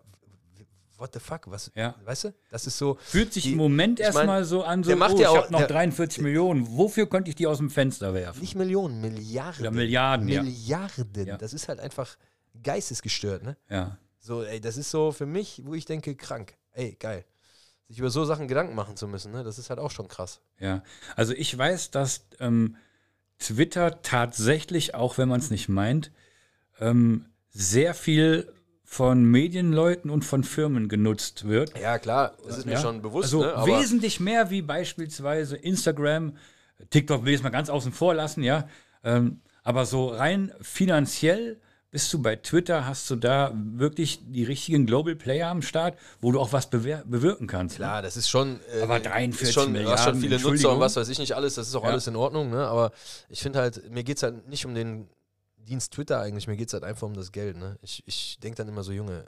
what 1.00 1.12
the 1.14 1.18
fuck, 1.20 1.50
was, 1.50 1.72
Ja. 1.74 1.94
weißt 2.04 2.24
du? 2.24 2.34
Das 2.50 2.66
ist 2.66 2.76
so, 2.78 2.98
Fühlt 3.00 3.32
sich 3.32 3.44
die- 3.44 3.52
im 3.52 3.56
Moment 3.58 3.98
ich 3.98 4.06
erstmal 4.06 4.44
so 4.44 4.62
an, 4.62 4.82
so, 4.84 4.88
der 4.88 4.96
macht 4.96 5.14
oh, 5.14 5.16
ja 5.16 5.22
ich 5.22 5.26
auch- 5.28 5.36
habe 5.44 5.52
noch 5.52 5.60
der- 5.60 5.68
43 5.68 6.22
Millionen. 6.22 6.68
Wofür 6.76 7.08
könnte 7.08 7.30
ich 7.30 7.36
die 7.36 7.46
aus 7.46 7.58
dem 7.58 7.70
Fenster 7.70 8.14
werfen? 8.14 8.40
nicht 8.40 8.54
Millionen, 8.54 9.00
Milliarden. 9.00 9.60
Oder 9.62 9.70
Milliarden, 9.70 10.28
ja. 10.28 10.42
Milliarden. 10.42 11.26
Ja. 11.26 11.36
Das 11.38 11.52
ist 11.52 11.68
halt 11.68 11.80
einfach 11.80 12.16
geistesgestört, 12.62 13.42
ne? 13.42 13.56
Ja. 13.68 13.98
So, 14.18 14.42
ey, 14.42 14.60
das 14.60 14.76
ist 14.76 14.90
so 14.90 15.12
für 15.12 15.26
mich, 15.26 15.62
wo 15.64 15.74
ich 15.74 15.86
denke, 15.86 16.14
krank. 16.14 16.54
Ey, 16.72 16.96
geil. 17.00 17.24
Sich 17.88 17.98
über 17.98 18.10
so 18.10 18.24
Sachen 18.24 18.46
Gedanken 18.48 18.74
machen 18.74 18.96
zu 18.96 19.08
müssen, 19.08 19.32
ne? 19.32 19.42
Das 19.42 19.58
ist 19.58 19.70
halt 19.70 19.80
auch 19.80 19.90
schon 19.90 20.06
krass. 20.08 20.40
Ja, 20.58 20.82
also 21.16 21.32
ich 21.32 21.56
weiß, 21.56 21.90
dass 21.90 22.26
ähm, 22.38 22.76
Twitter 23.38 24.02
tatsächlich, 24.02 24.94
auch 24.94 25.16
wenn 25.18 25.28
man 25.28 25.40
es 25.40 25.50
nicht 25.50 25.68
meint, 25.68 26.12
ähm, 26.78 27.26
sehr 27.48 27.94
viel 27.94 28.52
von 28.92 29.22
Medienleuten 29.22 30.10
und 30.10 30.24
von 30.24 30.42
Firmen 30.42 30.88
genutzt 30.88 31.46
wird. 31.46 31.78
Ja, 31.78 32.00
klar, 32.00 32.32
das 32.44 32.58
ist 32.58 32.66
mir 32.66 32.72
Ja. 32.72 32.80
schon 32.80 33.00
bewusst. 33.02 33.32
Also 33.32 33.42
ne? 33.44 33.54
wesentlich 33.66 34.18
mehr 34.18 34.50
wie 34.50 34.62
beispielsweise 34.62 35.54
Instagram, 35.56 36.32
TikTok 36.90 37.24
will 37.24 37.32
ich 37.32 37.38
es 37.38 37.42
mal 37.44 37.50
ganz 37.50 37.70
außen 37.70 37.92
vor 37.92 38.14
lassen, 38.14 38.42
ja. 38.42 38.66
Ähm, 39.04 39.42
aber 39.62 39.86
so 39.86 40.08
rein 40.08 40.52
finanziell 40.60 41.60
bist 41.92 42.12
du 42.12 42.20
bei 42.20 42.34
Twitter, 42.34 42.84
hast 42.84 43.08
du 43.10 43.14
da 43.14 43.52
wirklich 43.54 44.22
die 44.26 44.42
richtigen 44.42 44.86
Global 44.86 45.14
Player 45.14 45.48
am 45.50 45.62
Start, 45.62 45.96
wo 46.20 46.32
du 46.32 46.40
auch 46.40 46.52
was 46.52 46.68
bewirken 46.68 47.46
kannst. 47.46 47.78
ne? 47.78 47.84
Klar, 47.84 48.02
das 48.02 48.16
ist 48.16 48.28
schon. 48.28 48.58
Äh, 48.76 48.82
Aber 48.82 48.98
43 48.98 49.40
ist 49.48 49.54
schon, 49.54 49.72
du 49.72 49.88
hast 49.88 50.02
schon 50.04 50.18
Milliarden, 50.18 50.20
viele 50.20 50.40
Nutzer 50.40 50.72
und 50.72 50.80
was 50.80 50.96
weiß 50.96 51.08
ich 51.10 51.20
nicht 51.20 51.36
alles, 51.36 51.54
das 51.54 51.68
ist 51.68 51.76
auch 51.76 51.84
Ja. 51.84 51.90
alles 51.90 52.08
in 52.08 52.16
Ordnung, 52.16 52.50
ne? 52.50 52.66
Aber 52.66 52.90
ich 53.28 53.40
finde 53.40 53.60
halt, 53.60 53.88
mir 53.88 54.02
geht 54.02 54.16
es 54.16 54.24
halt 54.24 54.48
nicht 54.48 54.66
um 54.66 54.74
den 54.74 55.06
Dienst 55.66 55.92
Twitter 55.92 56.20
eigentlich, 56.20 56.46
mir 56.46 56.56
geht 56.56 56.68
es 56.68 56.74
halt 56.74 56.84
einfach 56.84 57.06
um 57.06 57.14
das 57.14 57.32
Geld, 57.32 57.56
ne? 57.56 57.78
Ich, 57.82 58.02
ich 58.06 58.38
denke 58.40 58.56
dann 58.56 58.68
immer 58.68 58.82
so, 58.82 58.92
Junge. 58.92 59.24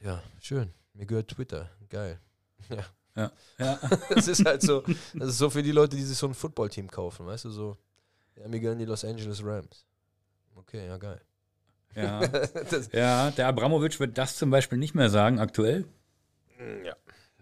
Ja, 0.00 0.22
schön. 0.40 0.70
Mir 0.94 1.06
gehört 1.06 1.28
Twitter. 1.28 1.70
Geil. 1.88 2.18
Ja. 3.16 3.32
Ja. 3.58 3.80
Das 4.10 4.28
ist 4.28 4.44
halt 4.44 4.60
so, 4.60 4.82
das 5.14 5.30
ist 5.30 5.38
so 5.38 5.48
für 5.48 5.62
die 5.62 5.72
Leute, 5.72 5.96
die 5.96 6.02
sich 6.02 6.18
so 6.18 6.26
ein 6.26 6.34
Footballteam 6.34 6.90
kaufen, 6.90 7.24
weißt 7.24 7.46
du, 7.46 7.50
so. 7.50 7.78
Ja, 8.36 8.46
mir 8.46 8.60
gehören 8.60 8.78
die 8.78 8.84
Los 8.84 9.06
Angeles 9.06 9.42
Rams. 9.42 9.86
Okay, 10.54 10.86
ja, 10.86 10.98
geil. 10.98 11.20
ja. 11.94 12.20
ja, 12.92 13.30
der 13.30 13.48
Abramowitsch 13.48 14.00
wird 14.00 14.18
das 14.18 14.36
zum 14.36 14.50
Beispiel 14.50 14.76
nicht 14.76 14.94
mehr 14.94 15.08
sagen, 15.08 15.38
aktuell. 15.38 15.86
ja. 16.84 16.94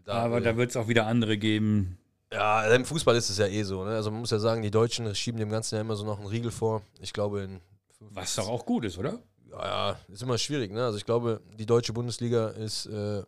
Aber 0.06 0.40
da 0.40 0.56
wird 0.56 0.70
es 0.70 0.76
auch 0.76 0.86
wieder 0.86 1.06
andere 1.06 1.38
geben. 1.38 1.98
Ja, 2.34 2.64
im 2.74 2.84
Fußball 2.84 3.14
ist 3.16 3.30
es 3.30 3.38
ja 3.38 3.46
eh 3.46 3.62
so. 3.62 3.84
Ne? 3.84 3.92
Also 3.94 4.10
man 4.10 4.20
muss 4.20 4.30
ja 4.30 4.38
sagen, 4.38 4.60
die 4.62 4.70
Deutschen 4.70 5.14
schieben 5.14 5.38
dem 5.38 5.50
Ganzen 5.50 5.76
ja 5.76 5.80
immer 5.80 5.94
so 5.96 6.04
noch 6.04 6.18
einen 6.18 6.26
Riegel 6.26 6.50
vor. 6.50 6.82
Ich 7.00 7.12
glaube, 7.12 7.42
in 7.42 7.60
fünf- 7.96 8.10
Was 8.14 8.34
doch 8.34 8.48
auch 8.48 8.66
gut 8.66 8.84
ist, 8.84 8.98
oder? 8.98 9.18
ja, 9.50 9.64
ja, 9.92 9.98
ist 10.08 10.22
immer 10.22 10.36
schwierig. 10.36 10.72
Ne? 10.72 10.84
Also 10.84 10.98
ich 10.98 11.04
glaube, 11.04 11.40
die 11.58 11.64
deutsche 11.66 11.92
Bundesliga 11.92 12.48
ist 12.48 12.86
äh, 12.86 13.22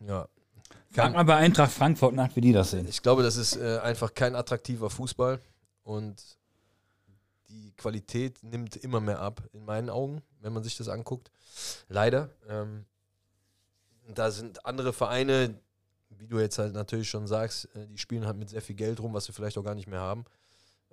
ja, 0.00 0.26
Frag 0.90 1.12
mal 1.12 1.22
bei 1.24 1.36
Eintracht 1.36 1.70
Frankfurt 1.70 2.14
nach, 2.14 2.34
wie 2.34 2.40
die 2.40 2.52
das 2.52 2.70
sehen. 2.72 2.88
ich 2.88 3.02
glaube, 3.02 3.22
das 3.22 3.36
ist 3.36 3.56
äh, 3.56 3.78
einfach 3.82 4.14
kein 4.14 4.34
attraktiver 4.34 4.90
Fußball 4.90 5.38
und 5.84 6.22
die 7.48 7.72
Qualität 7.76 8.42
nimmt 8.42 8.76
immer 8.76 9.00
mehr 9.00 9.20
ab 9.20 9.42
in 9.52 9.64
meinen 9.64 9.90
Augen, 9.90 10.22
wenn 10.40 10.52
man 10.52 10.64
sich 10.64 10.76
das 10.76 10.88
anguckt. 10.88 11.30
Leider. 11.88 12.30
Ähm, 12.48 12.84
da 14.08 14.30
sind 14.30 14.64
andere 14.66 14.92
Vereine, 14.92 15.54
wie 16.18 16.26
du 16.26 16.38
jetzt 16.38 16.58
halt 16.58 16.74
natürlich 16.74 17.08
schon 17.08 17.26
sagst, 17.26 17.66
äh, 17.74 17.86
die 17.86 17.98
spielen 17.98 18.26
halt 18.26 18.36
mit 18.36 18.50
sehr 18.50 18.62
viel 18.62 18.76
Geld 18.76 19.00
rum, 19.00 19.14
was 19.14 19.28
wir 19.28 19.34
vielleicht 19.34 19.58
auch 19.58 19.64
gar 19.64 19.74
nicht 19.74 19.88
mehr 19.88 20.00
haben. 20.00 20.24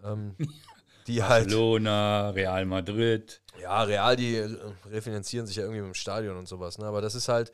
Ähm, 0.04 0.36
die 1.08 1.24
halt, 1.24 1.46
Barcelona, 1.46 2.30
Real 2.32 2.66
Madrid. 2.66 3.42
ja, 3.62 3.84
real, 3.84 4.16
die 4.16 4.36
äh, 4.36 4.58
refinanzieren 4.90 5.46
sich 5.46 5.58
ja 5.58 5.64
irgendwie 5.64 5.82
mit 5.82 5.92
dem 5.92 5.96
Stadion 5.96 6.38
und 6.38 6.48
sowas. 6.48 6.78
Ne? 6.78 6.86
Aber 6.86 7.02
das 7.02 7.16
ist 7.16 7.28
halt 7.28 7.52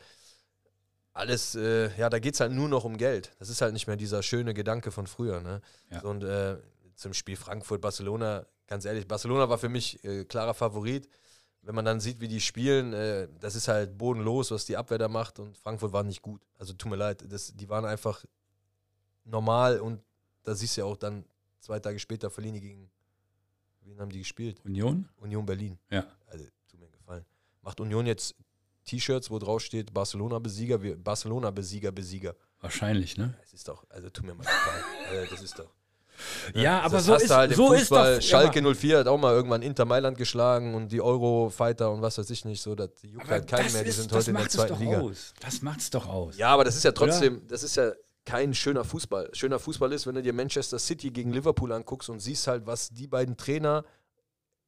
alles, 1.13 1.55
äh, 1.55 1.95
ja, 1.97 2.09
da 2.09 2.19
geht 2.19 2.35
es 2.35 2.39
halt 2.39 2.53
nur 2.53 2.69
noch 2.69 2.85
um 2.85 2.97
Geld. 2.97 3.31
Das 3.39 3.49
ist 3.49 3.61
halt 3.61 3.73
nicht 3.73 3.87
mehr 3.87 3.97
dieser 3.97 4.23
schöne 4.23 4.53
Gedanke 4.53 4.91
von 4.91 5.07
früher. 5.07 5.41
Ne? 5.41 5.61
Ja. 5.89 6.01
So, 6.01 6.09
Und 6.09 6.23
äh, 6.23 6.57
zum 6.95 7.13
Spiel 7.13 7.35
Frankfurt-Barcelona, 7.35 8.45
ganz 8.67 8.85
ehrlich, 8.85 9.07
Barcelona 9.07 9.49
war 9.49 9.57
für 9.57 9.69
mich 9.69 10.03
äh, 10.03 10.23
klarer 10.23 10.53
Favorit. 10.53 11.09
Wenn 11.63 11.75
man 11.75 11.85
dann 11.85 11.99
sieht, 11.99 12.19
wie 12.19 12.27
die 12.27 12.41
spielen, 12.41 12.91
äh, 12.93 13.27
das 13.39 13.55
ist 13.55 13.67
halt 13.67 13.97
bodenlos, 13.97 14.49
was 14.51 14.65
die 14.65 14.75
Abwehr 14.77 14.97
da 14.97 15.07
macht 15.07 15.37
und 15.39 15.55
Frankfurt 15.57 15.93
war 15.93 16.03
nicht 16.03 16.21
gut. 16.21 16.41
Also 16.57 16.73
tut 16.73 16.89
mir 16.89 16.97
leid, 16.97 17.23
das, 17.31 17.53
die 17.55 17.69
waren 17.69 17.85
einfach 17.85 18.23
normal 19.25 19.79
und 19.79 20.01
da 20.43 20.55
siehst 20.55 20.75
du 20.77 20.81
ja 20.81 20.85
auch 20.87 20.97
dann 20.97 21.23
zwei 21.59 21.79
Tage 21.79 21.99
später 21.99 22.29
verlieren 22.31 22.55
die 22.55 22.61
gegen, 22.61 22.89
wen 23.81 23.99
haben 23.99 24.09
die 24.09 24.19
gespielt? 24.19 24.59
Union? 24.65 25.07
Union 25.17 25.45
Berlin. 25.45 25.77
Ja. 25.91 26.05
Also, 26.27 26.45
tut 26.67 26.79
mir 26.79 26.87
einen 26.87 26.93
gefallen. 26.93 27.25
Macht 27.61 27.79
Union 27.79 28.07
jetzt 28.07 28.35
T-Shirts, 28.85 29.29
wo 29.29 29.37
drauf 29.37 29.61
steht 29.61 29.93
Barcelona-Besieger, 29.93 30.81
wir- 30.81 30.97
Barcelona-Besieger, 30.97 31.91
Besieger. 31.91 32.35
Wahrscheinlich, 32.59 33.17
ne? 33.17 33.35
Das 33.41 33.53
ist 33.53 33.67
doch, 33.67 33.85
also 33.89 34.09
tut 34.09 34.25
mir 34.25 34.33
mal 34.33 34.43
gefallen. 34.43 34.83
also, 35.09 35.31
das 35.35 35.43
ist 35.43 35.59
doch. 35.59 35.71
Ja, 36.53 36.81
aber 36.81 36.97
das 36.97 37.05
so 37.05 37.15
ist, 37.15 37.29
halt 37.29 37.55
so 37.55 37.73
ist 37.73 37.91
doch. 37.91 38.21
Schalke 38.21 38.61
04 38.61 38.99
hat 38.99 39.07
auch 39.07 39.17
mal 39.17 39.33
irgendwann 39.33 39.61
Inter 39.61 39.85
Mailand 39.85 40.17
geschlagen 40.17 40.75
und 40.75 40.91
die 40.91 41.01
Euro-Fighter 41.01 41.91
und 41.91 42.01
was 42.01 42.17
weiß 42.17 42.29
ich 42.29 42.45
nicht, 42.45 42.61
so, 42.61 42.75
das 42.75 42.89
juckt 43.01 43.21
aber 43.23 43.31
halt 43.31 43.47
keinen 43.47 43.63
das 43.65 43.73
mehr, 43.73 43.83
die 43.83 43.91
sind 43.91 44.11
das 44.11 44.17
heute 44.19 44.31
in 44.31 44.37
der 44.37 44.49
zweiten 44.49 44.73
doch 44.73 44.79
Liga. 44.79 44.99
Aus. 45.01 45.33
Das 45.39 45.61
macht's 45.61 45.89
doch 45.89 46.07
aus. 46.07 46.37
Ja, 46.37 46.49
aber 46.49 46.63
das 46.63 46.75
ist 46.75 46.83
ja 46.83 46.91
trotzdem, 46.91 47.41
das 47.47 47.63
ist 47.63 47.75
ja 47.75 47.91
kein 48.25 48.53
schöner 48.53 48.83
Fußball. 48.83 49.29
Schöner 49.33 49.59
Fußball 49.59 49.91
ist, 49.93 50.05
wenn 50.07 50.15
du 50.15 50.21
dir 50.21 50.33
Manchester 50.33 50.77
City 50.79 51.09
gegen 51.11 51.31
Liverpool 51.31 51.71
anguckst 51.71 52.09
und 52.09 52.19
siehst 52.19 52.47
halt, 52.47 52.65
was 52.67 52.89
die 52.89 53.07
beiden 53.07 53.35
Trainer 53.37 53.83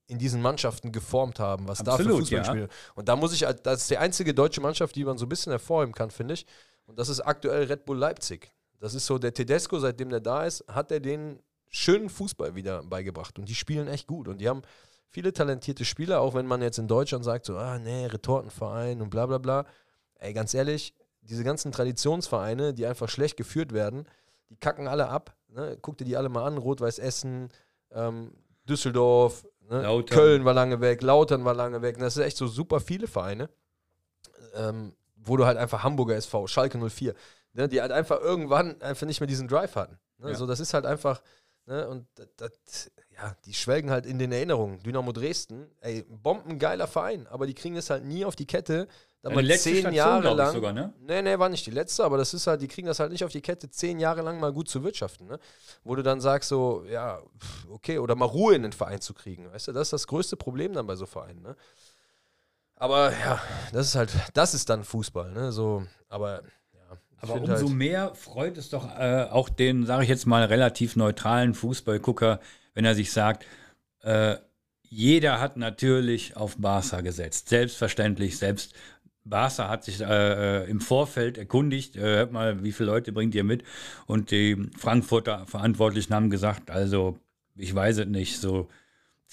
in 0.07 0.17
diesen 0.17 0.41
Mannschaften 0.41 0.91
geformt 0.91 1.39
haben, 1.39 1.67
was 1.67 1.79
da 1.79 1.95
für 1.95 2.03
Absolut, 2.03 2.19
Fußball 2.29 2.59
ja. 2.59 2.67
Und 2.95 3.07
da 3.07 3.15
muss 3.15 3.33
ich, 3.33 3.45
halt- 3.45 3.65
das 3.65 3.81
ist 3.81 3.89
die 3.89 3.97
einzige 3.97 4.33
deutsche 4.33 4.59
Mannschaft, 4.59 4.95
die 4.95 5.05
man 5.05 5.17
so 5.17 5.25
ein 5.25 5.29
bisschen 5.29 5.51
hervorheben 5.51 5.93
kann, 5.93 6.11
finde 6.11 6.33
ich. 6.33 6.45
Und 6.85 6.99
das 6.99 7.09
ist 7.09 7.21
aktuell 7.21 7.65
Red 7.65 7.85
Bull 7.85 7.97
Leipzig. 7.97 8.51
Das 8.83 8.93
ist 8.95 9.05
so, 9.05 9.17
der 9.17 9.33
Tedesco, 9.33 9.79
seitdem 9.79 10.09
der 10.09 10.19
da 10.19 10.43
ist, 10.43 10.65
hat 10.67 10.91
er 10.91 10.99
den 10.99 11.39
schönen 11.69 12.09
Fußball 12.09 12.53
wieder 12.53 12.83
beigebracht. 12.83 13.39
Und 13.39 13.47
die 13.47 13.55
spielen 13.55 13.87
echt 13.87 14.07
gut. 14.07 14.27
Und 14.27 14.39
die 14.39 14.49
haben 14.49 14.61
viele 15.07 15.31
talentierte 15.31 15.85
Spieler, 15.85 16.19
auch 16.19 16.33
wenn 16.33 16.45
man 16.45 16.61
jetzt 16.61 16.79
in 16.79 16.89
Deutschland 16.89 17.23
sagt, 17.23 17.45
so, 17.45 17.55
ah, 17.55 17.79
nee, 17.79 18.07
Retortenverein 18.07 19.01
und 19.01 19.09
bla 19.09 19.25
bla 19.25 19.37
bla. 19.37 19.65
Ey, 20.15 20.33
ganz 20.33 20.53
ehrlich, 20.53 20.93
diese 21.21 21.45
ganzen 21.45 21.71
Traditionsvereine, 21.71 22.73
die 22.73 22.85
einfach 22.85 23.07
schlecht 23.07 23.37
geführt 23.37 23.71
werden, 23.71 24.05
die 24.49 24.57
kacken 24.57 24.89
alle 24.89 25.07
ab. 25.07 25.33
Ne? 25.47 25.77
Guck 25.81 25.97
dir 25.97 26.03
die 26.03 26.17
alle 26.17 26.27
mal 26.27 26.43
an, 26.45 26.57
Rot-Weiß 26.57 26.99
Essen, 26.99 27.53
ähm, 27.91 28.33
Düsseldorf, 28.67 29.45
ne? 29.61 30.03
Köln 30.09 30.43
war 30.43 30.53
lange 30.53 30.81
weg, 30.81 31.01
Lautern 31.03 31.45
war 31.45 31.53
lange 31.53 31.81
weg. 31.81 31.95
Und 31.95 32.01
das 32.01 32.15
sind 32.15 32.23
echt 32.23 32.35
so 32.35 32.47
super 32.47 32.81
viele 32.81 33.07
Vereine, 33.07 33.49
ähm, 34.55 34.93
wo 35.15 35.37
du 35.37 35.45
halt 35.45 35.57
einfach 35.57 35.83
Hamburger 35.83 36.17
SV, 36.17 36.47
Schalke 36.47 36.77
04, 36.77 37.13
ne? 37.53 37.67
die 37.67 37.81
halt 37.81 37.91
einfach 37.91 38.19
irgendwann 38.19 38.81
einfach 38.81 39.07
nicht 39.07 39.19
mehr 39.19 39.27
diesen 39.27 39.47
Drive 39.47 39.75
hatten. 39.75 39.97
Ne? 40.17 40.29
Ja. 40.29 40.35
So, 40.35 40.45
das 40.45 40.59
ist 40.59 40.73
halt 40.73 40.85
einfach, 40.85 41.21
ne? 41.65 41.87
und 41.87 42.07
das, 42.37 42.91
ja, 43.11 43.35
die 43.45 43.53
schwelgen 43.53 43.89
halt 43.89 44.05
in 44.05 44.19
den 44.19 44.31
Erinnerungen. 44.31 44.79
Dynamo 44.83 45.11
Dresden, 45.11 45.69
ey, 45.81 46.03
bombengeiler 46.07 46.87
Verein, 46.87 47.27
aber 47.27 47.47
die 47.47 47.53
kriegen 47.53 47.75
es 47.75 47.89
halt 47.89 48.05
nie 48.05 48.25
auf 48.25 48.35
die 48.35 48.47
Kette, 48.47 48.87
da 49.21 49.29
Deine 49.29 49.41
mal 49.41 49.45
letzte 49.45 49.69
zehn 49.69 49.79
Station, 49.79 49.95
Jahre 49.95 50.33
lang. 50.33 50.53
sogar, 50.53 50.73
ne? 50.73 50.93
Nee, 50.99 51.21
nee, 51.21 51.39
war 51.39 51.47
nicht 51.47 51.65
die 51.65 51.71
letzte, 51.71 52.03
aber 52.03 52.17
das 52.17 52.33
ist 52.33 52.45
halt, 52.45 52.61
die 52.61 52.67
kriegen 52.67 52.87
das 52.87 52.99
halt 52.99 53.09
nicht 53.09 53.23
auf 53.23 53.31
die 53.31 53.39
Kette, 53.39 53.69
zehn 53.69 53.97
Jahre 53.97 54.21
lang 54.21 54.37
mal 54.37 54.51
gut 54.51 54.67
zu 54.67 54.83
wirtschaften, 54.83 55.27
ne? 55.27 55.39
Wo 55.85 55.95
du 55.95 56.03
dann 56.03 56.19
sagst, 56.19 56.49
so, 56.49 56.83
ja, 56.89 57.21
okay, 57.69 57.99
oder 57.99 58.15
mal 58.15 58.25
Ruhe 58.25 58.55
in 58.55 58.63
den 58.63 58.73
Verein 58.73 58.99
zu 58.99 59.13
kriegen, 59.13 59.49
weißt 59.49 59.69
du, 59.69 59.71
das 59.71 59.87
ist 59.87 59.93
das 59.93 60.07
größte 60.07 60.35
Problem 60.35 60.73
dann 60.73 60.87
bei 60.87 60.97
so 60.97 61.05
Vereinen, 61.05 61.41
ne? 61.41 61.55
Aber 62.75 63.11
ja, 63.11 63.41
das 63.71 63.87
ist 63.87 63.95
halt, 63.95 64.11
das 64.33 64.53
ist 64.53 64.69
dann 64.69 64.83
Fußball, 64.83 65.31
ne? 65.31 65.53
So, 65.53 65.85
aber 66.09 66.41
ja. 66.41 66.49
Aber 67.23 67.41
umso 67.41 67.67
halt, 67.67 67.69
mehr 67.69 68.15
freut 68.15 68.57
es 68.57 68.69
doch 68.69 68.85
äh, 68.99 69.27
auch 69.31 69.47
den, 69.47 69.85
sage 69.85 70.03
ich 70.03 70.09
jetzt 70.09 70.27
mal, 70.27 70.43
relativ 70.43 70.97
neutralen 70.97 71.53
Fußballgucker, 71.53 72.41
wenn 72.73 72.83
er 72.83 72.95
sich 72.95 73.13
sagt, 73.13 73.45
äh, 74.01 74.35
jeder 74.81 75.39
hat 75.39 75.55
natürlich 75.55 76.35
auf 76.35 76.57
Barca 76.57 76.99
gesetzt. 76.99 77.47
Selbstverständlich, 77.47 78.37
selbst 78.37 78.75
Barca 79.23 79.69
hat 79.69 79.85
sich 79.85 80.01
äh, 80.01 80.63
äh, 80.63 80.69
im 80.69 80.81
Vorfeld 80.81 81.37
erkundigt, 81.37 81.95
äh, 81.95 82.01
hört 82.01 82.33
mal, 82.33 82.61
wie 82.61 82.73
viele 82.73 82.87
Leute 82.87 83.13
bringt 83.13 83.33
ihr 83.35 83.45
mit? 83.45 83.63
Und 84.05 84.31
die 84.31 84.69
Frankfurter 84.77 85.45
Verantwortlichen 85.47 86.13
haben 86.13 86.29
gesagt, 86.29 86.69
also 86.69 87.17
ich 87.55 87.73
weiß 87.73 87.99
es 87.99 88.07
nicht, 88.07 88.39
so 88.39 88.67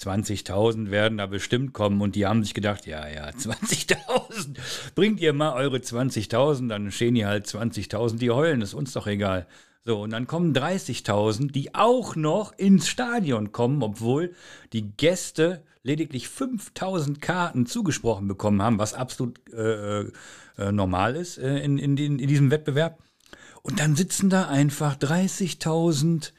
20.000 0.01 0.89
werden 0.89 1.17
da 1.17 1.27
bestimmt 1.27 1.73
kommen 1.73 2.01
und 2.01 2.15
die 2.15 2.25
haben 2.25 2.43
sich 2.43 2.53
gedacht, 2.53 2.85
ja, 2.87 3.07
ja, 3.07 3.29
20.000, 3.29 4.57
bringt 4.95 5.19
ihr 5.19 5.33
mal 5.33 5.53
eure 5.53 5.77
20.000, 5.77 6.67
dann 6.67 6.91
stehen 6.91 7.15
hier 7.15 7.27
halt 7.27 7.45
20.000, 7.45 8.17
die 8.17 8.31
heulen, 8.31 8.61
ist 8.61 8.73
uns 8.73 8.93
doch 8.93 9.07
egal. 9.07 9.47
So, 9.83 10.01
und 10.01 10.11
dann 10.11 10.27
kommen 10.27 10.53
30.000, 10.53 11.51
die 11.51 11.73
auch 11.73 12.15
noch 12.15 12.53
ins 12.53 12.87
Stadion 12.87 13.51
kommen, 13.51 13.81
obwohl 13.81 14.33
die 14.73 14.91
Gäste 14.95 15.63
lediglich 15.83 16.27
5.000 16.27 17.19
Karten 17.19 17.65
zugesprochen 17.65 18.27
bekommen 18.27 18.61
haben, 18.61 18.77
was 18.77 18.93
absolut 18.93 19.39
äh, 19.51 20.01
äh, 20.57 20.71
normal 20.71 21.15
ist 21.15 21.37
äh, 21.39 21.59
in, 21.59 21.79
in, 21.79 21.95
den, 21.95 22.19
in 22.19 22.27
diesem 22.27 22.51
Wettbewerb. 22.51 22.99
Und 23.63 23.79
dann 23.79 23.95
sitzen 23.95 24.29
da 24.29 24.47
einfach 24.47 24.95
30.000 24.95 26.31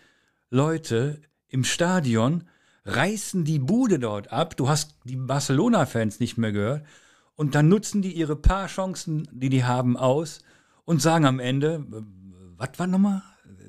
Leute 0.50 1.20
im 1.48 1.64
Stadion, 1.64 2.44
reißen 2.84 3.44
die 3.44 3.58
Bude 3.58 3.98
dort 3.98 4.32
ab. 4.32 4.56
Du 4.56 4.68
hast 4.68 4.96
die 5.04 5.16
Barcelona-Fans 5.16 6.20
nicht 6.20 6.36
mehr 6.38 6.52
gehört. 6.52 6.84
Und 7.36 7.54
dann 7.54 7.68
nutzen 7.68 8.02
die 8.02 8.12
ihre 8.12 8.36
paar 8.36 8.66
Chancen, 8.66 9.28
die 9.32 9.48
die 9.48 9.64
haben, 9.64 9.96
aus 9.96 10.40
und 10.84 11.00
sagen 11.00 11.24
am 11.24 11.40
Ende, 11.40 11.84
äh, 11.92 12.02
was 12.56 12.78
war 12.78 12.86
nochmal? 12.86 13.22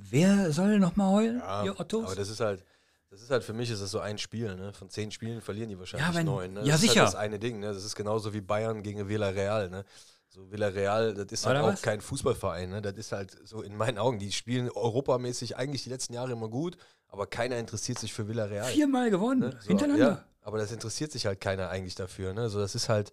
Wer 0.09 0.51
soll 0.51 0.79
nochmal 0.79 1.11
heulen, 1.11 1.37
ja, 1.39 1.63
ihr 1.63 1.79
Ottos? 1.79 2.05
aber 2.05 2.15
das 2.15 2.29
ist 2.29 2.39
halt, 2.39 2.63
das 3.09 3.21
ist 3.21 3.31
halt 3.31 3.43
für 3.43 3.53
mich 3.53 3.69
ist 3.71 3.81
das 3.81 3.89
so 3.89 3.99
ein 3.99 4.17
Spiel, 4.17 4.55
ne? 4.55 4.73
Von 4.73 4.89
zehn 4.89 5.09
Spielen 5.11 5.41
verlieren 5.41 5.69
die 5.69 5.79
wahrscheinlich 5.79 6.07
Ja, 6.07 6.13
wenn- 6.13 6.25
neun. 6.25 6.53
Ne? 6.53 6.59
ja, 6.65 6.73
das 6.73 6.81
sicher. 6.81 6.93
Ist 6.93 6.99
halt 6.99 7.07
das 7.07 7.15
eine 7.15 7.39
Ding, 7.39 7.59
ne? 7.59 7.73
Das 7.73 7.83
ist 7.83 7.95
genauso 7.95 8.33
wie 8.33 8.41
Bayern 8.41 8.83
gegen 8.83 9.07
Villarreal, 9.07 9.69
ne? 9.69 9.85
So 10.27 10.51
Villarreal, 10.51 11.13
das 11.13 11.27
ist 11.31 11.45
halt 11.45 11.57
Oder 11.57 11.65
auch 11.67 11.73
was? 11.73 11.81
kein 11.81 12.01
Fußballverein, 12.01 12.69
ne? 12.69 12.81
Das 12.81 12.93
ist 12.95 13.11
halt 13.11 13.35
so 13.47 13.61
in 13.61 13.75
meinen 13.77 13.97
Augen, 13.97 14.19
die 14.19 14.31
spielen 14.31 14.69
europamäßig 14.69 15.57
eigentlich 15.57 15.83
die 15.83 15.89
letzten 15.89 16.13
Jahre 16.13 16.31
immer 16.33 16.49
gut, 16.49 16.77
aber 17.13 17.27
keiner 17.27 17.57
interessiert 17.57 17.99
sich 17.99 18.11
für 18.11 18.27
Villarreal. 18.27 18.65
Viermal 18.71 19.09
gewonnen, 19.11 19.41
Ne? 19.41 19.57
So, 19.61 19.67
hintereinander. 19.67 20.25
aber 20.41 20.57
das 20.57 20.71
interessiert 20.71 21.11
sich 21.11 21.25
halt 21.27 21.39
keiner 21.39 21.69
eigentlich 21.69 21.93
dafür. 21.95 22.33
Ne? 22.33 22.49
So, 22.49 22.59
das 22.59 22.73
ist 22.73 22.89
halt, 22.89 23.11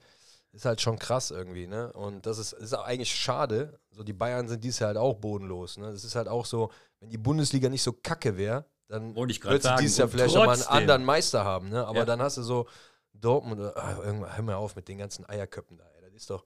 ist 0.52 0.64
halt 0.64 0.80
schon 0.80 0.98
krass 0.98 1.30
irgendwie. 1.30 1.66
Ne? 1.66 1.92
Und 1.92 2.24
das 2.24 2.38
ist, 2.38 2.52
ist 2.54 2.72
auch 2.74 2.84
eigentlich 2.84 3.14
schade. 3.14 3.78
So, 3.90 4.02
die 4.02 4.14
Bayern 4.14 4.48
sind 4.48 4.64
dies 4.64 4.78
Jahr 4.78 4.88
halt 4.88 4.96
auch 4.98 5.14
bodenlos. 5.16 5.76
Ne? 5.76 5.92
Das 5.92 6.02
ist 6.04 6.14
halt 6.16 6.28
auch 6.28 6.46
so, 6.46 6.70
wenn 7.00 7.10
die 7.10 7.18
Bundesliga 7.18 7.68
nicht 7.68 7.82
so 7.82 7.92
kacke 7.92 8.36
wäre, 8.38 8.64
dann 8.88 9.14
Wollte 9.14 9.32
ich 9.32 9.40
grad 9.40 9.52
würdest 9.52 9.64
du 9.66 9.68
sagen. 9.68 9.80
dieses 9.82 9.98
Jahr 9.98 10.08
vielleicht 10.08 10.36
auch 10.36 10.46
mal 10.46 10.52
einen 10.54 10.62
trotzdem. 10.62 10.76
anderen 10.78 11.04
Meister 11.04 11.44
haben. 11.44 11.68
Ne? 11.68 11.86
Aber 11.86 11.98
Ja. 11.98 12.04
dann 12.06 12.20
hast 12.22 12.38
du 12.38 12.42
so 12.42 12.66
Dortmund, 13.12 13.60
oder, 13.60 13.76
ah, 13.76 13.98
irgendwann, 14.02 14.34
hör 14.36 14.42
mal 14.44 14.54
auf 14.54 14.74
mit 14.76 14.88
den 14.88 14.96
ganzen 14.98 15.28
Eierköppen 15.28 15.76
da. 15.76 15.84
Ey. 15.94 16.00
Das 16.10 16.14
ist 16.14 16.30
doch, 16.30 16.44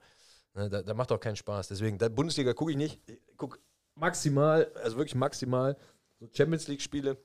ne, 0.55 0.69
da, 0.69 0.83
da 0.83 0.93
macht 0.93 1.11
doch 1.13 1.21
keinen 1.21 1.37
Spaß. 1.37 1.69
Deswegen, 1.69 1.99
da 1.99 2.09
Bundesliga 2.09 2.53
gucke 2.53 2.73
ich 2.73 2.77
nicht. 2.77 3.01
Ich 3.09 3.19
guck 3.37 3.61
maximal, 3.95 4.71
also 4.83 4.97
wirklich 4.97 5.15
maximal, 5.15 5.77
so 6.19 6.29
Champions 6.33 6.67
League-Spiele 6.69 7.17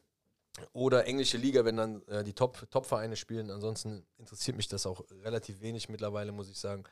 oder 0.74 1.05
englische 1.05 1.38
Liga, 1.38 1.66
wenn 1.66 1.78
dann 1.78 2.01
äh, 2.07 2.24
die 2.24 2.34
Top- 2.34 2.70
Top-Vereine 2.72 3.16
spielen. 3.16 3.51
Ansonsten 3.51 4.05
interessiert 4.18 4.57
mich 4.57 4.68
das 4.68 4.86
auch 4.86 5.03
relativ 5.24 5.62
wenig 5.62 5.89
mittlerweile, 5.89 6.32
muss 6.32 6.49
ich 6.49 6.57
sagen. 6.60 6.84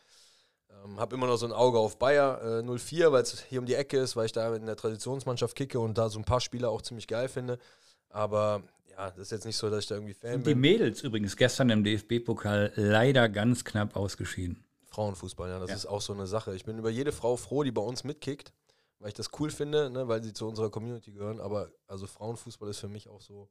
Ähm, 0.84 1.00
habe 1.00 1.16
immer 1.16 1.28
noch 1.28 1.38
so 1.38 1.46
ein 1.46 1.54
Auge 1.54 1.80
auf 1.80 1.98
Bayer 1.98 2.62
äh, 2.64 2.78
04, 2.78 3.12
weil 3.12 3.24
es 3.24 3.42
hier 3.44 3.60
um 3.60 3.66
die 3.66 3.76
Ecke 3.76 3.98
ist, 4.00 4.16
weil 4.16 4.26
ich 4.26 4.32
da 4.34 4.54
in 4.56 4.66
der 4.66 4.76
Traditionsmannschaft 4.76 5.56
kicke 5.56 5.80
und 5.80 5.98
da 5.98 6.10
so 6.10 6.20
ein 6.20 6.26
paar 6.26 6.42
Spieler 6.42 6.70
auch 6.70 6.82
ziemlich 6.82 7.08
geil 7.08 7.30
finde. 7.30 7.58
Aber 8.10 8.64
ja, 8.92 9.10
das 9.12 9.20
ist 9.20 9.32
jetzt 9.32 9.46
nicht 9.46 9.58
so, 9.58 9.70
dass 9.70 9.84
ich 9.84 9.88
da 9.88 9.96
irgendwie 9.96 10.14
Fan 10.14 10.40
Die 10.40 10.44
bin. 10.52 10.60
Mädels 10.60 11.02
übrigens 11.04 11.36
gestern 11.38 11.70
im 11.70 11.84
DFB-Pokal 11.84 12.74
leider 12.76 13.30
ganz 13.30 13.64
knapp 13.64 13.96
ausgeschieden. 13.96 14.64
Frauenfußball, 14.90 15.50
ja, 15.50 15.60
das 15.60 15.70
Ja. 15.70 15.76
ist 15.76 15.86
auch 15.86 16.02
so 16.02 16.14
eine 16.14 16.26
Sache. 16.28 16.56
Ich 16.56 16.66
bin 16.66 16.78
über 16.80 16.90
jede 16.90 17.12
Frau 17.12 17.38
froh, 17.38 17.64
die 17.64 17.72
bei 17.72 17.82
uns 17.82 18.04
mitkickt, 18.04 18.52
weil 19.00 19.10
ich 19.10 19.14
das 19.14 19.30
cool 19.40 19.52
finde, 19.52 19.90
ne, 19.92 20.08
weil 20.08 20.24
sie 20.24 20.34
zu 20.34 20.48
unserer 20.48 20.72
Community 20.72 21.12
gehören. 21.12 21.40
Aber 21.40 21.70
also 21.88 22.08
Frauenfußball 22.08 22.70
ist 22.70 22.80
für 22.80 22.88
mich 22.88 23.08
auch 23.08 23.22
so, 23.22 23.48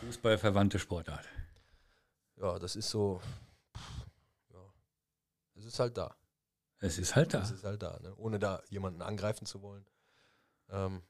Fußballverwandte 0.00 0.78
Sportart. 0.78 1.26
ja, 2.36 2.58
das 2.58 2.76
ist 2.76 2.90
so, 2.90 3.20
ja, 4.52 4.72
es 5.54 5.64
ist 5.64 5.78
halt 5.78 5.96
da. 5.96 6.14
Es 6.80 6.98
ist 6.98 7.14
halt 7.14 7.32
da. 7.32 7.42
Es 7.42 7.50
ist 7.50 7.64
halt 7.64 7.82
da, 7.82 7.98
ne? 8.00 8.14
ohne 8.16 8.38
da 8.38 8.60
jemanden 8.68 9.02
angreifen 9.02 9.46
zu 9.46 9.62
wollen. 9.62 9.86
Ähm, 10.68 11.02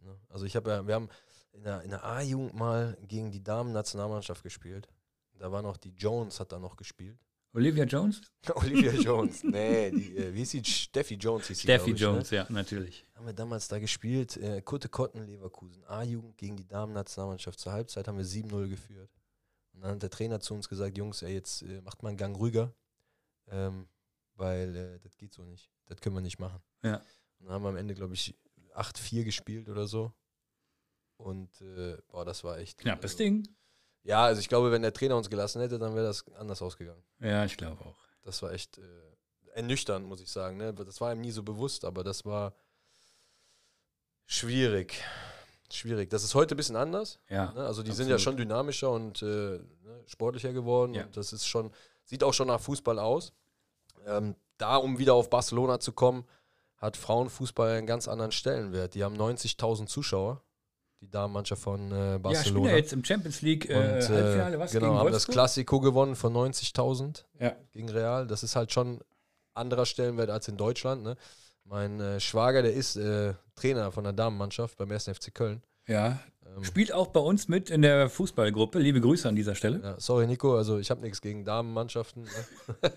ne? 0.00 0.18
Also 0.28 0.46
ich 0.46 0.56
habe 0.56 0.70
ja, 0.70 0.86
wir 0.86 0.94
haben 0.94 1.10
in 1.52 1.62
der, 1.62 1.82
in 1.82 1.90
der 1.90 2.04
A-Jugend 2.04 2.54
mal 2.54 2.96
gegen 3.02 3.30
die 3.30 3.42
Damen-Nationalmannschaft 3.42 4.42
gespielt. 4.42 4.88
Da 5.34 5.52
war 5.52 5.62
noch 5.62 5.76
die 5.76 5.94
Jones, 5.94 6.40
hat 6.40 6.52
da 6.52 6.58
noch 6.58 6.76
gespielt. 6.76 7.18
Olivia 7.52 7.84
Jones? 7.84 8.20
Olivia 8.54 8.92
Jones. 8.92 9.42
Nee, 9.42 9.90
die, 9.90 10.16
äh, 10.16 10.32
wie 10.32 10.38
hieß 10.38 10.50
die? 10.50 10.64
Steffi 10.64 11.14
Jones 11.14 11.48
hieß 11.48 11.62
Steffi 11.62 11.90
ich, 11.92 12.00
Jones, 12.00 12.30
ja, 12.30 12.46
natürlich. 12.48 13.02
Ne? 13.02 13.14
Haben 13.16 13.26
wir 13.26 13.32
damals 13.32 13.68
da 13.68 13.78
gespielt. 13.78 14.36
Äh, 14.36 14.62
Kurte 14.62 14.88
Kotten, 14.88 15.26
Leverkusen. 15.26 15.84
A-Jugend 15.86 16.36
gegen 16.38 16.56
die 16.56 16.66
Damen-Nationalmannschaft. 16.66 17.58
Zur 17.58 17.72
Halbzeit 17.72 18.06
haben 18.06 18.18
wir 18.18 18.24
7-0 18.24 18.68
geführt. 18.68 19.10
Und 19.72 19.82
dann 19.82 19.92
hat 19.92 20.02
der 20.02 20.10
Trainer 20.10 20.40
zu 20.40 20.54
uns 20.54 20.68
gesagt, 20.68 20.96
Jungs, 20.96 21.22
ey, 21.22 21.34
jetzt 21.34 21.62
äh, 21.62 21.80
macht 21.82 22.02
mal 22.02 22.10
einen 22.10 22.18
Gang 22.18 22.36
ruhiger. 22.36 22.72
Ähm, 23.48 23.88
weil 24.36 24.76
äh, 24.76 24.98
das 25.00 25.16
geht 25.16 25.34
so 25.34 25.44
nicht. 25.44 25.70
Das 25.86 26.00
können 26.00 26.14
wir 26.14 26.22
nicht 26.22 26.38
machen. 26.38 26.60
Ja. 26.82 26.96
Und 27.38 27.46
dann 27.46 27.54
haben 27.54 27.62
wir 27.64 27.68
am 27.70 27.76
Ende, 27.76 27.94
glaube 27.94 28.14
ich, 28.14 28.34
8-4 28.74 29.24
gespielt 29.24 29.68
oder 29.68 29.86
so. 29.86 30.12
Und 31.16 31.60
äh, 31.60 31.98
boah, 32.08 32.24
das 32.24 32.44
war 32.44 32.58
echt. 32.58 32.78
Knappes 32.78 33.12
also, 33.12 33.24
Ding. 33.24 33.48
Ja, 34.02 34.24
also 34.24 34.40
ich 34.40 34.48
glaube, 34.48 34.72
wenn 34.72 34.82
der 34.82 34.92
Trainer 34.92 35.16
uns 35.16 35.28
gelassen 35.28 35.60
hätte, 35.60 35.78
dann 35.78 35.94
wäre 35.94 36.06
das 36.06 36.24
anders 36.38 36.62
ausgegangen. 36.62 37.02
Ja, 37.20 37.44
ich 37.44 37.56
glaube 37.56 37.84
auch. 37.84 37.96
Das 38.22 38.42
war 38.42 38.52
echt 38.52 38.78
äh, 38.78 38.82
ernüchternd, 39.54 40.06
muss 40.06 40.20
ich 40.20 40.30
sagen. 40.30 40.56
Ne? 40.56 40.72
Das 40.72 41.00
war 41.00 41.12
ihm 41.12 41.20
nie 41.20 41.30
so 41.30 41.42
bewusst, 41.42 41.84
aber 41.84 42.02
das 42.02 42.24
war 42.24 42.54
schwierig. 44.26 45.02
Schwierig. 45.72 46.10
Das 46.10 46.24
ist 46.24 46.34
heute 46.34 46.54
ein 46.54 46.56
bisschen 46.56 46.76
anders. 46.76 47.20
Ja. 47.28 47.52
Ne? 47.52 47.64
Also 47.64 47.82
die 47.82 47.92
sind 47.92 48.08
ja 48.08 48.16
absolut. 48.16 48.38
schon 48.38 48.48
dynamischer 48.48 48.90
und 48.90 49.22
äh, 49.22 49.26
ne, 49.26 50.04
sportlicher 50.06 50.52
geworden. 50.52 50.94
Ja. 50.94 51.04
Und 51.04 51.16
das 51.16 51.32
ist 51.32 51.46
schon, 51.46 51.70
sieht 52.04 52.24
auch 52.24 52.34
schon 52.34 52.48
nach 52.48 52.60
Fußball 52.60 52.98
aus. 52.98 53.32
Ähm, 54.06 54.34
da, 54.58 54.76
um 54.76 54.98
wieder 54.98 55.14
auf 55.14 55.30
Barcelona 55.30 55.78
zu 55.78 55.92
kommen, 55.92 56.24
hat 56.76 56.96
Frauenfußball 56.96 57.76
einen 57.76 57.86
ganz 57.86 58.08
anderen 58.08 58.32
Stellenwert. 58.32 58.94
Die 58.94 59.04
haben 59.04 59.16
90.000 59.16 59.86
Zuschauer, 59.86 60.42
die 61.00 61.10
Damenmannschaft 61.10 61.62
von 61.62 61.90
äh, 61.90 61.94
Ja, 61.94 62.00
spielen 62.18 62.22
Barcelona. 62.22 62.70
ja 62.70 62.76
jetzt 62.76 62.92
im 62.92 63.04
Champions 63.04 63.42
League 63.42 63.68
äh, 63.70 63.74
und, 63.74 63.80
äh, 63.82 64.00
Halbfinale, 64.02 64.58
was? 64.58 64.72
genau, 64.72 64.94
haben 64.96 65.12
das? 65.12 65.26
Klassiko 65.26 65.80
gewonnen 65.80 66.14
von 66.16 66.32
90.000 66.32 67.24
Ja. 67.38 67.54
gegen 67.72 67.88
Real. 67.88 68.26
Das 68.26 68.42
ist 68.42 68.56
halt 68.56 68.72
schon 68.72 69.00
anderer 69.54 69.86
Stellenwert 69.86 70.30
als 70.30 70.48
in 70.48 70.56
Deutschland. 70.56 71.02
Ne? 71.02 71.16
Mein 71.64 72.00
äh, 72.00 72.20
Schwager, 72.20 72.62
der 72.62 72.72
ist 72.74 72.96
äh, 72.96 73.34
Trainer 73.54 73.92
von 73.92 74.04
der 74.04 74.12
Damenmannschaft 74.12 74.76
beim 74.76 74.90
1. 74.90 75.04
FC 75.08 75.34
Köln. 75.34 75.62
ja. 75.86 76.18
Ähm, 76.56 76.64
Spielt 76.64 76.92
auch 76.92 77.08
bei 77.08 77.20
uns 77.20 77.46
mit 77.46 77.70
in 77.70 77.82
der 77.82 78.08
Fußballgruppe. 78.10 78.80
Liebe 78.80 79.00
Grüße 79.00 79.28
an 79.28 79.36
dieser 79.36 79.54
Stelle. 79.54 79.80
ja, 79.82 80.00
sorry, 80.00 80.26
Nico, 80.26 80.56
also 80.56 80.78
ich 80.78 80.90
habe 80.90 81.00
nichts 81.00 81.20
gegen 81.20 81.44
Damenmannschaften. 81.44 82.24
Ne? 82.24 82.90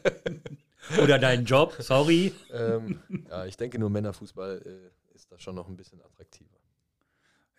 Oder 1.03 1.19
deinen 1.19 1.45
Job, 1.45 1.75
sorry. 1.79 2.33
ähm, 2.53 2.99
ja, 3.29 3.45
ich 3.45 3.55
denke 3.55 3.77
nur 3.79 3.89
Männerfußball 3.91 4.61
äh, 4.65 5.15
ist 5.15 5.31
da 5.31 5.37
schon 5.37 5.55
noch 5.55 5.67
ein 5.67 5.75
bisschen 5.77 6.01
attraktiver. 6.01 6.57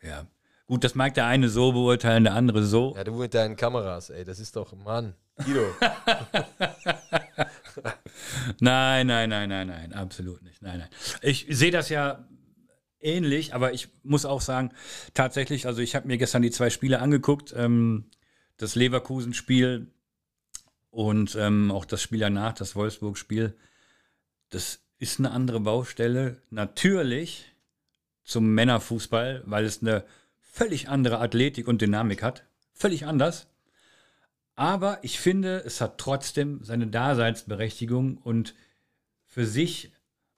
Ja. 0.05 0.26
Gut, 0.66 0.82
das 0.84 0.94
mag 0.94 1.14
der 1.14 1.26
eine 1.26 1.48
so 1.48 1.72
beurteilen, 1.72 2.24
der 2.24 2.34
andere 2.34 2.62
so. 2.64 2.94
Ja, 2.96 3.05
du 3.05 3.12
mit 3.14 3.34
deinen 3.34 3.57
Kameras, 3.57 4.11
ey, 4.11 4.24
das 4.24 4.38
ist 4.38 4.57
doch, 4.57 4.74
Mann, 4.74 5.14
Guido. 5.44 5.66
Nein, 8.61 9.07
nein, 9.09 9.28
nein, 9.28 9.48
nein, 9.48 9.66
nein, 9.66 9.92
absolut 9.92 10.42
nicht. 10.42 10.62
Nein, 10.62 10.78
nein. 10.78 10.88
Ich 11.22 11.46
sehe 11.50 11.70
das 11.70 11.88
ja 11.88 12.26
ähnlich, 13.00 13.55
aber 13.55 13.72
ich 13.72 13.88
muss 14.02 14.24
auch 14.24 14.40
sagen, 14.40 14.70
tatsächlich, 15.12 15.66
also 15.66 15.82
ich 15.82 15.94
habe 15.96 16.07
mir 16.07 16.18
gestern 16.18 16.42
die 16.42 16.50
zwei 16.50 16.70
Spiele 16.70 17.00
angeguckt, 17.00 17.52
ähm, 17.57 18.11
das 18.57 18.76
Leverkusen-Spiel 18.76 19.92
und 20.90 21.34
ähm, 21.34 21.70
auch 21.70 21.84
das 21.84 22.02
Spiel 22.02 22.20
danach, 22.20 22.52
das 22.55 22.76
Wolfsburg-Spiel. 22.76 23.57
Das 24.50 24.80
ist 24.98 25.18
eine 25.18 25.32
andere 25.32 25.61
Baustelle, 25.61 26.40
natürlich 26.50 27.53
zum 28.25 28.55
Männerfußball, 28.55 29.43
weil 29.47 29.64
es 29.64 29.83
eine 29.83 30.05
völlig 30.41 30.89
andere 30.89 31.20
Athletik 31.20 31.68
und 31.68 31.83
Dynamik 31.83 32.22
hat. 32.22 32.45
Völlig 32.72 33.07
anders. 33.07 33.47
Aber 34.57 34.99
ich 35.03 35.18
finde, 35.18 35.62
es 35.64 35.81
hat 35.81 35.99
trotzdem 35.99 36.62
seine 36.62 36.87
Daseinsberechtigung 36.87 38.18
und 38.18 38.55
für 39.27 39.47
sich 39.47 39.93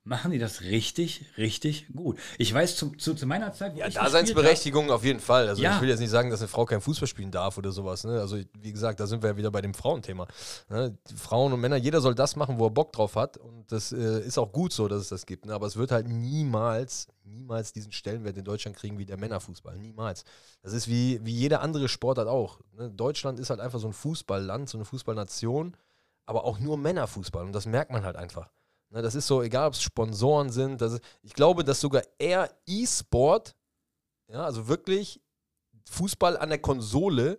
machen 0.06 0.30
die 0.30 0.38
das 0.38 0.62
richtig, 0.62 1.24
richtig 1.36 1.88
gut. 1.94 2.16
Ich 2.38 2.54
weiß, 2.54 2.76
zu, 2.76 2.90
zu, 2.92 3.14
zu 3.14 3.26
meiner 3.26 3.52
Zeit, 3.52 3.74
wo 3.74 3.78
Ja, 3.80 3.88
ich 3.88 3.94
Daseinsberechtigung 3.94 4.90
auf 4.90 5.04
jeden 5.04 5.18
Fall. 5.20 5.48
Also 5.48 5.60
Ja. 5.62 5.74
ich 5.74 5.82
will 5.82 5.88
jetzt 5.88 5.98
nicht 5.98 6.10
sagen, 6.10 6.30
dass 6.30 6.40
eine 6.40 6.48
Frau 6.48 6.64
kein 6.64 6.80
Fußball 6.80 7.08
spielen 7.08 7.32
darf 7.32 7.58
oder 7.58 7.72
sowas. 7.72 8.04
Ne? 8.04 8.20
Also 8.20 8.38
wie 8.58 8.72
gesagt, 8.72 9.00
da 9.00 9.06
sind 9.06 9.22
wir 9.22 9.30
ja 9.30 9.36
wieder 9.36 9.50
bei 9.50 9.60
dem 9.60 9.74
Frauenthema. 9.74 10.28
Ne? 10.68 10.96
Frauen 11.16 11.52
und 11.52 11.60
Männer, 11.60 11.76
jeder 11.76 12.00
soll 12.00 12.14
das 12.14 12.36
machen, 12.36 12.58
wo 12.58 12.66
er 12.66 12.70
Bock 12.70 12.92
drauf 12.92 13.16
hat. 13.16 13.36
Und 13.36 13.70
das 13.72 13.90
äh, 13.92 14.20
ist 14.20 14.38
auch 14.38 14.52
gut 14.52 14.72
so, 14.72 14.86
dass 14.86 15.00
es 15.02 15.08
das 15.08 15.26
gibt. 15.26 15.44
Ne? 15.44 15.52
Aber 15.52 15.66
es 15.66 15.76
wird 15.76 15.90
halt 15.90 16.06
niemals, 16.06 17.08
niemals 17.24 17.72
diesen 17.72 17.90
Stellenwert 17.90 18.36
in 18.36 18.44
Deutschland 18.44 18.76
kriegen 18.76 18.98
wie 18.98 19.06
der 19.06 19.16
Männerfußball. 19.18 19.76
Niemals. 19.76 20.24
Das 20.62 20.72
ist 20.72 20.86
wie, 20.88 21.20
wie 21.24 21.34
jede 21.34 21.58
andere 21.60 21.88
Sportart 21.88 22.28
auch. 22.28 22.60
Ne? 22.78 22.90
Deutschland 22.90 23.40
ist 23.40 23.50
halt 23.50 23.58
einfach 23.60 23.80
so 23.80 23.88
ein 23.88 23.92
Fußballland, 23.92 24.68
so 24.68 24.78
eine 24.78 24.84
Fußballnation, 24.84 25.76
aber 26.26 26.44
auch 26.44 26.60
nur 26.60 26.78
Männerfußball. 26.78 27.44
Und 27.44 27.52
das 27.52 27.66
merkt 27.66 27.90
man 27.90 28.04
halt 28.04 28.14
einfach. 28.14 28.50
Ne, 28.90 29.02
das 29.02 29.14
ist 29.14 29.26
so, 29.26 29.42
egal 29.42 29.66
ob 29.68 29.74
es 29.74 29.82
Sponsoren 29.82 30.50
sind, 30.50 30.80
das 30.80 30.94
ist, 30.94 31.02
ich 31.22 31.32
glaube, 31.34 31.64
dass 31.64 31.80
sogar 31.80 32.02
eher 32.18 32.50
E-Sport, 32.66 33.56
ja, 34.28 34.44
also 34.44 34.68
wirklich 34.68 35.20
Fußball 35.90 36.36
an 36.36 36.48
der 36.50 36.58
Konsole 36.58 37.38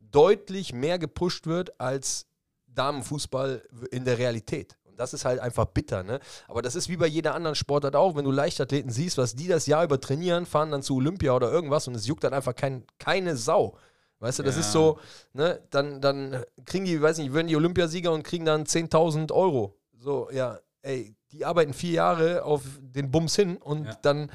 deutlich 0.00 0.72
mehr 0.72 0.98
gepusht 0.98 1.46
wird 1.46 1.78
als 1.80 2.26
Damenfußball 2.66 3.62
in 3.90 4.04
der 4.04 4.18
Realität. 4.18 4.76
Und 4.84 4.98
das 5.00 5.12
ist 5.14 5.24
halt 5.24 5.40
einfach 5.40 5.66
bitter, 5.66 6.02
ne? 6.02 6.20
Aber 6.48 6.62
das 6.62 6.74
ist 6.74 6.88
wie 6.88 6.96
bei 6.96 7.06
jeder 7.06 7.34
anderen 7.34 7.54
Sportart 7.54 7.96
auch, 7.96 8.16
wenn 8.16 8.24
du 8.24 8.30
Leichtathleten 8.30 8.90
siehst, 8.90 9.18
was 9.18 9.34
die 9.34 9.48
das 9.48 9.66
Jahr 9.66 9.84
über 9.84 10.00
trainieren, 10.00 10.46
fahren 10.46 10.70
dann 10.70 10.82
zu 10.82 10.96
Olympia 10.96 11.34
oder 11.34 11.50
irgendwas 11.50 11.88
und 11.88 11.94
es 11.94 12.06
juckt 12.06 12.24
dann 12.24 12.32
einfach 12.34 12.54
kein, 12.54 12.86
keine 12.98 13.36
Sau. 13.36 13.76
Weißt 14.20 14.38
du, 14.38 14.42
das 14.42 14.54
Ja. 14.54 14.60
ist 14.62 14.72
so, 14.72 14.98
ne, 15.34 15.62
dann, 15.70 16.00
dann 16.00 16.42
kriegen 16.64 16.86
die, 16.86 17.00
weiß 17.00 17.18
nicht, 17.18 17.34
werden 17.34 17.48
die 17.48 17.56
Olympiasieger 17.56 18.12
und 18.12 18.22
kriegen 18.22 18.46
dann 18.46 18.64
10.000 18.64 19.32
Euro. 19.32 19.76
So, 19.98 20.30
ja, 20.30 20.58
ey, 20.86 21.14
die 21.32 21.44
arbeiten 21.44 21.72
vier 21.74 21.92
Jahre 21.92 22.44
auf 22.44 22.62
den 22.80 23.10
Bums 23.10 23.36
hin 23.36 23.56
und 23.56 23.86
Ja. 23.86 23.98
dann, 24.02 24.30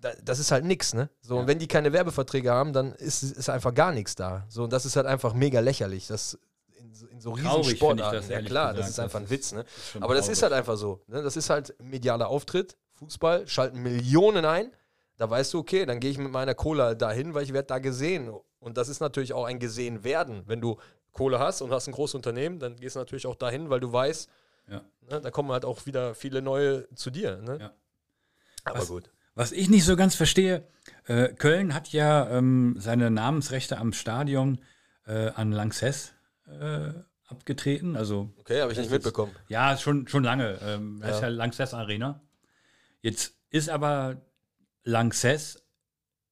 da, 0.00 0.10
das 0.22 0.38
ist 0.38 0.50
halt 0.50 0.64
nix, 0.64 0.92
ne? 0.94 1.08
So, 1.22 1.34
Ja. 1.36 1.40
und 1.42 1.46
wenn 1.46 1.58
die 1.58 1.68
keine 1.68 1.92
Werbeverträge 1.92 2.50
haben, 2.52 2.72
dann 2.72 2.92
ist, 2.92 3.22
ist 3.22 3.48
einfach 3.48 3.72
gar 3.74 3.92
nichts 3.92 4.14
da. 4.14 4.44
So, 4.48 4.64
und 4.64 4.72
das 4.72 4.84
ist 4.84 4.96
halt 4.96 5.06
einfach 5.06 5.32
mega 5.34 5.60
lächerlich. 5.60 6.06
Das 6.08 6.38
in, 6.78 6.92
so- 6.94 7.06
in 7.06 7.20
so 7.20 7.32
riesen 7.32 7.48
Traurig 7.48 7.76
Sportarten. 7.78 8.16
das, 8.16 8.28
ja 8.28 8.42
klar, 8.42 8.72
gesagt. 8.72 8.78
das 8.78 8.90
ist 8.90 8.98
einfach 9.00 9.20
ein 9.20 9.30
Witz, 9.30 9.52
ne? 9.52 9.64
Aber 10.00 10.14
das 10.14 10.28
ist 10.28 10.42
halt 10.42 10.52
einfach 10.52 10.76
so. 10.76 11.00
Ne? 11.06 11.22
Das 11.22 11.36
ist 11.36 11.48
halt 11.50 11.74
medialer 11.80 12.28
Auftritt. 12.28 12.76
Fußball, 12.96 13.48
schalten 13.48 13.82
Millionen 13.82 14.44
ein. 14.44 14.70
Da 15.16 15.28
weißt 15.30 15.54
du, 15.54 15.58
okay, 15.60 15.86
dann 15.86 16.00
gehe 16.00 16.10
ich 16.10 16.18
mit 16.18 16.30
meiner 16.32 16.54
Cola 16.54 16.94
dahin, 16.94 17.34
weil 17.34 17.44
ich 17.44 17.52
werde 17.52 17.66
da 17.68 17.78
gesehen. 17.78 18.30
Und 18.58 18.76
das 18.76 18.88
ist 18.88 19.00
natürlich 19.00 19.32
auch 19.32 19.44
ein 19.44 19.58
gesehen 19.60 20.04
werden. 20.04 20.42
Wenn 20.46 20.60
du 20.60 20.76
Kohle 21.12 21.38
hast 21.38 21.62
und 21.62 21.70
hast 21.70 21.86
ein 21.88 21.92
großes 21.92 22.14
Unternehmen, 22.16 22.58
dann 22.58 22.76
gehst 22.76 22.96
du 22.96 23.00
natürlich 23.00 23.26
auch 23.26 23.36
dahin, 23.36 23.70
weil 23.70 23.80
du 23.80 23.92
weißt, 23.92 24.28
Ja. 24.68 24.82
ne, 25.08 25.20
da 25.20 25.30
kommen 25.30 25.50
halt 25.52 25.64
auch 25.64 25.86
wieder 25.86 26.14
viele 26.14 26.42
neue 26.42 26.88
zu 26.94 27.10
dir. 27.10 27.36
Ne? 27.38 27.58
Ja. 27.60 27.72
Aber 28.64 28.78
Was- 28.80 28.88
gut. 28.88 29.10
Was 29.36 29.50
ich 29.50 29.68
nicht 29.68 29.84
so 29.84 29.96
ganz 29.96 30.14
verstehe, 30.14 30.64
äh, 31.06 31.28
Köln 31.30 31.74
hat 31.74 31.88
ja 31.88 32.30
ähm, 32.30 32.76
seine 32.78 33.10
Namensrechte 33.10 33.78
am 33.78 33.92
Stadion 33.92 34.60
äh, 35.06 35.30
an 35.30 35.50
Lanxess 35.50 36.12
äh, 36.46 36.92
abgetreten. 37.26 37.96
Also 37.96 38.30
Okay, 38.38 38.60
habe 38.62 38.70
ich 38.70 38.78
nicht 38.78 38.92
mitbekommen. 38.92 39.32
ja, 39.48 39.76
schon, 39.76 40.06
schon 40.06 40.22
lange. 40.22 40.58
Ähm, 40.62 41.00
das 41.00 41.16
ist 41.16 41.22
Ja. 41.22 41.28
ja 41.28 41.34
Lanxess 41.34 41.74
Arena. 41.74 42.20
Jetzt 43.00 43.34
ist 43.50 43.70
aber 43.70 44.22
Lanxess 44.84 45.62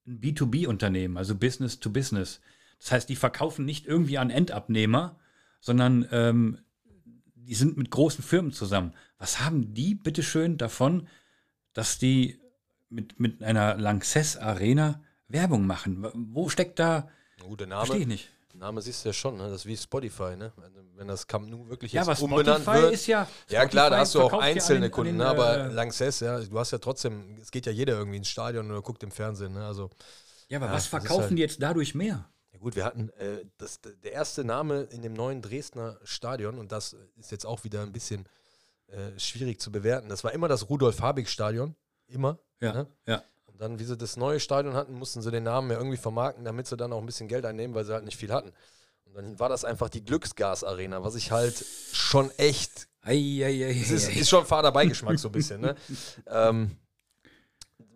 ein 0.07 0.21
B2B-Unternehmen, 0.21 1.17
also 1.17 1.35
Business 1.35 1.81
to 1.81 1.91
Business. 1.91 2.41
Das 2.79 2.93
heißt, 2.93 3.09
die 3.09 3.17
verkaufen 3.17 3.65
nicht 3.65 3.87
irgendwie 3.87 4.19
an 4.19 4.31
Endabnehmer, 4.31 5.19
sondern 5.61 6.07
ähm, 6.13 6.59
die 7.47 7.55
sind 7.55 7.77
mit 7.77 7.91
großen 7.91 8.23
Firmen 8.25 8.53
zusammen. 8.53 8.95
Was 9.19 9.41
haben 9.41 9.75
die 9.75 9.95
bitteschön 9.95 10.59
davon, 10.59 11.09
dass 11.73 11.99
die 11.99 12.41
mit, 12.89 13.19
mit 13.21 13.43
einer 13.43 13.77
Lanxess 13.77 14.37
Arena 14.37 15.01
Werbung 15.29 15.67
machen? 15.67 16.07
Wo 16.33 16.49
steckt 16.49 16.79
da? 16.79 17.09
Gute 17.41 17.67
Verstehe 17.67 17.97
ich 17.97 18.01
Name. 18.03 18.07
nicht. 18.13 18.29
Name 18.55 18.83
siehst 18.83 19.05
du 19.05 19.09
ja 19.09 19.13
schon, 19.15 19.39
ne? 19.39 19.45
das 19.45 19.63
ist 19.63 19.67
wie 19.67 19.77
Spotify, 19.77 20.37
ne? 20.37 20.53
Wenn, 20.95 21.09
das 21.09 21.27
Camp 21.27 21.49
Nou 21.49 21.69
wirklich 21.71 21.93
Ja, 21.93 22.03
jetzt 22.03 22.11
aber 22.21 22.23
umbenannt 22.23 22.63
Spotify 22.63 22.83
wird. 22.83 22.93
ist 22.93 23.07
ja. 23.07 23.27
Ja 23.49 23.67
klar, 23.67 23.89
da 23.91 23.99
hast 23.99 24.15
du 24.15 24.21
auch 24.21 24.35
einzelne 24.35 24.83
den- 24.83 24.91
Kunden, 24.91 25.13
den, 25.13 25.17
ne? 25.17 25.27
aber 25.27 25.57
äh, 25.57 25.73
Lanxess, 25.73 26.21
ja, 26.21 26.39
du 26.39 26.59
hast 26.59 26.71
ja 26.71 26.79
trotzdem, 26.79 27.39
es 27.41 27.51
geht 27.51 27.65
ja 27.65 27.73
jeder 27.73 27.95
irgendwie 27.95 28.19
ins 28.19 28.29
Stadion 28.29 28.71
oder 28.71 28.83
guckt 28.83 29.03
im 29.03 29.11
Fernsehen, 29.11 29.55
ne? 29.55 29.65
Also 29.67 29.89
Ja, 30.49 30.59
aber 30.59 30.67
Ja, 30.67 30.73
was 30.75 30.87
verkaufen 30.87 31.23
halt- 31.23 31.31
die 31.39 31.43
jetzt 31.43 31.63
dadurch 31.63 31.95
mehr? 31.95 32.29
Gut, 32.63 32.77
wir 32.77 32.85
hatten 32.85 33.11
äh, 33.19 33.45
das, 33.59 33.81
der 33.81 34.13
erste 34.13 34.45
Name 34.45 34.83
in 34.83 35.03
dem 35.03 35.15
neuen 35.15 35.43
Dresdner 35.43 35.99
Stadion 36.05 36.59
und 36.59 36.71
das 36.71 36.97
ist 37.19 37.33
jetzt 37.33 37.45
auch 37.45 37.65
wieder 37.65 37.83
ein 37.83 37.93
bisschen 37.93 38.25
äh, 38.87 39.19
schwierig 39.19 39.61
zu 39.61 39.73
bewerten. 39.73 40.09
Das 40.09 40.23
war 40.23 40.33
immer 40.33 40.47
das 40.47 40.71
Rudolf-Habig-Stadion, 40.71 41.75
immer. 42.07 42.39
Ja, 42.61 42.73
Ne? 42.73 42.87
ja. 43.07 43.25
Und 43.47 43.61
dann, 43.61 43.81
wie 43.81 43.85
sie 43.85 43.97
das 43.97 44.17
neue 44.17 44.39
Stadion 44.39 44.75
hatten, 44.75 44.95
mussten 44.95 45.23
sie 45.23 45.33
den 45.33 45.43
Namen 45.43 45.73
ja 45.73 45.77
irgendwie 45.77 45.97
vermarkten, 45.97 46.45
damit 46.45 46.69
sie 46.69 46.77
dann 46.77 46.93
auch 46.93 47.01
ein 47.01 47.07
bisschen 47.07 47.27
Geld 47.27 47.45
einnehmen, 47.45 47.75
weil 47.75 47.85
sie 47.85 47.93
halt 47.93 48.05
nicht 48.05 48.17
viel 48.17 48.33
hatten. 48.33 48.53
Und 49.07 49.17
dann 49.17 49.41
war 49.41 49.49
das 49.49 49.65
einfach 49.65 49.89
die 49.89 50.05
Glücksgas-Arena, 50.05 51.03
was 51.03 51.17
ich 51.17 51.33
halt 51.33 51.65
schon 51.93 52.31
echt 52.39 52.87
Ei, 53.01 53.43
ei, 53.45 53.67
ei, 53.67 53.81
es 53.81 53.91
ist, 53.91 54.09
ist 54.15 54.29
schon 54.29 54.47
Fahrerbeigeschmack 54.47 55.19
so 55.19 55.29
ein 55.29 55.33
bisschen, 55.33 55.61
ne? 55.61 55.75
ähm, 56.29 56.77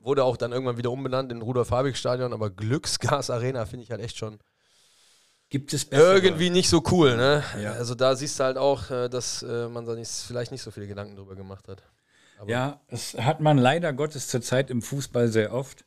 wurde 0.01 0.25
auch 0.25 0.37
dann 0.37 0.51
irgendwann 0.51 0.77
wieder 0.77 0.91
umbenannt 0.91 1.31
in 1.31 1.41
Rudolf-Habig-Stadion, 1.41 2.33
aber 2.33 2.51
Glücksgas-Arena 2.51 3.67
finde 3.67 3.85
ich 3.85 3.93
halt 3.93 4.01
echt 4.01 4.17
schon 4.19 4.41
Gibt 5.57 5.73
es 5.73 5.87
bessere? 5.87 6.17
irgendwie 6.17 6.51
nicht 6.51 6.69
so 6.69 6.83
cool, 6.91 7.17
ne? 7.17 7.43
Ja. 7.63 7.73
Also 7.73 7.95
da 7.95 8.15
siehst 8.15 8.39
du 8.39 8.45
halt 8.45 8.59
auch, 8.59 8.91
äh, 8.91 9.09
dass 9.09 9.43
äh, 9.43 9.69
man 9.69 9.87
da 9.87 9.95
nicht, 9.95 10.11
vielleicht 10.11 10.53
nicht 10.53 10.61
so 10.61 10.71
viele 10.71 10.87
Gedanken 10.87 11.17
drüber 11.17 11.35
gemacht 11.35 11.67
hat. 11.67 11.83
Aber 12.39 12.51
Ja, 12.51 12.81
das 12.91 13.15
hat 13.15 13.41
man 13.41 13.57
leider 13.57 13.95
Gottes 13.95 14.29
zurzeit 14.29 14.71
im 14.71 14.83
Fußball 14.83 15.29
sehr 15.29 15.55
oft. 15.55 15.87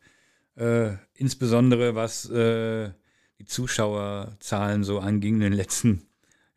Äh, 0.56 0.94
insbesondere 1.14 1.94
was 1.94 2.28
äh, 2.32 2.90
die 3.38 3.46
Zuschauerzahlen 3.46 4.84
so 4.84 4.98
anging 4.98 5.36
in 5.36 5.42
den 5.42 5.54
letzten, 5.54 6.08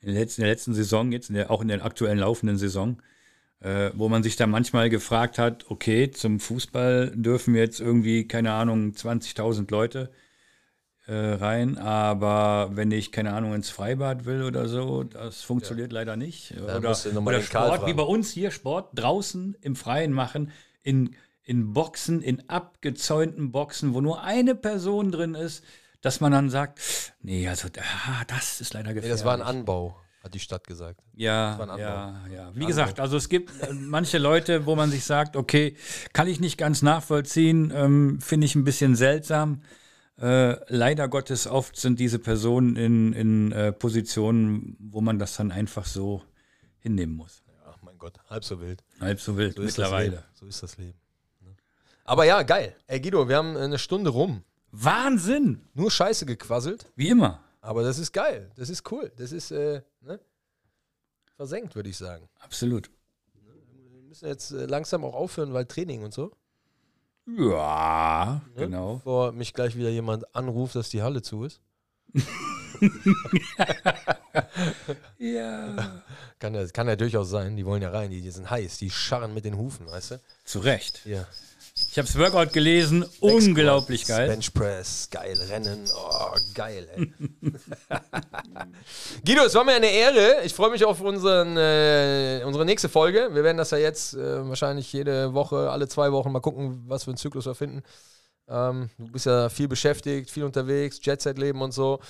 in 0.00 0.12
der 0.12 0.20
letzten, 0.20 0.40
in 0.40 0.46
der 0.46 0.54
letzten 0.54 0.74
Saison, 0.74 1.12
jetzt 1.12 1.28
in 1.28 1.34
der, 1.34 1.50
auch 1.50 1.60
in 1.60 1.68
der 1.68 1.84
aktuellen 1.84 2.18
laufenden 2.18 2.56
Saison, 2.56 3.02
äh, 3.60 3.90
wo 3.92 4.08
man 4.08 4.22
sich 4.22 4.36
da 4.36 4.46
manchmal 4.46 4.88
gefragt 4.88 5.38
hat, 5.38 5.70
okay, 5.70 6.10
zum 6.10 6.40
Fußball 6.40 7.12
dürfen 7.14 7.54
jetzt 7.54 7.78
irgendwie, 7.78 8.26
keine 8.26 8.52
Ahnung, 8.52 8.92
20.000 8.92 9.70
Leute 9.70 10.10
äh, 11.12 11.34
rein, 11.34 11.76
aber 11.76 12.70
wenn 12.72 12.90
ich, 12.90 13.12
keine 13.12 13.34
Ahnung, 13.34 13.54
ins 13.54 13.68
Freibad 13.68 14.24
will 14.24 14.42
oder 14.42 14.66
so, 14.66 15.04
das 15.04 15.42
funktioniert 15.42 15.92
leider 15.92 16.16
nicht. 16.16 16.54
Da 16.56 16.78
Oder, 16.78 16.96
oder 17.20 17.42
Sport, 17.42 17.86
wie 17.86 17.92
bei 17.92 18.02
uns 18.02 18.30
hier, 18.30 18.50
Sport 18.50 18.90
draußen 18.94 19.54
im 19.60 19.76
Freien 19.76 20.12
machen, 20.12 20.50
in, 20.82 21.14
in 21.44 21.74
Boxen, 21.74 22.22
in 22.22 22.48
abgezäunten 22.48 23.52
Boxen, 23.52 23.92
wo 23.92 24.00
nur 24.00 24.22
eine 24.22 24.54
Person 24.54 25.12
drin 25.12 25.34
ist, 25.34 25.62
dass 26.00 26.20
man 26.20 26.32
dann 26.32 26.48
sagt, 26.48 26.80
nee, 27.20 27.46
also 27.46 27.68
ah, 27.78 28.22
das 28.26 28.62
ist 28.62 28.72
leider 28.72 28.88
nee, 28.88 28.94
gefährlich. 28.94 29.20
das 29.20 29.26
war 29.26 29.34
ein 29.34 29.42
Anbau, 29.42 29.94
hat 30.22 30.32
die 30.32 30.40
Stadt 30.40 30.66
gesagt. 30.66 30.98
Ja, 31.14 31.56
Anbau. 31.56 31.76
ja, 31.76 32.20
ja. 32.34 32.50
Wie 32.54 32.64
gesagt, 32.64 33.00
also 33.00 33.18
es 33.18 33.28
gibt 33.28 33.50
äh, 33.60 33.70
manche 33.74 34.16
Leute, 34.16 34.64
wo 34.64 34.76
man 34.76 34.90
sich 34.90 35.04
sagt, 35.04 35.36
okay, 35.36 35.76
kann 36.14 36.26
ich 36.26 36.40
nicht 36.40 36.56
ganz 36.56 36.80
nachvollziehen, 36.80 37.70
ähm, 37.74 38.18
finde 38.22 38.46
ich 38.46 38.54
ein 38.54 38.64
bisschen 38.64 38.96
seltsam. 38.96 39.60
Äh, 40.18 40.56
leider 40.68 41.08
Gottes 41.08 41.46
oft 41.46 41.76
sind 41.76 41.98
diese 41.98 42.18
Personen 42.18 42.76
in, 42.76 43.12
in 43.12 43.52
äh, 43.52 43.72
Positionen, 43.72 44.76
wo 44.78 45.00
man 45.00 45.18
das 45.18 45.36
dann 45.36 45.50
einfach 45.50 45.86
so 45.86 46.22
hinnehmen 46.78 47.14
muss. 47.16 47.42
Ach 47.66 47.78
mein 47.82 47.98
Gott, 47.98 48.18
halb 48.28 48.44
so 48.44 48.60
wild. 48.60 48.82
Halb 49.00 49.20
so 49.20 49.36
wild 49.36 49.56
So 49.56 49.62
mittlerweile. 49.62 50.24
So 50.34 50.46
ist 50.46 50.62
das 50.62 50.76
Leben. 50.76 50.98
ne? 51.40 51.56
Aber 52.04 52.24
ja, 52.24 52.42
geil. 52.42 52.76
Ey 52.86 53.00
Guido, 53.00 53.28
wir 53.28 53.36
haben 53.36 53.56
eine 53.56 53.78
Stunde 53.78 54.10
rum. 54.10 54.44
Wahnsinn! 54.70 55.62
Nur 55.74 55.90
Scheiße 55.90 56.24
gequasselt, 56.24 56.90
Wie 56.96 57.08
immer. 57.08 57.42
aber 57.60 57.82
das 57.82 57.98
ist 57.98 58.12
geil. 58.12 58.50
Das 58.56 58.70
ist 58.70 58.90
cool. 58.92 59.12
Das 59.16 59.32
ist 59.32 59.50
äh, 59.50 59.82
ne? 60.00 60.18
versenkt, 61.36 61.74
würde 61.74 61.88
ich 61.90 61.96
sagen. 61.96 62.28
Absolut. 62.38 62.90
Wir 63.34 64.02
müssen 64.08 64.28
jetzt 64.28 64.50
äh, 64.52 64.66
langsam 64.66 65.04
auch 65.04 65.14
aufhören, 65.14 65.52
weil 65.52 65.66
Training 65.66 66.02
und 66.04 66.12
so. 66.14 66.32
Ja, 67.26 68.42
Ne? 68.54 68.64
genau. 68.66 68.94
Bevor 68.96 69.32
mich 69.32 69.54
gleich 69.54 69.76
wieder 69.76 69.90
jemand 69.90 70.34
anruft, 70.34 70.74
dass 70.74 70.88
die 70.90 71.02
Halle 71.02 71.22
zu 71.22 71.44
ist. 71.44 71.60
Ja. 75.18 76.02
Kann 76.38 76.54
ja, 76.54 76.66
kann 76.68 76.88
ja 76.88 76.96
durchaus 76.96 77.30
sein. 77.30 77.56
Die 77.56 77.64
wollen 77.66 77.82
ja 77.82 77.90
rein. 77.90 78.10
Die, 78.10 78.20
die 78.22 78.30
sind 78.30 78.50
heiß. 78.50 78.78
Die 78.78 78.90
scharren 78.90 79.34
mit 79.34 79.44
den 79.44 79.56
Hufen, 79.56 79.86
weißt 79.86 80.12
du? 80.12 80.20
Zu 80.44 80.60
Recht. 80.60 81.00
Hier. 81.04 81.26
Ich 81.92 81.98
habe 81.98 82.08
das 82.08 82.18
Workout 82.18 82.54
gelesen. 82.54 83.04
Unglaublich 83.20 84.04
Squats, 84.04 84.16
geil. 84.16 84.28
Bench 84.28 84.54
Press, 84.54 85.08
geil. 85.10 85.36
Rennen. 85.50 85.84
Oh, 85.94 86.34
geil, 86.54 86.88
ey. 86.96 87.12
Guido, 89.26 89.42
es 89.44 89.54
war 89.54 89.62
mir 89.62 89.74
eine 89.74 89.90
Ehre. 89.90 90.36
Ich 90.42 90.54
freue 90.54 90.70
mich 90.70 90.86
auf 90.86 91.02
unseren, 91.02 91.54
äh, 91.58 92.44
unsere 92.46 92.64
nächste 92.64 92.88
Folge. 92.88 93.28
Wir 93.34 93.44
werden 93.44 93.58
das 93.58 93.72
ja 93.72 93.76
jetzt 93.76 94.14
äh, 94.14 94.48
wahrscheinlich 94.48 94.90
jede 94.90 95.34
Woche, 95.34 95.70
alle 95.70 95.86
zwei 95.86 96.12
Wochen 96.12 96.32
mal 96.32 96.40
gucken, 96.40 96.82
was 96.86 97.04
für 97.04 97.10
einen 97.10 97.18
Zyklus 97.18 97.44
wir 97.44 97.54
finden. 97.54 97.82
Ähm, 98.48 98.90
du 98.98 99.12
bist 99.12 99.26
ja 99.26 99.48
viel 99.48 99.68
beschäftigt, 99.68 100.30
viel 100.30 100.44
unterwegs, 100.44 101.00
Jet-Set-Leben 101.02 101.60
und 101.62 101.72
so. 101.72 102.00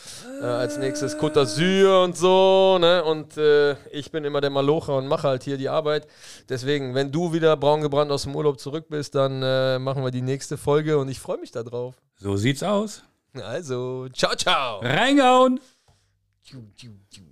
Äh, 0.40 0.44
als 0.44 0.78
nächstes 0.78 1.16
Côte 1.16 1.40
d'Azur 1.40 2.04
und 2.04 2.16
so. 2.16 2.78
Ne? 2.80 3.04
Und 3.04 3.36
äh, 3.36 3.72
ich 3.90 4.10
bin 4.10 4.24
immer 4.24 4.40
der 4.40 4.50
Malocher 4.50 4.96
und 4.96 5.06
mache 5.06 5.28
halt 5.28 5.42
hier 5.42 5.58
die 5.58 5.68
Arbeit. 5.68 6.06
Deswegen, 6.48 6.94
wenn 6.94 7.12
du 7.12 7.32
wieder 7.32 7.56
braun 7.56 7.80
gebrannt 7.80 8.10
aus 8.10 8.24
dem 8.24 8.34
Urlaub 8.34 8.58
zurück 8.58 8.86
bist, 8.88 9.14
dann 9.14 9.42
äh, 9.42 9.78
machen 9.78 10.02
wir 10.02 10.10
die 10.10 10.22
nächste 10.22 10.56
Folge 10.56 10.98
und 10.98 11.08
ich 11.08 11.20
freue 11.20 11.38
mich 11.38 11.50
darauf. 11.50 11.94
So 12.16 12.36
sieht's 12.36 12.62
aus. 12.62 13.02
Also, 13.34 14.08
ciao, 14.12 14.34
ciao. 14.34 14.80
Reingehauen! 14.80 15.58
Tschu, 16.44 16.58
tschu, 16.76 16.90
tschu. 17.10 17.31